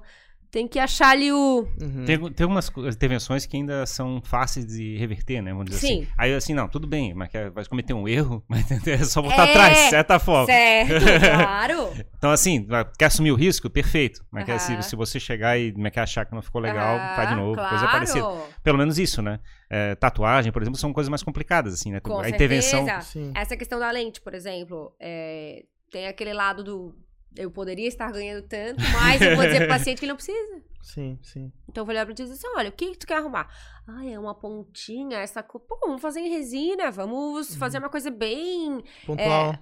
tem 0.52 0.68
que 0.68 0.80
achar 0.80 1.10
ali 1.10 1.32
o... 1.32 1.68
Uhum. 1.82 2.06
Tem, 2.06 2.18
tem 2.34 2.44
algumas 2.44 2.72
intervenções 2.94 3.46
que 3.46 3.56
ainda 3.56 3.86
são 3.86 4.22
fáceis 4.24 4.66
de 4.66 4.98
reverter, 4.98 5.42
né? 5.42 5.52
Vamos 5.52 5.68
dizer 5.68 5.80
Sim. 5.88 6.02
assim. 6.02 6.08
Aí 6.18 6.34
assim, 6.34 6.54
não, 6.54 6.68
tudo 6.68 6.88
bem, 6.88 7.14
mas 7.14 7.30
quer- 7.30 7.52
vai 7.52 7.64
cometer 7.66 7.94
um 7.94 8.08
erro, 8.08 8.44
mas 8.50 8.70
é 8.88 8.98
só 9.04 9.22
voltar 9.22 9.48
É, 9.48 9.52
atrás, 9.52 9.78
certa 9.90 10.18
forma. 10.20 10.48
Certo, 10.48 10.94
claro. 11.20 11.94
Então, 12.18 12.32
assim, 12.32 12.68
quer 12.98 13.06
assumir 13.06 13.32
o 13.32 13.36
risco? 13.36 13.70
Perfeito. 13.70 14.26
Mas 14.32 14.46
quer- 14.46 14.54
Aham. 14.54 14.82
se, 14.82 14.90
se 14.90 14.96
você 14.96 15.20
chegar 15.20 15.58
e 15.60 15.72
como 15.72 15.88
é 15.88 15.92
que 15.92 16.00
achar 16.00 16.26
que 16.26 16.34
não 16.34 16.42
ficou 16.42 16.60
legal, 16.62 16.98
faz 17.16 17.30
de 17.30 17.36
novo, 17.36 17.60
Ah, 17.60 17.70
coisa 17.70 17.84
claro. 17.88 17.92
parecida. 17.92 18.28
Pelo 18.64 18.78
menos 18.78 18.98
isso, 18.98 19.22
né? 19.22 19.40
É, 19.70 19.94
tatuagem, 19.96 20.52
por 20.52 20.62
exemplo, 20.62 20.80
são 20.80 20.92
coisas 20.92 21.10
mais 21.10 21.22
complicadas, 21.24 21.74
assim, 21.76 21.92
né? 21.92 22.00
Com 22.00 22.20
a 22.20 22.28
intervenção. 22.30 22.86
certeza. 22.86 23.06
Sim. 23.08 23.32
Essa 23.36 23.56
questão 23.56 23.80
da 23.80 23.90
lente, 23.92 24.20
por 24.20 24.34
exemplo, 24.34 24.94
é, 25.00 25.64
tem 25.92 26.08
aquele 26.08 26.34
lado 26.34 26.64
do... 26.64 26.96
Eu 27.36 27.52
poderia 27.52 27.88
estar 27.88 28.12
ganhando 28.12 28.42
tanto, 28.48 28.82
mas 28.94 29.22
eu 29.22 29.36
vou 29.36 29.46
dizer 29.46 29.60
pro 29.60 29.68
paciente 29.70 30.00
que 30.00 30.06
ele 30.06 30.12
não 30.12 30.18
precisa. 30.18 30.62
Sim, 30.82 31.20
sim. 31.22 31.52
Então 31.68 31.82
eu 31.82 31.86
vou 31.86 31.94
olhar 31.94 32.06
pra 32.06 32.16
ti 32.16 32.22
e 32.22 32.26
dizer 32.26 32.36
assim: 32.38 32.58
olha, 32.58 32.70
o 32.70 32.72
que, 32.72 32.92
que 32.92 32.98
tu 32.98 33.08
quer 33.08 33.18
arrumar? 33.18 33.48
Ah, 33.88 34.06
é 34.06 34.18
uma 34.18 34.34
pontinha, 34.34 35.18
essa 35.20 35.44
cor. 35.44 35.62
Pô, 35.62 35.78
vamos 35.82 36.02
fazer 36.02 36.22
em 36.22 36.30
resina, 36.30 36.90
vamos 36.90 37.56
fazer 37.56 37.78
uma 37.80 37.90
coisa 37.90 38.10
bem. 38.10 38.84
Pontual. 39.06 39.54
Não, 39.54 39.60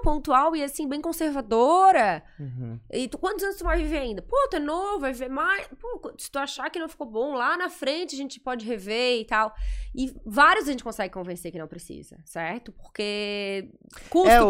pontual 0.00 0.56
e 0.56 0.62
assim, 0.64 0.88
bem 0.88 1.00
conservadora. 1.00 2.22
Uhum. 2.40 2.78
E 2.90 3.06
tu, 3.08 3.18
quantos 3.18 3.44
anos 3.44 3.56
tu 3.56 3.64
vai 3.64 3.76
viver 3.78 3.98
ainda? 3.98 4.22
Pô, 4.22 4.36
tu 4.50 4.56
é 4.56 4.60
novo, 4.60 5.00
vai 5.00 5.12
viver 5.12 5.28
mais. 5.28 5.66
Pô, 5.78 6.12
se 6.16 6.30
tu 6.30 6.38
achar 6.38 6.70
que 6.70 6.78
não 6.78 6.88
ficou 6.88 7.06
bom, 7.06 7.34
lá 7.34 7.56
na 7.56 7.68
frente 7.68 8.14
a 8.14 8.18
gente 8.18 8.40
pode 8.40 8.64
rever 8.66 9.20
e 9.20 9.24
tal. 9.24 9.54
E 9.94 10.14
vários 10.24 10.66
a 10.68 10.70
gente 10.70 10.82
consegue 10.84 11.12
convencer 11.12 11.52
que 11.52 11.58
não 11.58 11.68
precisa, 11.68 12.16
certo? 12.24 12.72
Porque 12.72 13.70
custo, 14.08 14.28
É, 14.28 14.40
o- 14.42 14.48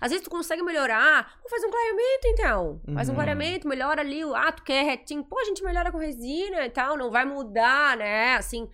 Às 0.00 0.10
vezes 0.10 0.22
tu 0.22 0.30
consegue 0.30 0.62
melhorar. 0.62 1.34
Vamos 1.38 1.50
fazer 1.50 1.66
um 1.66 1.70
clareamento 1.70 2.26
então. 2.28 2.80
Faz 2.94 3.08
um 3.08 3.12
Uhum. 3.12 3.16
clareamento, 3.16 3.66
melhora 3.68 4.00
ali. 4.00 4.24
o- 4.24 4.34
Ah, 4.34 4.52
tu 4.52 4.62
quer 4.62 4.84
retinho. 4.84 5.24
Pô, 5.24 5.38
a 5.38 5.44
gente 5.44 5.62
melhora 5.64 5.90
com 5.90 5.98
resina 5.98 6.64
e 6.64 6.70
tal. 6.70 6.96
Não 6.96 7.10
vai 7.10 7.24
mudar, 7.24 7.96
né? 7.96 8.34
Assim. 8.36 8.68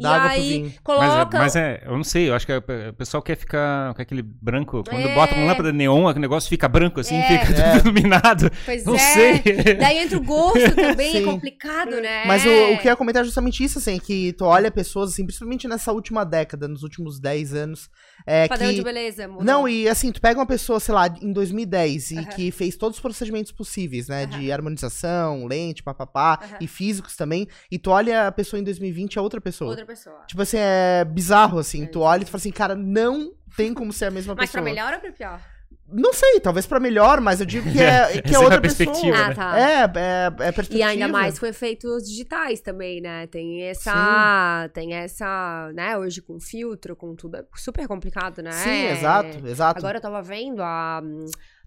Dá 0.00 0.08
e 0.08 0.12
água 0.14 0.28
pro 0.30 0.38
aí, 0.38 0.48
vinho. 0.50 0.64
Mas 0.64 0.74
é, 0.74 0.80
coloca. 0.82 1.38
mas 1.38 1.56
é, 1.56 1.82
eu 1.86 1.96
não 1.96 2.04
sei, 2.04 2.28
eu 2.28 2.34
acho 2.34 2.46
que 2.46 2.52
a- 2.52 2.58
o 2.90 2.92
pessoal 2.94 3.22
quer 3.22 3.36
ficar 3.36 3.94
com 3.94 4.02
aquele 4.02 4.22
branco. 4.22 4.82
Quando 4.88 5.06
É. 5.08 5.14
bota 5.14 5.34
uma 5.34 5.46
lâmpada 5.46 5.72
neon, 5.72 6.04
o 6.04 6.12
negócio 6.14 6.48
fica 6.48 6.68
branco, 6.68 7.00
assim, 7.00 7.16
É. 7.16 7.44
fica 7.44 7.60
É. 7.60 7.78
tudo 7.78 7.88
iluminado. 7.88 8.50
Pois 8.64 8.84
Não 8.84 8.94
é. 8.94 8.98
sei. 8.98 9.42
Daí 9.78 9.98
entra 9.98 10.18
o 10.18 10.22
gosto 10.22 10.74
também, 10.74 11.08
é 11.16 11.20
Sim. 11.20 11.24
complicado, 11.24 12.00
né? 12.00 12.24
Mas 12.26 12.44
o, 12.44 12.48
o 12.74 12.78
que 12.78 12.88
eu 12.88 12.92
ia 12.92 12.96
comentar 12.96 13.22
é 13.22 13.24
justamente 13.24 13.62
isso, 13.64 13.78
assim, 13.78 13.98
que 13.98 14.32
tu 14.34 14.44
olha 14.44 14.70
pessoas, 14.70 15.10
assim, 15.12 15.24
principalmente 15.24 15.66
nessa 15.68 15.92
última 15.92 16.24
década, 16.24 16.68
nos 16.68 16.82
últimos 16.82 17.18
10 17.20 17.54
anos, 17.54 17.88
é 18.26 18.48
Padrão 18.48 18.68
que... 18.68 18.74
de 18.74 18.82
beleza. 18.82 19.26
mudou. 19.28 19.44
Não, 19.44 19.68
e 19.68 19.88
assim, 19.88 20.10
tu 20.12 20.20
pega 20.20 20.38
uma 20.38 20.46
pessoa, 20.46 20.78
sei 20.80 20.94
lá, 20.94 21.06
em 21.22 21.32
2010 21.32 22.10
e 22.10 22.18
Aham. 22.18 22.24
que 22.26 22.50
fez 22.50 22.76
todos 22.76 22.96
os 22.98 23.02
procedimentos 23.02 23.52
possíveis, 23.52 24.08
né? 24.08 24.24
Aham. 24.24 24.38
De 24.40 24.52
harmonização, 24.52 25.46
lente, 25.46 25.82
papapá, 25.82 26.38
Aham. 26.42 26.56
e 26.60 26.66
físicos 26.66 27.16
também. 27.16 27.46
E 27.70 27.78
tu 27.78 27.90
olha 27.90 28.26
a 28.26 28.32
pessoa 28.32 28.60
em 28.60 28.64
2020 28.64 29.18
é 29.18 29.20
outra 29.20 29.40
pessoa. 29.40 29.70
Outra 29.70 29.85
pessoa. 29.86 30.20
Tipo 30.26 30.42
assim, 30.42 30.56
é 30.58 31.04
bizarro, 31.04 31.58
assim. 31.58 31.84
É 31.84 31.86
tu 31.86 32.00
olha 32.00 32.22
e 32.22 32.24
tu 32.24 32.30
fala 32.30 32.40
assim, 32.40 32.50
cara, 32.50 32.74
não 32.74 33.32
tem 33.56 33.72
como 33.72 33.92
ser 33.92 34.06
a 34.06 34.10
mesma 34.10 34.34
Mas 34.34 34.50
pra 34.50 34.60
pessoa. 34.60 34.74
melhor 34.74 34.92
ou 34.94 35.00
pra 35.00 35.12
pior? 35.12 35.40
Não 35.88 36.12
sei, 36.12 36.40
talvez 36.40 36.66
pra 36.66 36.80
melhor, 36.80 37.20
mas 37.20 37.38
eu 37.38 37.46
digo 37.46 37.70
que 37.70 37.80
é, 37.80 38.20
que 38.22 38.30
é 38.30 38.32
é 38.32 38.36
a 38.36 38.40
outra 38.40 38.60
perspectiva, 38.60 39.16
pessoa. 39.16 39.30
Ah, 39.30 39.34
tá. 39.34 39.58
É, 39.58 39.82
é, 39.84 40.26
é 40.26 40.52
perspectiva. 40.52 40.78
E 40.78 40.82
ainda 40.82 41.06
mais 41.06 41.38
com 41.38 41.46
efeitos 41.46 42.08
digitais 42.08 42.60
também, 42.60 43.00
né? 43.00 43.28
Tem 43.28 43.62
essa. 43.62 44.68
Tem 44.74 44.94
essa. 44.94 45.70
né? 45.74 45.96
Hoje 45.96 46.20
com 46.20 46.40
filtro, 46.40 46.96
com 46.96 47.14
tudo. 47.14 47.36
É 47.36 47.44
super 47.54 47.86
complicado, 47.86 48.42
né? 48.42 48.50
Sim, 48.50 48.86
exato, 48.88 49.46
exato. 49.46 49.78
Agora 49.78 49.98
eu 49.98 50.02
tava 50.02 50.20
vendo 50.22 50.60
a. 50.60 51.00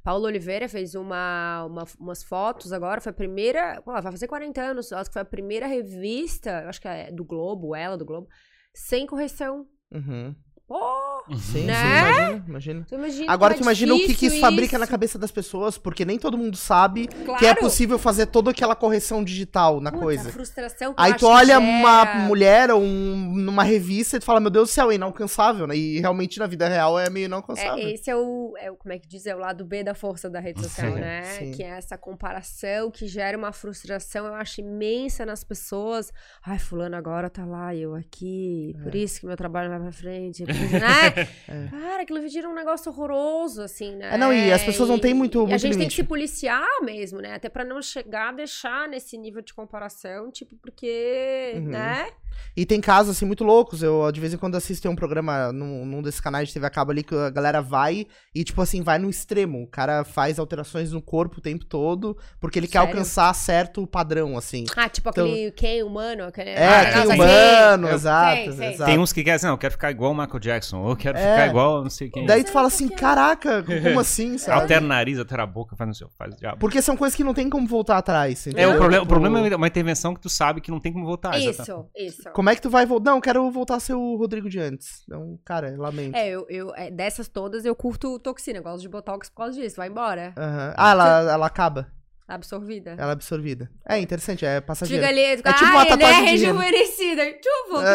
Paula 0.10 0.26
Oliveira 0.26 0.68
fez 0.68 0.96
uma, 0.96 1.66
uma- 1.66 1.86
umas 2.00 2.24
fotos 2.24 2.74
agora, 2.74 3.00
foi 3.00 3.12
a 3.12 3.14
primeira. 3.14 3.80
Pô, 3.84 3.92
vai 3.92 4.02
fazer 4.02 4.26
40 4.28 4.60
anos, 4.60 4.92
acho 4.92 5.08
que 5.12 5.14
foi 5.14 5.22
a 5.22 5.26
primeira 5.26 5.68
revista, 5.68 6.68
acho 6.68 6.82
que 6.82 6.88
é 6.88 7.12
do 7.12 7.24
Globo, 7.24 7.76
ela 7.76 7.96
do 7.96 8.06
Globo, 8.06 8.28
sem 8.74 9.06
correção. 9.06 9.68
Uhum. 9.92 10.36
Pô! 10.70 11.24
Sim, 11.38 11.64
Né? 11.66 11.74
sim, 11.74 11.86
imagina, 11.88 12.44
imagina. 12.48 12.86
Tu 12.88 12.96
imagina 12.96 13.32
Agora 13.34 13.54
tu 13.56 13.58
é 13.60 13.62
imagina 13.64 13.94
o 13.94 13.98
que, 13.98 14.04
que 14.04 14.08
difícil 14.14 14.30
isso 14.38 14.40
fabrica 14.42 14.78
na 14.78 14.84
isso. 14.86 14.92
cabeça 14.92 15.18
das 15.20 15.32
pessoas, 15.32 15.78
porque 15.80 16.06
nem 16.06 16.18
todo 16.20 16.38
mundo 16.38 16.56
sabe 16.56 17.08
Claro. 17.08 17.40
que 17.40 17.46
é 17.48 17.56
possível 17.56 17.98
fazer 18.00 18.28
toda 18.28 18.52
aquela 18.52 18.76
correção 18.76 19.24
digital 19.24 19.82
na 19.82 19.92
Putz, 19.92 20.04
coisa. 20.04 20.32
Frustração 20.32 20.94
Aí 20.96 21.16
tu 21.16 21.26
olha 21.28 21.58
uma 21.60 22.06
mulher 22.28 22.70
ou 22.72 22.82
um, 22.82 23.34
numa 23.36 23.64
revista 23.64 24.18
e 24.18 24.20
tu 24.20 24.26
fala, 24.26 24.40
meu 24.40 24.50
Deus 24.52 24.70
do 24.70 24.72
céu, 24.72 24.92
é 24.92 24.96
inalcançável, 24.96 25.66
né? 25.66 25.76
E 25.76 26.00
realmente 26.00 26.38
na 26.40 26.46
vida 26.46 26.68
real 26.68 27.00
é 27.00 27.10
meio 27.10 27.26
inalcançável. 27.26 27.84
É, 27.84 27.92
esse 27.92 28.10
é 28.10 28.16
o, 28.16 28.54
é 28.60 28.70
o, 28.72 28.76
como 28.76 28.94
é 28.94 29.00
que 29.00 29.08
diz, 29.08 29.26
é 29.26 29.36
o 29.36 29.40
lado 29.40 29.66
B 29.66 29.84
da 29.84 29.96
força 29.96 30.30
da 30.30 30.40
rede 30.40 30.62
social, 30.62 30.94
Sim, 30.94 31.00
né? 31.00 31.24
sim. 31.24 31.52
Que 31.52 31.64
é 31.64 31.70
essa 31.70 31.98
comparação 31.98 32.92
que 32.92 33.08
gera 33.08 33.36
uma 33.38 33.52
frustração, 33.52 34.28
eu 34.28 34.36
acho, 34.36 34.62
imensa 34.62 35.26
nas 35.26 35.44
pessoas. 35.44 36.12
Ai, 36.46 36.60
fulano 36.60 36.96
agora 36.96 37.28
tá 37.30 37.44
lá, 37.44 37.76
eu 37.76 37.96
aqui, 37.96 38.76
por 38.84 38.94
isso 38.94 39.20
que 39.22 39.26
meu 39.26 39.36
trabalho 39.36 39.70
vai 39.70 39.80
pra 39.80 39.92
frente, 39.92 40.44
né? 40.72 41.28
Cara, 41.72 42.04
aquilo 42.04 42.22
vira 42.22 42.48
um 42.50 42.54
negócio 42.54 42.92
horroroso, 42.92 43.62
assim, 43.62 43.96
né? 43.96 44.14
É, 44.14 44.18
não, 44.18 44.32
e 44.34 44.52
as 44.52 44.64
pessoas 44.64 44.90
não 44.90 45.00
têm 45.00 45.14
muito- 45.14 45.40
E 45.40 45.42
a 45.42 45.48
muito 45.48 45.52
gente 45.62 45.72
tem 45.72 45.80
limite. 45.80 45.96
que 45.96 46.02
se 46.02 46.08
policiar 46.08 46.64
mesmo, 46.84 47.20
né? 47.22 47.36
Até 47.36 47.50
pra 47.50 47.64
não 47.64 47.82
chegar 47.82 48.30
a 48.30 48.32
deixar 48.34 48.88
nesse 48.88 49.18
nível 49.18 49.42
de 49.42 49.54
comparação, 49.54 50.32
tipo, 50.32 50.56
porque, 50.58 51.54
Uhum. 51.56 51.62
né? 51.70 52.10
E 52.56 52.66
tem 52.66 52.80
casos, 52.80 53.16
assim, 53.18 53.26
muito 53.26 53.44
loucos. 53.44 53.84
Eu, 53.84 54.10
de 54.12 54.20
vez 54.22 54.34
em 54.34 54.38
quando, 54.38 54.56
assisto 54.56 54.88
um 54.90 54.96
programa 54.96 55.52
num, 55.52 55.86
num 55.86 56.02
desses 56.02 56.22
canais 56.22 56.48
de 56.48 56.54
TV 56.54 56.66
a 56.68 56.70
cabo 56.70 56.92
ali 56.92 57.04
que 57.04 57.14
a 57.14 57.30
galera 57.30 57.62
vai 57.62 58.08
e, 58.34 58.44
tipo 58.46 58.62
assim, 58.62 58.82
vai 58.82 58.98
no 58.98 59.10
extremo. 59.10 59.62
O 59.64 59.68
cara 59.68 60.06
faz 60.06 60.40
alterações 60.40 60.92
no 60.94 61.02
corpo 61.02 61.40
o 61.40 61.42
tempo 61.42 61.66
todo 61.66 62.18
porque 62.40 62.58
ele 62.58 62.68
quer 62.68 62.80
Sério? 62.80 62.94
alcançar 62.94 63.34
certo 63.36 63.86
padrão, 63.86 64.38
assim. 64.38 64.64
Ah, 64.76 64.88
tipo 64.88 65.10
Então- 65.10 65.26
aquele 65.26 65.52
quem 65.52 65.84
humano, 65.84 66.24
aquele... 66.24 66.52
É, 66.52 66.66
ah, 66.66 66.92
quem 66.94 67.02
assim. 67.02 67.14
humano, 67.14 67.90
exato, 67.90 68.36
Sei, 68.44 68.52
sei. 68.54 68.68
exato. 68.74 68.90
Tem 68.90 69.00
uns 69.00 69.12
que 69.12 69.22
querem 69.24 69.36
assim, 69.36 69.46
não, 69.46 69.54
eu 69.54 69.58
quero 69.58 69.72
ficar 69.74 69.92
igual 69.92 70.12
o 70.12 70.16
Michael 70.18 70.40
Jackson, 70.40 70.49
ou 70.82 70.90
eu 70.90 70.96
quero 70.96 71.18
É. 71.18 71.22
ficar 71.22 71.48
igual 71.48 71.82
não 71.84 71.90
sei 71.90 72.10
quem. 72.10 72.26
Daí 72.26 72.44
tu 72.44 72.52
fala 72.52 72.68
assim, 72.68 72.88
é. 72.92 72.96
caraca, 72.96 73.64
como 73.64 74.00
assim, 74.00 74.38
sabe? 74.38 74.62
Altera 74.62 74.84
o 74.84 74.88
nariz, 74.88 75.18
altera 75.20 75.44
a 75.44 75.46
boca, 75.48 75.76
faz 75.76 75.88
não 75.88 75.94
sei, 75.94 76.08
faz 76.18 76.34
o 76.34 76.38
diabo. 76.38 76.58
Porque 76.60 76.82
são 76.82 76.96
coisas 76.98 77.16
que 77.16 77.24
não 77.24 77.34
tem 77.34 77.50
como 77.50 77.68
voltar 77.68 77.98
atrás. 77.98 78.46
É, 78.48 78.50
entendeu? 78.52 78.72
o 78.72 78.78
problema, 78.78 79.04
o 79.04 79.06
Tipo, 79.06 79.10
problema 79.20 79.48
é 79.48 79.56
uma 79.56 79.68
intervenção 79.68 80.14
que 80.14 80.22
tu 80.22 80.30
sabe 80.30 80.62
que 80.62 80.72
não 80.72 80.80
tem 80.80 80.92
como 80.94 81.06
voltar. 81.06 81.38
exatamente. 81.40 81.62
Isso, 81.98 82.20
isso. 82.22 82.30
Como 82.34 82.50
é 82.50 82.56
que 82.56 82.62
tu 82.62 82.70
vai 82.70 82.86
voltar? 82.86 83.12
Não, 83.12 83.18
eu 83.18 83.22
quero 83.22 83.50
voltar 83.52 83.76
a 83.76 83.80
ser 83.80 83.94
o 83.94 84.16
Rodrigo 84.16 84.50
de 84.50 84.60
antes. 84.60 85.04
Então, 85.06 85.40
cara, 85.46 85.74
lamento. 85.78 86.16
É, 86.16 86.30
eu, 86.30 86.46
eu 86.50 86.74
é, 86.76 86.90
dessas 86.92 87.28
todas 87.28 87.66
eu 87.66 87.76
curto 87.76 88.20
toxina, 88.20 88.60
eu 88.60 88.64
gosto 88.64 88.82
de 88.82 88.90
botox 88.90 89.30
por 89.30 89.38
causa 89.38 89.60
disso, 89.60 89.76
vai 89.78 89.88
embora. 89.90 90.34
Aham. 90.38 90.74
Ah, 90.78 90.92
ela, 90.92 91.32
ela 91.32 91.46
acaba. 91.48 91.88
Absorvida. 92.30 92.92
Ela 92.96 93.10
é 93.10 93.14
absorvida. 93.14 93.72
É 93.88 93.98
interessante, 93.98 94.46
é 94.46 94.62
passageiro. 94.62 95.02
Fica 95.04 95.12
ali, 95.12 95.22
É 95.26 95.36
tipo 95.36 95.50
ah, 95.50 95.70
uma 95.72 95.82
ele 95.82 95.88
é 95.94 95.98
tatuagem 95.98 96.26
rejuvenescida. 96.26 97.26
Tu 97.42 97.50
voltou. 97.72 97.90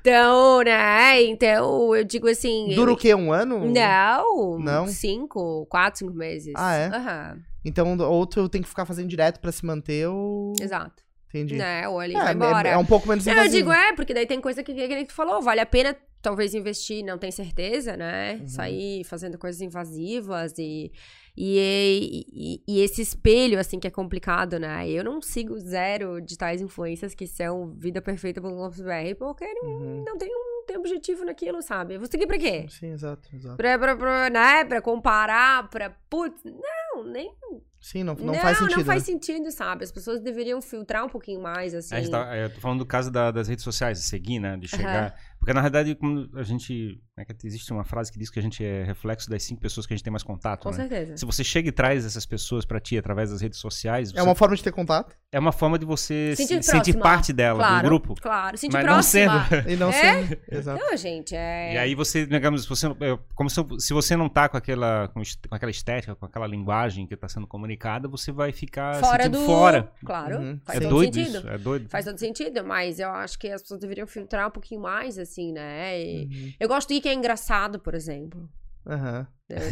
então, 0.00 0.62
né? 0.62 1.22
Então, 1.22 1.94
eu 1.94 2.04
digo 2.04 2.28
assim. 2.28 2.74
Dura 2.74 2.92
o 2.92 2.96
quê? 2.96 3.14
Um 3.14 3.32
ano? 3.32 3.64
Não. 3.70 4.58
Não? 4.58 4.86
Cinco, 4.88 5.64
quatro, 5.66 6.00
cinco 6.00 6.14
meses. 6.14 6.52
Ah, 6.56 6.74
é? 6.74 6.86
Aham, 6.88 7.38
Então, 7.64 7.96
ou 7.98 8.26
tu 8.26 8.48
tem 8.48 8.60
que 8.62 8.68
ficar 8.68 8.84
fazendo 8.84 9.08
direto 9.08 9.38
pra 9.40 9.52
se 9.52 9.64
manter, 9.64 10.08
ou... 10.08 10.52
exato. 10.60 11.02
Entendi. 11.28 11.56
né? 11.56 11.88
Ou 11.88 11.98
ali 11.98 12.14
É, 12.14 12.18
vai 12.18 12.28
é- 12.28 12.34
embora. 12.34 12.68
é 12.68 12.76
um 12.76 12.84
pouco 12.84 13.08
menos 13.08 13.24
Não, 13.26 13.32
eu 13.32 13.38
invasivo. 13.40 13.56
digo, 13.56 13.72
é, 13.72 13.92
porque 13.94 14.14
daí 14.14 14.24
tem 14.26 14.40
coisa 14.40 14.62
que, 14.62 14.72
que, 14.72 14.86
que 14.88 15.04
tu 15.06 15.12
falou, 15.14 15.42
vale 15.42 15.60
a 15.60 15.66
pena 15.66 15.96
talvez 16.22 16.54
investir, 16.54 17.04
não 17.04 17.18
tem 17.18 17.30
certeza, 17.32 17.96
né? 17.96 18.38
Uhum. 18.40 18.48
Sair 18.48 19.04
fazendo 19.04 19.36
coisas 19.36 19.60
invasivas 19.60 20.54
e, 20.58 20.92
e, 21.36 22.26
e, 22.32 22.62
e 22.66 22.80
esse 22.80 23.02
espelho, 23.02 23.58
assim, 23.58 23.78
que 23.80 23.86
é 23.86 23.90
complicado, 23.90 24.58
né? 24.58 24.88
Eu 24.88 25.02
não 25.04 25.20
sigo 25.20 25.58
zero 25.58 26.20
de 26.20 26.36
tais 26.38 26.60
influências 26.60 27.14
que 27.14 27.26
são 27.26 27.74
vida 27.76 28.00
perfeita 28.00 28.40
pelo 28.40 28.68
BR, 28.70 29.14
porque 29.18 29.44
não, 29.54 29.64
Uhum. 29.70 30.04
não 30.06 30.16
tem 30.18 30.28
um 30.34 30.54
tem 30.66 30.78
objetivo 30.78 31.26
naquilo, 31.26 31.60
sabe? 31.60 31.92
Eu 31.94 31.98
vou 32.00 32.08
seguir 32.10 32.26
pra 32.26 32.38
quê? 32.38 32.64
Sim, 32.70 32.92
exato, 32.92 33.28
exato. 33.34 33.56
Pra, 33.58 33.78
pra, 33.78 33.94
pra, 33.94 34.30
né? 34.30 34.64
pra 34.64 34.80
comparar, 34.80 35.68
pra. 35.68 35.90
Putz, 36.08 36.40
não, 36.42 37.04
nem. 37.04 37.30
Sim, 37.78 38.02
não, 38.02 38.14
não, 38.14 38.32
faz 38.34 38.56
sentido. 38.56 38.78
Não 38.78 38.84
faz 38.86 39.02
né? 39.02 39.06
sentido, 39.12 39.50
sabe? 39.50 39.84
As 39.84 39.92
pessoas 39.92 40.22
deveriam 40.22 40.62
filtrar 40.62 41.04
um 41.04 41.08
pouquinho 41.10 41.42
mais, 41.42 41.74
assim. 41.74 41.94
A 41.94 42.00
gente 42.00 42.10
tá, 42.10 42.34
eu 42.34 42.48
tô 42.48 42.60
falando 42.62 42.78
do 42.78 42.86
caso 42.86 43.10
da- 43.10 43.30
das 43.30 43.46
redes 43.46 43.62
sociais, 43.62 43.98
de 43.98 44.04
seguir, 44.06 44.38
né? 44.40 44.56
De 44.56 44.66
chegar. 44.66 45.14
Porque 45.44 45.52
na 45.52 45.60
verdade, 45.60 45.94
como 45.94 46.26
a 46.36 46.42
gente. 46.42 46.98
né, 47.16 47.24
que 47.24 47.46
existe 47.46 47.70
uma 47.70 47.84
frase 47.84 48.10
que 48.10 48.18
diz 48.18 48.30
que 48.30 48.38
a 48.38 48.42
gente 48.42 48.64
é 48.64 48.82
reflexo 48.82 49.28
das 49.28 49.42
cinco 49.42 49.60
pessoas 49.60 49.86
que 49.86 49.92
a 49.92 49.96
gente 49.96 50.02
tem 50.02 50.10
mais 50.10 50.22
contato. 50.22 50.62
Com 50.62 50.70
né? 50.70 50.76
certeza. 50.76 51.18
Se 51.18 51.26
você 51.26 51.44
chega 51.44 51.68
e 51.68 51.72
traz 51.72 52.06
essas 52.06 52.24
pessoas 52.24 52.64
pra 52.64 52.80
ti 52.80 52.96
através 52.96 53.30
das 53.30 53.42
redes 53.42 53.58
sociais, 53.58 54.10
É 54.14 54.22
uma 54.22 54.34
forma 54.34 54.56
de 54.56 54.62
ter 54.64 54.72
contato 54.72 55.14
é 55.30 55.38
uma 55.38 55.50
forma 55.50 55.76
de 55.76 55.84
você 55.84 56.32
Sentir 56.36 56.62
se- 56.62 56.70
sentir 56.70 56.96
parte 56.96 57.32
dela, 57.32 57.58
claro, 57.58 57.82
do 57.82 57.88
grupo. 57.88 58.14
Claro, 58.22 58.56
sentir 58.56 58.72
Mas 58.72 58.84
não 58.86 58.92
próxima. 58.92 59.46
sendo. 59.48 59.66
e 59.68 59.76
não 59.76 59.88
É? 59.88 59.92
sendo. 59.92 60.38
Exato. 60.48 60.80
Não, 60.80 60.96
gente, 60.96 61.34
é. 61.34 61.74
E 61.74 61.78
aí 61.78 61.94
você, 61.96 62.24
digamos, 62.24 62.62
se 62.62 62.68
você, 62.68 62.86
não- 62.88 62.96
é, 63.00 63.18
como 63.34 63.50
se, 63.50 63.60
se 63.80 63.92
você 63.92 64.16
não 64.16 64.28
tá 64.28 64.48
com 64.48 64.56
aquela, 64.56 65.08
com, 65.08 65.20
aquela 65.50 65.72
estética, 65.72 66.14
com 66.14 66.24
aquela 66.24 66.46
linguagem 66.46 67.04
que 67.04 67.14
está 67.14 67.28
sendo 67.28 67.48
comunicada, 67.48 68.06
você 68.06 68.30
vai 68.30 68.52
ficar 68.52 68.94
fora 69.00 69.28
do. 69.28 69.44
fora. 69.44 69.92
Claro, 70.06 70.38
Uhum, 70.38 70.60
faz 70.64 70.78
é 70.78 70.82
todo 70.82 70.90
doido 70.90 71.14
sentido. 71.14 71.38
isso, 71.38 71.48
é 71.48 71.58
doido. 71.58 71.88
Faz 71.90 72.04
todo 72.04 72.16
sentido, 72.18 72.64
mas 72.64 73.00
eu 73.00 73.10
acho 73.10 73.36
que 73.36 73.48
as 73.48 73.60
pessoas 73.60 73.80
deveriam 73.80 74.06
filtrar 74.06 74.46
um 74.46 74.52
pouquinho 74.52 74.80
mais, 74.82 75.18
assim, 75.18 75.33
né? 75.52 76.00
E 76.00 76.24
Uhum. 76.26 76.52
Eu 76.60 76.68
gosto 76.68 76.88
de 76.88 76.94
ir 76.94 77.00
que 77.00 77.08
é 77.08 77.14
engraçado, 77.14 77.78
por 77.78 77.94
exemplo. 77.94 78.48
Aham. 78.86 79.26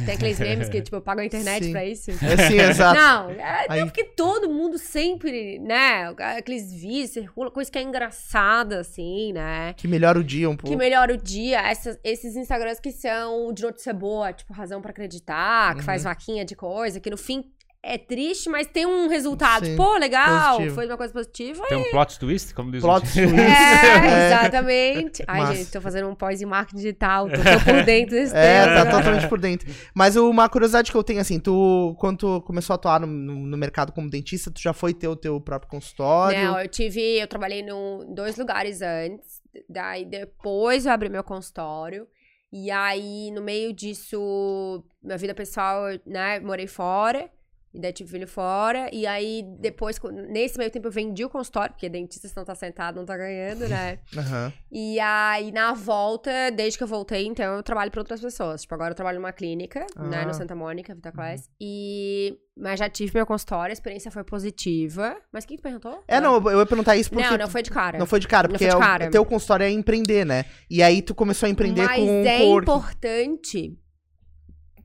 Tem 0.06 0.14
aqueles 0.14 0.38
memes 0.38 0.68
que, 0.70 0.80
tipo, 0.82 0.96
eu 0.96 1.02
pago 1.02 1.20
a 1.20 1.24
internet 1.24 1.64
Sim. 1.64 1.72
pra 1.72 1.84
isso. 1.84 2.10
É 2.10 2.48
sim, 2.48 2.56
exato. 2.60 2.98
Não, 2.98 3.30
é, 3.30 3.66
Aí- 3.68 3.84
porque 3.84 4.04
todo 4.04 4.48
mundo 4.48 4.78
sempre, 4.78 5.58
né? 5.58 6.14
Aqueles 6.38 6.72
vídeos, 6.72 7.10
circula, 7.10 7.50
coisa 7.50 7.70
que 7.70 7.78
é 7.78 7.82
engraçada, 7.82 8.80
assim, 8.80 9.32
né? 9.34 9.74
Que 9.74 9.86
melhora 9.86 10.18
o 10.18 10.24
dia 10.24 10.48
um 10.48 10.56
pouco. 10.56 10.70
Que 10.70 10.76
melhora 10.76 11.12
o 11.12 11.16
dia. 11.16 11.60
Essas- 11.60 11.98
esses 12.02 12.36
Instagrams 12.36 12.80
que 12.80 12.90
são 12.92 13.52
de 13.52 13.62
notícia 13.62 13.92
boa, 13.92 14.32
tipo, 14.32 14.52
razão 14.54 14.80
pra 14.80 14.90
acreditar, 14.92 15.72
que 15.74 15.80
Uhum. 15.80 15.86
faz 15.86 16.04
vaquinha 16.04 16.44
de 16.44 16.54
coisa, 16.56 16.98
que 17.00 17.10
no 17.10 17.16
fim 17.18 17.44
é 17.84 17.98
triste, 17.98 18.48
mas 18.48 18.66
tem 18.68 18.86
um 18.86 19.08
resultado. 19.08 19.66
Sim, 19.66 19.74
Pô, 19.76 19.96
legal, 19.96 20.52
positivo. 20.56 20.74
foi 20.76 20.86
uma 20.86 20.96
coisa 20.96 21.12
positiva. 21.12 21.64
Tem 21.66 21.76
um 21.78 21.90
plot 21.90 22.18
twist, 22.18 22.54
como 22.54 22.70
diz 22.70 22.82
o 22.82 22.86
Plot 22.86 23.12
time. 23.12 23.26
twist. 23.28 23.42
É, 23.52 24.26
exatamente. 24.26 25.24
Ai, 25.26 25.40
Massa. 25.40 25.54
gente, 25.54 25.70
tô 25.72 25.80
fazendo 25.80 26.08
um 26.08 26.14
pós 26.14 26.40
em 26.40 26.46
marketing 26.46 26.76
digital, 26.76 27.28
tô, 27.28 27.36
tô 27.36 27.64
por 27.64 27.84
dentro 27.84 28.14
desse 28.14 28.34
É, 28.36 28.62
tema. 28.64 28.84
tá 28.84 28.90
totalmente 28.98 29.28
por 29.28 29.40
dentro. 29.40 29.68
Mas 29.94 30.14
uma 30.16 30.48
curiosidade 30.48 30.90
que 30.92 30.96
eu 30.96 31.02
tenho, 31.02 31.20
assim, 31.20 31.40
tu, 31.40 31.96
quando 31.98 32.18
tu 32.18 32.40
começou 32.42 32.74
a 32.74 32.76
atuar 32.76 33.00
no, 33.00 33.06
no- 33.06 33.46
no 33.46 33.56
mercado 33.56 33.92
como 33.92 34.08
dentista, 34.08 34.50
tu 34.50 34.60
já 34.60 34.72
foi 34.72 34.94
ter 34.94 35.08
o 35.08 35.16
teu 35.16 35.40
próprio 35.40 35.70
consultório? 35.70 36.38
Não, 36.38 36.60
eu 36.60 36.68
tive, 36.68 37.00
eu 37.20 37.26
trabalhei 37.26 37.60
em 37.62 38.14
dois 38.14 38.36
lugares 38.36 38.80
antes, 38.80 39.40
daí 39.68 40.04
depois 40.04 40.86
eu 40.86 40.92
abri 40.92 41.08
meu 41.08 41.24
consultório, 41.24 42.06
e 42.52 42.70
aí 42.70 43.30
no 43.32 43.42
meio 43.42 43.72
disso, 43.72 44.84
minha 45.02 45.18
vida 45.18 45.34
pessoal, 45.34 45.84
né, 46.06 46.38
morei 46.40 46.66
fora, 46.66 47.28
e 47.74 47.80
daí 47.80 47.92
tive 47.92 48.10
filho 48.10 48.28
fora, 48.28 48.88
e 48.92 49.06
aí 49.06 49.42
depois, 49.58 49.98
nesse 50.28 50.58
meio 50.58 50.70
tempo 50.70 50.88
eu 50.88 50.92
vendi 50.92 51.24
o 51.24 51.30
consultório, 51.30 51.72
porque 51.72 51.88
dentista 51.88 52.28
se 52.28 52.36
não 52.36 52.44
tá 52.44 52.54
sentado, 52.54 52.96
não 52.96 53.04
tá 53.06 53.16
ganhando, 53.16 53.66
né, 53.68 53.98
Aham. 54.16 54.52
e 54.70 54.98
aí 55.00 55.50
na 55.52 55.72
volta, 55.72 56.50
desde 56.50 56.76
que 56.78 56.84
eu 56.84 56.88
voltei, 56.88 57.26
então 57.26 57.56
eu 57.56 57.62
trabalho 57.62 57.90
para 57.90 58.00
outras 58.00 58.20
pessoas, 58.20 58.62
tipo, 58.62 58.74
agora 58.74 58.90
eu 58.90 58.94
trabalho 58.94 59.18
numa 59.18 59.32
clínica, 59.32 59.86
né, 59.96 60.22
Ah. 60.22 60.26
no 60.26 60.34
Santa 60.34 60.54
Mônica, 60.54 60.94
Vita 60.94 61.10
Class, 61.12 61.48
e... 61.60 62.36
Mas 62.54 62.78
já 62.78 62.86
tive 62.86 63.12
meu 63.14 63.24
consultório, 63.24 63.70
a 63.70 63.72
experiência 63.72 64.10
foi 64.10 64.22
positiva. 64.24 65.16
Mas 65.32 65.46
quem 65.46 65.56
que 65.56 65.62
perguntou? 65.62 66.04
É, 66.06 66.20
não, 66.20 66.34
eu 66.50 66.58
ia 66.58 66.66
perguntar 66.66 66.94
isso 66.96 67.08
porque... 67.08 67.26
Não, 67.26 67.38
não 67.38 67.48
foi 67.48 67.62
de 67.62 67.70
cara. 67.70 67.98
Não 67.98 68.04
foi 68.04 68.20
de 68.20 68.28
cara, 68.28 68.46
porque 68.46 68.64
foi 68.64 68.68
de 68.68 68.74
é 68.74 68.76
o- 68.76 68.78
cara. 68.78 69.10
teu 69.10 69.24
consultório 69.24 69.64
é 69.64 69.70
empreender, 69.70 70.26
né? 70.26 70.44
E 70.68 70.82
aí 70.82 71.00
tu 71.00 71.14
começou 71.14 71.46
a 71.46 71.50
empreender 71.50 71.82
Mas 71.86 71.98
com 71.98 72.04
um 72.04 72.26
é 72.26 72.38
coworking. 72.40 72.70
importante. 72.70 73.78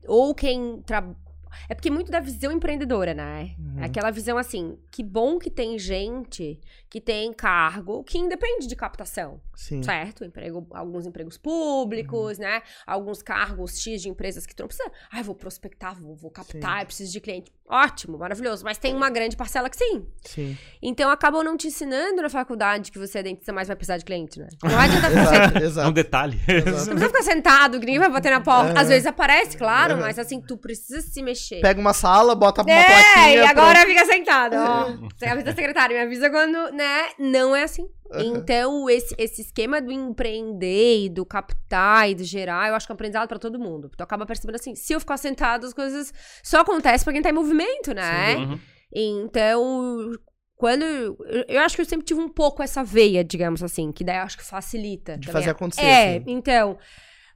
Ou 0.06 0.34
quem 0.34 0.80
trabalha. 0.86 1.14
É 1.68 1.74
porque 1.74 1.90
muito 1.90 2.10
da 2.10 2.20
visão 2.20 2.52
empreendedora, 2.52 3.14
né? 3.14 3.54
Uhum. 3.58 3.84
Aquela 3.84 4.10
visão 4.10 4.38
assim, 4.38 4.78
que 4.90 5.02
bom 5.02 5.38
que 5.38 5.50
tem 5.50 5.78
gente 5.78 6.60
que 6.88 7.00
tem 7.00 7.32
cargo 7.32 8.02
que 8.04 8.18
independe 8.18 8.66
de 8.66 8.76
captação, 8.76 9.40
Sim. 9.60 9.82
certo? 9.82 10.24
Emprego, 10.24 10.64
alguns 10.70 11.04
empregos 11.04 11.36
públicos, 11.36 12.38
Uhum. 12.38 12.44
né? 12.44 12.62
Alguns 12.86 13.22
cargos 13.22 13.80
X 13.80 14.00
de 14.02 14.08
empresas 14.08 14.46
que 14.46 14.54
tu 14.54 14.60
não 14.60 14.68
precisa. 14.68 14.88
Ah, 15.10 15.18
eu 15.18 15.24
vou 15.24 15.34
prospectar, 15.34 16.00
vou, 16.00 16.14
vou 16.14 16.30
captar, 16.30 16.86
preciso 16.86 17.10
de 17.12 17.20
cliente. 17.20 17.52
Ótimo, 17.68 18.16
maravilhoso. 18.16 18.64
Mas 18.64 18.78
tem 18.78 18.94
uma 18.94 19.10
grande 19.10 19.36
parcela 19.36 19.68
que 19.68 19.76
sim. 19.76 20.06
Sim. 20.24 20.56
Então 20.80 21.10
acabam 21.10 21.42
não 21.42 21.56
te 21.56 21.66
ensinando 21.66 22.22
na 22.22 22.28
faculdade 22.30 22.92
que 22.92 22.98
você 22.98 23.18
é 23.18 23.22
dentista, 23.24 23.52
mas 23.52 23.66
vai 23.66 23.76
precisar 23.76 23.96
de 23.98 24.04
cliente, 24.04 24.38
né? 24.38 24.46
Não 24.62 24.78
adianta 24.78 25.08
ficar 25.10 25.22
Exato, 25.22 25.58
É 25.58 25.60
um 25.60 25.66
exato. 25.66 25.92
detalhe. 25.92 26.40
Não 26.46 26.62
precisa 26.62 27.06
ficar 27.08 27.22
sentado, 27.24 27.80
que 27.80 27.86
ninguém 27.86 27.98
vai 27.98 28.10
bater 28.10 28.30
na 28.30 28.40
porta. 28.40 28.72
Uhum. 28.74 28.78
Às 28.78 28.88
vezes 28.88 29.06
aparece, 29.06 29.56
claro, 29.58 29.94
Uhum. 29.94 30.00
mas 30.00 30.18
assim, 30.18 30.40
tu 30.40 30.56
precisa 30.56 31.00
se 31.00 31.20
mexer. 31.20 31.60
Pega 31.60 31.80
uma 31.80 31.92
sala, 31.92 32.34
bota 32.36 32.62
uma 32.62 32.70
é, 32.70 32.84
plaquinha. 32.86 33.34
e 33.34 33.46
agora 33.46 33.80
pronto. 33.80 33.88
fica 33.88 34.06
sentado, 34.06 34.54
ó. 34.56 35.08
Você 35.18 35.26
avisa 35.26 35.50
a 35.50 35.54
secretária, 35.54 35.96
me 35.98 36.02
avisa 36.04 36.30
quando, 36.30 36.70
né? 36.72 37.08
Não 37.18 37.54
é 37.56 37.64
assim. 37.64 37.88
Então, 38.14 38.88
esse, 38.88 39.14
esse 39.18 39.42
esquema 39.42 39.80
do 39.80 39.92
empreender 39.92 41.04
e 41.04 41.08
do 41.08 41.26
captar 41.26 42.08
e 42.10 42.14
do 42.14 42.24
gerar, 42.24 42.68
eu 42.68 42.74
acho 42.74 42.86
que 42.86 42.92
é 42.92 42.94
um 42.94 42.96
aprendizado 42.96 43.28
pra 43.28 43.38
todo 43.38 43.58
mundo. 43.58 43.90
Tu 43.96 44.02
acaba 44.02 44.24
percebendo 44.24 44.56
assim, 44.56 44.74
se 44.74 44.92
eu 44.92 45.00
ficar 45.00 45.16
sentado, 45.16 45.66
as 45.66 45.74
coisas 45.74 46.12
só 46.42 46.60
acontecem 46.60 47.04
pra 47.04 47.12
quem 47.12 47.22
tá 47.22 47.30
em 47.30 47.34
movimento, 47.34 47.92
né? 47.94 48.36
Uhum. 48.36 48.58
Então, 48.92 50.12
quando. 50.56 50.82
Eu, 50.84 51.44
eu 51.48 51.60
acho 51.60 51.76
que 51.76 51.82
eu 51.82 51.86
sempre 51.86 52.06
tive 52.06 52.20
um 52.20 52.28
pouco 52.28 52.62
essa 52.62 52.82
veia, 52.82 53.22
digamos 53.22 53.62
assim, 53.62 53.92
que 53.92 54.02
daí 54.04 54.16
eu 54.16 54.22
acho 54.22 54.38
que 54.38 54.44
facilita. 54.44 55.16
De 55.18 55.26
também. 55.26 55.32
fazer 55.42 55.50
acontecer, 55.50 55.84
É, 55.84 56.16
assim. 56.16 56.24
então. 56.28 56.78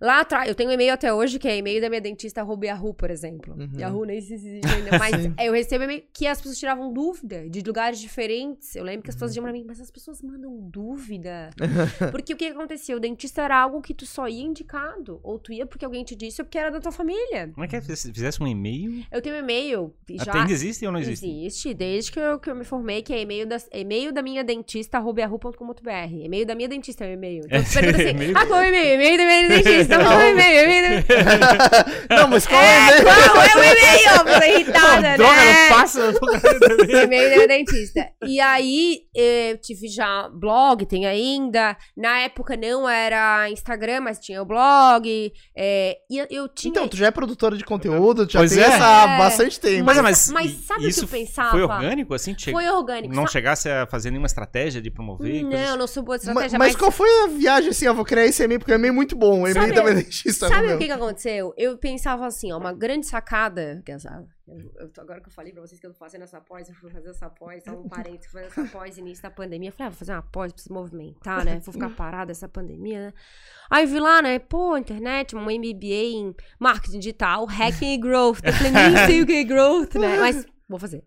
Lá 0.02 0.20
atrás, 0.22 0.48
eu 0.48 0.54
tenho 0.56 0.68
um 0.68 0.72
e-mail 0.72 0.92
até 0.92 1.14
hoje, 1.14 1.38
que 1.38 1.46
é 1.46 1.56
e-mail 1.56 1.80
da 1.80 1.88
minha 1.88 2.00
dentista, 2.00 2.40
arroba 2.40 2.66
Yahoo, 2.66 2.92
por 2.92 3.08
exemplo. 3.08 3.54
Uhum. 3.56 3.78
Yahoo 3.78 4.04
nem 4.04 4.20
se 4.20 4.34
existe 4.34 4.66
ainda, 4.68 4.90
mas 4.98 5.14
Sim. 5.14 5.32
eu 5.38 5.52
recebo 5.52 5.84
e-mail 5.84 6.02
que 6.12 6.26
as 6.26 6.38
pessoas 6.38 6.58
tiravam 6.58 6.92
dúvida 6.92 7.48
de 7.48 7.60
lugares 7.60 8.00
diferentes. 8.00 8.74
Eu 8.74 8.82
lembro 8.82 9.02
que 9.04 9.10
as 9.10 9.14
Uhum. 9.14 9.18
pessoas 9.18 9.30
diziam 9.30 9.44
pra 9.44 9.52
mim, 9.52 9.64
mas 9.64 9.80
as 9.80 9.90
pessoas 9.92 10.20
mandam 10.20 10.58
dúvida. 10.58 11.50
porque 12.10 12.34
o 12.34 12.36
que 12.36 12.46
acontecia? 12.46 12.96
O 12.96 13.00
dentista 13.00 13.42
era 13.42 13.56
algo 13.62 13.80
que 13.80 13.94
tu 13.94 14.04
só 14.04 14.26
ia 14.26 14.42
indicado. 14.42 15.20
Ou 15.22 15.38
tu 15.38 15.52
ia 15.52 15.64
porque 15.66 15.84
alguém 15.84 16.02
te 16.02 16.16
disse 16.16 16.40
ou 16.42 16.46
porque 16.46 16.58
era 16.58 16.70
da 16.72 16.80
tua 16.80 16.90
família. 16.92 17.50
Como 17.54 17.64
é 17.64 17.68
que 17.68 17.76
é? 17.76 17.80
Se 17.80 18.12
fizesse 18.12 18.42
um 18.42 18.46
e-mail, 18.48 19.04
Eu 19.12 19.22
tenho 19.22 19.36
um 19.36 19.38
e-mail, 19.38 19.94
já... 20.10 20.22
até 20.22 20.38
ainda 20.40 20.52
existe 20.52 20.84
ou 20.84 20.90
não 20.90 20.98
existe? 20.98 21.24
Existe, 21.28 21.74
desde 21.74 22.10
que 22.10 22.18
eu, 22.18 22.40
que 22.40 22.50
eu 22.50 22.56
me 22.56 22.64
formei, 22.64 23.02
que 23.02 23.12
é 23.12 23.20
e-mail 23.20 23.46
da, 23.46 23.56
e-mail 23.72 24.12
da 24.12 24.20
minha 24.22 24.42
dentista, 24.42 24.98
arroba 24.98 25.20
yahoo.com.br. 25.20 25.90
E-mail 26.24 26.44
da 26.44 26.54
minha 26.56 26.68
dentista 26.68 27.04
é 27.04 27.10
o 27.10 27.12
e-mail. 27.12 27.42
Então, 27.46 27.62
tu 27.62 27.70
pergunta 27.78 28.02
assim, 28.02 28.32
ah, 28.34 28.46
qual 28.46 28.60
é 28.60 28.64
o 28.64 28.68
e-mail? 28.68 28.94
E-mail 28.94 29.18
da 29.18 29.24
minha 29.24 29.48
dentista, 29.48 29.91
qual 30.04 30.20
é 30.20 30.24
o 30.26 30.30
e-mail? 30.30 30.64
E-mail 30.64 31.04
da... 32.08 32.16
não, 32.16 32.28
mas 32.28 32.46
qual 32.46 32.60
é, 32.60 32.66
É, 32.66 32.94
né? 32.96 33.02
qual 33.02 33.14
é 33.14 33.56
o 33.56 33.62
e-mail? 33.62 34.24
Pessoa 34.24 34.46
irritada, 34.46 35.16
Droga, 35.16 35.36
né? 35.36 35.68
não 35.68 35.76
passa. 35.76 36.12
E-mail 36.88 37.30
da 37.30 37.36
minha 37.36 37.48
dentista. 37.48 38.08
E 38.26 38.40
aí, 38.40 39.00
eu 39.14 39.58
tive 39.58 39.88
já 39.88 40.28
blog, 40.32 40.86
tem 40.86 41.06
ainda. 41.06 41.76
Na 41.96 42.18
época 42.20 42.56
não 42.56 42.88
era 42.88 43.48
Instagram, 43.50 44.00
mas 44.02 44.18
tinha 44.18 44.42
o 44.42 44.44
blog. 44.44 45.32
é, 45.56 45.96
e 46.10 46.18
eu- 46.18 46.26
eu 46.30 46.48
tinha... 46.48 46.70
Então, 46.70 46.88
tu 46.88 46.96
já 46.96 47.06
é 47.06 47.10
produtora 47.10 47.56
de 47.56 47.64
conteúdo, 47.64 48.26
tu 48.26 48.32
já 48.34 48.38
Pois 48.40 48.52
tem 48.52 48.62
é. 48.62 48.66
essa 48.66 48.84
há 49.04 49.14
É. 49.14 49.18
bastante 49.18 49.60
tempo. 49.60 49.84
Mas, 49.84 49.98
Mas- 49.98 50.28
mas, 50.30 50.52
sabe 50.66 50.80
o 50.80 50.84
que 50.84 50.90
isso 50.90 51.04
eu 51.04 51.08
pensava? 51.08 51.50
Foi 51.50 51.62
orgânico, 51.62 52.14
assim? 52.14 52.34
Che... 52.36 52.50
Foi 52.52 52.66
orgânico. 52.68 53.14
Não 53.14 53.26
Sa- 53.26 53.32
chegasse 53.32 53.68
a 53.68 53.86
fazer 53.86 54.10
nenhuma 54.10 54.26
estratégia 54.26 54.80
de 54.80 54.90
promover? 54.90 55.42
coisas 55.42 55.60
Não, 55.68 55.76
não 55.76 55.86
sou 55.86 56.02
boa 56.02 56.16
de 56.18 56.24
estratégia, 56.24 56.58
mas, 56.58 56.72
mas... 56.72 56.76
qual 56.76 56.90
foi 56.90 57.08
a 57.24 57.26
viagem 57.28 57.70
assim? 57.70 57.86
Eu 57.86 57.94
vou 57.94 58.04
criar 58.04 58.24
esse 58.26 58.42
e-mail 58.42 58.58
porque 58.60 58.72
é 58.72 58.74
um 58.76 58.78
e-mail 58.78 58.94
muito 58.94 59.14
bom. 59.16 59.42
O 59.42 59.48
e-mail 59.48 59.71
Sabe- 59.74 59.86
da 59.86 59.92
minha 59.92 60.04
dentista. 60.04 60.48
Sabe 60.48 60.72
o 60.74 60.78
que, 60.78 60.84
que 60.86 60.90
aconteceu? 60.92 61.54
Eu 61.56 61.76
pensava 61.78 62.26
assim, 62.26 62.52
ó, 62.52 62.58
uma 62.58 62.72
grande 62.72 63.06
sacada. 63.06 63.82
essa- 63.86 64.24
eu- 64.48 64.70
eu 64.86 64.90
agora 64.98 65.20
que 65.20 65.28
eu 65.28 65.32
falei 65.32 65.52
pra 65.52 65.62
vocês 65.62 65.80
que 65.80 65.86
eu 65.86 65.92
tô 65.92 65.98
fazendo 65.98 66.22
essa 66.22 66.40
pós, 66.40 66.68
eu 66.68 66.74
fui 66.74 66.90
fazer 66.90 67.10
essa 67.10 67.28
pós, 67.30 67.64
só 67.64 67.70
um 67.72 67.88
parênteses, 67.88 68.30
fui 68.30 68.42
fazer 68.42 68.60
essa 68.60 68.72
pós 68.72 68.98
início 68.98 69.22
da 69.22 69.30
pandemia. 69.30 69.68
Eu 69.68 69.72
falei, 69.72 69.86
ah, 69.86 69.90
vou 69.90 69.98
fazer 69.98 70.12
uma 70.12 70.22
pós, 70.22 70.52
preciso 70.52 70.74
movimentar, 70.74 71.44
né? 71.44 71.60
Vou 71.64 71.72
ficar 71.72 71.90
parada 71.90 72.32
essa 72.32 72.48
pandemia, 72.48 73.06
né? 73.06 73.12
Aí 73.70 73.86
vi 73.86 73.98
lá, 74.00 74.20
né? 74.22 74.38
Pô, 74.38 74.76
internet, 74.76 75.34
um 75.36 75.44
MBA 75.50 76.12
em 76.14 76.34
marketing 76.58 76.98
digital, 76.98 77.44
hacking 77.46 77.94
e 77.94 77.98
growth. 77.98 78.40
Eu 78.44 78.52
falei, 78.52 78.72
nem 78.72 79.06
sei 79.06 79.22
o 79.22 79.26
que 79.26 79.32
é 79.32 79.44
growth, 79.44 79.94
né? 79.94 80.18
Mas 80.18 80.46
vou 80.68 80.78
fazer. 80.78 81.02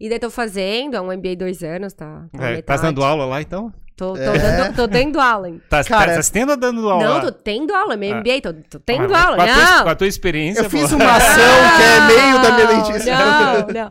E 0.00 0.08
daí 0.08 0.18
tô 0.20 0.30
fazendo, 0.30 0.96
é 0.96 1.00
um 1.00 1.10
MBA 1.12 1.34
dois 1.36 1.62
anos, 1.64 1.92
tá? 1.92 2.28
tá 2.32 2.50
É, 2.50 2.62
tá 2.62 2.76
dando 2.76 3.02
aula 3.02 3.24
lá, 3.24 3.42
então? 3.42 3.72
Tô, 3.98 4.12
tô, 4.14 4.20
É. 4.20 4.38
dando, 4.38 4.76
tô 4.76 4.86
tendo 4.86 5.20
aula. 5.20 5.48
hein? 5.48 5.60
Tá, 5.68 5.82
Cara, 5.82 6.14
tá, 6.14 6.22
tá 6.22 6.30
tendo 6.32 6.50
ou 6.50 6.56
dando 6.56 6.88
aula? 6.88 7.04
Não, 7.04 7.20
tô 7.20 7.32
tendo 7.32 7.74
aula. 7.74 7.96
Meu 7.96 8.14
Ah. 8.14 8.20
MBA, 8.20 8.40
tô, 8.40 8.52
tô 8.70 8.78
tendo 8.78 9.10
Mas 9.10 9.24
aula. 9.24 9.36
Com 9.36 9.42
a, 9.42 9.46
tua, 9.46 9.56
Não. 9.64 9.82
com 9.82 9.88
a 9.90 9.94
tua 9.96 10.06
experiência, 10.06 10.60
Eu 10.60 10.70
fiz 10.70 10.92
uma 10.92 11.16
ação 11.16 11.34
que 11.76 11.82
é 11.82 12.06
meio 12.06 12.40
da 12.40 12.52
minha 12.52 12.66
dentista. 12.68 13.10
Não, 13.10 13.66
não. 13.66 13.90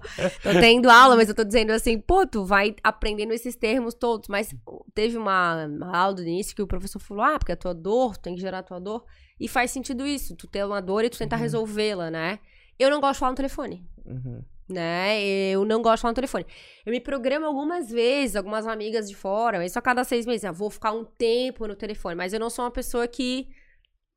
Tô 0.53 0.59
tendo 0.61 0.89
aula, 0.89 1.17
mas 1.17 1.27
eu 1.27 1.35
tô 1.35 1.43
dizendo 1.43 1.71
assim, 1.71 1.99
pô, 1.99 2.25
tu 2.25 2.45
vai 2.45 2.73
aprendendo 2.81 3.33
esses 3.33 3.53
termos 3.57 3.93
todos. 3.93 4.29
Mas 4.29 4.55
teve 4.95 5.17
uma, 5.17 5.65
uma 5.65 5.97
aula 5.97 6.13
do 6.13 6.21
início 6.21 6.55
que 6.55 6.61
o 6.61 6.67
professor 6.67 6.99
falou, 6.99 7.25
ah, 7.25 7.37
porque 7.37 7.51
a 7.51 7.57
tua 7.57 7.73
dor, 7.73 8.15
tu 8.15 8.21
tem 8.21 8.35
que 8.35 8.39
gerar 8.41 8.59
a 8.59 8.63
tua 8.63 8.79
dor. 8.79 9.03
E 9.37 9.49
faz 9.49 9.71
sentido 9.71 10.07
isso, 10.07 10.37
tu 10.37 10.47
ter 10.47 10.65
uma 10.65 10.81
dor 10.81 11.03
e 11.03 11.09
tu 11.09 11.17
tentar 11.17 11.35
resolvê-la, 11.35 12.09
né? 12.09 12.39
Eu 12.79 12.89
não 12.89 13.01
gosto 13.01 13.13
de 13.15 13.19
falar 13.19 13.31
no 13.31 13.35
telefone 13.35 13.83
Uhum. 14.05 14.41
Né? 14.69 15.21
Eu 15.23 15.63
não 15.65 15.81
gosto 15.81 15.97
de 15.97 16.01
falar 16.01 16.11
no 16.11 16.15
telefone. 16.15 16.45
Eu 16.85 16.91
me 16.91 16.99
programo 16.99 17.45
algumas 17.45 17.89
vezes, 17.89 18.35
algumas 18.35 18.67
amigas 18.67 19.07
de 19.09 19.15
fora, 19.15 19.57
mas 19.57 19.71
só 19.71 19.81
cada 19.81 20.03
seis 20.03 20.25
meses. 20.25 20.43
Eu 20.43 20.53
vou 20.53 20.69
ficar 20.69 20.91
um 20.91 21.03
tempo 21.05 21.67
no 21.67 21.75
telefone, 21.75 22.15
mas 22.15 22.33
eu 22.33 22.39
não 22.39 22.49
sou 22.49 22.65
uma 22.65 22.71
pessoa 22.71 23.07
que. 23.07 23.47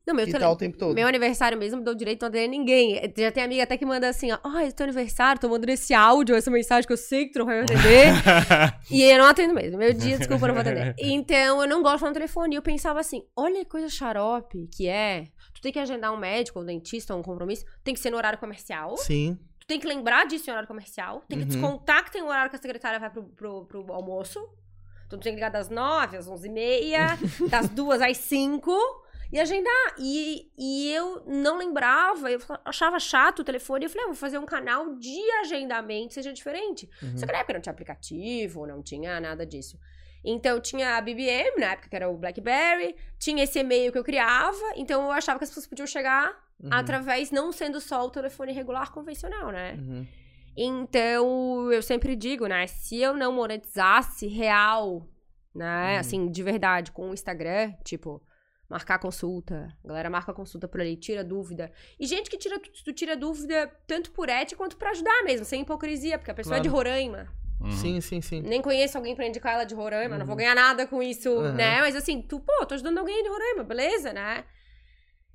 Não, 0.07 0.14
meu, 0.14 0.24
tele- 0.24 0.38
tá 0.38 0.51
o 0.51 0.57
tempo 0.57 0.78
todo. 0.78 0.94
meu 0.94 1.07
aniversário 1.07 1.59
mesmo 1.59 1.78
me 1.78 1.84
deu 1.84 1.94
direito 1.94 2.20
de 2.20 2.22
não 2.22 2.28
atender 2.30 2.48
ninguém. 2.48 3.01
Já 3.16 3.30
tem 3.30 3.44
amiga 3.44 3.62
até 3.62 3.76
que 3.76 3.84
manda 3.84 4.09
assim, 4.09 4.32
ó, 4.32 4.38
ai, 4.42 4.68
é 4.68 4.70
teu 4.72 4.84
aniversário, 4.84 5.40
tô 5.40 5.48
mandando 5.48 5.70
esse 5.70 5.92
áudio, 5.94 6.34
essa 6.34 6.51
mensagem 6.51 6.86
que 6.86 6.92
eu 6.92 6.96
sei 6.96 7.26
que 7.26 7.32
tu 7.32 7.40
não 7.40 7.46
vai 7.46 7.59
me 7.59 7.62
atender. 7.64 8.07
e 8.90 9.03
eu 9.03 9.18
não 9.18 9.26
atendo 9.26 9.55
mesmo. 9.55 9.78
Meu 9.78 9.92
dia, 9.92 10.16
desculpa, 10.18 10.44
eu 10.44 10.48
não 10.48 10.55
vou 10.55 10.62
atender. 10.62 10.94
Então, 10.98 11.62
eu 11.62 11.68
não 11.68 11.82
gosto 11.82 11.96
de 11.96 12.01
falar 12.01 12.11
no 12.11 12.14
telefone. 12.14 12.55
E 12.55 12.59
eu 12.59 12.62
pensava 12.62 12.98
assim, 12.98 13.22
olha 13.36 13.59
que 13.62 13.70
coisa 13.70 13.88
xarope 13.88 14.66
que 14.74 14.88
é. 14.88 15.26
Tu 15.55 15.61
tem 15.61 15.70
que 15.70 15.78
agendar 15.78 16.12
um 16.12 16.16
médico, 16.16 16.59
um 16.61 16.64
dentista, 16.64 17.14
um 17.14 17.22
compromisso, 17.22 17.64
tem 17.84 17.92
que 17.92 18.01
ser 18.01 18.11
no 18.11 18.16
horário 18.16 18.38
comercial. 18.38 18.96
Sim. 18.96 19.38
Tem 19.71 19.79
que 19.79 19.87
lembrar 19.87 20.27
disso 20.27 20.49
em 20.49 20.51
horário 20.51 20.66
comercial. 20.66 21.23
Tem 21.29 21.39
que 21.39 21.45
Uhum. 21.45 21.49
descontar 21.51 22.05
que 22.05 22.11
tem 22.11 22.21
um 22.23 22.27
horário 22.27 22.51
que 22.51 22.57
a 22.57 22.59
secretária 22.59 22.99
vai 22.99 23.09
pro, 23.09 23.23
pro, 23.23 23.64
pro 23.66 23.93
almoço. 23.93 24.41
Então 25.07 25.16
tu 25.16 25.23
tem 25.23 25.33
que 25.33 25.37
ligar 25.37 25.49
das 25.51 25.68
nove 25.68 26.16
às 26.16 26.27
onze 26.27 26.49
e 26.49 26.51
meia, 26.51 27.16
das 27.49 27.68
duas 27.68 28.03
às 28.03 28.16
cinco 28.16 28.77
e 29.33 29.39
agendar. 29.39 29.95
E, 29.97 30.51
e 30.59 30.93
eu 30.93 31.23
não 31.25 31.57
lembrava, 31.57 32.29
eu 32.33 32.41
achava 32.64 32.99
chato 32.99 33.39
o 33.41 33.45
telefone. 33.45 33.85
Eu 33.85 33.91
falei, 33.91 34.05
ah, 34.07 34.09
vou 34.09 34.16
fazer 34.16 34.39
um 34.39 34.45
canal 34.45 34.97
de 34.97 35.21
agendamento 35.43 36.09
que 36.09 36.14
seja 36.14 36.33
diferente. 36.33 36.91
Uhum. 37.01 37.16
Só 37.16 37.25
que 37.27 37.33
na 37.33 37.39
época 37.39 37.53
não 37.55 37.61
tinha 37.61 37.73
aplicativo, 37.73 38.66
não 38.66 38.83
tinha 38.83 39.21
nada 39.21 39.47
disso. 39.47 39.79
Então 40.25 40.61
tinha 40.61 40.97
a 40.97 41.01
BBM, 41.01 41.61
na 41.61 41.66
época 41.75 41.89
que 41.89 41.95
era 41.95 42.11
o 42.11 42.16
BlackBerry, 42.16 42.97
tinha 43.21 43.45
esse 43.45 43.61
e-mail 43.61 43.93
que 43.93 43.99
eu 43.99 44.05
criava, 44.05 44.61
então 44.75 45.05
eu 45.05 45.12
achava 45.12 45.39
que 45.39 45.45
as 45.45 45.51
pessoas 45.51 45.68
podiam 45.68 45.87
chegar 45.87 46.37
Uhum. 46.62 46.68
através, 46.72 47.30
não 47.30 47.50
sendo 47.52 47.80
só 47.80 48.04
o 48.04 48.11
telefone 48.11 48.52
regular 48.52 48.92
convencional, 48.92 49.50
né? 49.50 49.74
Uhum. 49.78 50.06
Então, 50.56 51.72
eu 51.72 51.82
sempre 51.82 52.14
digo, 52.14 52.46
né? 52.46 52.66
Se 52.66 53.00
eu 53.00 53.14
não 53.16 53.32
monetizasse 53.32 54.26
real, 54.26 55.08
né? 55.54 55.94
Uhum. 55.94 55.98
Assim, 56.00 56.30
de 56.30 56.42
verdade, 56.42 56.92
com 56.92 57.11
o 57.11 57.14
Instagram, 57.14 57.72
tipo, 57.84 58.22
marcar 58.68 58.98
consulta. 58.98 59.68
A 59.84 59.88
galera 59.88 60.11
marca 60.11 60.32
consulta 60.32 60.68
por 60.68 60.80
ali, 60.80 60.96
tira 60.96 61.24
dúvida. 61.24 61.72
E 61.98 62.06
gente 62.06 62.28
que 62.30 62.36
tira, 62.36 62.61
tu 62.84 62.92
tira 62.92 63.16
dúvida 63.16 63.66
tanto 63.86 64.11
por 64.12 64.28
ética 64.28 64.56
quanto 64.58 64.76
pra 64.76 64.90
ajudar 64.90 65.22
mesmo, 65.24 65.44
sem 65.44 65.62
hipocrisia, 65.62 66.18
porque 66.18 66.30
a 66.30 66.34
pessoa 66.34 66.56
é 66.58 66.61
de 66.61 66.68
Roraima. 66.68 67.26
Uhum. 67.61 67.70
Sim, 67.72 68.00
sim, 68.00 68.20
sim. 68.20 68.40
Nem 68.42 68.62
conheço 68.62 68.96
alguém 68.96 69.14
pra 69.14 69.26
indicar 69.26 69.54
ela 69.54 69.64
de 69.64 69.74
Roraima, 69.74 70.16
não 70.16 70.24
vou 70.24 70.32
Uhum. 70.34 70.38
ganhar 70.38 70.54
nada 70.54 70.86
com 70.86 71.02
isso, 71.02 71.30
Uhum. 71.30 71.52
né? 71.52 71.80
Mas 71.80 71.96
assim, 71.96 72.22
tu, 72.22 72.38
pô, 72.40 72.64
tô 72.66 72.74
ajudando 72.74 72.98
alguém 72.98 73.22
de 73.22 73.28
Roraima, 73.28 73.64
beleza, 73.64 74.12
né? 74.12 74.44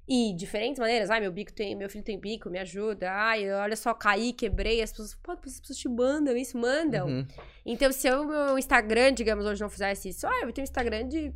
E 0.07 0.35
diferentes 0.35 0.77
maneiras, 0.77 1.09
ai, 1.09 1.19
meu 1.19 1.31
bico 1.31 1.51
tem, 1.51 1.75
meu 1.75 1.89
filho 1.89 2.03
tem 2.03 2.19
bico, 2.19 2.49
me 2.49 2.59
ajuda. 2.59 3.11
Ai, 3.11 3.51
olha 3.51 3.75
só, 3.75 3.93
caí, 3.93 4.33
quebrei. 4.33 4.81
As 4.81 4.91
pessoas, 4.91 5.15
pô, 5.15 5.31
as 5.31 5.59
pessoas 5.59 5.79
te 5.79 5.89
mandam 5.89 6.37
isso, 6.37 6.57
mandam. 6.57 7.07
Uhum. 7.07 7.27
Então, 7.65 7.91
se 7.91 8.09
o 8.11 8.25
meu 8.25 8.57
Instagram, 8.57 9.13
digamos, 9.13 9.45
hoje 9.45 9.61
não 9.61 9.69
fizesse 9.69 10.09
isso, 10.09 10.27
ah, 10.27 10.41
eu 10.43 10.53
tenho 10.53 10.63
um 10.63 10.69
Instagram 10.69 11.07
de 11.07 11.33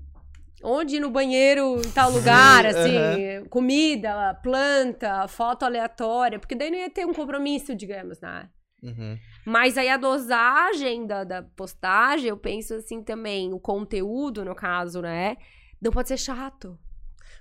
onde 0.63 0.97
ir 0.97 0.99
no 0.99 1.09
banheiro 1.09 1.82
em 1.84 1.91
tal 1.91 2.11
lugar, 2.11 2.65
assim, 2.67 3.45
comida, 3.49 4.36
planta, 4.43 5.28
foto 5.28 5.63
aleatória, 5.65 6.38
porque 6.38 6.53
daí 6.53 6.70
não 6.70 6.78
ia 6.78 6.89
ter 6.91 7.05
um 7.05 7.13
compromisso, 7.13 7.74
digamos, 7.74 8.20
né? 8.22 8.49
Uhum. 8.84 9.17
Mas 9.45 9.78
aí 9.78 9.89
a 9.89 9.97
dosagem 9.97 11.07
da, 11.07 11.24
da 11.24 11.41
postagem, 11.41 12.30
eu 12.30 12.38
penso 12.38 12.76
assim 12.76 13.01
também, 13.03 13.51
o 13.51 13.59
conteúdo, 13.59 14.45
no 14.45 14.53
caso, 14.53 15.01
né? 15.01 15.38
Não 15.82 15.91
pode 15.91 16.07
ser 16.07 16.17
chato. 16.17 16.78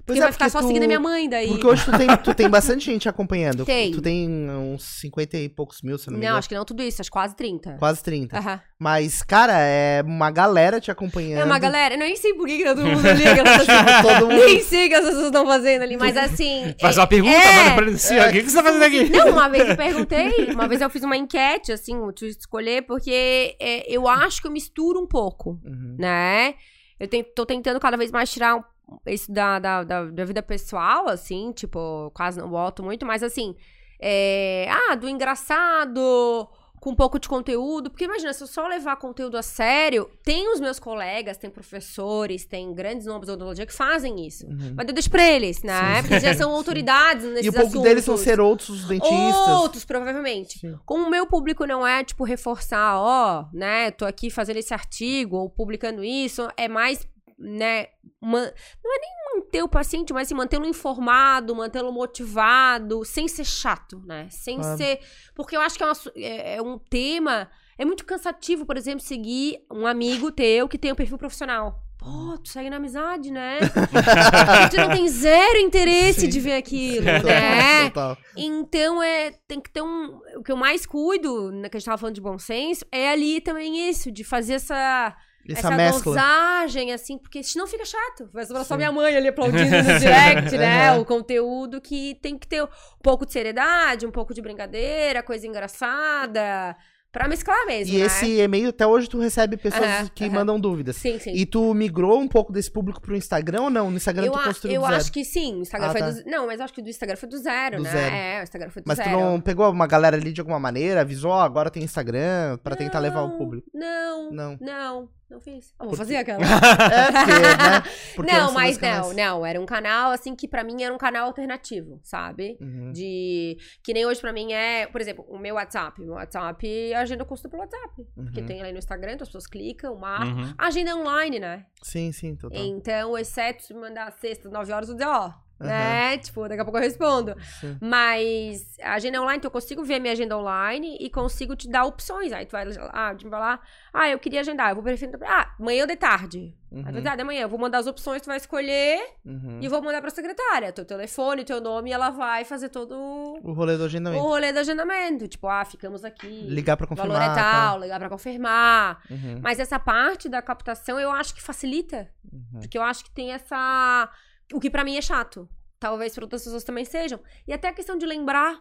Porque 0.05 0.21
é, 0.21 0.23
vai 0.23 0.33
ficar 0.33 0.47
porque 0.47 0.51
só 0.59 0.61
tu- 0.61 0.67
seguindo 0.69 0.85
a 0.85 0.87
minha 0.87 1.01
mãe 1.01 1.29
daí. 1.29 1.49
Porque 1.49 1.67
hoje 1.67 1.85
tu 1.85 1.91
tem, 1.99 2.07
tu 2.17 2.35
tem 2.35 2.49
bastante 2.49 2.85
gente 2.87 3.09
acompanhando. 3.09 3.65
Tem. 3.67 3.93
Tu 3.93 4.01
tem 4.01 4.49
uns 4.51 4.83
50 5.01 5.37
e 5.37 5.49
poucos 5.49 5.83
mil, 5.83 5.99
se 5.99 6.07
não 6.07 6.15
me 6.15 6.21
Não, 6.21 6.25
engano. 6.27 6.39
acho 6.39 6.49
que 6.49 6.55
não 6.55 6.65
tudo 6.65 6.83
isso, 6.83 7.03
acho 7.03 7.11
quase 7.11 7.37
30. 7.37 7.77
Quase 7.79 8.03
30. 8.03 8.39
Aham. 8.39 8.61
Mas, 8.79 9.23
cara, 9.23 9.53
é 9.59 10.03
uma 10.07 10.31
galera 10.31 10.81
te 10.81 10.91
acompanhando. 10.91 11.41
É 11.41 11.45
uma 11.45 11.59
galera, 11.59 11.95
eu 11.95 11.99
nem 11.99 12.17
sei 12.17 12.33
por 12.35 12.47
que 12.47 12.65
todo 12.65 12.81
mundo 12.83 13.03
liga. 13.13 13.43
pessoas- 13.45 13.67
Todo 14.03 14.29
mundo. 14.29 14.45
Nem 14.47 14.61
sei 14.63 14.87
o 14.87 14.89
que 14.89 14.95
as 14.95 15.05
pessoas 15.05 15.27
estão 15.27 15.47
fazendo 15.47 15.83
ali, 15.83 15.97
mas 15.97 16.17
assim. 16.17 16.75
Faz 16.81 16.97
é- 16.97 17.01
uma 17.01 17.07
pergunta, 17.07 17.37
é. 17.37 17.57
manda 17.65 17.75
pra 17.75 17.87
ele 17.87 17.95
assim, 17.97 18.19
ó, 18.19 18.29
o 18.29 18.33
que, 18.33 18.43
que 18.43 18.51
você 18.51 18.57
tá 18.57 18.63
fazendo 18.63 18.83
aqui? 18.85 19.11
Não, 19.11 19.29
uma 19.33 19.49
vez 19.49 19.69
eu 19.69 19.77
perguntei, 19.77 20.51
uma 20.53 20.67
vez 20.69 20.81
eu 20.81 20.89
fiz 20.89 21.03
uma 21.03 21.17
enquete, 21.17 21.73
assim, 21.73 21.95
de 22.15 22.27
escolher, 22.29 22.83
porque 22.83 23.57
é, 23.61 23.85
eu 23.93 24.09
acho 24.09 24.41
que 24.41 24.47
eu 24.47 24.53
misturo 24.53 25.01
um 25.01 25.07
pouco, 25.07 25.59
Uhum. 25.65 25.97
né? 25.99 26.55
Eu 26.99 27.07
ten- 27.09 27.23
tô 27.35 27.45
tentando 27.45 27.79
cada 27.79 27.97
vez 27.97 28.11
mais 28.11 28.31
tirar 28.31 28.57
um- 28.57 28.63
isso 29.07 29.31
da, 29.31 29.59
da, 29.59 29.85
da, 29.85 30.05
da 30.05 30.25
vida 30.25 30.43
pessoal, 30.43 31.09
assim, 31.09 31.53
tipo, 31.53 32.11
quase 32.15 32.39
não 32.39 32.49
boto 32.49 32.83
muito, 32.83 33.05
mas 33.05 33.23
assim, 33.23 33.55
é, 34.01 34.69
ah, 34.71 34.95
do 34.95 35.09
engraçado, 35.09 36.49
com 36.81 36.91
um 36.91 36.95
pouco 36.95 37.19
de 37.19 37.29
conteúdo, 37.29 37.91
porque 37.91 38.05
imagina, 38.05 38.33
se 38.33 38.43
eu 38.43 38.47
só 38.47 38.67
levar 38.67 38.97
conteúdo 38.97 39.37
a 39.37 39.43
sério, 39.43 40.09
tem 40.25 40.53
os 40.53 40.61
meus 40.61 40.79
colegas, 40.79 41.37
tem 41.37 41.51
professores, 41.51 42.45
tem 42.45 42.73
grandes 42.73 43.07
nomes 43.07 43.27
da 43.27 43.33
odontologia 43.33 43.67
que 43.67 43.73
fazem 43.75 44.27
isso. 44.27 44.47
Uhum. 44.47 44.75
Mas 44.77 44.87
eu 44.87 44.95
deixo 44.95 45.11
pra 45.11 45.29
eles, 45.29 45.63
né? 45.63 46.01
Porque 46.03 46.21
já 46.21 46.35
são 46.35 46.51
autoridades 46.55 47.25
nesses 47.27 47.47
E 47.47 47.49
o 47.49 47.53
pouco 47.53 47.81
deles 47.81 48.07
vão 48.07 48.15
assuntos. 48.15 48.33
ser 48.33 48.41
outros 48.41 48.85
dentistas. 48.85 49.49
Outros, 49.49 49.85
provavelmente. 49.85 50.61
Sim. 50.61 50.79
Como 50.87 51.07
o 51.07 51.11
meu 51.11 51.27
público 51.27 51.67
não 51.67 51.87
é, 51.87 52.05
tipo, 52.05 52.25
reforçar, 52.25 52.97
ó, 52.99 53.47
né, 53.53 53.91
tô 53.91 54.05
aqui 54.05 54.31
fazendo 54.31 54.59
esse 54.59 54.73
artigo 54.73 55.37
ou 55.37 55.51
publicando 55.51 56.05
isso, 56.05 56.49
é 56.57 56.69
mais, 56.69 57.07
né, 57.39 57.87
man- 58.21 58.53
não 58.85 58.95
é 58.95 58.99
nem 58.99 59.11
manter 59.43 59.63
o 59.63 59.69
paciente, 59.69 60.13
mas 60.13 60.27
assim, 60.27 60.35
mantê-lo 60.35 60.67
informado, 60.67 61.55
mantê-lo 61.55 61.93
motivado, 61.93 63.05
sem 63.05 63.29
ser 63.29 63.45
chato, 63.45 64.03
né, 64.05 64.27
sem 64.31 64.57
Claro. 64.59 64.77
ser... 64.77 65.01
Porque 65.35 65.57
eu 65.57 65.61
acho 65.61 65.77
que 65.77 65.83
é, 65.83 65.87
uma 65.87 65.95
é- 66.17 66.57
é 66.57 66.63
um 66.63 66.79
tema... 66.79 67.49
É 67.81 67.85
muito 67.85 68.05
cansativo, 68.05 68.67
por 68.67 68.77
exemplo, 68.77 68.99
seguir 69.01 69.61
um 69.73 69.87
amigo 69.87 70.33
teu 70.33 70.67
que 70.69 70.77
tem 70.77 70.91
um 70.91 70.97
perfil 70.97 71.17
profissional. 71.17 71.81
Pô, 71.97 72.37
tu 72.39 72.49
segue 72.49 72.69
na 72.71 72.77
amizade, 72.77 73.31
né? 73.31 73.59
tu 74.71 74.77
não 74.77 74.91
tem 74.91 75.07
zero 75.09 75.59
interesse 75.59 76.23
Sim. 76.23 76.29
de 76.29 76.41
ver 76.41 76.55
aquilo, 76.55 77.05
Total, 77.07 77.23
né? 77.25 77.85
total. 77.91 78.19
Então, 78.37 79.01
é, 79.03 79.31
tem 79.47 79.61
que 79.61 79.71
ter 79.71 79.83
um. 79.83 80.21
O 80.37 80.43
que 80.43 80.51
eu 80.51 80.57
mais 80.57 80.87
cuido, 80.87 81.51
que 81.71 81.77
a 81.77 81.79
gente 81.79 81.85
tava 81.87 81.99
falando 81.99 82.15
de 82.17 82.21
bom 82.21 82.37
senso, 82.39 82.85
é 82.91 83.11
ali 83.11 83.41
também 83.41 83.89
isso, 83.89 84.11
de 84.11 84.25
fazer 84.25 84.55
essa, 84.55 85.17
Essa, 85.49 85.69
essa 85.69 85.71
mescla. 85.77 86.15
dosagem, 86.15 86.93
assim, 86.93 87.17
porque 87.19 87.43
senão 87.43 87.67
fica 87.67 87.85
chato. 87.85 88.29
Vai 88.33 88.45
sobrar 88.45 88.65
só 88.65 88.77
minha 88.77 88.93
mãe 88.93 89.17
ali 89.17 89.29
aplaudindo 89.29 89.65
no 89.83 89.99
direct, 89.99 90.57
né? 90.59 90.91
Aham. 90.91 91.01
O 91.01 91.05
conteúdo 91.05 91.81
que 91.81 92.17
tem 92.23 92.37
que 92.39 92.47
ter 92.47 92.63
um 92.63 92.69
pouco 93.03 93.25
de 93.25 93.33
seriedade, 93.33 94.07
um 94.07 94.11
pouco 94.11 94.35
de 94.35 94.43
brincadeira, 94.43 95.23
coisa 95.23 95.47
engraçada, 95.47 96.77
pra 97.11 97.27
mesclar 97.27 97.67
mesmo. 97.67 97.95
E 97.95 97.99
né? 98.01 98.07
esse 98.07 98.27
e-mail, 98.41 98.69
até 98.69 98.87
hoje, 98.87 99.09
tu 99.09 99.19
recebe 99.19 99.57
pessoas 99.57 99.83
Aham, 99.89 100.11
que 100.15 100.25
aham. 100.25 100.33
mandam 100.35 100.61
dúvidas. 100.61 100.97
Sim, 100.97 101.19
sim. 101.19 101.33
E 101.35 101.47
tu 101.47 101.73
migrou 101.73 102.19
um 102.21 102.29
pouco 102.29 102.53
desse 102.53 102.71
público 102.71 103.01
pro 103.01 103.17
Instagram 103.17 103.63
ou 103.63 103.71
não? 103.71 103.91
No 103.91 103.97
Instagram 103.97 104.27
eu 104.27 104.33
tu 104.33 104.43
construiu 104.45 104.75
eu 104.77 104.81
do 104.83 104.87
zero. 104.87 104.97
acho 105.01 105.13
que 105.13 105.25
sim, 105.25 105.57
o 105.57 105.63
Instagram 105.63 105.89
Ah, 105.89 105.93
foi 105.93 106.01
tá. 106.01 106.11
do. 106.11 106.25
Não, 106.27 106.47
mas 106.47 106.61
acho 106.61 106.73
que 106.75 106.83
do 106.83 106.91
Instagram 106.91 107.17
foi 107.17 107.29
do 107.29 107.39
zero, 107.39 107.77
Do 107.79 107.83
né? 107.85 107.91
zero. 107.91 108.15
É, 108.15 108.41
o 108.41 108.43
Instagram 108.43 108.71
foi 108.71 108.83
do 108.83 108.87
Mas 108.87 108.99
tu 108.99 109.05
zero. 109.05 109.19
não 109.19 109.41
pegou 109.41 109.71
uma 109.71 109.87
galera 109.87 110.17
ali 110.17 110.33
de 110.33 110.41
alguma 110.41 110.61
maneira, 110.61 111.01
avisou, 111.01 111.31
ó, 111.31 111.41
agora 111.41 111.71
tem 111.71 111.83
Instagram, 111.83 112.59
pra 112.63 112.77
tentar 112.77 112.99
levar 112.99 113.23
o 113.23 113.29
Não, 113.29 113.39
público? 113.39 113.67
Não, 113.73 114.31
Não. 114.31 114.59
não, 114.61 115.09
não 115.31 115.41
fiz. 115.41 115.73
Ah, 115.79 115.85
vou 115.85 115.89
Porque- 115.91 115.97
fazer 115.97 116.17
aquela. 116.17 116.39
É, 116.89 117.13
porque, 117.13 117.41
né? 117.41 117.83
Porque 118.17 118.33
não, 118.33 118.53
mas 118.53 118.79
não, 118.79 119.13
não. 119.13 119.47
Era 119.47 119.61
um 119.61 119.67
canal, 119.67 120.11
assim, 120.11 120.35
que 120.35 120.49
pra 120.49 120.65
mim 120.65 120.83
era 120.83 120.93
um 120.93 120.99
canal 120.99 121.27
alternativo, 121.27 122.01
sabe? 122.03 122.57
Uhum. 122.61 122.93
De. 122.93 123.57
Que 123.83 123.93
nem 123.93 124.07
hoje 124.07 124.21
pra 124.21 124.33
mim 124.33 124.53
é. 124.53 124.87
Por 124.87 125.01
exemplo, 125.01 125.25
o 125.29 125.39
meu 125.39 125.55
WhatsApp. 125.57 126.01
Meu 126.01 126.15
WhatsApp, 126.15 126.95
a 126.95 127.01
agenda 127.01 127.25
consulta 127.25 127.49
pelo 127.49 127.63
WhatsApp. 127.63 127.95
Porque 128.15 128.41
Uhum. 128.41 128.47
tem 128.47 128.61
ali 128.63 128.73
no 128.73 128.79
Instagram, 128.79 129.13
então 129.13 129.23
as 129.25 129.29
pessoas 129.29 129.47
clicam, 129.47 129.95
marcam. 129.97 130.37
Uhum. 130.37 130.55
A 130.57 130.67
agenda 130.67 130.91
é 130.91 130.95
online, 130.95 131.39
né? 131.39 131.67
Sim, 131.83 132.11
sim, 132.13 132.35
total. 132.37 132.59
Então, 132.61 133.17
exceto 133.19 133.63
se 133.63 133.75
mandar 133.75 134.11
sexta, 134.19 134.49
9 134.49 134.73
horas, 134.73 134.89
eu 134.89 134.97
vou 134.97 135.05
dizer, 135.05 135.11
ó, 135.17 135.33
né? 135.61 136.19
Tipo, 136.19 136.49
daqui 136.49 136.61
a 136.61 136.65
pouco 136.65 136.79
eu 136.79 136.83
respondo. 136.83 137.35
Sim. 137.61 137.77
Mas 137.81 138.79
a 138.81 138.95
agenda 138.95 139.17
é 139.17 139.21
online, 139.21 139.39
então 139.39 139.49
eu 139.49 139.53
consigo 139.53 139.83
ver 139.85 139.95
a 139.95 140.01
minha 140.01 140.13
agenda 140.13 140.37
online 140.37 140.97
e 141.01 141.11
consigo 141.11 141.57
te 141.57 141.69
dar 141.69 141.85
opções. 141.85 142.33
Aí 142.33 142.47
tu 142.47 142.53
vai 142.53 142.65
lá, 142.65 143.15
tu 143.15 143.29
vai 143.29 143.41
lá, 143.41 143.61
ah, 143.93 144.09
eu 144.09 144.19
queria 144.19 144.41
agendar, 144.41 144.71
eu 144.71 144.75
vou 144.75 144.85
preferir. 144.85 145.15
Ah, 145.27 145.55
amanhã 145.59 145.83
ou 145.83 145.87
de 145.87 145.97
tarde. 145.97 146.55
Uhum. 146.71 146.85
Aí, 146.87 147.21
amanhã, 147.21 147.41
eu 147.43 147.49
vou 147.49 147.59
mandar 147.59 147.79
as 147.79 147.87
opções, 147.87 148.21
tu 148.21 148.27
vai 148.27 148.37
escolher 148.37 149.01
Uhum. 149.25 149.59
e 149.63 149.69
vou 149.69 149.81
mandar 149.83 150.03
pra 150.03 150.11
secretária. 150.11 150.71
Teu 150.71 150.85
telefone, 150.85 151.43
teu 151.43 151.63
nome, 151.63 151.89
e 151.89 151.93
ela 151.95 152.11
vai 152.11 152.45
fazer 152.45 152.69
todo 152.69 152.95
O 153.43 153.53
rolê 153.55 153.77
do 153.79 153.85
o 153.85 153.87
agendamento. 153.87 154.23
rolê 154.23 154.53
do 154.53 154.59
agendamento. 154.59 155.27
Tipo, 155.27 155.49
ah, 155.49 155.65
ficamos 155.65 156.05
aqui. 156.05 156.27
Ligar 156.47 156.77
pra 156.77 156.87
O 156.91 156.95
valor 156.95 157.15
confirmar. 157.15 157.33
é 157.33 157.35
tá? 157.35 157.53
tal, 157.53 157.81
ligar 157.81 157.99
pra 157.99 158.09
confirmar. 158.11 159.03
Uhum. 159.11 159.41
Mas 159.43 159.59
essa 159.59 159.79
parte 159.79 160.29
da 160.29 160.43
captação 160.43 161.01
eu 161.01 161.11
acho 161.11 161.35
que 161.35 161.41
facilita. 161.43 162.07
Uhum. 162.31 162.61
Porque 162.61 162.77
eu 162.77 162.83
acho 162.83 163.03
que 163.03 163.11
tem 163.13 163.33
essa. 163.33 164.11
O 164.53 164.61
que 164.61 164.71
pra 164.71 164.85
mim 164.85 164.97
é 164.97 165.03
chato. 165.03 165.49
Talvez 165.79 166.15
pra 166.15 166.25
outras 166.25 166.43
pessoas 166.45 166.65
também 166.65 166.85
sejam. 166.85 167.21
E 167.47 167.53
até 167.53 167.69
a 167.69 167.73
questão 167.73 167.97
de 167.97 168.05
lembrar. 168.07 168.61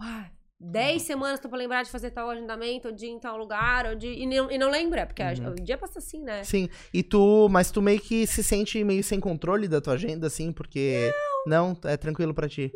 Ah, 0.00 0.30
dez 0.58 1.02
semanas 1.02 1.38
tô 1.38 1.48
pra 1.48 1.58
lembrar 1.58 1.82
de 1.84 1.90
fazer 1.90 2.10
tal 2.10 2.28
agendamento, 2.30 2.88
ou 2.88 2.94
de 2.94 3.06
ir 3.06 3.10
em 3.10 3.20
tal 3.20 3.36
lugar, 3.36 3.86
ou 3.86 3.94
de. 3.94 4.08
E 4.08 4.26
não, 4.26 4.50
e 4.50 4.58
não 4.58 4.70
lembra, 4.70 5.06
porque 5.06 5.22
a- 5.22 5.32
Uhum. 5.38 5.50
o 5.52 5.54
dia 5.54 5.78
passa 5.78 5.98
assim, 5.98 6.22
né? 6.22 6.42
Sim. 6.44 6.68
E 6.92 7.02
tu, 7.02 7.48
mas 7.50 7.70
tu 7.70 7.80
meio 7.82 8.00
que 8.00 8.26
se 8.26 8.42
sente 8.42 8.82
meio 8.82 9.04
sem 9.04 9.20
controle 9.20 9.68
da 9.68 9.80
tua 9.80 9.94
agenda, 9.94 10.26
assim, 10.26 10.52
porque. 10.52 11.12
Não, 11.46 11.76
é 11.84 11.96
tranquilo 11.96 12.32
pra 12.34 12.48
ti. 12.48 12.72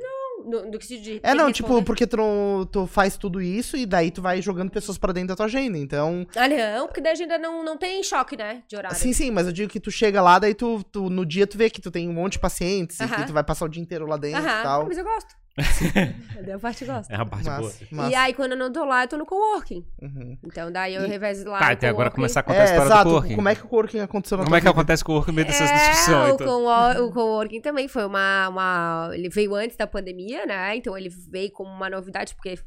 No, 0.47 0.71
do 0.71 0.79
que 0.79 0.87
se 0.87 0.99
de, 0.99 1.19
É, 1.25 1.35
não, 1.35 1.51
tipo, 1.51 1.67
responder. 1.69 1.85
porque 1.85 2.07
tu, 2.07 2.17
não- 2.17 2.65
tu 2.71 2.87
faz 2.87 3.17
tudo 3.17 3.43
isso 3.43 3.77
e 3.77 3.85
daí 3.85 4.13
tu 4.13 4.23
vai 4.23 4.41
jogando 4.41 4.71
pessoas 4.71 4.97
pra 4.97 5.13
dentro 5.13 5.29
da 5.31 5.37
tua 5.37 5.47
agenda. 5.47 5.77
Então, 5.77 6.25
Ah, 6.37 6.47
não, 6.49 6.87
porque 6.87 7.01
daí 7.01 7.11
a 7.11 7.13
agenda 7.15 7.37
não, 7.37 7.65
não 7.65 7.77
tem 7.77 8.01
choque, 8.05 8.37
né? 8.37 8.63
De 8.69 8.77
horário. 8.77 8.97
sim, 8.97 9.13
sim, 9.13 9.31
mas 9.33 9.47
eu 9.47 9.53
digo 9.53 9.69
que 9.71 9.81
tu 9.81 9.91
chega 9.91 10.23
lá, 10.23 10.39
daí 10.39 10.55
tu, 10.55 10.85
tu 10.85 11.11
no 11.11 11.27
dia 11.27 11.47
tu 11.49 11.59
vê 11.59 11.69
que 11.69 11.81
tu 11.81 11.91
tem 11.91 12.09
um 12.09 12.13
monte 12.13 12.35
de 12.35 12.39
pacientes 12.39 13.01
e 13.01 13.03
Aham. 13.03 13.17
que 13.17 13.27
tu 13.27 13.33
vai 13.33 13.43
passar 13.43 13.65
o 13.65 13.69
dia 13.69 13.83
inteiro 13.83 14.07
lá 14.07 14.17
dentro 14.17 14.39
Aham, 14.41 14.61
e 14.61 14.63
tal. 14.63 14.87
mas 14.87 14.97
eu 14.99 15.05
gosto. 15.05 15.35
A 15.57 16.59
parte 16.59 16.83
eu 16.85 16.95
gosto. 16.95 17.11
É 17.11 17.17
a 17.17 17.25
parte 17.25 17.45
boa. 17.45 17.73
Massa. 17.93 18.11
E 18.11 18.15
aí, 18.15 18.35
quando 18.35 18.53
eu 18.53 18.59
não 18.59 18.71
tô 18.73 18.85
lá, 18.85 19.05
eu 19.05 19.09
tô 19.09 19.17
no 19.17 19.25
coworking. 19.25 19.85
Uhum. 20.03 20.39
Então, 20.45 20.71
daí 20.71 20.95
eu 20.95 21.05
E- 21.05 21.09
revezo 21.09 21.49
lá. 21.49 21.59
Tá, 21.59 21.71
até 21.73 21.89
agora 21.89 22.11
começar 22.11 22.41
a 22.41 22.43
contar 22.43 22.59
a 22.59 22.63
É, 22.63 22.65
história 22.65 22.85
exato. 22.87 23.05
do 23.05 23.11
coworking. 23.11 23.37
Como 23.37 23.49
é 23.49 23.55
que 23.55 23.65
o 23.65 23.69
coworking 23.69 24.01
aconteceu 24.01 24.37
na 24.39 24.45
Como 24.45 24.55
é 24.57 24.59
que 24.61 24.65
vida? 24.65 24.71
acontece 24.71 25.03
com 25.05 25.13
o 25.13 25.15
coworking 25.15 25.31
no 25.33 25.35
meio 25.37 25.47
dessas 25.47 25.71
É, 25.71 25.91
discussões? 25.91 26.31
o, 26.31 26.35
então? 26.35 26.47
co- 26.65 27.03
o 27.05 27.13
coworking 27.13 27.61
também 27.61 27.89
foi 27.89 28.05
uma, 28.05 28.49
uma. 28.49 29.11
Ele 29.15 29.29
veio 29.31 29.55
antes 29.55 29.77
da 29.77 29.87
pandemia, 29.87 30.45
né? 30.47 30.77
Então 30.77 30.97
ele 30.97 31.09
veio 31.09 31.51
como 31.53 31.71
uma 31.71 31.89
novidade, 31.89 32.35
porque 32.35 32.59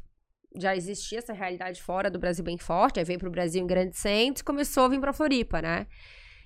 já 0.56 0.74
existia 0.74 1.18
essa 1.18 1.32
realidade 1.32 1.80
fora 1.80 2.10
do 2.10 2.18
Brasil 2.18 2.44
bem 2.44 2.58
forte. 2.58 2.98
Aí 2.98 3.04
veio 3.04 3.20
pro 3.20 3.30
Brasil 3.30 3.62
em 3.62 3.66
grandes 3.66 4.00
centros 4.00 4.40
e 4.40 4.44
começou 4.44 4.84
a 4.84 4.88
vir 4.88 4.98
pra 5.00 5.12
Floripa, 5.12 5.62
né? 5.62 5.86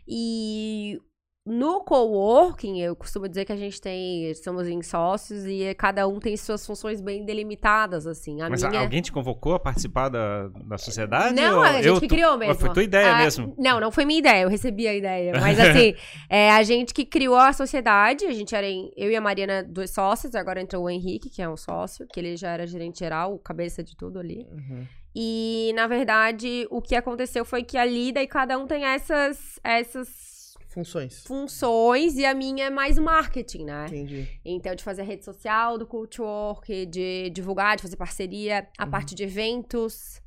E 0.06 1.00
no 1.46 1.84
coworking, 1.84 2.80
eu 2.80 2.96
costumo 2.96 3.28
dizer 3.28 3.44
que 3.44 3.52
a 3.52 3.56
gente 3.56 3.78
tem. 3.78 4.34
Somos 4.34 4.66
em 4.66 4.80
sócios 4.82 5.44
e 5.44 5.74
cada 5.74 6.08
um 6.08 6.18
tem 6.18 6.34
suas 6.38 6.66
funções 6.66 7.02
bem 7.02 7.22
delimitadas, 7.22 8.06
assim. 8.06 8.40
A 8.40 8.48
Mas 8.48 8.62
minha. 8.62 8.80
alguém 8.80 9.02
te 9.02 9.12
convocou 9.12 9.54
a 9.54 9.60
participar 9.60 10.08
da, 10.08 10.48
da 10.48 10.78
sociedade? 10.78 11.34
Não, 11.34 11.62
a 11.62 11.74
gente 11.74 11.86
eu, 11.86 12.00
que 12.00 12.08
criou 12.08 12.32
ou 12.32 12.38
mesmo. 12.38 12.54
Foi 12.54 12.72
tua 12.72 12.82
ideia 12.82 13.16
Ah, 13.16 13.18
mesmo? 13.18 13.54
Não, 13.58 13.78
não 13.78 13.92
foi 13.92 14.06
minha 14.06 14.20
ideia, 14.20 14.44
eu 14.44 14.48
recebi 14.48 14.88
a 14.88 14.94
ideia. 14.94 15.32
Mas 15.38 15.60
assim, 15.60 15.94
é 16.30 16.50
a 16.50 16.62
gente 16.62 16.94
que 16.94 17.04
criou 17.04 17.36
a 17.36 17.52
sociedade, 17.52 18.24
a 18.24 18.32
gente 18.32 18.54
era 18.54 18.66
em, 18.66 18.90
eu 18.96 19.10
e 19.10 19.16
a 19.16 19.20
Mariana, 19.20 19.62
dois 19.62 19.90
sócios, 19.90 20.34
agora 20.34 20.62
entrou 20.62 20.84
o 20.84 20.90
Henrique, 20.90 21.28
que 21.28 21.42
é 21.42 21.48
um 21.48 21.58
sócio, 21.58 22.06
que 22.06 22.18
ele 22.18 22.38
já 22.38 22.52
era 22.52 22.66
gerente 22.66 23.00
geral, 23.00 23.34
o 23.34 23.38
cabeça 23.38 23.84
de 23.84 23.94
tudo 23.94 24.18
ali. 24.18 24.46
Uhum. 24.50 24.86
E, 25.14 25.72
na 25.76 25.86
verdade, 25.86 26.66
o 26.70 26.80
que 26.80 26.96
aconteceu 26.96 27.44
foi 27.44 27.62
que 27.62 27.76
ali, 27.76 28.12
daí 28.12 28.26
cada 28.26 28.58
um 28.58 28.66
tem 28.66 28.84
essas, 28.84 29.60
essas 29.62 30.33
Funções. 30.74 31.24
funções 31.24 32.16
e 32.16 32.24
a 32.24 32.34
minha 32.34 32.64
é 32.66 32.70
mais 32.70 32.98
marketing, 32.98 33.64
né? 33.64 33.86
Entendi. 33.86 34.28
Então, 34.44 34.74
de 34.74 34.82
fazer 34.82 35.02
a 35.02 35.04
rede 35.04 35.24
social 35.24 35.78
do 35.78 35.86
Cultwork, 35.86 36.86
de 36.86 37.30
divulgar, 37.30 37.76
de 37.76 37.82
fazer 37.82 37.96
parceria, 37.96 38.68
a 38.78 38.84
Uhum. 38.84 38.90
parte 38.90 39.14
de 39.14 39.22
eventos, 39.22 40.20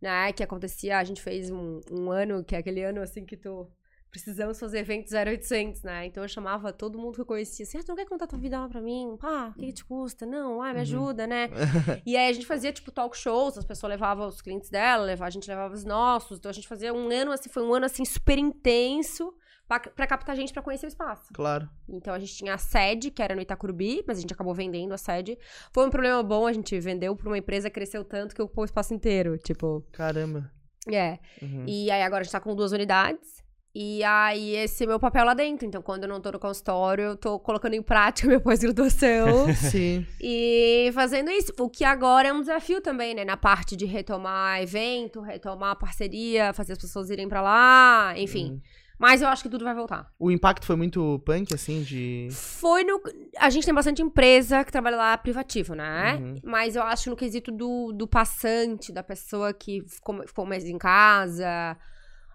né? 0.00 0.32
Que 0.32 0.42
acontecia, 0.42 0.98
a 0.98 1.04
gente 1.04 1.22
fez 1.22 1.50
um, 1.50 1.80
um 1.90 2.10
ano, 2.10 2.42
que 2.44 2.54
é 2.54 2.58
aquele 2.58 2.82
ano 2.82 3.00
assim 3.00 3.24
que 3.24 3.36
tu. 3.36 3.70
Precisamos 4.10 4.60
fazer 4.60 4.80
eventos 4.80 5.10
0800, 5.14 5.82
né? 5.84 6.04
Então 6.04 6.22
eu 6.22 6.28
chamava 6.28 6.70
todo 6.70 6.98
mundo 6.98 7.14
que 7.14 7.22
eu 7.22 7.24
conhecia 7.24 7.64
assim, 7.64 7.78
ah, 7.78 7.82
tu 7.82 7.88
não 7.88 7.96
quer 7.96 8.04
contar 8.04 8.26
tua 8.26 8.38
vida 8.38 8.60
lá 8.60 8.68
pra 8.68 8.78
mim? 8.78 9.16
Pá, 9.18 9.48
o 9.48 9.58
que, 9.58 9.64
que 9.68 9.72
te 9.72 9.84
custa? 9.86 10.26
Não, 10.26 10.60
ah, 10.60 10.66
me 10.68 10.74
Uhum. 10.74 10.80
ajuda, 10.82 11.26
né? 11.26 11.48
e 12.04 12.14
aí 12.14 12.28
a 12.28 12.32
gente 12.34 12.44
fazia, 12.44 12.70
tipo, 12.74 12.90
talk 12.92 13.16
shows, 13.16 13.56
as 13.56 13.64
pessoas 13.64 13.88
levavam 13.88 14.28
os 14.28 14.42
clientes 14.42 14.68
dela, 14.68 15.02
levava, 15.04 15.28
a 15.28 15.30
gente 15.30 15.48
levava 15.48 15.72
os 15.72 15.82
nossos. 15.82 16.36
Então 16.36 16.50
a 16.50 16.52
gente 16.52 16.68
fazia 16.68 16.92
um 16.92 17.08
ano, 17.10 17.32
assim, 17.32 17.48
foi 17.48 17.62
um 17.62 17.72
ano, 17.72 17.86
assim, 17.86 18.04
super 18.04 18.36
intenso 18.36 19.32
pra, 19.80 19.90
pra 19.90 20.06
captar 20.06 20.36
gente 20.36 20.52
pra 20.52 20.62
conhecer 20.62 20.86
o 20.86 20.88
espaço. 20.88 21.32
Claro. 21.32 21.68
Então 21.88 22.12
a 22.12 22.18
gente 22.18 22.34
tinha 22.34 22.54
a 22.54 22.58
sede, 22.58 23.10
que 23.10 23.22
era 23.22 23.34
no 23.34 23.40
Itacurubi, 23.40 24.02
mas 24.06 24.18
a 24.18 24.20
gente 24.20 24.32
acabou 24.32 24.54
vendendo 24.54 24.92
a 24.92 24.98
sede. 24.98 25.38
Foi 25.72 25.86
um 25.86 25.90
problema 25.90 26.22
bom, 26.22 26.46
a 26.46 26.52
gente 26.52 26.78
vendeu 26.80 27.14
pra 27.16 27.28
uma 27.28 27.38
empresa, 27.38 27.70
cresceu 27.70 28.04
tanto 28.04 28.34
que 28.34 28.42
ocupou 28.42 28.62
o 28.62 28.64
espaço 28.64 28.92
inteiro. 28.94 29.38
Tipo, 29.38 29.84
Caramba. 29.92 30.50
é. 30.90 31.18
Uhum. 31.40 31.64
E 31.66 31.90
aí 31.90 32.02
agora 32.02 32.20
a 32.20 32.24
gente 32.24 32.32
tá 32.32 32.40
com 32.40 32.54
duas 32.54 32.72
unidades. 32.72 33.42
E 33.74 34.04
aí 34.04 34.54
esse 34.54 34.84
é 34.84 34.86
meu 34.86 35.00
papel 35.00 35.24
lá 35.24 35.32
dentro. 35.32 35.66
Então 35.66 35.80
quando 35.80 36.02
eu 36.04 36.08
não 36.08 36.20
tô 36.20 36.30
no 36.30 36.38
consultório, 36.38 37.04
eu 37.04 37.16
tô 37.16 37.38
colocando 37.38 37.72
em 37.74 37.82
prática 37.82 38.28
minha 38.28 38.40
pós-graduação. 38.40 39.52
Sim. 39.56 40.06
E 40.20 40.90
fazendo 40.92 41.30
isso, 41.30 41.52
o 41.58 41.70
que 41.70 41.82
agora 41.82 42.28
é 42.28 42.32
um 42.32 42.40
desafio 42.40 42.82
também, 42.82 43.14
né? 43.14 43.24
Na 43.24 43.36
parte 43.36 43.74
de 43.74 43.86
retomar 43.86 44.60
evento, 44.60 45.20
retomar 45.22 45.78
parceria, 45.78 46.52
fazer 46.52 46.74
as 46.74 46.78
pessoas 46.78 47.08
irem 47.08 47.28
pra 47.28 47.40
lá, 47.40 48.12
enfim. 48.16 48.52
Uhum. 48.52 48.60
Mas 49.02 49.20
eu 49.20 49.26
acho 49.26 49.42
que 49.42 49.48
tudo 49.48 49.64
vai 49.64 49.74
voltar. 49.74 50.06
O 50.16 50.30
impacto 50.30 50.64
foi 50.64 50.76
muito 50.76 51.20
punk, 51.24 51.52
assim, 51.52 51.82
de. 51.82 52.28
Foi 52.30 52.84
no. 52.84 53.02
A 53.36 53.50
gente 53.50 53.64
tem 53.64 53.74
bastante 53.74 54.00
empresa 54.00 54.62
que 54.62 54.70
trabalha 54.70 54.96
lá 54.96 55.18
privativo, 55.18 55.74
né? 55.74 56.14
Uhum. 56.14 56.36
Mas 56.44 56.76
eu 56.76 56.84
acho 56.84 57.10
no 57.10 57.16
quesito 57.16 57.50
do, 57.50 57.90
do 57.92 58.06
passante, 58.06 58.92
da 58.92 59.02
pessoa 59.02 59.52
que 59.52 59.82
ficou, 59.88 60.22
ficou 60.24 60.46
mais 60.46 60.64
em 60.64 60.78
casa. 60.78 61.76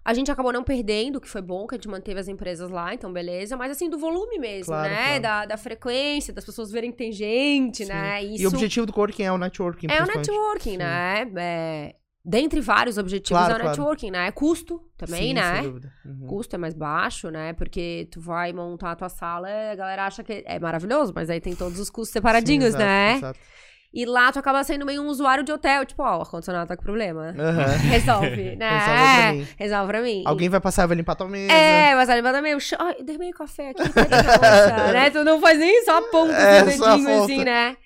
A 0.04 0.12
gente 0.12 0.30
acabou 0.30 0.52
não 0.52 0.62
perdendo, 0.62 1.16
o 1.16 1.20
que 1.22 1.28
foi 1.28 1.40
bom, 1.40 1.66
que 1.66 1.74
a 1.74 1.78
gente 1.78 1.88
manteve 1.88 2.20
as 2.20 2.28
empresas 2.28 2.68
lá, 2.68 2.92
então 2.92 3.10
beleza. 3.10 3.56
Mas 3.56 3.72
assim, 3.72 3.88
do 3.88 3.96
volume 3.96 4.38
mesmo, 4.38 4.66
Claro, 4.66 4.90
né? 4.90 5.04
claro. 5.06 5.22
Da, 5.22 5.46
da 5.46 5.56
frequência, 5.56 6.34
das 6.34 6.44
pessoas 6.44 6.70
verem 6.70 6.90
que 6.90 6.98
tem 6.98 7.12
gente, 7.12 7.86
Sim. 7.86 7.92
né? 7.92 8.22
E 8.22 8.34
Isso 8.34 8.44
o 8.44 8.48
objetivo 8.48 8.84
do 8.84 8.92
coworking 8.92 9.22
é 9.22 9.32
o 9.32 9.38
networking, 9.38 9.86
é 9.90 10.02
o 10.02 10.06
networking, 10.06 10.72
Sim. 10.72 10.76
né? 10.76 11.30
É, 11.34 11.94
dentre 12.28 12.60
vários 12.60 12.98
objetivos 12.98 13.38
Claro, 13.40 13.52
é 13.54 13.56
o 13.56 13.60
claro. 13.60 13.68
networking, 13.78 14.10
né? 14.10 14.30
Custo 14.32 14.82
também, 14.98 15.28
Sim, 15.28 15.34
né? 15.34 15.54
Sem 15.54 15.62
dúvida. 15.62 15.92
Uhum. 16.04 16.26
custo 16.26 16.54
é 16.56 16.58
mais 16.58 16.74
baixo, 16.74 17.30
né? 17.30 17.54
Porque 17.54 18.06
tu 18.12 18.20
vai 18.20 18.52
montar 18.52 18.92
a 18.92 18.96
tua 18.96 19.08
sala, 19.08 19.48
a 19.72 19.74
galera 19.74 20.04
acha 20.06 20.22
que 20.22 20.44
é 20.46 20.58
maravilhoso, 20.58 21.12
mas 21.14 21.30
aí 21.30 21.40
tem 21.40 21.54
todos 21.54 21.78
os 21.80 21.88
custos 21.88 22.12
separadinhos, 22.12 22.64
Sim, 22.64 22.68
exato, 22.68 22.84
né? 22.84 23.12
exato. 23.16 23.40
E 23.90 24.04
lá 24.04 24.30
tu 24.30 24.38
acaba 24.38 24.62
sendo 24.64 24.84
meio 24.84 25.00
um 25.02 25.06
usuário 25.06 25.42
de 25.42 25.50
hotel, 25.50 25.86
tipo, 25.86 26.02
ó, 26.02 26.18
o 26.18 26.20
ar-condicionado 26.20 26.68
tá 26.68 26.76
com 26.76 26.82
problema. 26.82 27.34
Aham. 27.38 27.64
Resolve, 27.88 28.56
né? 28.56 28.68
Resolve 28.78 29.16
pra 29.16 29.32
mim. 29.32 29.46
Resolve 29.58 29.86
pra 29.88 30.02
mim. 30.02 30.22
Alguém 30.26 30.48
vai 30.50 30.60
passar 30.60 30.84
e 30.84 30.86
vai 30.88 30.96
limpar 30.98 31.14
tua 31.14 31.26
mesa. 31.26 31.50
É, 31.50 31.94
mas 31.94 32.10
ali 32.10 32.20
manda 32.20 32.42
meio. 32.42 32.58
Ai, 32.78 33.02
derramei 33.02 33.30
o 33.30 33.34
café 33.34 33.70
aqui, 33.70 33.80
a 33.80 33.84
moça, 33.86 34.92
né? 34.92 35.08
Tu 35.10 35.24
não 35.24 35.40
faz 35.40 35.58
nem 35.58 35.82
só 35.86 35.96
a 35.98 36.02
ponta 36.02 36.32
É, 36.34 36.60
do 36.60 36.66
dedinho, 36.66 37.22
assim, 37.24 37.42
né? 37.42 37.76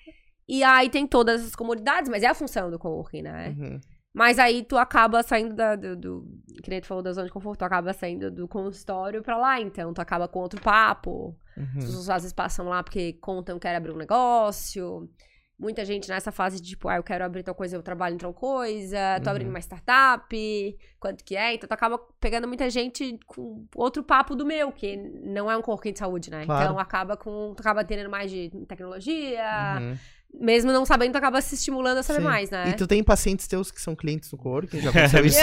E 0.45 0.61
aí 0.61 0.89
tem 0.89 1.07
todas 1.07 1.39
essas 1.39 1.55
comodidades, 1.55 2.09
mas 2.09 2.21
é 2.21 2.27
a 2.27 2.33
função 2.33 2.69
do 2.69 2.77
coworking, 2.77 3.21
né? 3.21 3.55
Uhum. 3.57 3.79
Mas 4.13 4.37
aí 4.37 4.63
tu 4.63 4.77
acaba 4.77 5.23
saindo 5.23 5.55
da, 5.55 5.75
do, 5.75 5.95
do. 5.95 6.27
Que 6.61 6.69
nem 6.69 6.79
tu 6.79 6.85
falou 6.87 7.01
da 7.01 7.11
zona 7.11 7.25
de 7.27 7.33
conforto, 7.33 7.59
tu 7.59 7.65
acaba 7.65 7.91
saindo 7.93 8.29
do 8.29 8.47
consultório 8.47 9.23
pra 9.23 9.35
lá, 9.37 9.59
então 9.59 9.91
tu 9.93 9.99
acaba 10.01 10.27
com 10.27 10.39
outro 10.39 10.61
papo. 10.61 11.35
As 11.57 11.63
Uhum. 11.63 11.73
pessoas 11.81 12.09
às 12.09 12.21
vezes 12.23 12.33
passam 12.33 12.67
lá 12.67 12.83
porque 12.83 13.13
contam 13.13 13.57
que 13.57 13.67
quer 13.67 13.75
abrir 13.75 13.91
um 13.91 13.97
negócio. 13.97 15.09
Muita 15.57 15.85
gente 15.85 16.09
nessa 16.09 16.31
fase 16.31 16.59
de 16.59 16.69
tipo, 16.69 16.89
ah, 16.89 16.95
eu 16.97 17.03
quero 17.03 17.23
abrir 17.23 17.41
tal 17.43 17.53
coisa, 17.55 17.75
eu 17.75 17.81
trabalho 17.83 18.15
em 18.15 18.17
tal 18.17 18.33
coisa, 18.33 18.97
tô 19.23 19.29
Uhum. 19.29 19.31
abrindo 19.31 19.49
uma 19.49 19.59
startup, 19.61 20.77
quanto 20.99 21.23
que 21.23 21.35
é? 21.35 21.53
Então 21.53 21.67
tu 21.67 21.73
acaba 21.73 21.97
pegando 22.19 22.47
muita 22.47 22.69
gente 22.69 23.17
com 23.27 23.65
outro 23.75 24.03
papo 24.03 24.35
do 24.35 24.45
meu, 24.45 24.71
que 24.71 24.97
não 24.97 25.49
é 25.49 25.55
um 25.57 25.61
coworking 25.61 25.93
de 25.93 25.99
saúde, 25.99 26.29
né? 26.31 26.45
Claro. 26.45 26.63
Então 26.65 26.79
acaba 26.79 27.15
com. 27.15 27.53
Tu 27.55 27.61
acaba 27.61 27.83
tendo 27.83 28.09
mais 28.09 28.29
de 28.31 28.49
tecnologia. 28.67 29.43
Uhum. 29.79 29.97
Mesmo 30.39 30.71
não 30.71 30.83
sabendo, 30.85 31.11
tu 31.13 31.17
acaba 31.17 31.39
se 31.41 31.53
estimulando 31.55 31.99
a 31.99 32.03
saber 32.03 32.19
Sim. 32.19 32.25
mais, 32.25 32.49
né? 32.49 32.69
E 32.69 32.73
tu 32.73 32.87
tem 32.87 33.03
pacientes 33.03 33.47
teus 33.47 33.71
que 33.71 33.79
são 33.79 33.95
clientes 33.95 34.31
no 34.31 34.37
coworking? 34.37 34.81
Já 34.81 34.89
aconteceu 34.91 35.25
isso? 35.25 35.39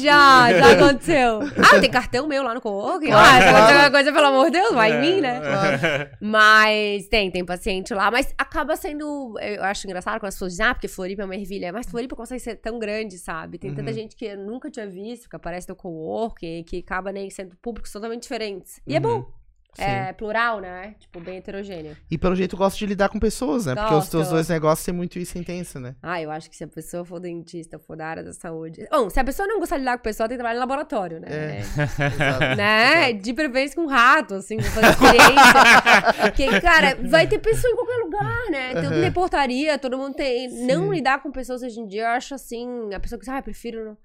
Já, 0.00 0.52
já 0.52 0.72
aconteceu. 0.74 1.40
Ah, 1.56 1.80
tem 1.80 1.90
cartão 1.90 2.26
meu 2.26 2.42
lá 2.42 2.52
no 2.52 2.60
coworking? 2.60 3.06
Claro, 3.08 3.26
ah, 3.26 3.32
se 3.32 3.38
claro. 3.38 3.56
acontecer 3.56 3.72
alguma 3.74 3.90
coisa, 3.90 4.12
pelo 4.12 4.26
amor 4.26 4.44
de 4.46 4.50
Deus, 4.58 4.74
vai 4.74 4.90
em 4.90 4.94
É, 4.94 5.00
mim, 5.00 5.20
né? 5.20 5.40
é. 5.44 6.10
Mas 6.20 7.08
tem, 7.08 7.30
tem 7.30 7.44
paciente 7.44 7.94
lá. 7.94 8.10
Mas 8.10 8.34
acaba 8.36 8.76
sendo. 8.76 9.34
Eu 9.40 9.62
acho 9.64 9.86
engraçado 9.86 10.18
quando 10.18 10.28
as 10.28 10.34
pessoas 10.34 10.52
dizem, 10.52 10.66
ah, 10.66 10.74
porque 10.74 10.88
Floripa 10.88 11.22
é 11.22 11.24
uma 11.24 11.36
ervilha. 11.36 11.72
Mas 11.72 11.86
Floripa 11.86 12.16
consegue 12.16 12.40
ser 12.40 12.56
tão 12.56 12.78
grande, 12.78 13.18
sabe? 13.18 13.56
Tem 13.58 13.72
tanta 13.74 13.90
Uhum. 13.90 13.94
gente 13.96 14.16
que 14.16 14.24
eu 14.26 14.36
nunca 14.38 14.70
tinha 14.70 14.86
visto, 14.86 15.28
que 15.28 15.36
aparece 15.36 15.68
no 15.68 15.76
coworking, 15.76 16.64
que 16.64 16.78
acaba 16.78 17.12
nem 17.12 17.30
sendo 17.30 17.56
públicos 17.62 17.90
totalmente 17.92 18.22
diferentes. 18.22 18.80
E 18.86 18.94
é 18.94 18.98
Uhum. 18.98 19.02
bom. 19.02 19.37
É, 19.76 20.12
plural, 20.12 20.60
né? 20.60 20.94
Tipo, 20.98 21.20
bem 21.20 21.38
heterogêneo. 21.38 21.96
E 22.10 22.18
pelo 22.18 22.34
jeito 22.34 22.56
gosta 22.56 22.78
de 22.78 22.86
lidar 22.86 23.08
com 23.08 23.18
pessoas, 23.18 23.66
né? 23.66 23.74
Porque 23.74 23.94
os 23.94 24.08
teus 24.08 24.22
Gosto. 24.24 24.32
dois 24.34 24.48
negócios 24.48 24.84
têm 24.84 24.94
muito 24.94 25.18
isso 25.18 25.38
intenso, 25.38 25.78
né? 25.78 25.94
Ah, 26.02 26.20
eu 26.20 26.30
acho 26.30 26.50
que 26.50 26.56
se 26.56 26.64
a 26.64 26.68
pessoa 26.68 27.04
for 27.04 27.20
dentista, 27.20 27.78
for 27.78 27.96
da 27.96 28.06
área 28.06 28.24
da 28.24 28.32
saúde. 28.32 28.86
Bom, 28.90 29.08
se 29.08 29.20
a 29.20 29.24
pessoa 29.24 29.46
não 29.46 29.60
gostar 29.60 29.76
de 29.76 29.82
lidar 29.82 29.98
com 29.98 30.02
pessoa, 30.02 30.28
tem 30.28 30.36
que 30.36 30.42
trabalhar 30.42 30.56
em 30.56 30.60
laboratório, 30.60 31.20
né? 31.20 31.28
É. 31.30 31.58
Exato. 32.06 32.56
né? 32.56 33.12
De 33.12 33.32
preferência 33.32 33.76
com 33.76 33.86
rato, 33.86 34.34
assim, 34.34 34.56
pra 34.56 34.70
fazer 34.70 34.90
experiência. 34.90 36.12
Porque, 36.22 36.60
cara, 36.60 36.96
vai 37.08 37.26
ter 37.26 37.38
pessoa 37.38 37.72
em 37.72 37.76
qualquer 37.76 37.96
lugar, 37.98 38.50
né? 38.50 38.74
Todo 38.74 38.90
mundo 38.90 39.02
tem 39.02 39.12
portaria, 39.12 39.78
todo 39.78 39.98
mundo 39.98 40.14
tem. 40.14 40.66
Não 40.66 40.92
lidar 40.92 41.22
com 41.22 41.30
pessoas 41.30 41.62
hoje 41.62 41.78
em 41.78 41.86
dia, 41.86 42.02
eu 42.02 42.08
acho 42.08 42.34
assim. 42.34 42.92
A 42.92 43.00
pessoa 43.00 43.18
que 43.18 43.26
diz, 43.26 43.34
ah, 43.34 43.42
prefiro. 43.42 43.84
Não. 43.84 43.96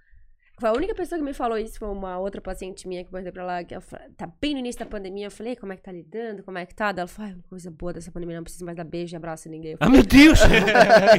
Foi 0.60 0.70
a 0.70 0.74
única 0.74 0.94
pessoa 0.94 1.18
que 1.18 1.26
me 1.26 1.34
falou 1.34 1.58
isso, 1.58 1.80
foi 1.80 1.88
uma 1.90 2.20
outra 2.20 2.40
paciente 2.40 2.88
minha 2.88 3.04
que 3.04 3.10
eu 3.10 3.18
mandei 3.18 3.32
pra 3.32 3.44
lá, 3.44 3.64
que 3.64 3.74
ela 3.74 3.82
fa- 3.82 4.02
tá 4.16 4.30
bem 4.40 4.54
no 4.54 4.60
início 4.60 4.80
da 4.80 4.86
pandemia. 4.86 5.26
Eu 5.28 5.32
falei, 5.32 5.56
como 5.56 5.74
é 5.74 5.76
que 5.76 5.82
tá 5.82 5.92
lidando? 5.92 6.44
Como 6.44 6.58
é 6.60 6.66
que 6.66 6.76
tá? 6.76 6.94
Ela 6.96 7.08
falou, 7.08 7.32
ah, 7.32 7.36
uma 7.36 7.44
coisa 7.50 7.72
boa 7.72 7.92
dessa 7.92 8.12
pandemia, 8.12 8.36
não 8.38 8.44
preciso 8.44 8.64
mais 8.64 8.78
dar 8.78 8.84
beijo 8.84 9.16
e 9.16 9.18
abraço 9.18 9.48
em 9.48 9.52
ninguém. 9.52 9.76
Ah, 9.80 9.90
meu 9.90 10.04
Deus! 10.04 10.40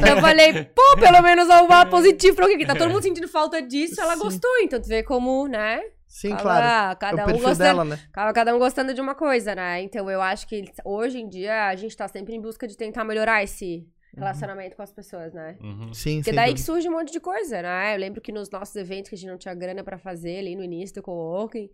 eu 0.08 0.20
falei, 0.20 0.64
pô, 0.66 0.82
pelo 1.00 1.20
menos 1.22 1.48
é 1.48 1.60
lado 1.60 1.90
positivo 1.90 2.36
pra 2.36 2.46
quê? 2.46 2.64
Tá 2.64 2.74
todo 2.76 2.90
mundo 2.90 3.02
sentindo 3.02 3.28
falta 3.28 3.60
disso, 3.60 4.00
ela 4.00 4.14
Sim. 4.14 4.20
gostou. 4.22 4.50
Então 4.62 4.80
tu 4.80 4.88
vê 4.88 5.02
como, 5.02 5.48
né? 5.48 5.82
Sim, 6.06 6.30
Cada- 6.30 6.42
claro. 6.42 6.92
É 6.92 6.94
Cada 6.94 7.26
o 7.26 7.30
um 7.30 7.32
gostando, 7.32 7.58
dela, 7.58 7.84
né? 7.84 7.98
cada 8.12 8.54
um 8.54 8.58
gostando 8.60 8.94
de 8.94 9.00
uma 9.00 9.16
coisa, 9.16 9.52
né? 9.54 9.82
Então 9.82 10.08
eu 10.08 10.22
acho 10.22 10.46
que 10.46 10.64
hoje 10.84 11.18
em 11.18 11.28
dia 11.28 11.66
a 11.66 11.74
gente 11.74 11.96
tá 11.96 12.06
sempre 12.06 12.36
em 12.36 12.40
busca 12.40 12.68
de 12.68 12.76
tentar 12.76 13.02
melhorar 13.04 13.42
esse 13.42 13.84
relacionamento 14.16 14.76
com 14.76 14.82
as 14.82 14.92
pessoas, 14.92 15.32
né? 15.32 15.56
Uhum. 15.60 15.92
Sim, 15.92 16.16
Porque 16.16 16.32
daí 16.32 16.54
que 16.54 16.60
surge 16.60 16.88
um 16.88 16.92
monte 16.92 17.12
de 17.12 17.20
coisa, 17.20 17.62
né? 17.62 17.94
Eu 17.94 17.98
lembro 17.98 18.20
que 18.20 18.32
nos 18.32 18.50
nossos 18.50 18.74
eventos 18.76 19.08
que 19.08 19.14
a 19.14 19.18
gente 19.18 19.30
não 19.30 19.38
tinha 19.38 19.54
grana 19.54 19.82
pra 19.82 19.98
fazer 19.98 20.38
ali 20.38 20.56
no 20.56 20.62
início 20.62 20.94
do 20.96 21.02
coworking, 21.02 21.70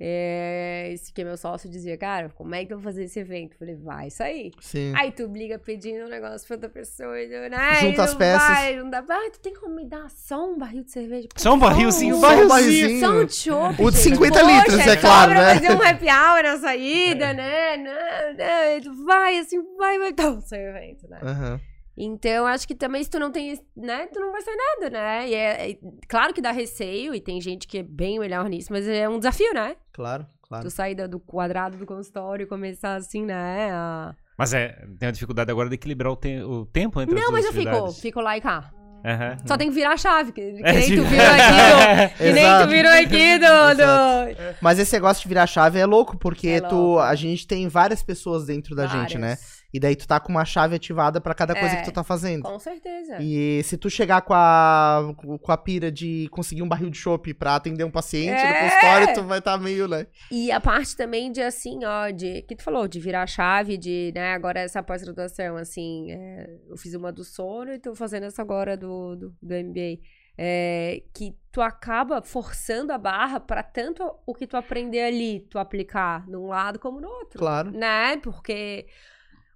é, 0.00 0.90
esse 0.92 1.12
que 1.12 1.22
é 1.22 1.24
meu 1.24 1.36
sócio 1.36 1.68
dizia, 1.68 1.96
cara, 1.96 2.28
como 2.30 2.54
é 2.54 2.64
que 2.64 2.72
eu 2.72 2.78
vou 2.78 2.84
fazer 2.84 3.04
esse 3.04 3.18
evento? 3.18 3.54
Eu 3.54 3.58
falei, 3.58 3.74
vai 3.74 4.10
sair. 4.10 4.52
Sim. 4.60 4.92
Aí 4.96 5.10
tu 5.10 5.26
liga 5.26 5.58
pedindo 5.58 6.04
um 6.04 6.08
negócio 6.08 6.46
pra 6.46 6.54
outra 6.56 6.68
pessoa, 6.68 7.20
e 7.20 7.32
eu, 7.32 7.50
né? 7.50 7.80
Junta 7.80 8.02
e 8.02 8.04
as 8.04 8.10
não 8.12 8.18
peças. 8.18 8.48
Vai, 8.48 8.76
não 8.76 8.90
dá. 8.90 9.04
Ah, 9.08 9.30
tu 9.32 9.40
tem 9.40 9.54
como 9.54 9.74
me 9.74 9.84
dar 9.84 10.08
só 10.10 10.48
um 10.48 10.56
barril 10.56 10.84
de 10.84 10.92
cerveja? 10.92 11.28
Só 11.36 11.54
um 11.54 11.58
barrilzinho, 11.58 12.16
um 12.16 12.20
barrilzinho. 12.20 12.48
barrilzinho. 12.48 13.00
Só 13.00 13.12
um 13.12 13.24
de 13.24 13.34
chopp, 13.34 13.82
O 13.82 13.90
de 13.90 13.96
gente. 13.96 14.14
50 14.14 14.40
Poxa, 14.40 14.52
litros, 14.52 14.78
é 14.78 14.96
claro, 14.96 15.34
né? 15.34 15.54
fazer 15.54 15.72
um 15.72 15.82
happy 15.82 16.06
hour 16.06 16.42
na 16.44 16.58
saída, 16.58 17.32
né? 17.34 17.76
Não, 17.76 18.36
não, 18.36 18.76
e 18.76 18.80
tu 18.80 19.04
vai, 19.04 19.38
assim, 19.38 19.58
vai, 19.76 19.98
vai. 19.98 20.10
Então, 20.10 20.40
seu 20.40 20.58
evento, 20.58 21.08
né? 21.08 21.18
Aham. 21.22 21.60
Então, 22.00 22.46
acho 22.46 22.66
que 22.68 22.74
também 22.76 23.02
se 23.02 23.10
tu 23.10 23.18
não 23.18 23.32
tem, 23.32 23.58
né, 23.76 24.06
tu 24.06 24.20
não 24.20 24.30
vai 24.30 24.40
sair 24.42 24.56
nada, 24.56 24.90
né? 24.90 25.28
E 25.28 25.34
é, 25.34 25.70
é- 25.72 25.78
claro 26.08 26.32
que 26.32 26.40
dá 26.40 26.52
receio, 26.52 27.12
e 27.14 27.20
tem 27.20 27.40
gente 27.40 27.66
que 27.66 27.78
é 27.78 27.82
bem 27.82 28.18
melhor 28.20 28.48
nisso, 28.48 28.68
mas 28.70 28.86
é 28.86 29.08
um 29.08 29.18
desafio, 29.18 29.52
né? 29.52 29.74
Claro, 29.92 30.24
claro. 30.42 30.64
Tu 30.64 30.70
sair 30.70 30.94
do 30.94 31.18
quadrado 31.18 31.76
do 31.76 31.84
consultório 31.84 32.44
e 32.44 32.46
começar 32.46 32.94
assim, 32.94 33.24
né? 33.24 33.70
a- 33.72 34.14
Mas 34.36 34.54
é, 34.54 34.78
tem 34.98 35.08
a 35.08 35.12
dificuldade 35.12 35.50
agora 35.50 35.68
de 35.68 35.74
equilibrar 35.74 36.12
o, 36.12 36.16
te- 36.16 36.40
o 36.42 36.64
tempo 36.66 37.00
entre 37.00 37.14
Não, 37.16 37.24
as 37.26 37.30
mas 37.32 37.44
eu 37.46 37.52
fico, 37.52 37.92
fico 37.94 38.20
lá 38.20 38.36
e 38.36 38.40
cá. 38.40 38.70
Aham. 39.04 39.36
Só 39.46 39.56
tem 39.56 39.68
que 39.68 39.74
virar 39.74 39.92
a 39.92 39.96
chave, 39.96 40.32
que, 40.32 40.40
que 40.54 40.62
É, 40.64 40.72
nem 40.72 40.94
tu 40.94 41.02
virou 41.04 41.26
aqui 41.26 41.54
do, 41.70 42.18
que 42.18 42.32
nem 42.32 42.58
tu 42.58 42.68
virou 42.68 42.92
aqui 42.92 43.38
do... 43.38 43.76
do... 43.76 44.56
Mas 44.60 44.78
esse 44.78 44.92
negócio 44.92 45.22
de 45.22 45.28
virar 45.28 45.46
chave 45.46 45.78
é 45.78 45.86
louco, 45.86 46.16
porque 46.18 46.48
É 46.48 46.60
tu, 46.60 46.74
louco. 46.74 46.98
a 47.00 47.14
gente 47.14 47.46
tem 47.46 47.68
várias 47.68 48.02
pessoas 48.02 48.46
dentro 48.46 48.74
da 48.74 48.86
gente, 48.88 49.16
né? 49.16 49.36
E 49.72 49.78
daí 49.78 49.94
tu 49.94 50.08
tá 50.08 50.18
com 50.18 50.30
uma 50.32 50.46
chave 50.46 50.76
ativada 50.76 51.20
pra 51.20 51.34
cada 51.34 51.54
coisa 51.54 51.74
É. 51.74 51.80
que 51.80 51.84
tu 51.84 51.92
tá 51.92 52.02
fazendo. 52.02 52.42
Com 52.42 52.58
certeza. 52.58 53.18
E 53.20 53.62
se 53.64 53.76
tu 53.76 53.90
chegar 53.90 54.22
com 54.22 54.32
a, 54.32 55.14
com 55.42 55.52
a 55.52 55.56
pira 55.58 55.92
de 55.92 56.26
conseguir 56.30 56.62
um 56.62 56.68
barril 56.68 56.88
de 56.88 56.96
chopp 56.96 57.34
pra 57.34 57.56
atender 57.56 57.84
um 57.84 57.90
paciente 57.90 58.30
no 58.42 58.48
É. 58.48 58.64
consultório, 58.64 59.14
tu 59.14 59.22
vai 59.24 59.40
estar 59.40 59.58
tá 59.58 59.62
meio, 59.62 59.86
né? 59.86 60.06
E 60.30 60.50
a 60.50 60.58
parte 60.58 60.96
também 60.96 61.30
de, 61.30 61.42
assim, 61.42 61.84
ó, 61.84 62.08
de... 62.10 62.40
Que 62.42 62.56
tu 62.56 62.62
falou, 62.62 62.88
de 62.88 62.98
virar 62.98 63.24
a 63.24 63.26
chave, 63.26 63.76
de, 63.76 64.10
né, 64.14 64.32
agora 64.32 64.60
essa 64.60 64.82
pós-graduação, 64.82 65.56
assim, 65.56 66.12
é, 66.12 66.48
eu 66.70 66.76
fiz 66.78 66.94
uma 66.94 67.12
do 67.12 67.22
sono 67.22 67.72
e 67.72 67.78
tô 67.78 67.94
fazendo 67.94 68.24
essa 68.24 68.40
agora 68.40 68.74
do, 68.76 69.16
do, 69.16 69.36
do 69.42 69.54
MBA. 69.54 69.98
É, 70.40 71.02
que 71.12 71.36
tu 71.50 71.60
acaba 71.60 72.22
forçando 72.22 72.92
a 72.92 72.96
barra 72.96 73.40
pra 73.40 73.60
tanto 73.62 74.08
o 74.24 74.32
que 74.32 74.46
tu 74.46 74.56
aprender 74.56 75.02
ali, 75.02 75.40
tu 75.50 75.58
aplicar 75.58 76.24
num 76.28 76.46
lado 76.46 76.78
como 76.78 77.00
no 77.00 77.08
outro. 77.08 77.38
Claro. 77.38 77.72
Né? 77.72 78.16
Porque 78.18 78.86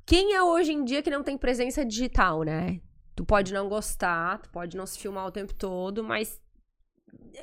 quem 0.07 0.35
é 0.35 0.43
hoje 0.43 0.73
em 0.73 0.85
dia 0.85 1.03
que 1.03 1.11
não 1.11 1.23
tem 1.23 1.37
presença 1.39 1.85
digital, 1.85 2.43
né? 2.43 2.81
Tu 3.15 3.25
pode 3.25 3.53
não 3.53 3.69
gostar, 3.69 4.39
tu 4.39 4.51
pode 4.51 4.77
não 4.77 4.87
se 4.87 4.99
filmar 4.99 5.27
o 5.27 5.31
tempo 5.31 5.53
todo, 5.55 6.03
mas 6.03 6.41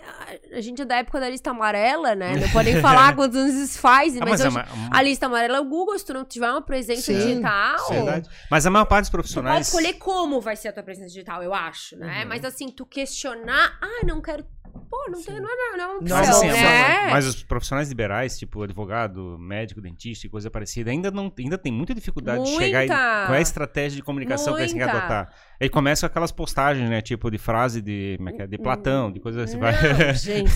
a- 0.02 0.58
a 0.58 0.62
gente 0.62 0.82
é 0.82 0.86
da 0.86 0.98
época 0.98 1.20
da 1.20 1.30
lista 1.30 1.52
amarela, 1.52 2.16
né? 2.16 2.36
Não 2.38 2.50
pode 2.50 2.72
nem 2.72 2.82
falar 2.82 3.16
quantos 3.16 3.38
anos 3.38 3.54
isso 3.56 3.80
faz, 3.80 4.16
Ah, 4.18 4.20
mas, 4.22 4.32
mas, 4.32 4.42
a, 4.42 4.48
hoje, 4.48 4.56
ma- 4.58 4.90
a 4.92 5.02
lista 5.02 5.26
amarela 5.28 5.58
é 5.58 5.62
o 5.62 5.66
Google, 5.66 5.98
se 5.98 6.06
tu 6.06 6.14
não 6.14 6.26
tiver 6.26 6.50
uma 6.50 6.62
presença 6.62 7.02
Sim, 7.04 7.18
digital, 7.18 7.80
sim. 7.88 7.94
verdade. 7.96 8.30
mas 8.50 8.66
a 8.66 8.70
maior 8.70 8.86
parte 8.86 9.04
dos 9.04 9.10
tu 9.10 9.12
pode 9.12 9.22
profissionais. 9.22 9.68
escolher 9.68 9.94
como 9.94 10.42
vai 10.42 10.56
ser 10.56 10.70
a 10.70 10.74
tua 10.74 10.84
presença 10.84 11.08
digital, 11.08 11.44
eu 11.44 11.54
acho, 11.54 11.96
né? 11.98 12.26
Mas 12.26 12.44
assim, 12.44 12.70
tu 12.70 12.86
questionar, 12.86 13.78
ah, 13.82 14.06
não 14.06 14.22
quero. 14.22 14.46
Pô, 14.90 15.10
não 15.10 15.22
tem, 15.22 15.40
não 15.40 15.50
é, 15.50 15.78
não 15.78 15.84
é 15.84 15.88
uma 15.88 16.02
Mas, 16.02 16.30
assim, 16.30 16.50
a 16.50 16.54
né? 16.54 17.10
mas 17.10 17.26
os 17.26 17.44
profissionais 17.44 17.90
liberais, 17.90 18.38
tipo 18.38 18.62
advogado, 18.64 19.38
médico, 19.40 19.82
dentista 19.82 20.28
e 20.28 20.30
coisa 20.30 20.50
parecida, 20.52 20.92
ainda, 20.92 21.10
não, 21.12 21.32
ainda 21.38 21.58
tem 21.58 21.72
muita 21.72 21.96
dificuldade 21.96 22.44
de 22.44 22.50
chegar 22.52 22.86
e, 22.86 22.88
Muita. 22.88 23.26
qual 23.26 23.34
é 23.36 23.38
a 23.38 23.42
estratégia 23.42 23.96
de 23.98 24.04
comunicação 24.04 24.54
que 24.56 24.62
eles 24.62 24.72
têm 24.72 24.80
que 24.80 24.86
Muita. 24.86 25.00
adotar. 25.00 25.34
Aí 25.62 25.70
começam 25.70 26.08
aquelas 26.08 26.32
postagens, 26.32 26.90
né? 26.90 27.02
Tipo, 27.02 27.30
de 27.30 27.38
frase 27.38 27.82
de, 27.82 28.18
é 28.38 28.44
é? 28.44 28.48
de 28.48 28.58
Platão, 28.58 29.12
de 29.12 29.20
coisas 29.20 29.44
assim. 29.44 29.58
vai- 29.58 29.74
Não, 29.74 30.14
gente. 30.14 30.52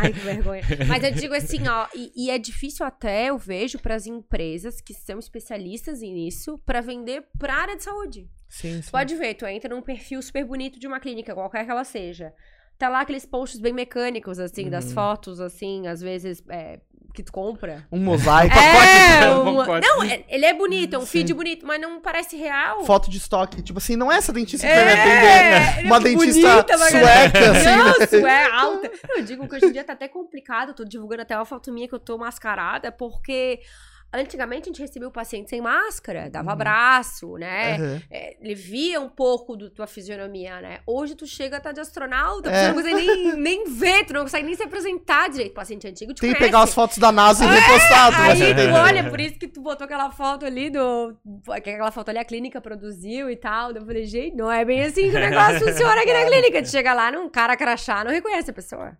Ai, 0.00 0.12
que 0.12 0.20
vergonha. 0.20 0.62
Mas 0.88 1.04
eu 1.04 1.12
digo 1.12 1.34
assim, 1.34 1.66
ó, 1.68 1.86
e, 1.94 2.12
e 2.16 2.30
é 2.30 2.38
difícil 2.38 2.84
até, 2.84 3.26
eu 3.26 3.38
vejo, 3.38 3.78
para 3.78 3.94
as 3.94 4.06
empresas 4.06 4.80
que 4.80 4.94
são 4.94 5.18
especialistas 5.18 6.00
nisso, 6.00 6.58
para 6.64 6.80
vender 6.80 7.24
pra 7.38 7.54
área 7.54 7.76
de 7.76 7.82
saúde. 7.84 8.28
Sim, 8.52 8.82
sim. 8.82 8.90
Pode 8.90 9.14
ver, 9.16 9.32
tu 9.32 9.46
entra 9.46 9.74
num 9.74 9.80
perfil 9.80 10.20
super 10.20 10.44
bonito 10.44 10.78
de 10.78 10.86
uma 10.86 11.00
clínica, 11.00 11.32
qualquer 11.32 11.64
que 11.64 11.70
ela 11.70 11.84
seja. 11.84 12.34
Tá 12.78 12.86
lá 12.90 13.00
aqueles 13.00 13.24
posts 13.24 13.58
bem 13.58 13.72
mecânicos, 13.72 14.38
assim, 14.38 14.68
das 14.68 14.86
Uhum. 14.88 14.92
fotos, 14.92 15.40
assim, 15.40 15.86
às 15.86 16.02
vezes, 16.02 16.42
é, 16.50 16.78
que 17.14 17.22
tu 17.22 17.32
compra. 17.32 17.86
Um 17.90 17.98
mosaico, 17.98 18.54
É, 18.54 19.30
um 19.36 19.52
uma- 19.52 19.64
pacote. 19.64 19.86
não, 19.86 20.02
é- 20.02 20.24
ele 20.28 20.44
é 20.44 20.52
bonito, 20.52 20.94
é 20.94 20.98
um 20.98 21.02
Sim. 21.02 21.06
feed 21.20 21.32
bonito, 21.32 21.66
mas 21.66 21.80
não 21.80 21.98
parece 22.00 22.36
real. 22.36 22.84
foto 22.84 23.08
de 23.10 23.16
estoque. 23.16 23.62
Tipo 23.62 23.78
assim, 23.78 23.96
não 23.96 24.12
é 24.12 24.16
essa 24.16 24.32
dentista 24.34 24.66
que 24.66 24.72
É, 24.72 24.84
vai 24.84 24.84
me 24.84 25.00
atender. 25.00 25.86
Uma 25.86 25.96
é 25.96 26.00
dentista 26.00 26.50
bonita 26.62 26.78
sueca, 26.78 27.50
assim. 27.52 28.20
Não, 28.20 28.22
né? 28.22 28.32
é 28.32 28.50
alta. 28.50 28.90
Eu 29.16 29.24
digo 29.24 29.48
que 29.48 29.54
hoje 29.56 29.66
em 29.66 29.72
dia 29.72 29.84
tá 29.84 29.94
até 29.94 30.08
complicado. 30.08 30.70
Eu 30.70 30.74
tô 30.74 30.84
divulgando 30.84 31.22
até 31.22 31.34
uma 31.36 31.44
foto 31.46 31.72
minha 31.72 31.88
que 31.88 31.94
eu 31.94 31.98
tô 32.00 32.18
mascarada, 32.18 32.92
porque 32.92 33.60
antigamente 34.12 34.62
a 34.68 34.72
gente 34.72 34.80
recebia 34.82 35.08
o 35.08 35.12
paciente 35.12 35.48
sem 35.50 35.60
máscara, 35.60 36.28
dava 36.30 36.48
Uhum. 36.48 36.52
abraço, 36.52 37.34
né? 37.38 37.76
Aham. 37.76 38.02
É, 38.10 38.36
ele 38.40 38.54
via 38.54 39.00
um 39.00 39.08
pouco 39.08 39.56
da 39.56 39.70
tua 39.70 39.86
fisionomia, 39.86 40.60
né? 40.60 40.80
Hoje 40.86 41.14
tu 41.14 41.26
chega 41.26 41.60
tá 41.60 41.72
de 41.72 41.80
astronauta, 41.80 42.50
É. 42.50 42.52
você 42.52 42.68
não 42.68 42.74
consegue 42.74 42.94
nem, 42.94 43.36
nem 43.36 43.64
ver, 43.72 44.04
tu 44.04 44.12
não 44.12 44.22
consegue 44.22 44.44
nem 44.46 44.54
se 44.54 44.62
apresentar 44.62 45.30
direito. 45.30 45.52
O 45.52 45.54
paciente 45.54 45.86
antigo 45.86 46.12
te 46.14 46.20
Tem 46.20 46.30
que 46.30 46.36
conhece. 46.36 46.50
pegar 46.52 46.62
as 46.64 46.74
fotos 46.74 46.98
da 46.98 47.10
NASA 47.12 47.44
e 47.44 47.48
repostado. 47.48 48.16
Aí 48.16 48.36
você 48.36 48.54
tu 48.54 48.74
olha, 48.74 49.10
por 49.10 49.20
isso 49.20 49.38
que 49.38 49.48
tu 49.48 49.60
botou 49.60 49.84
aquela 49.84 50.10
foto 50.10 50.44
ali 50.44 50.70
do. 50.70 51.16
que 51.62 51.70
Aquela 51.70 51.90
foto 51.90 52.08
ali 52.10 52.18
a 52.18 52.24
clínica 52.24 52.60
produziu 52.60 53.30
e 53.30 53.36
tal. 53.36 53.70
Eu 53.72 53.84
falei, 53.86 54.04
gente, 54.04 54.36
não 54.36 54.50
é 54.50 54.64
bem 54.64 54.82
assim 54.82 55.10
que 55.10 55.16
o 55.16 55.20
negócio 55.20 55.60
funciona 55.60 56.00
aqui 56.02 56.12
na 56.12 56.24
clínica. 56.26 56.62
Tu 56.62 56.68
chega 56.70 56.92
lá, 56.92 57.10
num 57.10 57.28
cara 57.28 57.56
crachá, 57.56 58.04
não 58.04 58.10
reconhece 58.10 58.50
a 58.50 58.54
pessoa. 58.54 58.96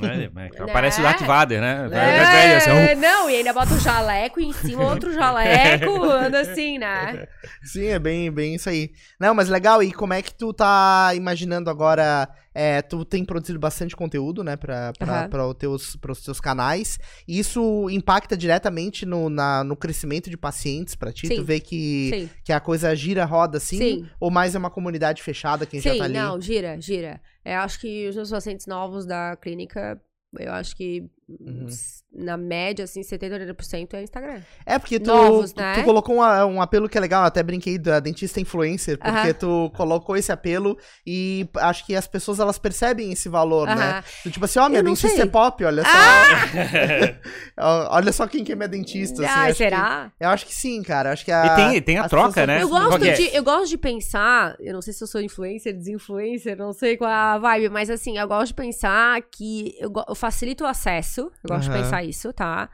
Né? 0.00 0.30
Né? 0.32 0.50
Parece 0.72 1.00
o 1.00 1.02
Darth 1.02 1.22
Vader, 1.22 1.60
né? 1.60 1.86
É, 1.86 1.88
Velho, 1.88 2.56
assim, 2.56 2.96
um- 2.96 3.00
Não, 3.00 3.30
e 3.30 3.36
ainda 3.36 3.52
bota 3.52 3.72
um 3.74 3.80
jaleco 3.80 4.40
e 4.42 4.46
em 4.48 4.52
cima 4.52 4.84
outro 4.84 5.12
jaleco, 5.14 6.04
anda 6.04 6.40
assim, 6.40 6.78
né? 6.78 7.26
Sim, 7.62 7.86
é 7.86 7.98
bem, 7.98 8.30
bem 8.30 8.54
isso 8.54 8.68
aí. 8.68 8.90
Não, 9.20 9.34
mas 9.34 9.48
legal, 9.48 9.82
e 9.82 9.92
como 9.92 10.12
é 10.12 10.22
que 10.22 10.34
tu 10.34 10.52
tá 10.52 11.12
imaginando 11.14 11.70
agora? 11.70 12.28
é, 12.54 12.82
tu 12.82 13.02
tem 13.02 13.24
produzido 13.24 13.58
bastante 13.58 13.96
conteúdo, 13.96 14.44
né, 14.44 14.56
pra, 14.56 14.92
Aham. 15.00 15.28
pra 15.30 15.46
os 15.48 15.54
teus, 15.54 15.96
pros 15.96 16.22
teus 16.22 16.38
canais. 16.38 16.98
E 17.26 17.38
isso 17.38 17.88
impacta 17.88 18.36
diretamente 18.36 19.06
no, 19.06 19.30
na- 19.30 19.64
no 19.64 19.74
crescimento 19.74 20.28
de 20.28 20.36
pacientes 20.36 20.94
pra 20.94 21.10
ti? 21.10 21.28
Sim. 21.28 21.36
Tu 21.36 21.44
vê 21.44 21.58
que, 21.60 22.10
Sim. 22.12 22.30
que 22.44 22.52
a 22.52 22.60
coisa 22.60 22.94
gira, 22.94 23.24
roda 23.24 23.56
assim? 23.56 23.78
Sim. 23.78 24.06
Ou 24.20 24.30
mais 24.30 24.54
é 24.54 24.58
uma 24.58 24.68
comunidade 24.68 25.22
fechada, 25.22 25.64
quem 25.64 25.80
já 25.80 25.92
Sim, 25.92 25.98
tá 25.98 26.04
ali? 26.04 26.12
não, 26.12 26.38
gira, 26.38 26.78
gira. 26.78 27.22
Eu 27.42 27.58
acho 27.60 27.80
que 27.80 28.06
os 28.08 28.16
meus 28.16 28.30
pacientes 28.30 28.66
novos 28.66 29.06
da 29.06 29.34
clínica, 29.36 29.98
eu 30.38 30.52
acho 30.52 30.76
que 30.76 31.08
Uhum. 31.40 31.66
na 32.14 32.36
média, 32.36 32.84
assim, 32.84 33.02
70, 33.02 33.36
80% 33.54 33.94
é 33.94 34.02
Instagram. 34.02 34.40
É, 34.66 34.78
porque 34.78 35.00
tu, 35.00 35.06
Novos, 35.06 35.52
tu- 35.52 35.60
né? 35.60 35.74
tu 35.76 35.82
colocou 35.84 36.16
um, 36.16 36.20
um 36.20 36.60
apelo 36.60 36.88
que 36.88 36.98
é 36.98 37.00
legal, 37.00 37.22
eu 37.22 37.26
até 37.28 37.42
brinquei 37.42 37.78
da 37.78 38.00
dentista 38.00 38.38
influencer, 38.40 38.98
porque 38.98 39.10
Aham. 39.10 39.32
tu 39.34 39.70
colocou 39.74 40.16
esse 40.16 40.30
apelo 40.30 40.76
e 41.06 41.48
acho 41.56 41.86
que 41.86 41.94
as 41.96 42.06
pessoas 42.06 42.38
elas 42.38 42.58
percebem 42.58 43.10
esse 43.12 43.28
valor, 43.28 43.66
né? 43.66 43.72
Aham. 43.74 44.04
Tu, 44.24 44.30
tipo 44.30 44.44
assim, 44.44 44.58
ó, 44.58 44.68
minha 44.68 44.80
Eu 44.80 44.84
não 44.84 44.92
dentista 44.92 45.16
sei. 45.16 45.22
é 45.22 45.26
pop, 45.26 45.64
olha 45.64 45.82
só. 45.82 45.88
Ó, 47.58 47.96
olha 47.96 48.12
só 48.12 48.26
quem 48.26 48.44
que 48.44 48.52
é 48.52 48.54
minha 48.54 48.68
dentista. 48.68 49.22
assim, 49.24 49.32
ah, 49.32 49.42
acho 49.44 49.56
será? 49.56 50.12
que- 50.18 50.24
eu 50.24 50.28
acho 50.30 50.46
que 50.46 50.54
sim, 50.54 50.82
cara. 50.82 51.12
Acho 51.12 51.24
que 51.24 51.32
a, 51.32 51.46
E 51.46 51.56
tem, 51.56 51.82
tem 51.82 51.98
a 51.98 52.08
troca, 52.08 52.46
né? 52.46 52.62
Eu 52.62 52.68
gosto, 52.68 52.90
Porque- 52.90 53.12
de, 53.12 53.36
eu 53.36 53.42
gosto 53.44 53.68
de 53.68 53.78
pensar, 53.78 54.56
eu 54.60 54.72
não 54.72 54.82
sei 54.82 54.92
se 54.92 55.02
eu 55.02 55.08
sou 55.08 55.20
influencer, 55.20 55.74
desinfluencer, 55.76 56.56
não 56.56 56.72
sei 56.72 56.96
qual 56.96 57.10
é 57.10 57.14
a 57.14 57.38
vibe, 57.38 57.68
mas 57.70 57.90
assim, 57.90 58.18
eu 58.18 58.26
gosto 58.28 58.48
de 58.48 58.54
pensar 58.54 59.20
que 59.30 59.74
eu, 59.78 59.92
eu 60.08 60.14
facilito 60.14 60.64
o 60.64 60.66
acesso 60.66 61.21
isso. 61.28 61.40
Eu 61.44 61.48
gosto 61.48 61.68
Aham. 61.68 61.78
de 61.78 61.84
pensar 61.84 62.04
isso, 62.04 62.32
tá? 62.32 62.70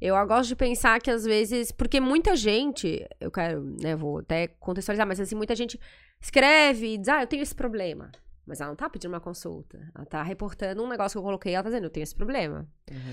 Eu 0.00 0.26
gosto 0.26 0.48
de 0.48 0.56
pensar 0.56 1.00
que 1.00 1.10
às 1.10 1.24
vezes. 1.24 1.72
Porque 1.72 2.00
muita 2.00 2.36
gente. 2.36 3.06
Eu 3.20 3.30
quero, 3.30 3.62
né? 3.80 3.96
Vou 3.96 4.18
até 4.18 4.48
contextualizar, 4.48 5.06
mas 5.06 5.20
assim, 5.20 5.34
muita 5.34 5.54
gente 5.54 5.80
escreve 6.20 6.94
e 6.94 6.98
diz: 6.98 7.08
Ah, 7.08 7.22
eu 7.22 7.26
tenho 7.26 7.42
esse 7.42 7.54
problema. 7.54 8.10
Mas 8.46 8.60
ela 8.60 8.68
não 8.68 8.76
tá 8.76 8.90
pedindo 8.90 9.10
uma 9.10 9.20
consulta. 9.20 9.80
Ela 9.94 10.04
tá 10.04 10.22
reportando 10.22 10.82
um 10.82 10.88
negócio 10.88 11.14
que 11.14 11.18
eu 11.18 11.22
coloquei 11.22 11.54
ela 11.54 11.62
tá 11.62 11.70
dizendo: 11.70 11.84
Eu 11.84 11.90
tenho 11.90 12.02
esse 12.02 12.14
problema. 12.14 12.68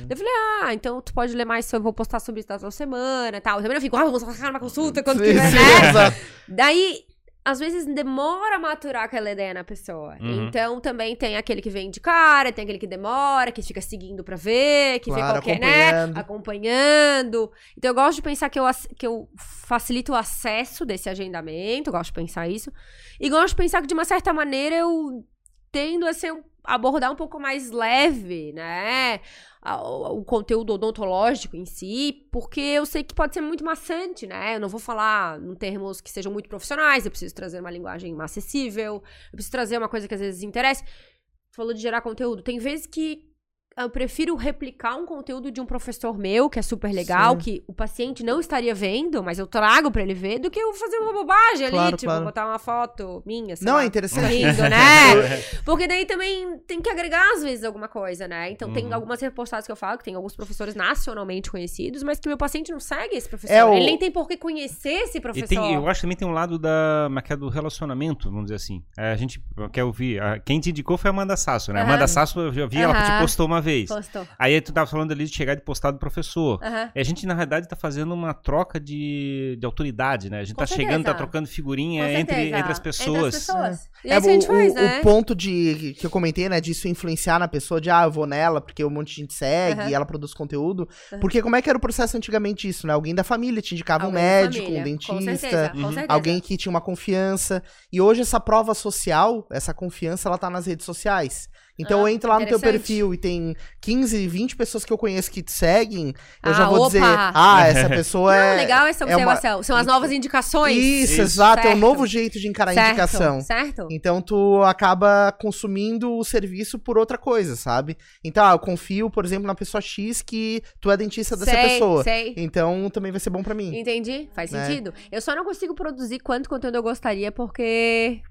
Eu 0.09 0.17
falei: 0.17 0.33
Ah, 0.63 0.73
então 0.73 1.01
tu 1.01 1.13
pode 1.13 1.33
ler 1.33 1.45
mais. 1.45 1.71
Eu 1.71 1.81
vou 1.81 1.93
postar 1.93 2.19
sobre 2.19 2.41
isso 2.41 2.49
da 2.49 2.59
tua 2.59 2.71
semana 2.71 3.37
e 3.37 3.41
tal. 3.41 3.57
Eu 3.57 3.61
também 3.61 3.75
não 3.75 3.81
fico: 3.81 3.95
Ah, 3.95 4.03
vamos 4.03 4.23
marcar 4.23 4.49
uma 4.49 4.59
consulta 4.59 5.01
quando 5.01 5.19
Sim, 5.19 5.31
quiser, 5.31 5.49
sim, 5.49 5.57
né? 5.57 6.15
Daí, 6.49 7.05
às 7.43 7.59
vezes 7.59 7.85
demora 7.85 8.57
a 8.57 8.59
maturar 8.59 9.03
aquela 9.05 9.31
ideia 9.31 9.53
na 9.53 9.63
pessoa. 9.63 10.15
Uhum. 10.21 10.47
Então 10.47 10.79
também 10.79 11.15
tem 11.15 11.35
aquele 11.37 11.61
que 11.61 11.69
vem 11.71 11.89
de 11.89 11.99
cara, 11.99 12.51
tem 12.51 12.63
aquele 12.63 12.77
que 12.77 12.85
demora, 12.85 13.51
que 13.51 13.61
fica 13.63 13.81
seguindo 13.81 14.23
pra 14.23 14.35
ver, 14.35 14.99
que 14.99 15.09
Claro, 15.09 15.25
vê 15.25 15.31
qualquer, 15.33 15.59
né? 15.59 15.89
acompanhando. 15.89 16.17
Acompanhando. 16.17 17.51
Então 17.77 17.89
eu 17.91 17.95
gosto 17.95 18.17
de 18.17 18.21
pensar 18.21 18.49
que 18.49 18.59
eu, 18.59 18.65
que 18.97 19.07
eu 19.07 19.27
facilito 19.37 20.11
o 20.11 20.15
acesso 20.15 20.85
desse 20.85 21.09
agendamento, 21.09 21.91
gosto 21.91 22.07
de 22.07 22.13
pensar 22.13 22.47
isso. 22.47 22.71
E 23.19 23.29
gosto 23.29 23.49
de 23.49 23.55
pensar 23.55 23.81
que, 23.81 23.87
de 23.87 23.93
uma 23.93 24.05
certa 24.05 24.31
maneira, 24.33 24.75
eu 24.75 25.25
tendo 25.71 26.05
a 26.05 26.13
ser 26.13 26.33
um- 26.33 26.43
abordar 26.63 27.11
um 27.11 27.15
pouco 27.15 27.39
mais 27.39 27.71
leve, 27.71 28.51
né? 28.53 29.19
O, 29.63 30.23
conteúdo 30.23 30.73
odontológico 30.73 31.55
em 31.55 31.65
si, 31.65 32.27
porque 32.31 32.59
eu 32.59 32.85
sei 32.85 33.03
que 33.03 33.13
pode 33.13 33.33
ser 33.33 33.41
muito 33.41 33.63
maçante, 33.63 34.25
né? 34.25 34.55
Eu 34.55 34.59
não 34.59 34.67
vou 34.67 34.79
falar 34.79 35.39
em 35.39 35.55
termos 35.55 36.01
que 36.01 36.09
sejam 36.09 36.31
muito 36.31 36.49
profissionais, 36.49 37.05
eu 37.05 37.11
preciso 37.11 37.35
trazer 37.35 37.59
uma 37.59 37.69
linguagem 37.69 38.19
acessível, 38.19 38.95
eu 38.95 39.31
preciso 39.31 39.51
trazer 39.51 39.77
uma 39.77 39.89
coisa 39.89 40.07
que 40.07 40.13
às 40.13 40.19
vezes 40.19 40.41
interessa. 40.41 40.83
Tu 40.83 41.55
falou 41.55 41.73
de 41.73 41.81
gerar 41.81 42.01
conteúdo. 42.01 42.41
Tem 42.41 42.57
vezes 42.57 42.87
que 42.87 43.30
eu 43.77 43.89
prefiro 43.89 44.35
replicar 44.35 44.95
um 44.95 45.05
conteúdo 45.05 45.49
de 45.49 45.61
um 45.61 45.65
professor 45.65 46.17
meu, 46.17 46.49
que 46.49 46.59
é 46.59 46.61
super 46.61 46.91
legal, 46.93 47.31
Sim. 47.35 47.37
que 47.39 47.63
o 47.67 47.73
paciente 47.73 48.21
não 48.23 48.39
estaria 48.39 48.75
vendo, 48.75 49.23
mas 49.23 49.39
eu 49.39 49.47
trago 49.47 49.89
pra 49.89 50.01
ele 50.01 50.13
ver, 50.13 50.39
do 50.39 50.51
que 50.51 50.59
eu 50.59 50.73
fazer 50.73 50.97
uma 50.97 51.13
bobagem 51.13 51.65
ali, 51.67 51.75
Claro, 51.77 51.97
tipo, 51.97 52.11
claro. 52.11 52.25
botar 52.25 52.45
uma 52.45 52.59
foto 52.59 53.23
minha, 53.25 53.55
sei 53.55 53.65
Não, 53.65 53.75
lá, 53.75 53.83
é 53.83 53.85
interessante. 53.85 54.21
sorrindo, 54.27 54.61
né? 54.69 55.41
Porque 55.65 55.87
daí 55.87 56.05
também 56.05 56.59
tem 56.67 56.81
que 56.81 56.89
agregar, 56.89 57.23
às 57.33 57.41
vezes, 57.43 57.63
alguma 57.63 57.87
coisa, 57.87 58.27
né? 58.27 58.51
Então, 58.51 58.71
tem 58.73 58.85
Uhum. 58.87 58.93
algumas 58.93 59.21
repostagens 59.21 59.65
que 59.65 59.71
eu 59.71 59.75
falo, 59.77 59.97
que 59.97 60.03
tem 60.03 60.15
alguns 60.15 60.35
professores 60.35 60.75
nacionalmente 60.75 61.49
conhecidos, 61.49 62.03
mas 62.03 62.19
que 62.19 62.27
meu 62.27 62.37
paciente 62.37 62.71
não 62.71 62.79
segue 62.79 63.15
esse 63.15 63.29
professor. 63.29 63.53
É, 63.53 63.63
o- 63.65 63.73
Ele 63.73 63.85
nem 63.85 63.97
tem 63.97 64.11
por 64.11 64.27
que 64.27 64.35
conhecer 64.37 64.89
esse 65.03 65.17
E 65.17 65.21
professor. 65.21 65.47
tem, 65.47 65.73
eu 65.75 65.87
acho 65.87 66.01
que 66.01 66.05
também 66.07 66.17
tem 66.17 66.27
um 66.27 66.33
lado 66.33 66.59
da, 66.59 67.09
é 67.17 67.21
que 67.21 67.31
é, 67.31 67.37
do 67.37 67.47
relacionamento, 67.47 68.29
vamos 68.29 68.45
dizer 68.45 68.55
assim. 68.55 68.83
É, 68.97 69.11
a 69.13 69.15
gente 69.15 69.41
quer 69.71 69.83
ouvir. 69.85 70.21
a- 70.21 70.39
quem 70.39 70.59
te 70.59 70.69
indicou 70.71 70.97
foi 70.97 71.09
a 71.09 71.13
Amanda 71.13 71.37
Sasso, 71.37 71.71
né? 71.71 71.79
A 71.79 71.83
Aham. 71.83 71.91
Amanda 71.91 72.07
Sasso, 72.07 72.39
eu 72.39 72.51
já 72.53 72.65
vi, 72.65 72.79
ela 72.81 72.93
te 73.01 73.11
postou 73.21 73.45
uma 73.45 73.60
vez. 73.61 73.87
Postou. 73.89 74.27
Aí 74.37 74.59
tu 74.59 74.73
tava 74.73 74.87
falando 74.89 75.11
ali 75.11 75.25
de 75.25 75.33
chegar 75.33 75.55
de 75.55 75.61
postar 75.61 75.91
do 75.91 75.97
professor. 75.99 76.59
E 76.95 76.99
a 76.99 77.03
gente, 77.03 77.25
na 77.25 77.33
realidade, 77.33 77.67
tá 77.67 77.75
fazendo 77.75 78.13
uma 78.13 78.33
troca 78.33 78.79
de, 78.79 79.57
de 79.59 79.65
autoridade, 79.65 80.29
né? 80.29 80.39
A 80.39 80.43
gente 80.43 80.55
Com 80.55 80.59
tá 80.61 80.65
chegando, 80.67 81.03
tá 81.03 81.11
certeza. 81.11 81.17
trocando 81.17 81.47
figurinha 81.47 82.03
Com 82.03 82.09
entre, 82.09 82.35
certeza. 82.35 82.57
entre 82.57 82.71
as 82.71 82.79
pessoas. 82.79 83.35
pessoas. 83.35 83.89
E 84.03 84.09
É, 84.09 84.13
é 84.13 84.17
isso 84.17 84.23
que 84.25 84.29
a 84.29 84.33
gente 84.33 84.45
o, 84.45 84.47
faz, 84.47 84.71
o- 84.71 84.75
né? 84.75 84.99
o 84.99 85.01
ponto 85.03 85.35
de 85.35 85.95
que 85.99 86.05
eu 86.05 86.09
comentei, 86.09 86.49
né, 86.49 86.59
disso 86.59 86.87
influenciar 86.87 87.37
na 87.39 87.47
pessoa, 87.47 87.79
de 87.79 87.89
ah, 87.89 88.03
eu 88.03 88.11
vou 88.11 88.25
nela 88.25 88.59
porque 88.59 88.83
um 88.83 88.89
monte 88.89 89.09
de 89.09 89.21
gente 89.21 89.33
segue 89.33 89.89
e 89.89 89.93
ela 89.93 90.05
produz 90.05 90.33
conteúdo. 90.33 90.87
Aham. 91.11 91.19
Porque 91.21 91.41
como 91.41 91.55
é 91.55 91.61
que 91.61 91.69
era 91.69 91.77
o 91.77 91.81
processo 91.81 92.17
antigamente 92.17 92.67
disso, 92.67 92.87
né? 92.87 92.93
Alguém 92.93 93.13
da 93.13 93.23
família 93.23 93.61
te 93.61 93.73
indicava 93.75 94.05
um 94.05 94.07
Alguém 94.07 94.21
da 94.23 94.27
médico, 94.41 94.65
família. 94.65 94.81
um 94.81 94.83
Com 94.83 94.89
dentista, 95.19 95.37
certeza, 95.49 95.69
com 95.69 95.77
Uhum. 95.77 95.83
certeza. 95.93 96.05
alguém 96.09 96.39
que 96.39 96.57
tinha 96.57 96.69
uma 96.71 96.81
confiança. 96.81 97.61
E 97.91 98.01
hoje 98.01 98.21
essa 98.21 98.39
prova 98.39 98.73
social, 98.73 99.47
essa 99.51 99.73
confiança, 99.73 100.27
ela 100.29 100.37
tá 100.37 100.49
nas 100.49 100.65
redes 100.65 100.85
sociais. 100.85 101.47
Então 101.79 101.99
Ah, 101.99 102.03
eu 102.03 102.07
entro 102.07 102.29
lá 102.29 102.39
no 102.39 102.45
teu 102.45 102.59
perfil 102.59 103.13
e 103.13 103.17
tem 103.17 103.55
15, 103.81 104.27
20 104.27 104.55
pessoas 104.55 104.85
que 104.85 104.91
eu 104.93 104.97
conheço 104.97 105.31
que 105.31 105.41
te 105.41 105.51
seguem, 105.51 106.07
eu 106.43 106.51
Ah, 106.51 106.53
já 106.53 106.67
vou 106.69 106.79
opa! 106.81 106.87
dizer, 106.87 107.01
ah, 107.03 107.63
essa 107.67 107.89
pessoa 107.89 108.31
Não, 108.35 108.41
é... 108.41 108.55
legal 108.57 108.85
essa 108.87 109.03
é 109.03 109.07
uma- 109.07 109.13
observação. 109.15 109.63
São 109.63 109.75
as 109.75 109.87
novas 109.87 110.11
indicações. 110.11 110.75
Isso, 110.77 111.13
Isso. 111.13 111.21
exato, 111.21 111.59
é 111.59 111.61
um 111.61 111.71
Certo. 111.71 111.79
novo 111.79 112.05
jeito 112.05 112.39
de 112.39 112.47
encarar 112.47 112.71
a 112.71 112.73
certo, 112.73 112.87
indicação. 112.89 113.41
Certo? 113.41 113.87
Então 113.89 114.21
tu 114.21 114.61
acaba 114.63 115.31
consumindo 115.39 116.17
o 116.17 116.23
serviço 116.23 116.77
por 116.77 116.97
outra 116.97 117.17
coisa, 117.17 117.55
sabe? 117.55 117.97
Então, 118.23 118.45
ah, 118.45 118.51
eu 118.53 118.59
confio, 118.59 119.09
por 119.09 119.25
exemplo, 119.25 119.47
na 119.47 119.55
pessoa 119.55 119.81
X 119.81 120.21
que 120.21 120.61
tu 120.79 120.91
é 120.91 120.97
dentista 120.97 121.35
dessa 121.35 121.51
sei, 121.51 121.63
pessoa. 121.69 122.03
Sei. 122.03 122.33
Então 122.37 122.89
também 122.89 123.11
vai 123.11 123.19
ser 123.19 123.29
bom 123.29 123.41
pra 123.43 123.53
mim. 123.53 123.77
Entendi, 123.79 124.29
faz 124.33 124.51
Né? 124.51 124.65
sentido. 124.65 124.93
Eu 125.11 125.21
só 125.21 125.35
não 125.35 125.43
consigo 125.45 125.73
produzir 125.73 126.19
quanto 126.19 126.49
conteúdo 126.49 126.75
eu 126.75 126.83
gostaria, 126.83 127.31
porque. 127.31 128.21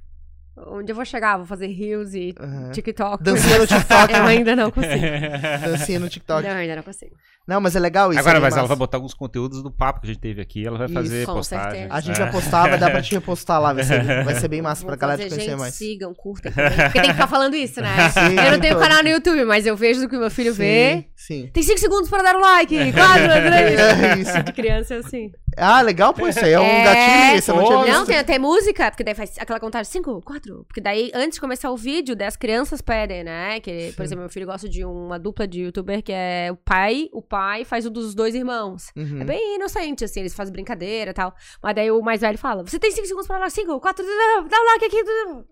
Onde 0.57 0.93
eu 0.93 0.97
vou 0.97 1.05
chegar? 1.05 1.37
Vou 1.39 1.47
fazer 1.47 1.69
reels 1.69 2.13
e 2.13 2.35
Aham. 2.39 2.71
TikTok. 2.73 3.23
Dancinha 3.23 3.59
no 3.59 3.67
TikTok. 3.67 4.13
Eu 4.15 4.25
ainda 4.25 4.55
não 4.57 4.71
consigo. 4.71 4.95
Dancinha 5.65 5.99
no 6.01 6.09
TikTok. 6.09 6.47
Não, 6.47 6.55
ainda 6.55 6.77
não 6.77 6.83
consigo. 6.83 7.15
Não, 7.49 7.61
mas 7.61 7.75
é 7.75 7.81
legal 7.81 8.11
isso. 8.11 8.21
Agora, 8.21 8.39
mas 8.39 8.57
ela 8.57 8.67
vai 8.69 8.77
botar 8.77 8.99
alguns 8.99 9.15
conteúdos 9.15 9.63
do 9.63 9.73
papo 9.73 10.01
que 10.01 10.07
a 10.07 10.13
gente 10.13 10.21
teve 10.21 10.41
aqui. 10.41 10.65
Ela 10.67 10.77
vai 10.77 10.87
Isso, 10.87 10.95
fazer 10.95 11.27
com 11.27 11.33
postagem. 11.35 11.71
certeza. 11.71 11.95
A 11.95 12.01
gente 12.01 12.17
É. 12.21 12.23
vai 12.25 12.31
postar, 12.33 12.69
vai 12.69 12.79
dar 12.79 12.91
pra 12.91 13.01
te 13.03 13.13
repostar 13.15 13.61
lá. 13.61 13.73
Vai 13.73 13.83
ser, 13.85 14.05
vai 14.25 14.35
ser 14.35 14.49
bem 14.49 14.61
massa 14.63 14.83
pra 14.85 14.91
Vou 14.95 15.01
galera 15.01 15.23
te 15.23 15.29
conhecer 15.31 15.51
gente, 15.51 15.59
mais. 15.59 15.75
sigam, 15.75 16.13
curtem. 16.15 16.53
Porque 16.53 16.93
tem 17.01 17.03
que 17.03 17.13
ficar 17.13 17.27
falando 17.27 17.55
isso, 17.57 17.81
né? 17.81 18.11
Sim, 18.11 18.37
eu 18.45 18.53
não 18.53 18.61
tenho 18.61 18.79
canal 18.79 19.03
no 19.03 19.09
YouTube, 19.09 19.45
mas 19.47 19.67
eu 19.67 19.77
vejo 19.77 20.01
do 20.03 20.09
que 20.09 20.17
meu 20.19 20.31
filho 20.31 20.53
vê. 20.53 21.07
Sim, 21.17 21.45
sim. 21.45 21.51
Tem 21.53 21.63
cinco 21.63 21.81
segundos 21.81 22.11
para 22.11 22.23
dar 22.23 22.37
o 22.37 22.41
like. 22.41 22.93
Quatro, 22.93 23.27
três. 23.27 23.81
É 23.81 24.19
isso. 24.19 24.43
De 24.45 24.53
criança 24.53 24.95
é 24.95 24.99
assim. 24.99 25.31
Ah, 25.57 25.81
legal, 25.83 26.13
pô, 26.15 26.27
isso 26.29 26.45
aí 26.45 26.53
é 26.53 26.61
um 26.61 26.63
É. 26.63 26.85
gatilho, 26.85 27.45
eu 27.49 27.57
não 27.57 27.65
tinha 27.67 27.79
visto. 27.85 27.99
Não, 27.99 28.07
tem 28.07 28.19
até 28.19 28.39
música, 28.39 28.91
porque 28.91 29.03
daí 29.05 29.15
faz 29.15 29.37
aquela 29.39 29.59
contagem 29.61 29.91
5, 29.91 30.23
4. 30.25 30.65
Porque 30.67 30.81
daí, 30.81 31.11
antes 31.15 31.35
de 31.37 31.41
começar 31.41 31.71
o 31.71 31.77
vídeo, 31.77 32.15
daí 32.17 32.29
as 32.29 32.37
crianças 32.37 32.81
pedem, 32.81 33.25
né? 33.25 33.61
Que, 33.61 33.93
por 33.97 34.03
exemplo, 34.05 34.23
meu 34.23 34.31
filho 34.31 34.47
gosta 34.47 34.69
de 34.69 34.85
uma 34.85 35.19
dupla 35.19 35.47
de 35.47 35.61
youtuber 35.63 36.03
que 36.03 36.13
é 36.13 36.49
o 36.53 36.57
pai, 36.57 37.09
o 37.13 37.21
pai 37.23 37.65
faz 37.65 37.85
o 37.87 37.91
dos 37.91 38.15
dois 38.15 38.35
irmãos. 38.35 38.91
Uhum. 38.97 39.21
É 39.21 39.25
bem 39.25 39.57
inocente, 39.57 40.05
assim, 40.05 40.21
eles 40.21 40.35
fazem 40.35 40.53
brincadeira 40.53 41.11
e 41.11 41.15
tal. 41.15 41.35
Mas 41.63 41.75
daí 41.75 41.91
o 41.91 42.01
mais 42.03 42.21
velho 42.21 42.39
fala: 42.39 42.63
Você 42.65 42.79
tem 42.79 42.91
5 42.91 43.07
segundos 43.07 43.27
pra 43.27 43.39
lá, 43.39 43.51
5, 43.51 43.81
4, 43.81 44.05
dá 44.49 44.57
o 44.61 44.65
like 44.67 44.85
aqui. 44.87 45.03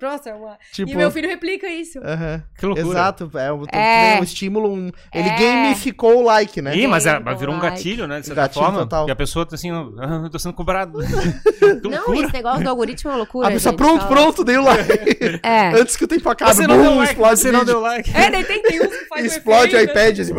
Nossa, 0.01 0.31
é 0.31 0.35
uma. 0.35 0.59
Tipo, 0.73 0.91
E 0.91 0.95
meu 0.97 1.11
filho 1.11 1.29
replica 1.29 1.69
isso. 1.69 1.99
aham. 2.03 2.43
Que 2.59 2.67
loucura. 2.67 2.89
Exato, 2.89 3.31
é, 3.39 3.53
um, 3.53 3.65
É. 3.73 4.19
um 4.21 4.25
estímulo, 4.25 4.73
um, 4.73 4.91
ele 5.15 5.29
É. 5.29 5.37
gamificou 5.39 6.19
o 6.19 6.23
like, 6.23 6.61
né? 6.63 6.77
Ih, 6.77 6.87
mas 6.87 7.07
é, 7.07 7.19
Game, 7.21 7.37
virou 7.37 7.55
um 7.55 7.59
like. 7.59 7.77
gatilho, 7.77 8.07
né? 8.07 8.21
De 8.21 8.27
certa 8.27 8.43
Gatilho 8.43 8.65
forma. 8.65 8.81
total. 8.81 9.09
E 9.09 9.11
a 9.11 9.17
pessoa 9.17 9.45
tá 9.47 9.55
assim, 9.55 9.71
ah, 9.99 10.21
eu 10.25 10.31
tô 10.31 10.39
sendo 10.39 10.53
cobrado. 10.55 10.99
Não, 11.83 11.91
loucura. 11.91 12.19
esse 12.21 12.33
negócio 12.33 12.63
do 12.65 12.71
algoritmo 12.71 13.11
é 13.11 13.13
uma 13.15 13.19
loucura. 13.19 13.49
A 13.49 13.51
pessoa, 13.51 13.71
gente, 13.73 13.79
pronto, 13.79 14.01
fala. 14.03 14.11
pronto, 14.11 14.45
dei 14.45 14.57
o 14.57 14.63
like. 14.63 15.41
É. 15.43 15.69
Antes 15.81 15.97
que 15.97 16.05
o 16.05 16.09
tempo 16.09 16.29
acabe, 16.29 16.55
Você 16.55 16.67
não 16.67 16.81
deu 16.83 16.91
bum, 16.93 16.99
like, 16.99 17.13
explode 17.13 17.41
você 17.41 17.49
o 17.49 17.53
não 17.53 17.65
deu 17.65 17.81
like. 17.81 18.11
É, 18.17 18.31
daí 18.31 18.45
tem, 18.45 18.63
tem 18.63 18.79
que 18.81 18.89
faz 19.07 19.23
um 19.23 19.27
Explode 19.27 19.77
o 19.77 19.81
iPad, 19.81 20.19
assim. 20.21 20.33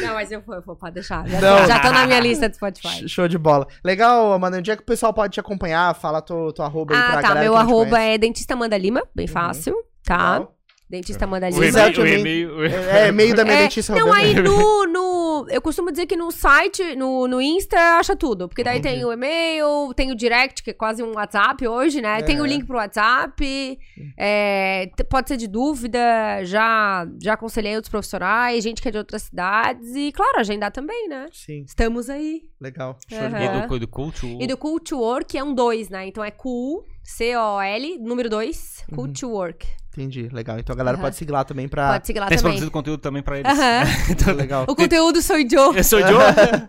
Não, 0.00 0.14
mas 0.14 0.30
eu 0.32 0.40
vou, 0.40 0.54
eu 0.56 0.62
vou, 0.62 0.76
pode 0.76 0.94
deixar. 0.94 1.26
Já, 1.28 1.40
Não. 1.40 1.66
já 1.66 1.78
tô 1.80 1.90
na 1.92 2.06
minha 2.06 2.20
lista 2.20 2.48
do 2.48 2.54
Spotify. 2.54 3.08
Show 3.08 3.28
de 3.28 3.38
bola. 3.38 3.66
Legal, 3.84 4.32
Amanda, 4.32 4.58
onde 4.58 4.70
é 4.70 4.76
que 4.76 4.82
o 4.82 4.86
pessoal 4.86 5.12
pode 5.12 5.32
te 5.34 5.40
acompanhar? 5.40 5.94
Fala 5.94 6.20
teu, 6.22 6.52
teu 6.52 6.64
arroba 6.64 6.94
aí 6.94 7.00
pra 7.00 7.08
Ah, 7.08 7.14
tá. 7.16 7.22
galera 7.22 7.40
Meu 7.42 7.52
que 7.52 7.58
não 7.58 7.66
te 7.66 7.70
arroba 7.70 7.90
conhece. 7.90 8.14
é 8.14 8.18
Dentista 8.18 8.54
Amanda 8.54 8.78
Lima, 8.78 9.02
bem 9.14 9.26
fácil, 9.26 9.74
tá? 10.04 10.32
Legal. 10.34 10.54
Dentista 10.90 11.24
Amanda 11.24 11.48
Lima. 11.48 11.64
E-mail, 11.66 12.00
o 12.00 12.06
e-mail, 12.06 12.64
É, 12.66 13.08
é 13.08 13.12
meio 13.12 13.34
da 13.34 13.44
minha 13.44 13.56
É, 13.56 13.62
dentista 13.62 13.94
não, 13.94 14.06
Roberta. 14.08 14.26
aí 14.26 14.34
no, 14.42 14.86
no. 14.86 15.11
Eu 15.48 15.60
costumo 15.62 15.90
dizer 15.90 16.06
que 16.06 16.16
no 16.16 16.30
site, 16.30 16.94
no, 16.96 17.26
no 17.28 17.40
Insta, 17.40 17.76
acha 17.98 18.14
tudo. 18.16 18.48
Porque 18.48 18.62
daí 18.64 18.80
tem 18.80 19.04
o 19.04 19.12
e-mail, 19.12 19.92
tem 19.94 20.10
o 20.10 20.14
direct, 20.14 20.62
que 20.62 20.70
é 20.70 20.74
quase 20.74 21.02
um 21.02 21.12
WhatsApp 21.14 21.66
hoje, 21.66 22.00
né? 22.00 22.22
Tem 22.22 22.40
o 22.40 22.44
É. 22.44 22.48
link 22.48 22.64
pro 22.66 22.76
WhatsApp. 22.76 23.78
é, 24.18 24.90
pode 25.08 25.28
ser 25.28 25.36
de 25.36 25.46
dúvida. 25.48 25.98
Já, 26.44 27.06
já 27.22 27.34
aconselhei 27.34 27.74
outros 27.74 27.90
profissionais, 27.90 28.62
gente 28.64 28.80
que 28.82 28.88
é 28.88 28.90
de 28.90 28.98
outras 28.98 29.22
cidades. 29.22 29.94
E, 29.94 30.12
claro, 30.12 30.38
agendar 30.40 30.70
também, 30.72 31.08
né? 31.08 31.28
Sim, 31.32 31.64
Estamos 31.66 32.08
aí. 32.10 32.42
legal. 32.60 32.98
Show 33.08 33.18
de 33.18 33.24
E 33.24 33.28
do, 33.48 33.78
do 33.78 33.86
o- 34.26 34.42
E 34.42 34.46
do 34.46 34.56
to 34.80 34.98
Work 34.98 35.36
é 35.36 35.42
um 35.44 35.54
2, 35.54 35.88
né? 35.88 36.06
Então 36.06 36.22
é 36.24 36.30
cool, 36.30 36.84
C-O-L, 37.02 37.98
número 38.00 38.28
2, 38.30 38.84
Cool 38.94 39.04
Uhum. 39.06 39.12
to 39.12 39.28
Work. 39.30 39.66
Entendi, 39.94 40.28
legal. 40.32 40.58
Então 40.58 40.72
a 40.72 40.76
galera 40.76 40.96
Aham. 40.96 41.02
pode 41.04 41.16
seguir 41.16 41.32
lá 41.32 41.44
também 41.44 41.68
pra... 41.68 41.92
Pode 41.92 42.06
seguir 42.06 42.20
lá 42.20 42.26
Tem 42.28 42.38
também. 42.38 42.52
produzido 42.52 42.70
conteúdo 42.70 43.00
também 43.00 43.22
pra 43.22 43.38
eles. 43.38 43.50
Aham. 43.52 43.82
então, 44.10 44.34
Legal. 44.34 44.64
O 44.68 44.74
conteúdo 44.74 45.20
sou 45.20 45.36
eu. 45.38 45.74
Eu 45.74 45.84
sou 45.84 45.98
o 45.98 46.02
Joe. 46.02 46.18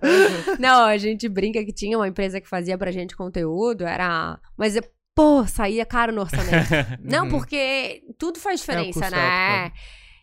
Não, 0.60 0.84
a 0.86 0.98
gente 0.98 1.30
brinca 1.30 1.64
que 1.64 1.72
tinha 1.72 1.98
uma 1.98 2.08
empresa 2.08 2.42
que 2.42 2.50
fazia 2.50 2.78
pra 2.78 2.92
gente 2.92 3.16
conteúdo, 3.16 3.86
era. 3.86 4.38
Mas, 4.58 4.78
pô, 5.16 5.46
saía 5.48 5.86
caro 5.86 6.12
no 6.12 6.22
orçamento. 6.22 6.68
Não, 7.02 7.24
Uhum. 7.26 7.30
porque 7.30 8.02
tudo 8.18 8.40
faz 8.40 8.60
diferença, 8.60 9.00
custo 9.00 9.16
né? 9.16 9.62
alto, 9.64 9.74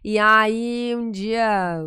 E 0.03 0.19
aí, 0.19 0.95
um 0.97 1.11
dia, 1.11 1.79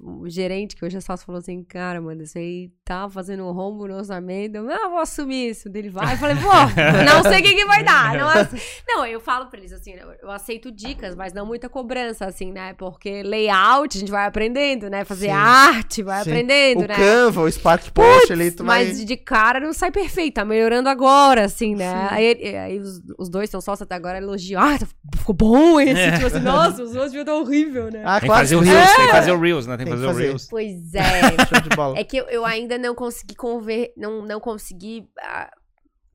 o 0.00 0.28
gerente, 0.28 0.76
que 0.76 0.84
hoje 0.84 0.96
é 0.96 1.00
sócio, 1.00 1.26
falou 1.26 1.40
assim: 1.40 1.64
Cara, 1.64 2.00
mano, 2.00 2.22
isso 2.22 2.38
aí 2.38 2.70
tá 2.84 3.10
fazendo 3.10 3.42
um 3.44 3.50
rombo 3.50 3.88
no 3.88 3.96
orçamento. 3.96 4.54
Eu, 4.56 4.70
ah, 4.70 4.88
vou 4.88 4.98
assumir 4.98 5.50
isso. 5.50 5.68
Dele 5.68 5.90
vai. 5.90 6.14
Eu 6.14 6.18
falei: 6.18 6.36
Pô, 6.36 6.42
não 7.04 7.22
sei 7.28 7.40
o 7.40 7.42
que, 7.42 7.54
que 7.56 7.64
vai 7.64 7.82
dar. 7.82 8.14
Não, 8.16 8.28
não, 8.86 9.06
eu 9.06 9.18
falo 9.18 9.46
pra 9.46 9.58
eles 9.58 9.72
assim: 9.72 9.94
eu- 10.22 10.30
aceito 10.30 10.70
dicas, 10.70 11.16
mas 11.16 11.32
não 11.32 11.44
muita 11.44 11.68
cobrança, 11.68 12.24
assim, 12.26 12.52
né? 12.52 12.72
Porque 12.74 13.24
layout 13.24 13.96
a 13.96 14.00
gente 14.00 14.12
vai 14.12 14.26
aprendendo, 14.26 14.88
né? 14.88 15.04
Fazer 15.04 15.26
Sim. 15.26 15.32
arte, 15.32 16.02
vai 16.04 16.22
Sim. 16.22 16.30
aprendendo, 16.30 16.84
O 16.84 16.88
né? 16.88 16.94
Canva, 16.94 17.40
o 17.42 17.50
Spark 17.50 17.90
Post 17.90 18.32
ali, 18.32 18.52
tu 18.52 18.64
vai... 18.64 18.84
Mas 18.86 19.04
de 19.04 19.16
cara 19.16 19.58
não 19.58 19.72
sai 19.72 19.90
perfeito, 19.90 20.34
tá 20.34 20.44
melhorando 20.44 20.88
agora, 20.88 21.44
assim, 21.46 21.74
né? 21.74 22.08
Aí, 22.10 22.56
aí 22.56 22.78
os, 22.78 23.00
os 23.18 23.28
dois 23.28 23.50
são 23.50 23.60
sócios 23.60 23.82
até 23.82 23.96
agora 23.96 24.18
elogiam. 24.18 24.62
Ah, 24.62 24.78
tá- 24.78 24.86
ficou 25.16 25.34
bom 25.34 25.80
esse. 25.80 26.12
Tipo 26.12 26.26
assim, 26.26 26.38
nossa, 26.40 26.82
os 26.82 26.94
outros 26.94 27.12
viram 27.12 27.40
horrível. 27.40 27.55
Horrível, 27.56 27.90
né? 27.90 28.02
Ah, 28.04 28.12
Tem 28.14 28.20
que 28.20 28.26
claro. 28.26 28.40
fazer 28.42 28.56
o 28.56 28.60
Reels, 28.60 28.88
sim. 28.88 28.96
tem 28.96 29.06
que 29.06 29.12
fazer 29.12 29.32
o 29.32 29.40
Reels, 29.40 29.66
né? 29.66 29.76
Tem 29.76 29.86
que 29.86 29.92
Tem 29.92 30.00
que 30.00 30.06
fazer 30.06 30.06
o 30.06 30.14
fazer. 30.14 30.26
Reels. 30.26 30.48
Pois 30.48 30.94
é. 30.94 31.46
Show 31.46 31.60
de 31.60 31.76
bola. 31.76 31.98
É 31.98 32.04
que 32.04 32.16
eu, 32.16 32.24
eu 32.26 32.44
ainda 32.44 32.78
não 32.78 32.94
consegui 32.94 33.34
conver, 33.34 33.92
não, 33.96 34.22
não 34.22 34.40
consegui 34.40 35.08
ah, 35.20 35.50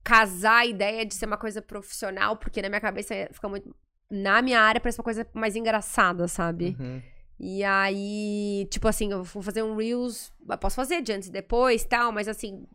casar 0.03 0.59
a 0.59 0.65
ideia 0.65 1.05
de 1.05 1.13
ser 1.15 1.25
uma 1.25 1.37
coisa 1.37 1.61
profissional, 1.61 2.37
porque 2.37 2.61
na 2.61 2.69
minha 2.69 2.81
cabeça 2.81 3.13
fica 3.31 3.49
muito. 3.49 3.75
Na 4.09 4.41
minha 4.41 4.59
área 4.59 4.81
parece 4.81 4.99
uma 4.99 5.05
coisa 5.05 5.25
mais 5.33 5.55
engraçada, 5.55 6.27
sabe? 6.27 6.75
Uhum. 6.79 7.01
E 7.39 7.63
aí, 7.63 8.67
tipo 8.69 8.87
assim, 8.87 9.11
eu 9.11 9.23
vou 9.23 9.41
fazer 9.41 9.63
um 9.63 9.75
Reels. 9.75 10.31
Posso 10.59 10.75
fazer 10.75 11.01
de 11.01 11.11
antes 11.13 11.29
e 11.29 11.31
depois 11.31 11.83
tal, 11.85 12.11
mas 12.11 12.27
assim, 12.27 12.67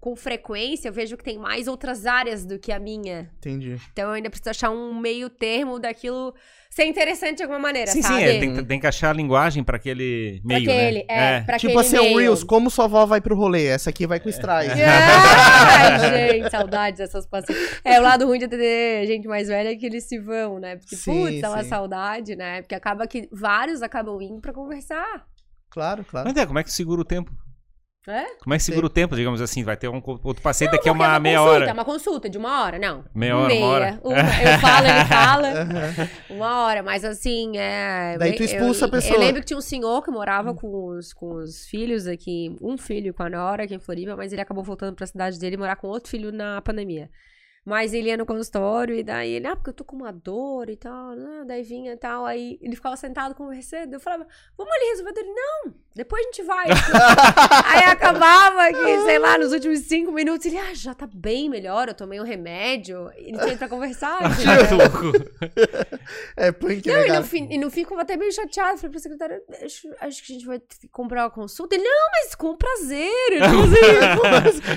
com 0.00 0.14
frequência 0.16 0.88
eu 0.88 0.92
vejo 0.92 1.16
que 1.16 1.24
tem 1.24 1.38
mais 1.38 1.66
outras 1.68 2.06
áreas 2.06 2.44
do 2.44 2.58
que 2.58 2.72
a 2.72 2.78
minha. 2.78 3.30
Entendi. 3.38 3.76
Então 3.92 4.08
eu 4.08 4.12
ainda 4.12 4.28
preciso 4.30 4.50
achar 4.50 4.70
um 4.70 4.98
meio 4.98 5.28
termo 5.30 5.78
daquilo 5.78 6.34
ser 6.70 6.84
interessante 6.84 7.38
de 7.38 7.42
alguma 7.42 7.58
maneira, 7.58 7.90
Sim, 7.90 8.02
sabe? 8.02 8.14
sim, 8.16 8.22
é, 8.22 8.38
tem, 8.38 8.64
tem 8.64 8.78
que 8.80 8.86
achar 8.86 9.10
a 9.10 9.12
linguagem 9.14 9.64
pra 9.64 9.76
aquele 9.76 10.42
Pra 10.46 10.58
meio, 10.58 10.70
aquele, 10.70 10.98
né? 10.98 11.04
é, 11.08 11.40
pra 11.40 11.58
Tipo 11.58 11.78
aquele 11.78 11.96
assim, 11.96 11.98
o 11.98 12.02
meio. 12.02 12.18
Reels, 12.18 12.44
como 12.44 12.70
sua 12.70 12.84
avó 12.84 13.06
vai 13.06 13.20
pro 13.20 13.34
rolê? 13.34 13.66
Essa 13.66 13.88
aqui 13.90 14.06
vai 14.06 14.20
com 14.20 14.28
strike. 14.28 14.74
Ai, 14.78 15.98
gente, 16.38 16.50
saudades 16.50 16.98
dessas 16.98 17.26
pacientes. 17.26 17.80
É, 17.82 17.98
o 17.98 18.02
lado 18.02 18.26
ruim 18.26 18.38
de 18.38 18.48
ter 18.48 19.06
gente 19.06 19.26
mais 19.26 19.48
velha 19.48 19.70
é 19.70 19.74
que 19.76 19.86
eles 19.86 20.04
se 20.04 20.18
vão, 20.18 20.58
né? 20.58 20.76
Porque, 20.76 20.96
Sim, 20.96 21.24
putz, 21.24 21.42
é 21.42 21.48
uma 21.48 21.64
saudade, 21.64 22.36
né? 22.36 22.60
Porque 22.62 22.74
acaba 22.74 23.06
que 23.06 23.28
vários 23.32 23.80
acabam 23.80 24.20
indo 24.20 24.40
pra 24.40 24.52
conversar. 24.52 25.24
Claro, 25.70 26.04
claro. 26.04 26.28
Mas 26.28 26.36
é, 26.36 26.46
como 26.46 26.58
é 26.58 26.62
que 26.64 26.72
segura 26.72 27.00
o 27.00 27.04
tempo? 27.04 27.30
É? 28.08 28.24
Como 28.42 28.54
é 28.54 28.56
que 28.56 28.62
segura 28.62 28.86
o 28.86 28.88
tempo, 28.88 29.16
digamos 29.16 29.40
assim? 29.40 29.64
Vai 29.64 29.76
ter 29.76 29.88
um 29.88 30.00
outro 30.22 30.40
paciente 30.40 30.70
Não, 30.70 30.76
daqui 30.76 30.88
a 30.88 30.92
porque 30.92 31.04
é 31.04 31.08
uma, 31.08 31.18
meia 31.18 31.38
consulta, 31.38 31.56
hora. 31.56 31.70
É 31.70 31.72
uma 31.72 31.84
consulta 31.84 32.28
de 32.30 32.38
uma 32.38 32.62
hora, 32.62 32.78
não. 32.78 33.04
Meia 33.12 33.36
hora, 33.36 33.54
uma 33.54 33.66
hora. 33.66 34.00
Uma. 34.04 34.16
Eu 34.18 34.58
falo, 34.60 34.86
ele 34.86 35.04
fala. 35.08 35.48
Aham. 35.48 36.08
Uma 36.30 36.64
hora, 36.66 36.82
mas 36.84 37.04
assim, 37.04 37.56
é. 37.58 38.16
Daí 38.16 38.34
tu 38.34 38.42
eu- 38.42 38.46
expulsa 38.46 38.84
a 38.84 38.86
eu- 38.86 38.90
pessoa. 38.92 39.14
Eu 39.16 39.20
lembro 39.20 39.40
que 39.40 39.46
tinha 39.48 39.56
um 39.56 39.60
senhor 39.60 40.02
que 40.02 40.10
morava 40.12 40.54
com 40.54 40.86
os, 40.88 41.12
com 41.12 41.34
os 41.34 41.66
filhos 41.66 42.06
aqui, 42.06 42.54
um 42.62 42.78
filho 42.78 43.12
com 43.12 43.24
a 43.24 43.28
Nora 43.28 43.64
aqui 43.64 43.74
em 43.74 43.80
Floripa, 43.80 44.14
mas 44.14 44.32
ele 44.32 44.40
acabou 44.40 44.62
voltando 44.62 44.94
pra 44.94 45.06
cidade 45.06 45.38
dele 45.38 45.56
e 45.56 45.58
morar 45.58 45.74
com 45.74 45.88
outro 45.88 46.08
filho 46.10 46.30
na 46.30 46.62
pandemia. 46.62 47.10
Mas 47.64 47.92
ele 47.92 48.10
ia 48.10 48.16
no 48.16 48.24
consultório 48.24 48.94
e 48.94 49.02
daí 49.02 49.32
ele, 49.32 49.48
ah, 49.48 49.56
porque 49.56 49.70
eu 49.70 49.74
tô 49.74 49.84
com 49.84 49.96
uma 49.96 50.12
dor 50.12 50.70
e 50.70 50.76
tal, 50.76 51.16
né? 51.16 51.42
daí 51.48 51.64
vinha 51.64 51.94
e 51.94 51.96
tal, 51.96 52.24
aí 52.24 52.56
ele 52.62 52.76
ficava 52.76 52.96
sentado 52.96 53.34
conversando, 53.34 53.92
eu 53.92 53.98
falava, 53.98 54.24
vamos 54.56 54.72
ali 54.72 54.84
resolver 54.90 55.12
dele, 55.12 55.30
não, 55.34 55.74
depois 55.96 56.20
a 56.20 56.24
gente 56.26 56.42
vai. 56.42 56.66
aí 57.64 57.84
acabava 57.84 58.68
que, 58.68 59.02
sei 59.04 59.18
lá, 59.18 59.38
nos 59.38 59.50
últimos 59.50 59.80
cinco 59.80 60.12
minutos, 60.12 60.44
ele, 60.44 60.58
ah, 60.58 60.74
já 60.74 60.92
tá 60.92 61.08
bem 61.10 61.48
melhor, 61.48 61.88
eu 61.88 61.94
tomei 61.94 62.20
um 62.20 62.22
remédio, 62.22 63.10
ele 63.16 63.38
tinha 63.38 63.56
pra 63.56 63.66
conversar. 63.66 64.20
entendeu? 64.30 64.86
É 66.36 66.52
punk, 66.52 66.86
Não, 66.86 66.94
né, 66.94 67.08
e 67.08 67.12
no, 67.12 67.24
fim, 67.24 67.48
e 67.50 67.58
no 67.58 67.70
fim 67.70 67.80
ficou 67.80 67.98
até 67.98 68.16
meio 68.16 68.30
chateado. 68.30 68.76
Falei 68.78 68.90
pra 68.90 69.00
secretária, 69.00 69.42
acho, 69.64 69.88
acho 70.00 70.24
que 70.24 70.32
a 70.32 70.34
gente 70.34 70.46
vai 70.46 70.60
comprar 70.92 71.24
uma 71.24 71.30
consulta. 71.30 71.74
Ele, 71.74 71.82
não, 71.82 72.08
mas 72.12 72.34
com 72.34 72.54
prazer. 72.54 73.10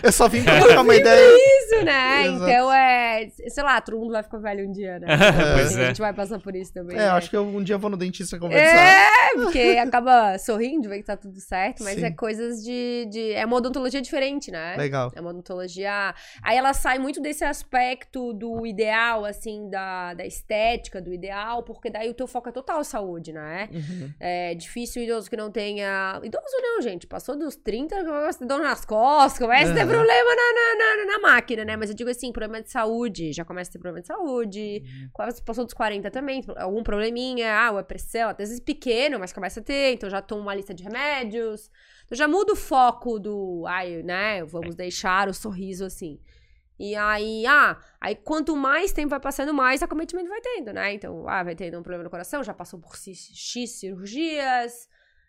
Eu 0.02 0.12
só 0.12 0.28
vim 0.28 0.44
pra 0.44 0.60
trocar 0.60 0.82
uma 0.82 0.96
ideia. 0.96 1.38
isso, 1.38 1.84
né? 1.84 2.26
Exato. 2.28 2.44
Então 2.44 2.74
é. 2.74 3.30
Sei 3.48 3.64
lá, 3.64 3.82
todo 3.82 4.00
mundo 4.00 4.14
vai 4.14 4.24
ficar 4.24 4.38
velho 4.38 4.68
um 4.68 4.72
dia, 4.72 5.00
né? 5.00 5.08
Pois 5.56 5.76
A 5.76 5.82
é. 5.82 5.88
gente 5.88 6.00
vai 6.00 6.14
passar 6.14 6.40
por 6.40 6.56
isso 6.56 6.74
também. 6.74 6.96
É, 6.96 7.02
né? 7.02 7.08
eu 7.10 7.14
acho 7.14 7.30
que 7.30 7.38
eu 7.38 7.44
um 7.44 7.64
dia 7.64 7.78
vou 7.78 7.90
no 7.90 7.98
dentista 7.98 8.40
conversar. 8.40 8.66
É, 8.66 9.10
porque 9.36 9.60
acaba 9.82 10.38
sorrindo, 10.38 10.90
vê 10.90 10.98
que 10.98 11.04
tá 11.04 11.18
tudo 11.18 11.40
certo, 11.40 11.84
mas 11.84 11.96
Sim. 11.96 12.06
é 12.06 12.12
coisas 12.12 12.64
de, 12.64 13.08
de. 13.10 13.32
É 13.34 13.46
uma 13.46 13.58
odontologia 13.58 14.02
diferente, 14.02 14.52
né? 14.52 14.76
Legal. 14.78 15.12
É 15.16 15.22
uma 15.22 15.32
odontologia. 15.32 16.14
Aí 16.42 16.58
ela 16.58 16.74
sai 16.74 17.00
muito 17.00 17.22
desse 17.22 17.44
aspecto 17.44 18.34
do 18.34 18.66
ideal, 18.66 19.26
assim, 19.26 19.70
da, 19.70 20.14
da 20.14 20.26
estética, 20.26 21.02
do 21.02 21.14
ideal, 21.14 21.64
porque 21.64 21.90
daí 21.90 22.10
o 22.10 22.14
teu 22.14 22.28
foco 22.28 22.50
é 22.50 22.52
total 22.52 22.84
saúde, 22.84 23.32
né? 23.32 23.70
Uhum. 23.72 24.14
É 24.20 24.56
difícil 24.56 25.02
o 25.02 25.06
idoso 25.06 25.30
que 25.30 25.38
não 25.38 25.52
tenha. 25.52 26.20
Idoso 26.24 26.46
não, 26.62 26.82
gente. 26.82 27.08
Passou 27.08 27.38
dos 27.38 27.56
30, 27.56 28.04
começa 28.04 28.38
a 28.38 28.40
ter 28.40 28.46
dor 28.46 28.62
nas 28.62 28.86
costas, 28.86 29.40
começa 29.40 29.72
a 29.72 29.76
ter 29.76 29.88
problema 29.88 30.30
na, 30.36 30.76
na, 30.76 31.06
na, 31.06 31.06
na 31.06 31.20
máquina, 31.20 31.66
né? 31.66 31.76
Mas 31.76 31.90
eu 31.90 31.96
digo 31.96 32.10
assim, 32.10 32.32
problema 32.32 32.62
de 32.62 32.72
saúde. 32.72 33.34
Já 33.34 33.46
começa 33.46 33.70
a 33.70 33.74
ter 33.74 33.80
problema 33.80 34.02
de 34.02 34.08
saúde. 34.08 34.84
Uhum. 34.86 35.42
Passou 35.46 35.66
dos 35.66 35.74
40 35.74 36.10
também. 36.10 36.44
Algum 36.58 36.84
probleminha, 36.84 37.54
ah, 37.54 37.80
a 37.80 37.84
pressão, 37.84 38.30
às 38.30 38.38
vezes 38.38 38.60
pequeno, 38.60 39.19
mas 39.20 39.34
começa 39.34 39.60
a 39.60 39.64
ter. 39.64 39.94
Então 39.94 40.10
já 40.10 40.22
toma 40.22 40.42
uma 40.42 40.56
lista 40.56 40.74
de 40.74 40.84
remédios. 40.84 41.70
Então 42.06 42.18
já 42.18 42.28
muda 42.28 42.54
o 42.54 42.56
foco 42.56 43.20
do. 43.20 43.66
Ai, 43.68 44.02
né? 44.04 44.44
Vamos 44.46 44.76
deixar 44.76 45.28
o 45.28 45.34
sorriso 45.34 45.86
assim. 45.86 46.20
E 46.80 46.96
aí, 46.96 47.46
ah, 47.46 47.78
aí 48.00 48.16
quanto 48.16 48.56
mais 48.56 48.94
tempo 48.94 49.10
vai 49.10 49.20
passando, 49.20 49.54
mais 49.54 49.84
acometimento 49.84 50.30
vai 50.30 50.40
tendo, 50.40 50.72
né? 50.72 50.94
Então, 50.94 51.28
ah, 51.28 51.44
vai 51.44 51.54
tendo 51.54 51.78
um 51.78 51.84
problema 51.84 52.06
no 52.06 52.10
coração, 52.10 52.42
já 52.42 52.54
passou 52.54 52.80
por 52.80 52.96
X 52.96 53.72
cirurgias. 53.80 54.88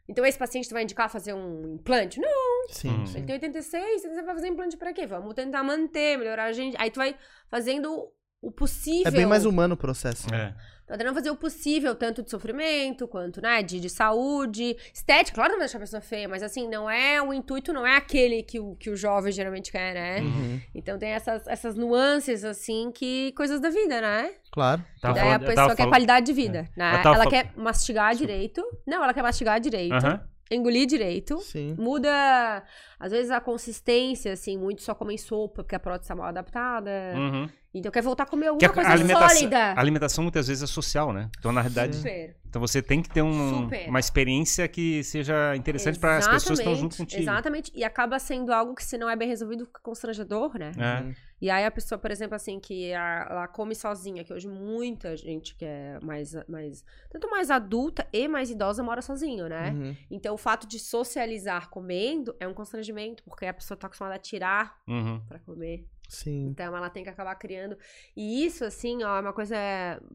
Então, 0.08 0.24
esse 0.24 0.38
paciente 0.38 0.68
tu 0.68 0.72
vai 0.74 0.84
indicar 0.84 1.10
fazer 1.10 1.32
um 1.34 1.74
implante? 1.74 2.20
Não, 2.20 2.68
Sim, 2.68 2.90
Hum. 2.90 3.04
ele 3.14 3.24
tem 3.24 3.34
86, 3.34 4.02
você 4.02 4.22
vai 4.22 4.34
fazer 4.34 4.48
implante 4.48 4.76
pra 4.76 4.92
quê? 4.92 5.06
Vamos 5.06 5.34
tentar 5.34 5.62
manter, 5.64 6.16
melhorar 6.18 6.44
a 6.44 6.52
gente. 6.52 6.76
Aí 6.78 6.90
tu 6.90 6.96
vai 6.96 7.16
fazendo 7.48 8.08
o 8.40 8.50
possível. 8.52 9.06
É 9.06 9.10
bem 9.10 9.26
mais 9.26 9.44
humano 9.44 9.74
o 9.74 9.76
processo. 9.76 10.32
É. 10.32 10.54
Tá 10.90 10.98
tentando 10.98 11.14
fazer 11.14 11.30
o 11.30 11.36
possível, 11.36 11.94
tanto 11.94 12.22
de 12.22 12.30
sofrimento, 12.30 13.06
quanto, 13.06 13.40
né, 13.40 13.62
de, 13.62 13.78
de 13.78 13.88
saúde. 13.88 14.76
Estética, 14.92 15.36
claro 15.36 15.50
que 15.50 15.52
não 15.52 15.58
vai 15.60 15.66
deixar 15.68 15.78
a 15.78 15.80
pessoa 15.80 16.00
feia, 16.02 16.28
mas 16.28 16.42
assim, 16.42 16.68
não 16.68 16.90
é, 16.90 17.22
o 17.22 17.32
intuito 17.32 17.72
não 17.72 17.86
é 17.86 17.96
aquele 17.96 18.42
que 18.42 18.58
o, 18.58 18.74
que 18.74 18.90
o 18.90 18.96
jovem 18.96 19.30
geralmente 19.32 19.70
quer, 19.70 19.94
né? 19.94 20.20
Uhum. 20.20 20.60
Então 20.74 20.98
tem 20.98 21.10
essas, 21.10 21.46
essas 21.46 21.76
nuances, 21.76 22.44
assim, 22.44 22.90
que 22.92 23.32
coisas 23.36 23.60
da 23.60 23.70
vida, 23.70 24.00
né? 24.00 24.32
Claro. 24.50 24.84
Tava 25.00 25.14
Daí 25.14 25.22
falando- 25.24 25.42
a 25.42 25.46
pessoa 25.46 25.68
quer 25.68 25.76
falando- 25.76 25.90
qualidade 25.92 26.26
de 26.26 26.32
vida, 26.32 26.68
né? 26.76 26.96
Eu 26.98 27.02
tava 27.02 27.14
Ela 27.14 27.24
fal- 27.24 27.30
quer 27.30 27.52
mastigar 27.56 28.14
direito. 28.16 28.62
Não, 28.86 29.02
ela 29.04 29.14
quer 29.14 29.22
mastigar 29.22 29.60
direito, 29.60 29.94
Aham. 29.94 30.20
engolir 30.50 30.86
direito. 30.86 31.38
Sim. 31.38 31.76
Muda, 31.78 32.64
às 32.98 33.12
vezes, 33.12 33.30
a 33.30 33.40
consistência, 33.40 34.32
assim, 34.32 34.58
muito 34.58 34.82
só 34.82 34.92
comem 34.94 35.16
sopa, 35.16 35.62
porque 35.62 35.76
a 35.76 35.78
prótese 35.80 36.08
tá 36.08 36.16
mal 36.16 36.26
adaptada. 36.26 36.90
Uhum. 37.14 37.48
Então 37.72 37.92
quer 37.92 38.02
voltar 38.02 38.24
a 38.24 38.26
comer 38.26 38.46
Que 38.58 38.64
alguma 38.66 38.70
a, 38.70 38.74
coisa 38.74 38.88
a 38.88 38.92
alimentação, 38.92 39.28
sólida. 39.36 39.58
a 39.58 39.80
alimentação 39.80 40.24
muitas 40.24 40.48
vezes 40.48 40.62
é 40.62 40.66
social, 40.66 41.12
né? 41.12 41.30
Então, 41.38 41.52
na 41.52 41.60
realidade, 41.60 41.96
Super. 41.96 42.36
então 42.48 42.60
você 42.60 42.82
tem 42.82 43.00
que 43.00 43.08
ter 43.08 43.22
um- 43.22 43.68
uma 43.86 44.00
experiência 44.00 44.66
que 44.66 45.04
seja 45.04 45.54
interessante 45.54 45.98
para 45.98 46.16
as 46.18 46.26
pessoas 46.26 46.58
que 46.58 46.64
estão 46.64 46.74
junto 46.74 46.96
contigo. 46.96 47.22
Exatamente. 47.22 47.70
E 47.74 47.84
acaba 47.84 48.18
sendo 48.18 48.52
algo 48.52 48.74
que, 48.74 48.82
se 48.82 48.98
não 48.98 49.08
é 49.08 49.14
bem 49.14 49.28
resolvido, 49.28 49.66
fica 49.66 49.80
constrangedor, 49.82 50.58
né? 50.58 50.72
É. 50.76 51.00
Uhum. 51.02 51.14
E 51.40 51.48
aí 51.48 51.64
a 51.64 51.70
pessoa, 51.70 51.96
por 51.98 52.10
exemplo, 52.10 52.34
assim, 52.34 52.58
que 52.58 52.92
a- 52.92 53.26
ela 53.30 53.48
come 53.48 53.74
sozinha, 53.74 54.24
que 54.24 54.32
hoje 54.32 54.48
muita 54.48 55.16
gente 55.16 55.54
que 55.54 55.64
é 55.64 55.98
mais, 56.02 56.34
mais. 56.48 56.84
Tanto 57.08 57.30
mais 57.30 57.50
adulta 57.52 58.04
e 58.12 58.26
mais 58.26 58.50
idosa 58.50 58.82
mora 58.82 59.00
sozinho, 59.00 59.48
né? 59.48 59.70
Uhum. 59.70 59.96
Então 60.10 60.34
o 60.34 60.38
fato 60.38 60.66
de 60.66 60.78
socializar 60.80 61.70
comendo 61.70 62.34
é 62.40 62.46
um 62.48 62.52
constrangimento, 62.52 63.22
porque 63.22 63.46
a 63.46 63.54
pessoa 63.54 63.76
tá 63.78 63.86
acostumada 63.86 64.16
a 64.16 64.18
tirar 64.18 64.76
Uhum. 64.88 65.20
pra 65.28 65.38
comer. 65.38 65.86
Sim. 66.10 66.48
Então 66.48 66.76
ela 66.76 66.90
tem 66.90 67.02
que 67.04 67.08
acabar 67.08 67.34
criando. 67.36 67.78
E 68.16 68.44
isso, 68.44 68.64
assim, 68.64 69.02
ó, 69.02 69.16
é 69.16 69.20
uma 69.20 69.32
coisa, 69.32 69.56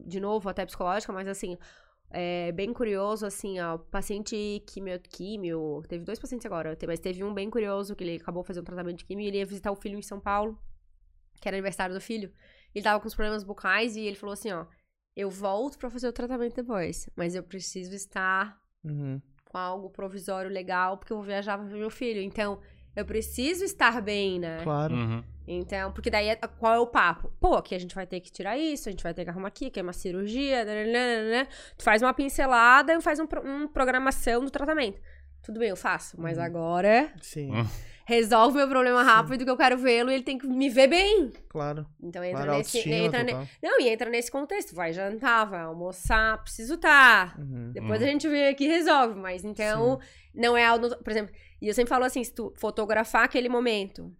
de 0.06 0.20
novo, 0.20 0.48
até 0.48 0.64
psicológica, 0.64 1.12
mas 1.12 1.26
assim. 1.26 1.56
É 2.08 2.52
bem 2.52 2.72
curioso, 2.72 3.26
assim, 3.26 3.58
ó, 3.58 3.78
paciente 3.78 4.62
quimio, 4.64 4.98
químio, 5.00 5.82
teve 5.88 6.04
dois 6.04 6.20
pacientes 6.20 6.46
agora, 6.46 6.78
mas 6.86 7.00
teve 7.00 7.24
um 7.24 7.34
bem 7.34 7.50
curioso 7.50 7.96
que 7.96 8.04
ele 8.04 8.16
acabou 8.22 8.44
fazendo 8.44 8.62
um 8.62 8.66
tratamento 8.66 8.98
de 8.98 9.04
químio 9.04 9.24
e 9.24 9.26
ele 9.26 9.38
ia 9.38 9.44
visitar 9.44 9.72
o 9.72 9.76
filho 9.76 9.98
em 9.98 10.02
São 10.02 10.20
Paulo, 10.20 10.56
que 11.40 11.48
era 11.48 11.56
aniversário 11.56 11.92
do 11.92 12.00
filho. 12.00 12.32
Ele 12.72 12.84
tava 12.84 13.00
com 13.00 13.08
os 13.08 13.14
problemas 13.14 13.42
bucais 13.42 13.96
e 13.96 14.02
ele 14.02 14.14
falou 14.14 14.34
assim, 14.34 14.52
ó, 14.52 14.66
eu 15.16 15.28
volto 15.28 15.78
pra 15.78 15.90
fazer 15.90 16.06
o 16.06 16.12
tratamento 16.12 16.54
depois, 16.54 17.10
mas 17.16 17.34
eu 17.34 17.42
preciso 17.42 17.92
estar 17.92 18.56
Uhum. 18.84 19.20
com 19.50 19.58
algo 19.58 19.90
provisório 19.90 20.48
legal, 20.48 20.96
porque 20.98 21.12
eu 21.12 21.16
vou 21.16 21.26
viajar 21.26 21.58
pra 21.58 21.66
ver 21.66 21.76
meu 21.76 21.90
filho. 21.90 22.20
Então, 22.20 22.60
eu 22.96 23.04
preciso 23.04 23.62
estar 23.64 24.00
bem, 24.02 24.40
né? 24.40 24.60
Claro. 24.64 24.94
Uhum. 24.94 25.22
Então, 25.46 25.92
porque 25.92 26.10
daí, 26.10 26.28
é- 26.30 26.36
qual 26.36 26.74
é 26.74 26.78
o 26.80 26.86
papo? 26.88 27.30
Pô, 27.38 27.54
aqui 27.54 27.74
a 27.74 27.78
gente 27.78 27.94
vai 27.94 28.04
ter 28.06 28.18
que 28.18 28.32
tirar 28.32 28.58
isso, 28.58 28.88
a 28.88 28.90
gente 28.92 29.02
vai 29.04 29.14
ter 29.14 29.22
que 29.22 29.30
arrumar 29.30 29.46
aqui, 29.48 29.70
que 29.70 29.78
é 29.78 29.82
uma 29.82 29.92
cirurgia, 29.92 30.64
nananana. 30.64 31.46
tu 31.78 31.84
faz 31.84 32.02
uma 32.02 32.12
pincelada 32.12 32.92
e 32.94 33.00
faz 33.00 33.20
um, 33.20 33.28
um 33.44 33.68
programação 33.68 34.44
do 34.44 34.50
tratamento. 34.50 35.00
Tudo 35.42 35.60
bem, 35.60 35.68
eu 35.68 35.76
faço, 35.76 36.20
mas 36.20 36.38
Uhum. 36.38 36.44
agora 36.44 37.12
Sim. 37.22 37.52
Resolve 38.08 38.56
meu 38.56 38.68
problema 38.68 39.02
rápido 39.02 39.44
que 39.44 39.50
eu 39.50 39.56
quero 39.56 39.76
vê-lo 39.76 40.10
e 40.10 40.14
ele 40.14 40.22
tem 40.22 40.38
que 40.38 40.46
me 40.46 40.70
ver 40.70 40.86
bem. 40.86 41.32
Claro. 41.48 41.84
Então 42.00 42.22
entra 42.22 42.44
Claro, 42.44 42.58
nesse. 42.58 42.88
Entra 42.88 43.22
ne-. 43.24 43.32
Não, 43.60 43.80
e 43.80 43.88
entra 43.88 44.08
nesse 44.08 44.30
contexto. 44.30 44.76
Vai 44.76 44.92
jantar, 44.92 45.44
vai 45.46 45.60
almoçar, 45.62 46.40
preciso 46.42 46.74
estar. 46.74 47.36
Uhum. 47.38 47.72
Depois 47.72 48.00
Uhum. 48.00 48.06
a 48.06 48.10
gente 48.10 48.28
vê 48.28 48.48
aqui 48.48 48.64
e 48.64 48.68
resolve. 48.68 49.14
Mas 49.18 49.44
então, 49.44 49.98
não 50.32 50.56
é 50.56 50.64
algo. 50.64 50.88
Por 51.02 51.10
exemplo, 51.10 51.34
e 51.60 51.66
eu 51.66 51.74
sempre 51.74 51.88
falo 51.88 52.04
assim: 52.04 52.22
se 52.22 52.32
tu 52.32 52.54
fotografar 52.56 53.24
aquele 53.24 53.48
momento 53.48 54.12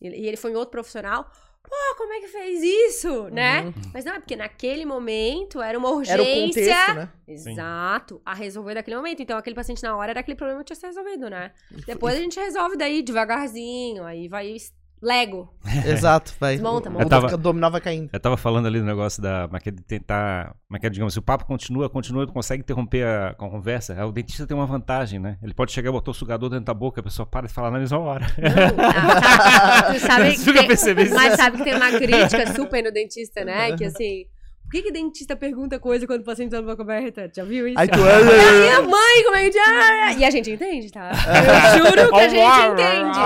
e 0.00 0.08
e 0.08 0.26
ele 0.26 0.36
foi 0.38 0.50
em 0.52 0.56
outro 0.56 0.70
profissional, 0.70 1.30
pô, 1.68 1.96
como 1.96 2.12
é 2.12 2.20
que 2.20 2.28
fez 2.28 2.62
isso? 2.62 3.28
Né? 3.30 3.62
Uhum. 3.62 3.72
Mas 3.92 4.04
não, 4.04 4.14
é 4.14 4.20
porque 4.20 4.36
naquele 4.36 4.84
momento 4.84 5.60
era 5.60 5.78
uma 5.78 5.90
urgência. 5.90 6.14
Era 6.14 6.22
o 6.22 6.46
contexto, 6.46 6.94
né? 6.94 7.08
Exato, 7.26 8.22
a 8.24 8.34
resolver 8.34 8.74
naquele 8.74 8.96
momento. 8.96 9.22
Então, 9.22 9.36
aquele 9.36 9.56
paciente 9.56 9.82
na 9.82 9.96
hora 9.96 10.12
era 10.12 10.20
aquele 10.20 10.36
problema 10.36 10.60
que 10.60 10.66
tinha 10.66 10.76
que 10.76 10.80
ser 10.80 10.86
resolvido, 10.86 11.28
né? 11.28 11.52
Depois 11.86 12.14
a 12.14 12.20
gente 12.20 12.38
resolve 12.38 12.76
daí 12.76 13.02
devagarzinho, 13.02 14.04
aí 14.04 14.28
vai 14.28 14.56
Lego. 15.04 15.52
Exato, 15.86 16.34
vai. 16.40 16.54
Desmonta, 16.54 16.88
o, 16.88 16.92
monta. 16.92 17.06
o 17.06 17.08
tava- 17.08 17.36
dominó 17.36 17.70
vai 17.70 17.80
caindo. 17.80 18.08
Eu 18.12 18.20
tava 18.20 18.36
falando 18.36 18.66
ali 18.66 18.80
do 18.80 18.86
negócio 18.86 19.22
da. 19.22 19.48
É 19.52 19.68
é 19.68 19.72
de 19.72 19.82
tentar. 19.82 20.54
Como 20.66 20.76
é 20.76 20.80
que 20.80 20.86
é, 20.86 20.90
digamos, 20.90 21.12
se 21.12 21.18
o 21.18 21.22
papo 21.22 21.44
continua, 21.44 21.88
continua, 21.90 22.26
consegue 22.26 22.62
interromper 22.62 23.04
a, 23.06 23.28
a 23.28 23.34
conversa. 23.34 23.94
aí 23.94 24.02
O 24.04 24.12
dentista 24.12 24.46
tem 24.46 24.56
uma 24.56 24.66
vantagem, 24.66 25.18
né? 25.20 25.38
Ele 25.42 25.54
pode 25.54 25.72
chegar 25.72 25.90
e 25.90 25.92
botar 25.92 26.10
o 26.10 26.14
sugador 26.14 26.48
dentro 26.48 26.64
da 26.64 26.74
boca, 26.74 27.00
a 27.00 27.04
pessoa 27.04 27.26
para 27.26 27.46
de 27.46 27.52
falar 27.52 27.70
na 27.70 27.78
mesma 27.78 27.98
hora. 27.98 28.26
Não, 28.38 28.84
ah, 28.84 29.82
tá. 29.82 29.92
Tu 29.92 30.00
sabe 30.00 30.38
nunca 30.46 30.76
tem-? 30.94 31.14
Mas 31.14 31.34
sabe 31.36 31.58
que 31.58 31.64
tem 31.64 31.74
uma 31.74 31.90
crítica 31.92 32.52
super 32.54 32.82
no 32.82 32.90
dentista, 32.90 33.44
né? 33.44 33.76
Que 33.76 33.84
assim, 33.84 34.26
que, 34.74 34.82
que 34.82 34.92
dentista 34.92 35.36
pergunta 35.36 35.78
coisa 35.78 36.06
quando 36.06 36.20
o 36.20 36.24
paciente 36.24 36.50
tá 36.50 36.60
no 36.60 36.66
boca 36.66 36.82
aberta? 36.82 37.30
Já 37.34 37.44
viu 37.44 37.68
isso? 37.68 37.78
Aí 37.78 37.88
tu. 37.88 38.00
É 38.00 38.48
a 38.48 38.52
minha 38.52 38.80
mãe, 38.82 39.24
como 39.24 39.36
é 39.36 39.48
que 39.50 39.58
ah, 39.58 40.12
E 40.14 40.24
a 40.24 40.30
gente 40.30 40.50
entende, 40.50 40.90
tá? 40.92 41.10
Eu 41.74 41.84
juro 41.84 42.08
que 42.12 42.20
a 42.20 42.28
gente 42.28 42.72
entende. 42.72 43.18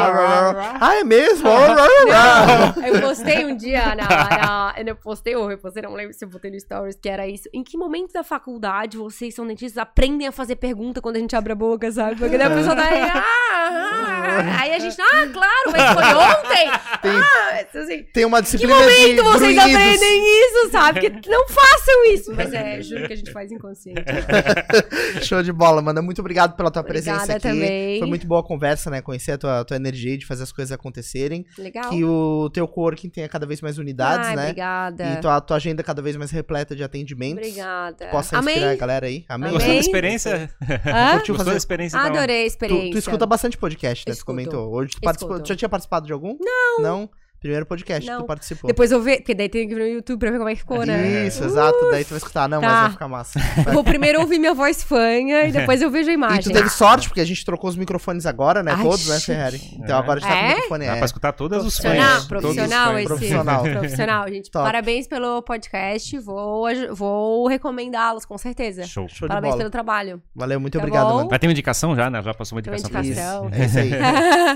Ah, 0.80 0.96
é 0.96 1.05
mesmo? 1.05 1.49
Não, 1.49 2.86
eu 2.86 3.01
postei 3.01 3.44
um 3.44 3.57
dia 3.57 3.94
na, 3.94 4.07
na- 4.09 4.74
Eu 4.76 4.96
postei 4.96 5.34
ou 5.36 5.46
repostei, 5.46 5.82
não 5.82 5.94
lembro 5.94 6.12
se 6.14 6.24
eu 6.24 6.28
botei 6.28 6.51
no 6.51 6.61
Stories, 6.61 6.96
que 7.01 7.09
era 7.09 7.26
isso. 7.26 7.49
Em 7.53 7.62
que 7.62 7.76
momento 7.76 8.12
da 8.12 8.22
faculdade 8.22 8.96
vocês 8.96 9.34
são 9.34 9.46
dentistas 9.46 9.78
aprendem 9.78 10.26
a 10.28 10.32
fazer 10.32 10.57
pergunta 10.57 11.01
quando 11.01 11.16
a 11.16 11.18
gente 11.18 11.34
abre 11.36 11.53
a 11.53 11.57
boca, 11.57 11.90
sabe? 11.90 12.16
Porque 12.16 12.36
daí 12.38 12.46
a 12.46 12.51
pessoa 12.51 12.76
tá 12.76 12.84
aí. 12.84 13.01
Ah, 13.03 13.70
ah, 13.70 14.61
aí 14.62 14.72
a 14.74 14.78
gente, 14.78 15.01
ah, 15.01 15.26
claro, 15.32 15.72
mas 15.72 15.92
foi 15.92 16.14
ontem. 16.14 16.68
Ah, 16.70 17.64
assim, 17.78 18.03
Tem 18.12 18.24
uma 18.24 18.38
que 18.38 18.44
disciplina 18.44 18.74
momento 18.74 19.14
de 19.14 19.22
vocês 19.22 19.55
grunhidos. 19.55 19.74
aprendem 19.74 20.40
isso, 20.44 20.70
sabe? 20.70 21.01
Que 21.01 21.28
não 21.30 21.38
façam 21.47 22.05
isso. 22.12 22.32
Mas 22.34 22.53
é, 22.53 22.80
juro 22.82 23.07
que 23.07 23.12
a 23.12 23.16
gente 23.16 23.30
faz 23.32 23.53
inconsciente. 23.53 24.03
Show 25.22 25.43
de 25.43 25.53
bola, 25.53 25.82
mano. 25.82 26.03
Muito 26.03 26.20
obrigado 26.20 26.57
pela 26.57 26.70
tua 26.70 26.80
Obrigada 26.80 27.16
presença 27.18 27.32
aqui. 27.36 27.43
também. 27.49 27.99
Foi 27.99 28.09
muito 28.09 28.26
boa 28.26 28.41
a 28.41 28.43
conversa, 28.45 28.91
né? 28.91 29.01
Conhecer 29.03 29.32
a 29.32 29.39
tua, 29.39 29.64
tua 29.64 29.76
energia 29.76 30.16
de 30.16 30.26
fazer 30.26 30.43
as 30.43 30.53
coisas 30.53 30.72
acontecerem. 30.72 31.45
Legal. 31.59 31.91
Que 31.91 32.05
o 32.05 32.51
teu 32.51 32.66
coworking 32.66 33.09
tenha 33.11 33.28
cada 33.28 33.47
vez 33.47 33.61
mais 33.61 33.78
unidades, 33.78 34.28
Ai, 34.28 34.36
né? 34.36 34.43
Obrigada. 34.45 35.05
E 35.12 35.16
tua, 35.20 35.41
tua 35.41 35.57
agenda 35.57 35.82
cada 35.82 36.01
vez 36.03 36.16
mais 36.16 36.30
repleta 36.30 36.74
de 36.74 36.82
atendimentos. 36.82 37.47
Obrigada. 37.47 38.05
Que 38.07 38.11
possa 38.11 38.36
inspirar 38.39 38.61
Amém. 38.66 38.72
a 38.72 38.76
galera 38.76 39.07
aí. 39.07 39.24
Amém. 39.28 39.49
Amém. 39.49 39.53
Gostou 39.53 39.74
da 39.74 39.80
experiência? 39.80 40.51
Hã? 40.62 41.12
Curtiu 41.18 41.34
Gostou 41.34 41.36
fazer- 41.36 41.51
da 41.51 41.57
experiência? 41.57 41.97
então? 41.99 42.09
Adorei 42.11 42.41
a 42.43 42.45
Tu, 42.45 42.47
experiência. 42.49 42.93
tu 42.93 42.99
escuta 42.99 43.26
bastante 43.26 43.57
podcast, 43.59 44.05
né? 44.07 44.12
Tu 44.12 44.16
Escuto. 44.16 44.26
comentou. 44.36 44.72
Hoje 44.72 44.89
tu 44.89 44.93
Escuto. 44.95 45.05
participou. 45.05 45.41
Tu 45.41 45.49
já 45.49 45.57
tinha 45.57 45.68
participado 45.68 46.07
de 46.07 46.12
algum? 46.12 46.36
Não. 46.41 46.82
Não? 46.82 47.11
Primeiro 47.41 47.64
podcast 47.66 48.05
que 48.05 48.11
Não. 48.12 48.22
tu 48.22 48.26
participou. 48.26 48.66
Depois 48.66 48.91
eu 48.91 49.01
ver, 49.01 49.18
porque 49.18 49.32
daí 49.32 49.49
tem 49.49 49.68
que 49.68 49.72
vir 49.74 49.80
no 49.80 49.86
YouTube 49.86 50.18
pra 50.18 50.30
ver 50.32 50.39
como 50.39 50.49
é 50.51 50.55
que 50.55 50.59
ficou, 50.61 50.84
né? 50.84 51.26
Isso, 51.26 51.45
exato. 51.45 51.78
Daí 51.91 52.05
tu 52.05 52.09
vai 52.11 52.18
escutar. 52.18 52.49
Não, 52.49 52.61
Tá. 52.61 52.66
mas 52.66 52.80
vai 52.82 52.91
ficar 52.91 53.09
massa. 53.09 53.39
Eu 53.64 53.72
Vou 53.74 53.84
primeiro 53.84 54.20
ouvir 54.20 54.41
minha 54.41 54.55
voz 54.55 54.82
fanha 54.82 55.45
e 55.45 55.53
depois 55.53 55.80
eu 55.80 55.89
vejo 55.89 56.09
a 56.09 56.12
E 56.12 56.14
imagem. 56.14 56.43
tu 56.43 56.51
teve 56.53 56.68
sorte, 56.68 57.09
porque 57.09 57.20
a 57.20 57.24
gente 57.24 57.45
trocou 57.45 57.70
os 57.70 57.76
microfones 57.76 58.26
agora, 58.26 58.61
né? 58.62 58.72
Ai, 58.76 58.82
Todos, 58.82 59.07
né. 59.09 59.20
Ferrari? 59.20 59.61
Então 59.74 59.97
É. 59.97 59.99
agora 60.01 60.18
a 60.18 60.20
gente 60.22 60.28
tá 60.32 60.36
com 60.36 60.45
É? 60.45 60.49
o 60.49 60.55
microfone. 60.55 60.86
Dá 60.86 60.93
É. 60.93 60.97
pra 60.97 61.07
escutar 61.07 61.32
todas 61.32 61.64
os 61.64 61.76
fãs. 61.78 62.24
Profissional 62.26 62.99
esse. 62.99 63.07
Profissional. 63.07 63.62
Profissional, 63.62 64.28
gente. 64.32 64.51
Top. 64.51 64.64
Parabéns 64.64 65.07
pelo 65.07 65.41
podcast. 65.43 66.18
Vou, 66.18 66.66
vou 66.93 67.47
recomendá-los, 67.47 68.24
com 68.24 68.36
certeza. 68.36 68.82
Show. 68.84 69.07
Show 69.09 69.28
de 69.28 69.28
Parabéns 69.28 69.53
bola. 69.53 69.59
pelo 69.59 69.70
trabalho. 69.70 70.20
Valeu, 70.34 70.59
muito 70.59 70.72
Tá 70.76 70.80
obrigado, 70.80 71.09
bom? 71.09 71.14
mano. 71.18 71.28
Vai 71.28 71.39
ter 71.39 71.47
uma 71.47 71.53
indicação 71.53 71.95
já, 71.95 72.11
né? 72.11 72.20
Já 72.20 72.34
passou 72.34 72.57
uma 72.57 72.62
uma 72.62 72.76
indicação 72.76 72.91
pra 72.91 73.01
indicação. 73.01 73.45
mim. 73.45 73.51
É 73.57 73.64
isso 73.64 73.78
aí. 73.78 73.91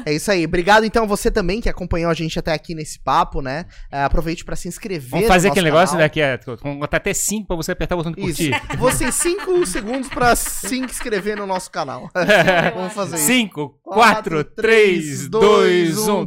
É 0.07 0.13
isso 0.15 0.31
aí. 0.33 0.45
Obrigado, 0.45 0.85
então, 0.85 1.07
você 1.07 1.31
também 1.31 1.61
que 1.61 1.69
acompanhou 1.69 2.11
a 2.11 2.15
gente 2.15 2.37
até 2.39 2.53
aqui 2.53 2.72
nesse 2.75 2.99
papo, 2.99 3.41
né? 3.41 3.67
É, 3.91 4.03
aproveite 4.05 4.45
pra 4.45 4.57
se 4.57 4.69
inscrever. 4.69 5.09
Vamos 5.11 5.27
no 5.27 5.33
fazer 5.33 5.49
nosso 5.49 5.53
aquele 5.59 5.71
negócio, 5.71 5.93
canal. 5.95 6.03
né? 6.03 6.09
Que 6.09 6.21
é. 6.21 6.39
Vamos 6.63 6.79
botar 6.79 6.97
até 6.99 7.13
5 7.15 7.47
pra 7.47 7.57
você 7.57 7.73
apertar 7.73 7.95
o 7.95 7.99
botão 7.99 8.13
de 8.13 8.21
Isso. 8.21 8.27
curtir. 8.51 8.53
Você 8.79 9.05
tem 9.05 9.13
5 9.13 9.67
segundos 9.67 10.09
pra 10.09 10.35
se 10.37 10.79
inscrever 10.79 11.37
no 11.37 11.47
nosso 11.47 11.71
canal. 11.71 12.11
Vamos 12.75 12.93
fazer 12.93 13.17
isso. 13.17 13.27
5, 13.27 13.79
Quatro, 13.85 14.37
4, 14.37 14.45
três, 14.57 15.05
3, 15.07 15.29
dois, 15.29 15.95
2, 15.97 16.09
um. 16.09 16.23
1. 16.23 16.27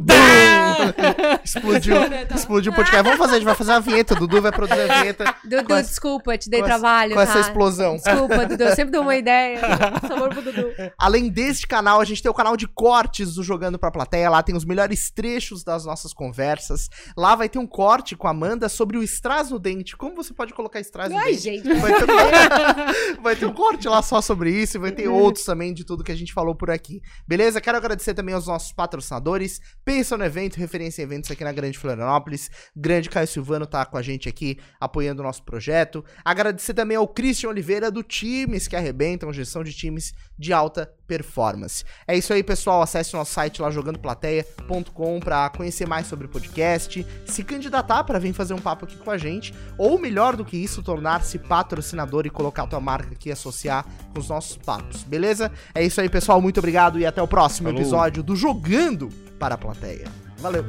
Explodiu. 1.44 1.96
Explodiu 2.34 2.72
o 2.72 2.74
podcast. 2.74 3.02
Vamos 3.02 3.18
fazer, 3.18 3.32
a 3.32 3.34
gente 3.36 3.44
vai 3.44 3.54
fazer 3.54 3.72
a 3.72 3.80
vinheta. 3.80 4.14
Dudu 4.14 4.40
vai 4.42 4.52
produzir 4.52 4.80
a 4.90 5.00
vinheta. 5.00 5.34
Dudu, 5.44 5.74
essa- 5.74 5.88
desculpa, 5.88 6.36
te 6.38 6.48
dei 6.50 6.60
com 6.60 6.66
essa- 6.66 6.78
trabalho. 6.78 7.14
com 7.14 7.20
essa 7.20 7.32
tá? 7.34 7.40
explosão. 7.40 7.96
Desculpa, 7.96 8.46
Dudu. 8.46 8.62
Eu 8.64 8.74
sempre 8.74 8.92
dou 8.92 9.02
uma 9.02 9.16
ideia. 9.16 9.60
Sabor 10.06 10.28
pro 10.30 10.42
Dudu. 10.42 10.68
Além 10.98 11.28
deste 11.28 11.66
canal, 11.66 12.00
a 12.00 12.04
gente 12.04 12.22
tem 12.22 12.30
o 12.30 12.34
canal 12.34 12.56
de 12.56 12.66
cortes 12.66 13.34
do 13.34 13.42
Jogando 13.42 13.78
Pra 13.78 13.90
Plateia. 13.90 14.30
Lá 14.30 14.42
tem 14.42 14.54
os 14.56 14.64
melhores 14.64 15.10
trechos 15.10 15.64
das 15.64 15.84
nossas 15.84 16.12
conversas. 16.12 16.35
Lá 17.16 17.34
vai 17.34 17.48
ter 17.48 17.58
um 17.58 17.66
corte 17.66 18.16
com 18.16 18.26
a 18.26 18.30
Amanda 18.30 18.68
sobre 18.68 18.98
o 18.98 19.02
strass 19.02 19.50
no 19.50 19.58
dente. 19.58 19.96
Como 19.96 20.14
você 20.14 20.32
pode 20.34 20.52
colocar 20.52 20.80
strass 20.80 21.10
no 21.10 21.18
Ai, 21.18 21.32
dente? 21.32 21.42
gente. 21.42 21.74
Vai 21.74 21.92
ter, 21.92 22.04
um... 22.04 23.22
vai 23.22 23.36
ter 23.36 23.46
um 23.46 23.52
corte 23.52 23.88
lá 23.88 24.02
só 24.02 24.20
sobre 24.20 24.50
isso 24.50 24.76
e 24.76 24.80
vai 24.80 24.92
ter 24.92 25.08
outros 25.08 25.44
também 25.44 25.72
de 25.72 25.84
tudo 25.84 26.04
que 26.04 26.12
a 26.12 26.16
gente 26.16 26.32
falou 26.32 26.54
por 26.54 26.70
aqui. 26.70 27.00
Beleza? 27.26 27.60
Quero 27.60 27.76
agradecer 27.76 28.14
também 28.14 28.34
aos 28.34 28.46
nossos 28.46 28.72
patrocinadores. 28.72 29.60
Pensa 29.84 30.16
no 30.16 30.24
evento, 30.24 30.56
referência 30.56 31.02
em 31.02 31.04
eventos 31.04 31.30
aqui 31.30 31.44
na 31.44 31.52
Grande 31.52 31.78
Florianópolis. 31.78 32.50
Grande 32.74 33.08
Caio 33.08 33.26
Silvano 33.26 33.66
tá 33.66 33.84
com 33.86 33.96
a 33.96 34.02
gente 34.02 34.28
aqui 34.28 34.58
apoiando 34.80 35.22
o 35.22 35.24
nosso 35.24 35.42
projeto. 35.42 36.04
Agradecer 36.24 36.74
também 36.74 36.96
ao 36.96 37.08
Christian 37.08 37.50
Oliveira 37.50 37.90
do 37.90 38.02
Times 38.02 38.68
que 38.68 38.76
arrebentam, 38.76 39.32
gestão 39.32 39.62
de 39.62 39.72
times 39.72 40.12
de 40.38 40.52
alta 40.52 40.92
performance. 41.06 41.84
É 42.06 42.16
isso 42.16 42.32
aí, 42.32 42.42
pessoal. 42.42 42.82
Acesse 42.82 43.14
o 43.14 43.18
nosso 43.18 43.32
site 43.32 43.62
lá 43.62 43.70
jogandoplateia.com 43.70 45.20
para 45.20 45.48
conhecer 45.50 45.86
mais 45.86 46.06
sobre 46.26 46.26
o 46.26 46.28
podcast, 46.28 47.06
se 47.24 47.44
candidatar 47.44 48.04
para 48.04 48.18
vir 48.18 48.32
fazer 48.32 48.52
um 48.54 48.58
papo 48.58 48.84
aqui 48.84 48.96
com 48.96 49.10
a 49.10 49.16
gente, 49.16 49.54
ou 49.78 49.98
melhor 49.98 50.36
do 50.36 50.44
que 50.44 50.56
isso, 50.56 50.82
tornar-se 50.82 51.38
patrocinador 51.38 52.26
e 52.26 52.30
colocar 52.30 52.64
a 52.64 52.66
tua 52.66 52.80
marca 52.80 53.12
aqui 53.12 53.30
associar 53.30 53.86
com 54.12 54.20
os 54.20 54.28
nossos 54.28 54.56
papos. 54.56 55.04
Beleza? 55.04 55.50
É 55.74 55.84
isso 55.84 56.00
aí, 56.00 56.08
pessoal. 56.08 56.40
Muito 56.42 56.58
obrigado 56.58 56.98
e 56.98 57.06
até 57.06 57.22
o 57.22 57.28
próximo 57.28 57.68
Falou. 57.68 57.80
episódio 57.80 58.22
do 58.22 58.36
Jogando 58.36 59.08
para 59.38 59.54
a 59.54 59.58
Plateia. 59.58 60.06
Valeu. 60.38 60.66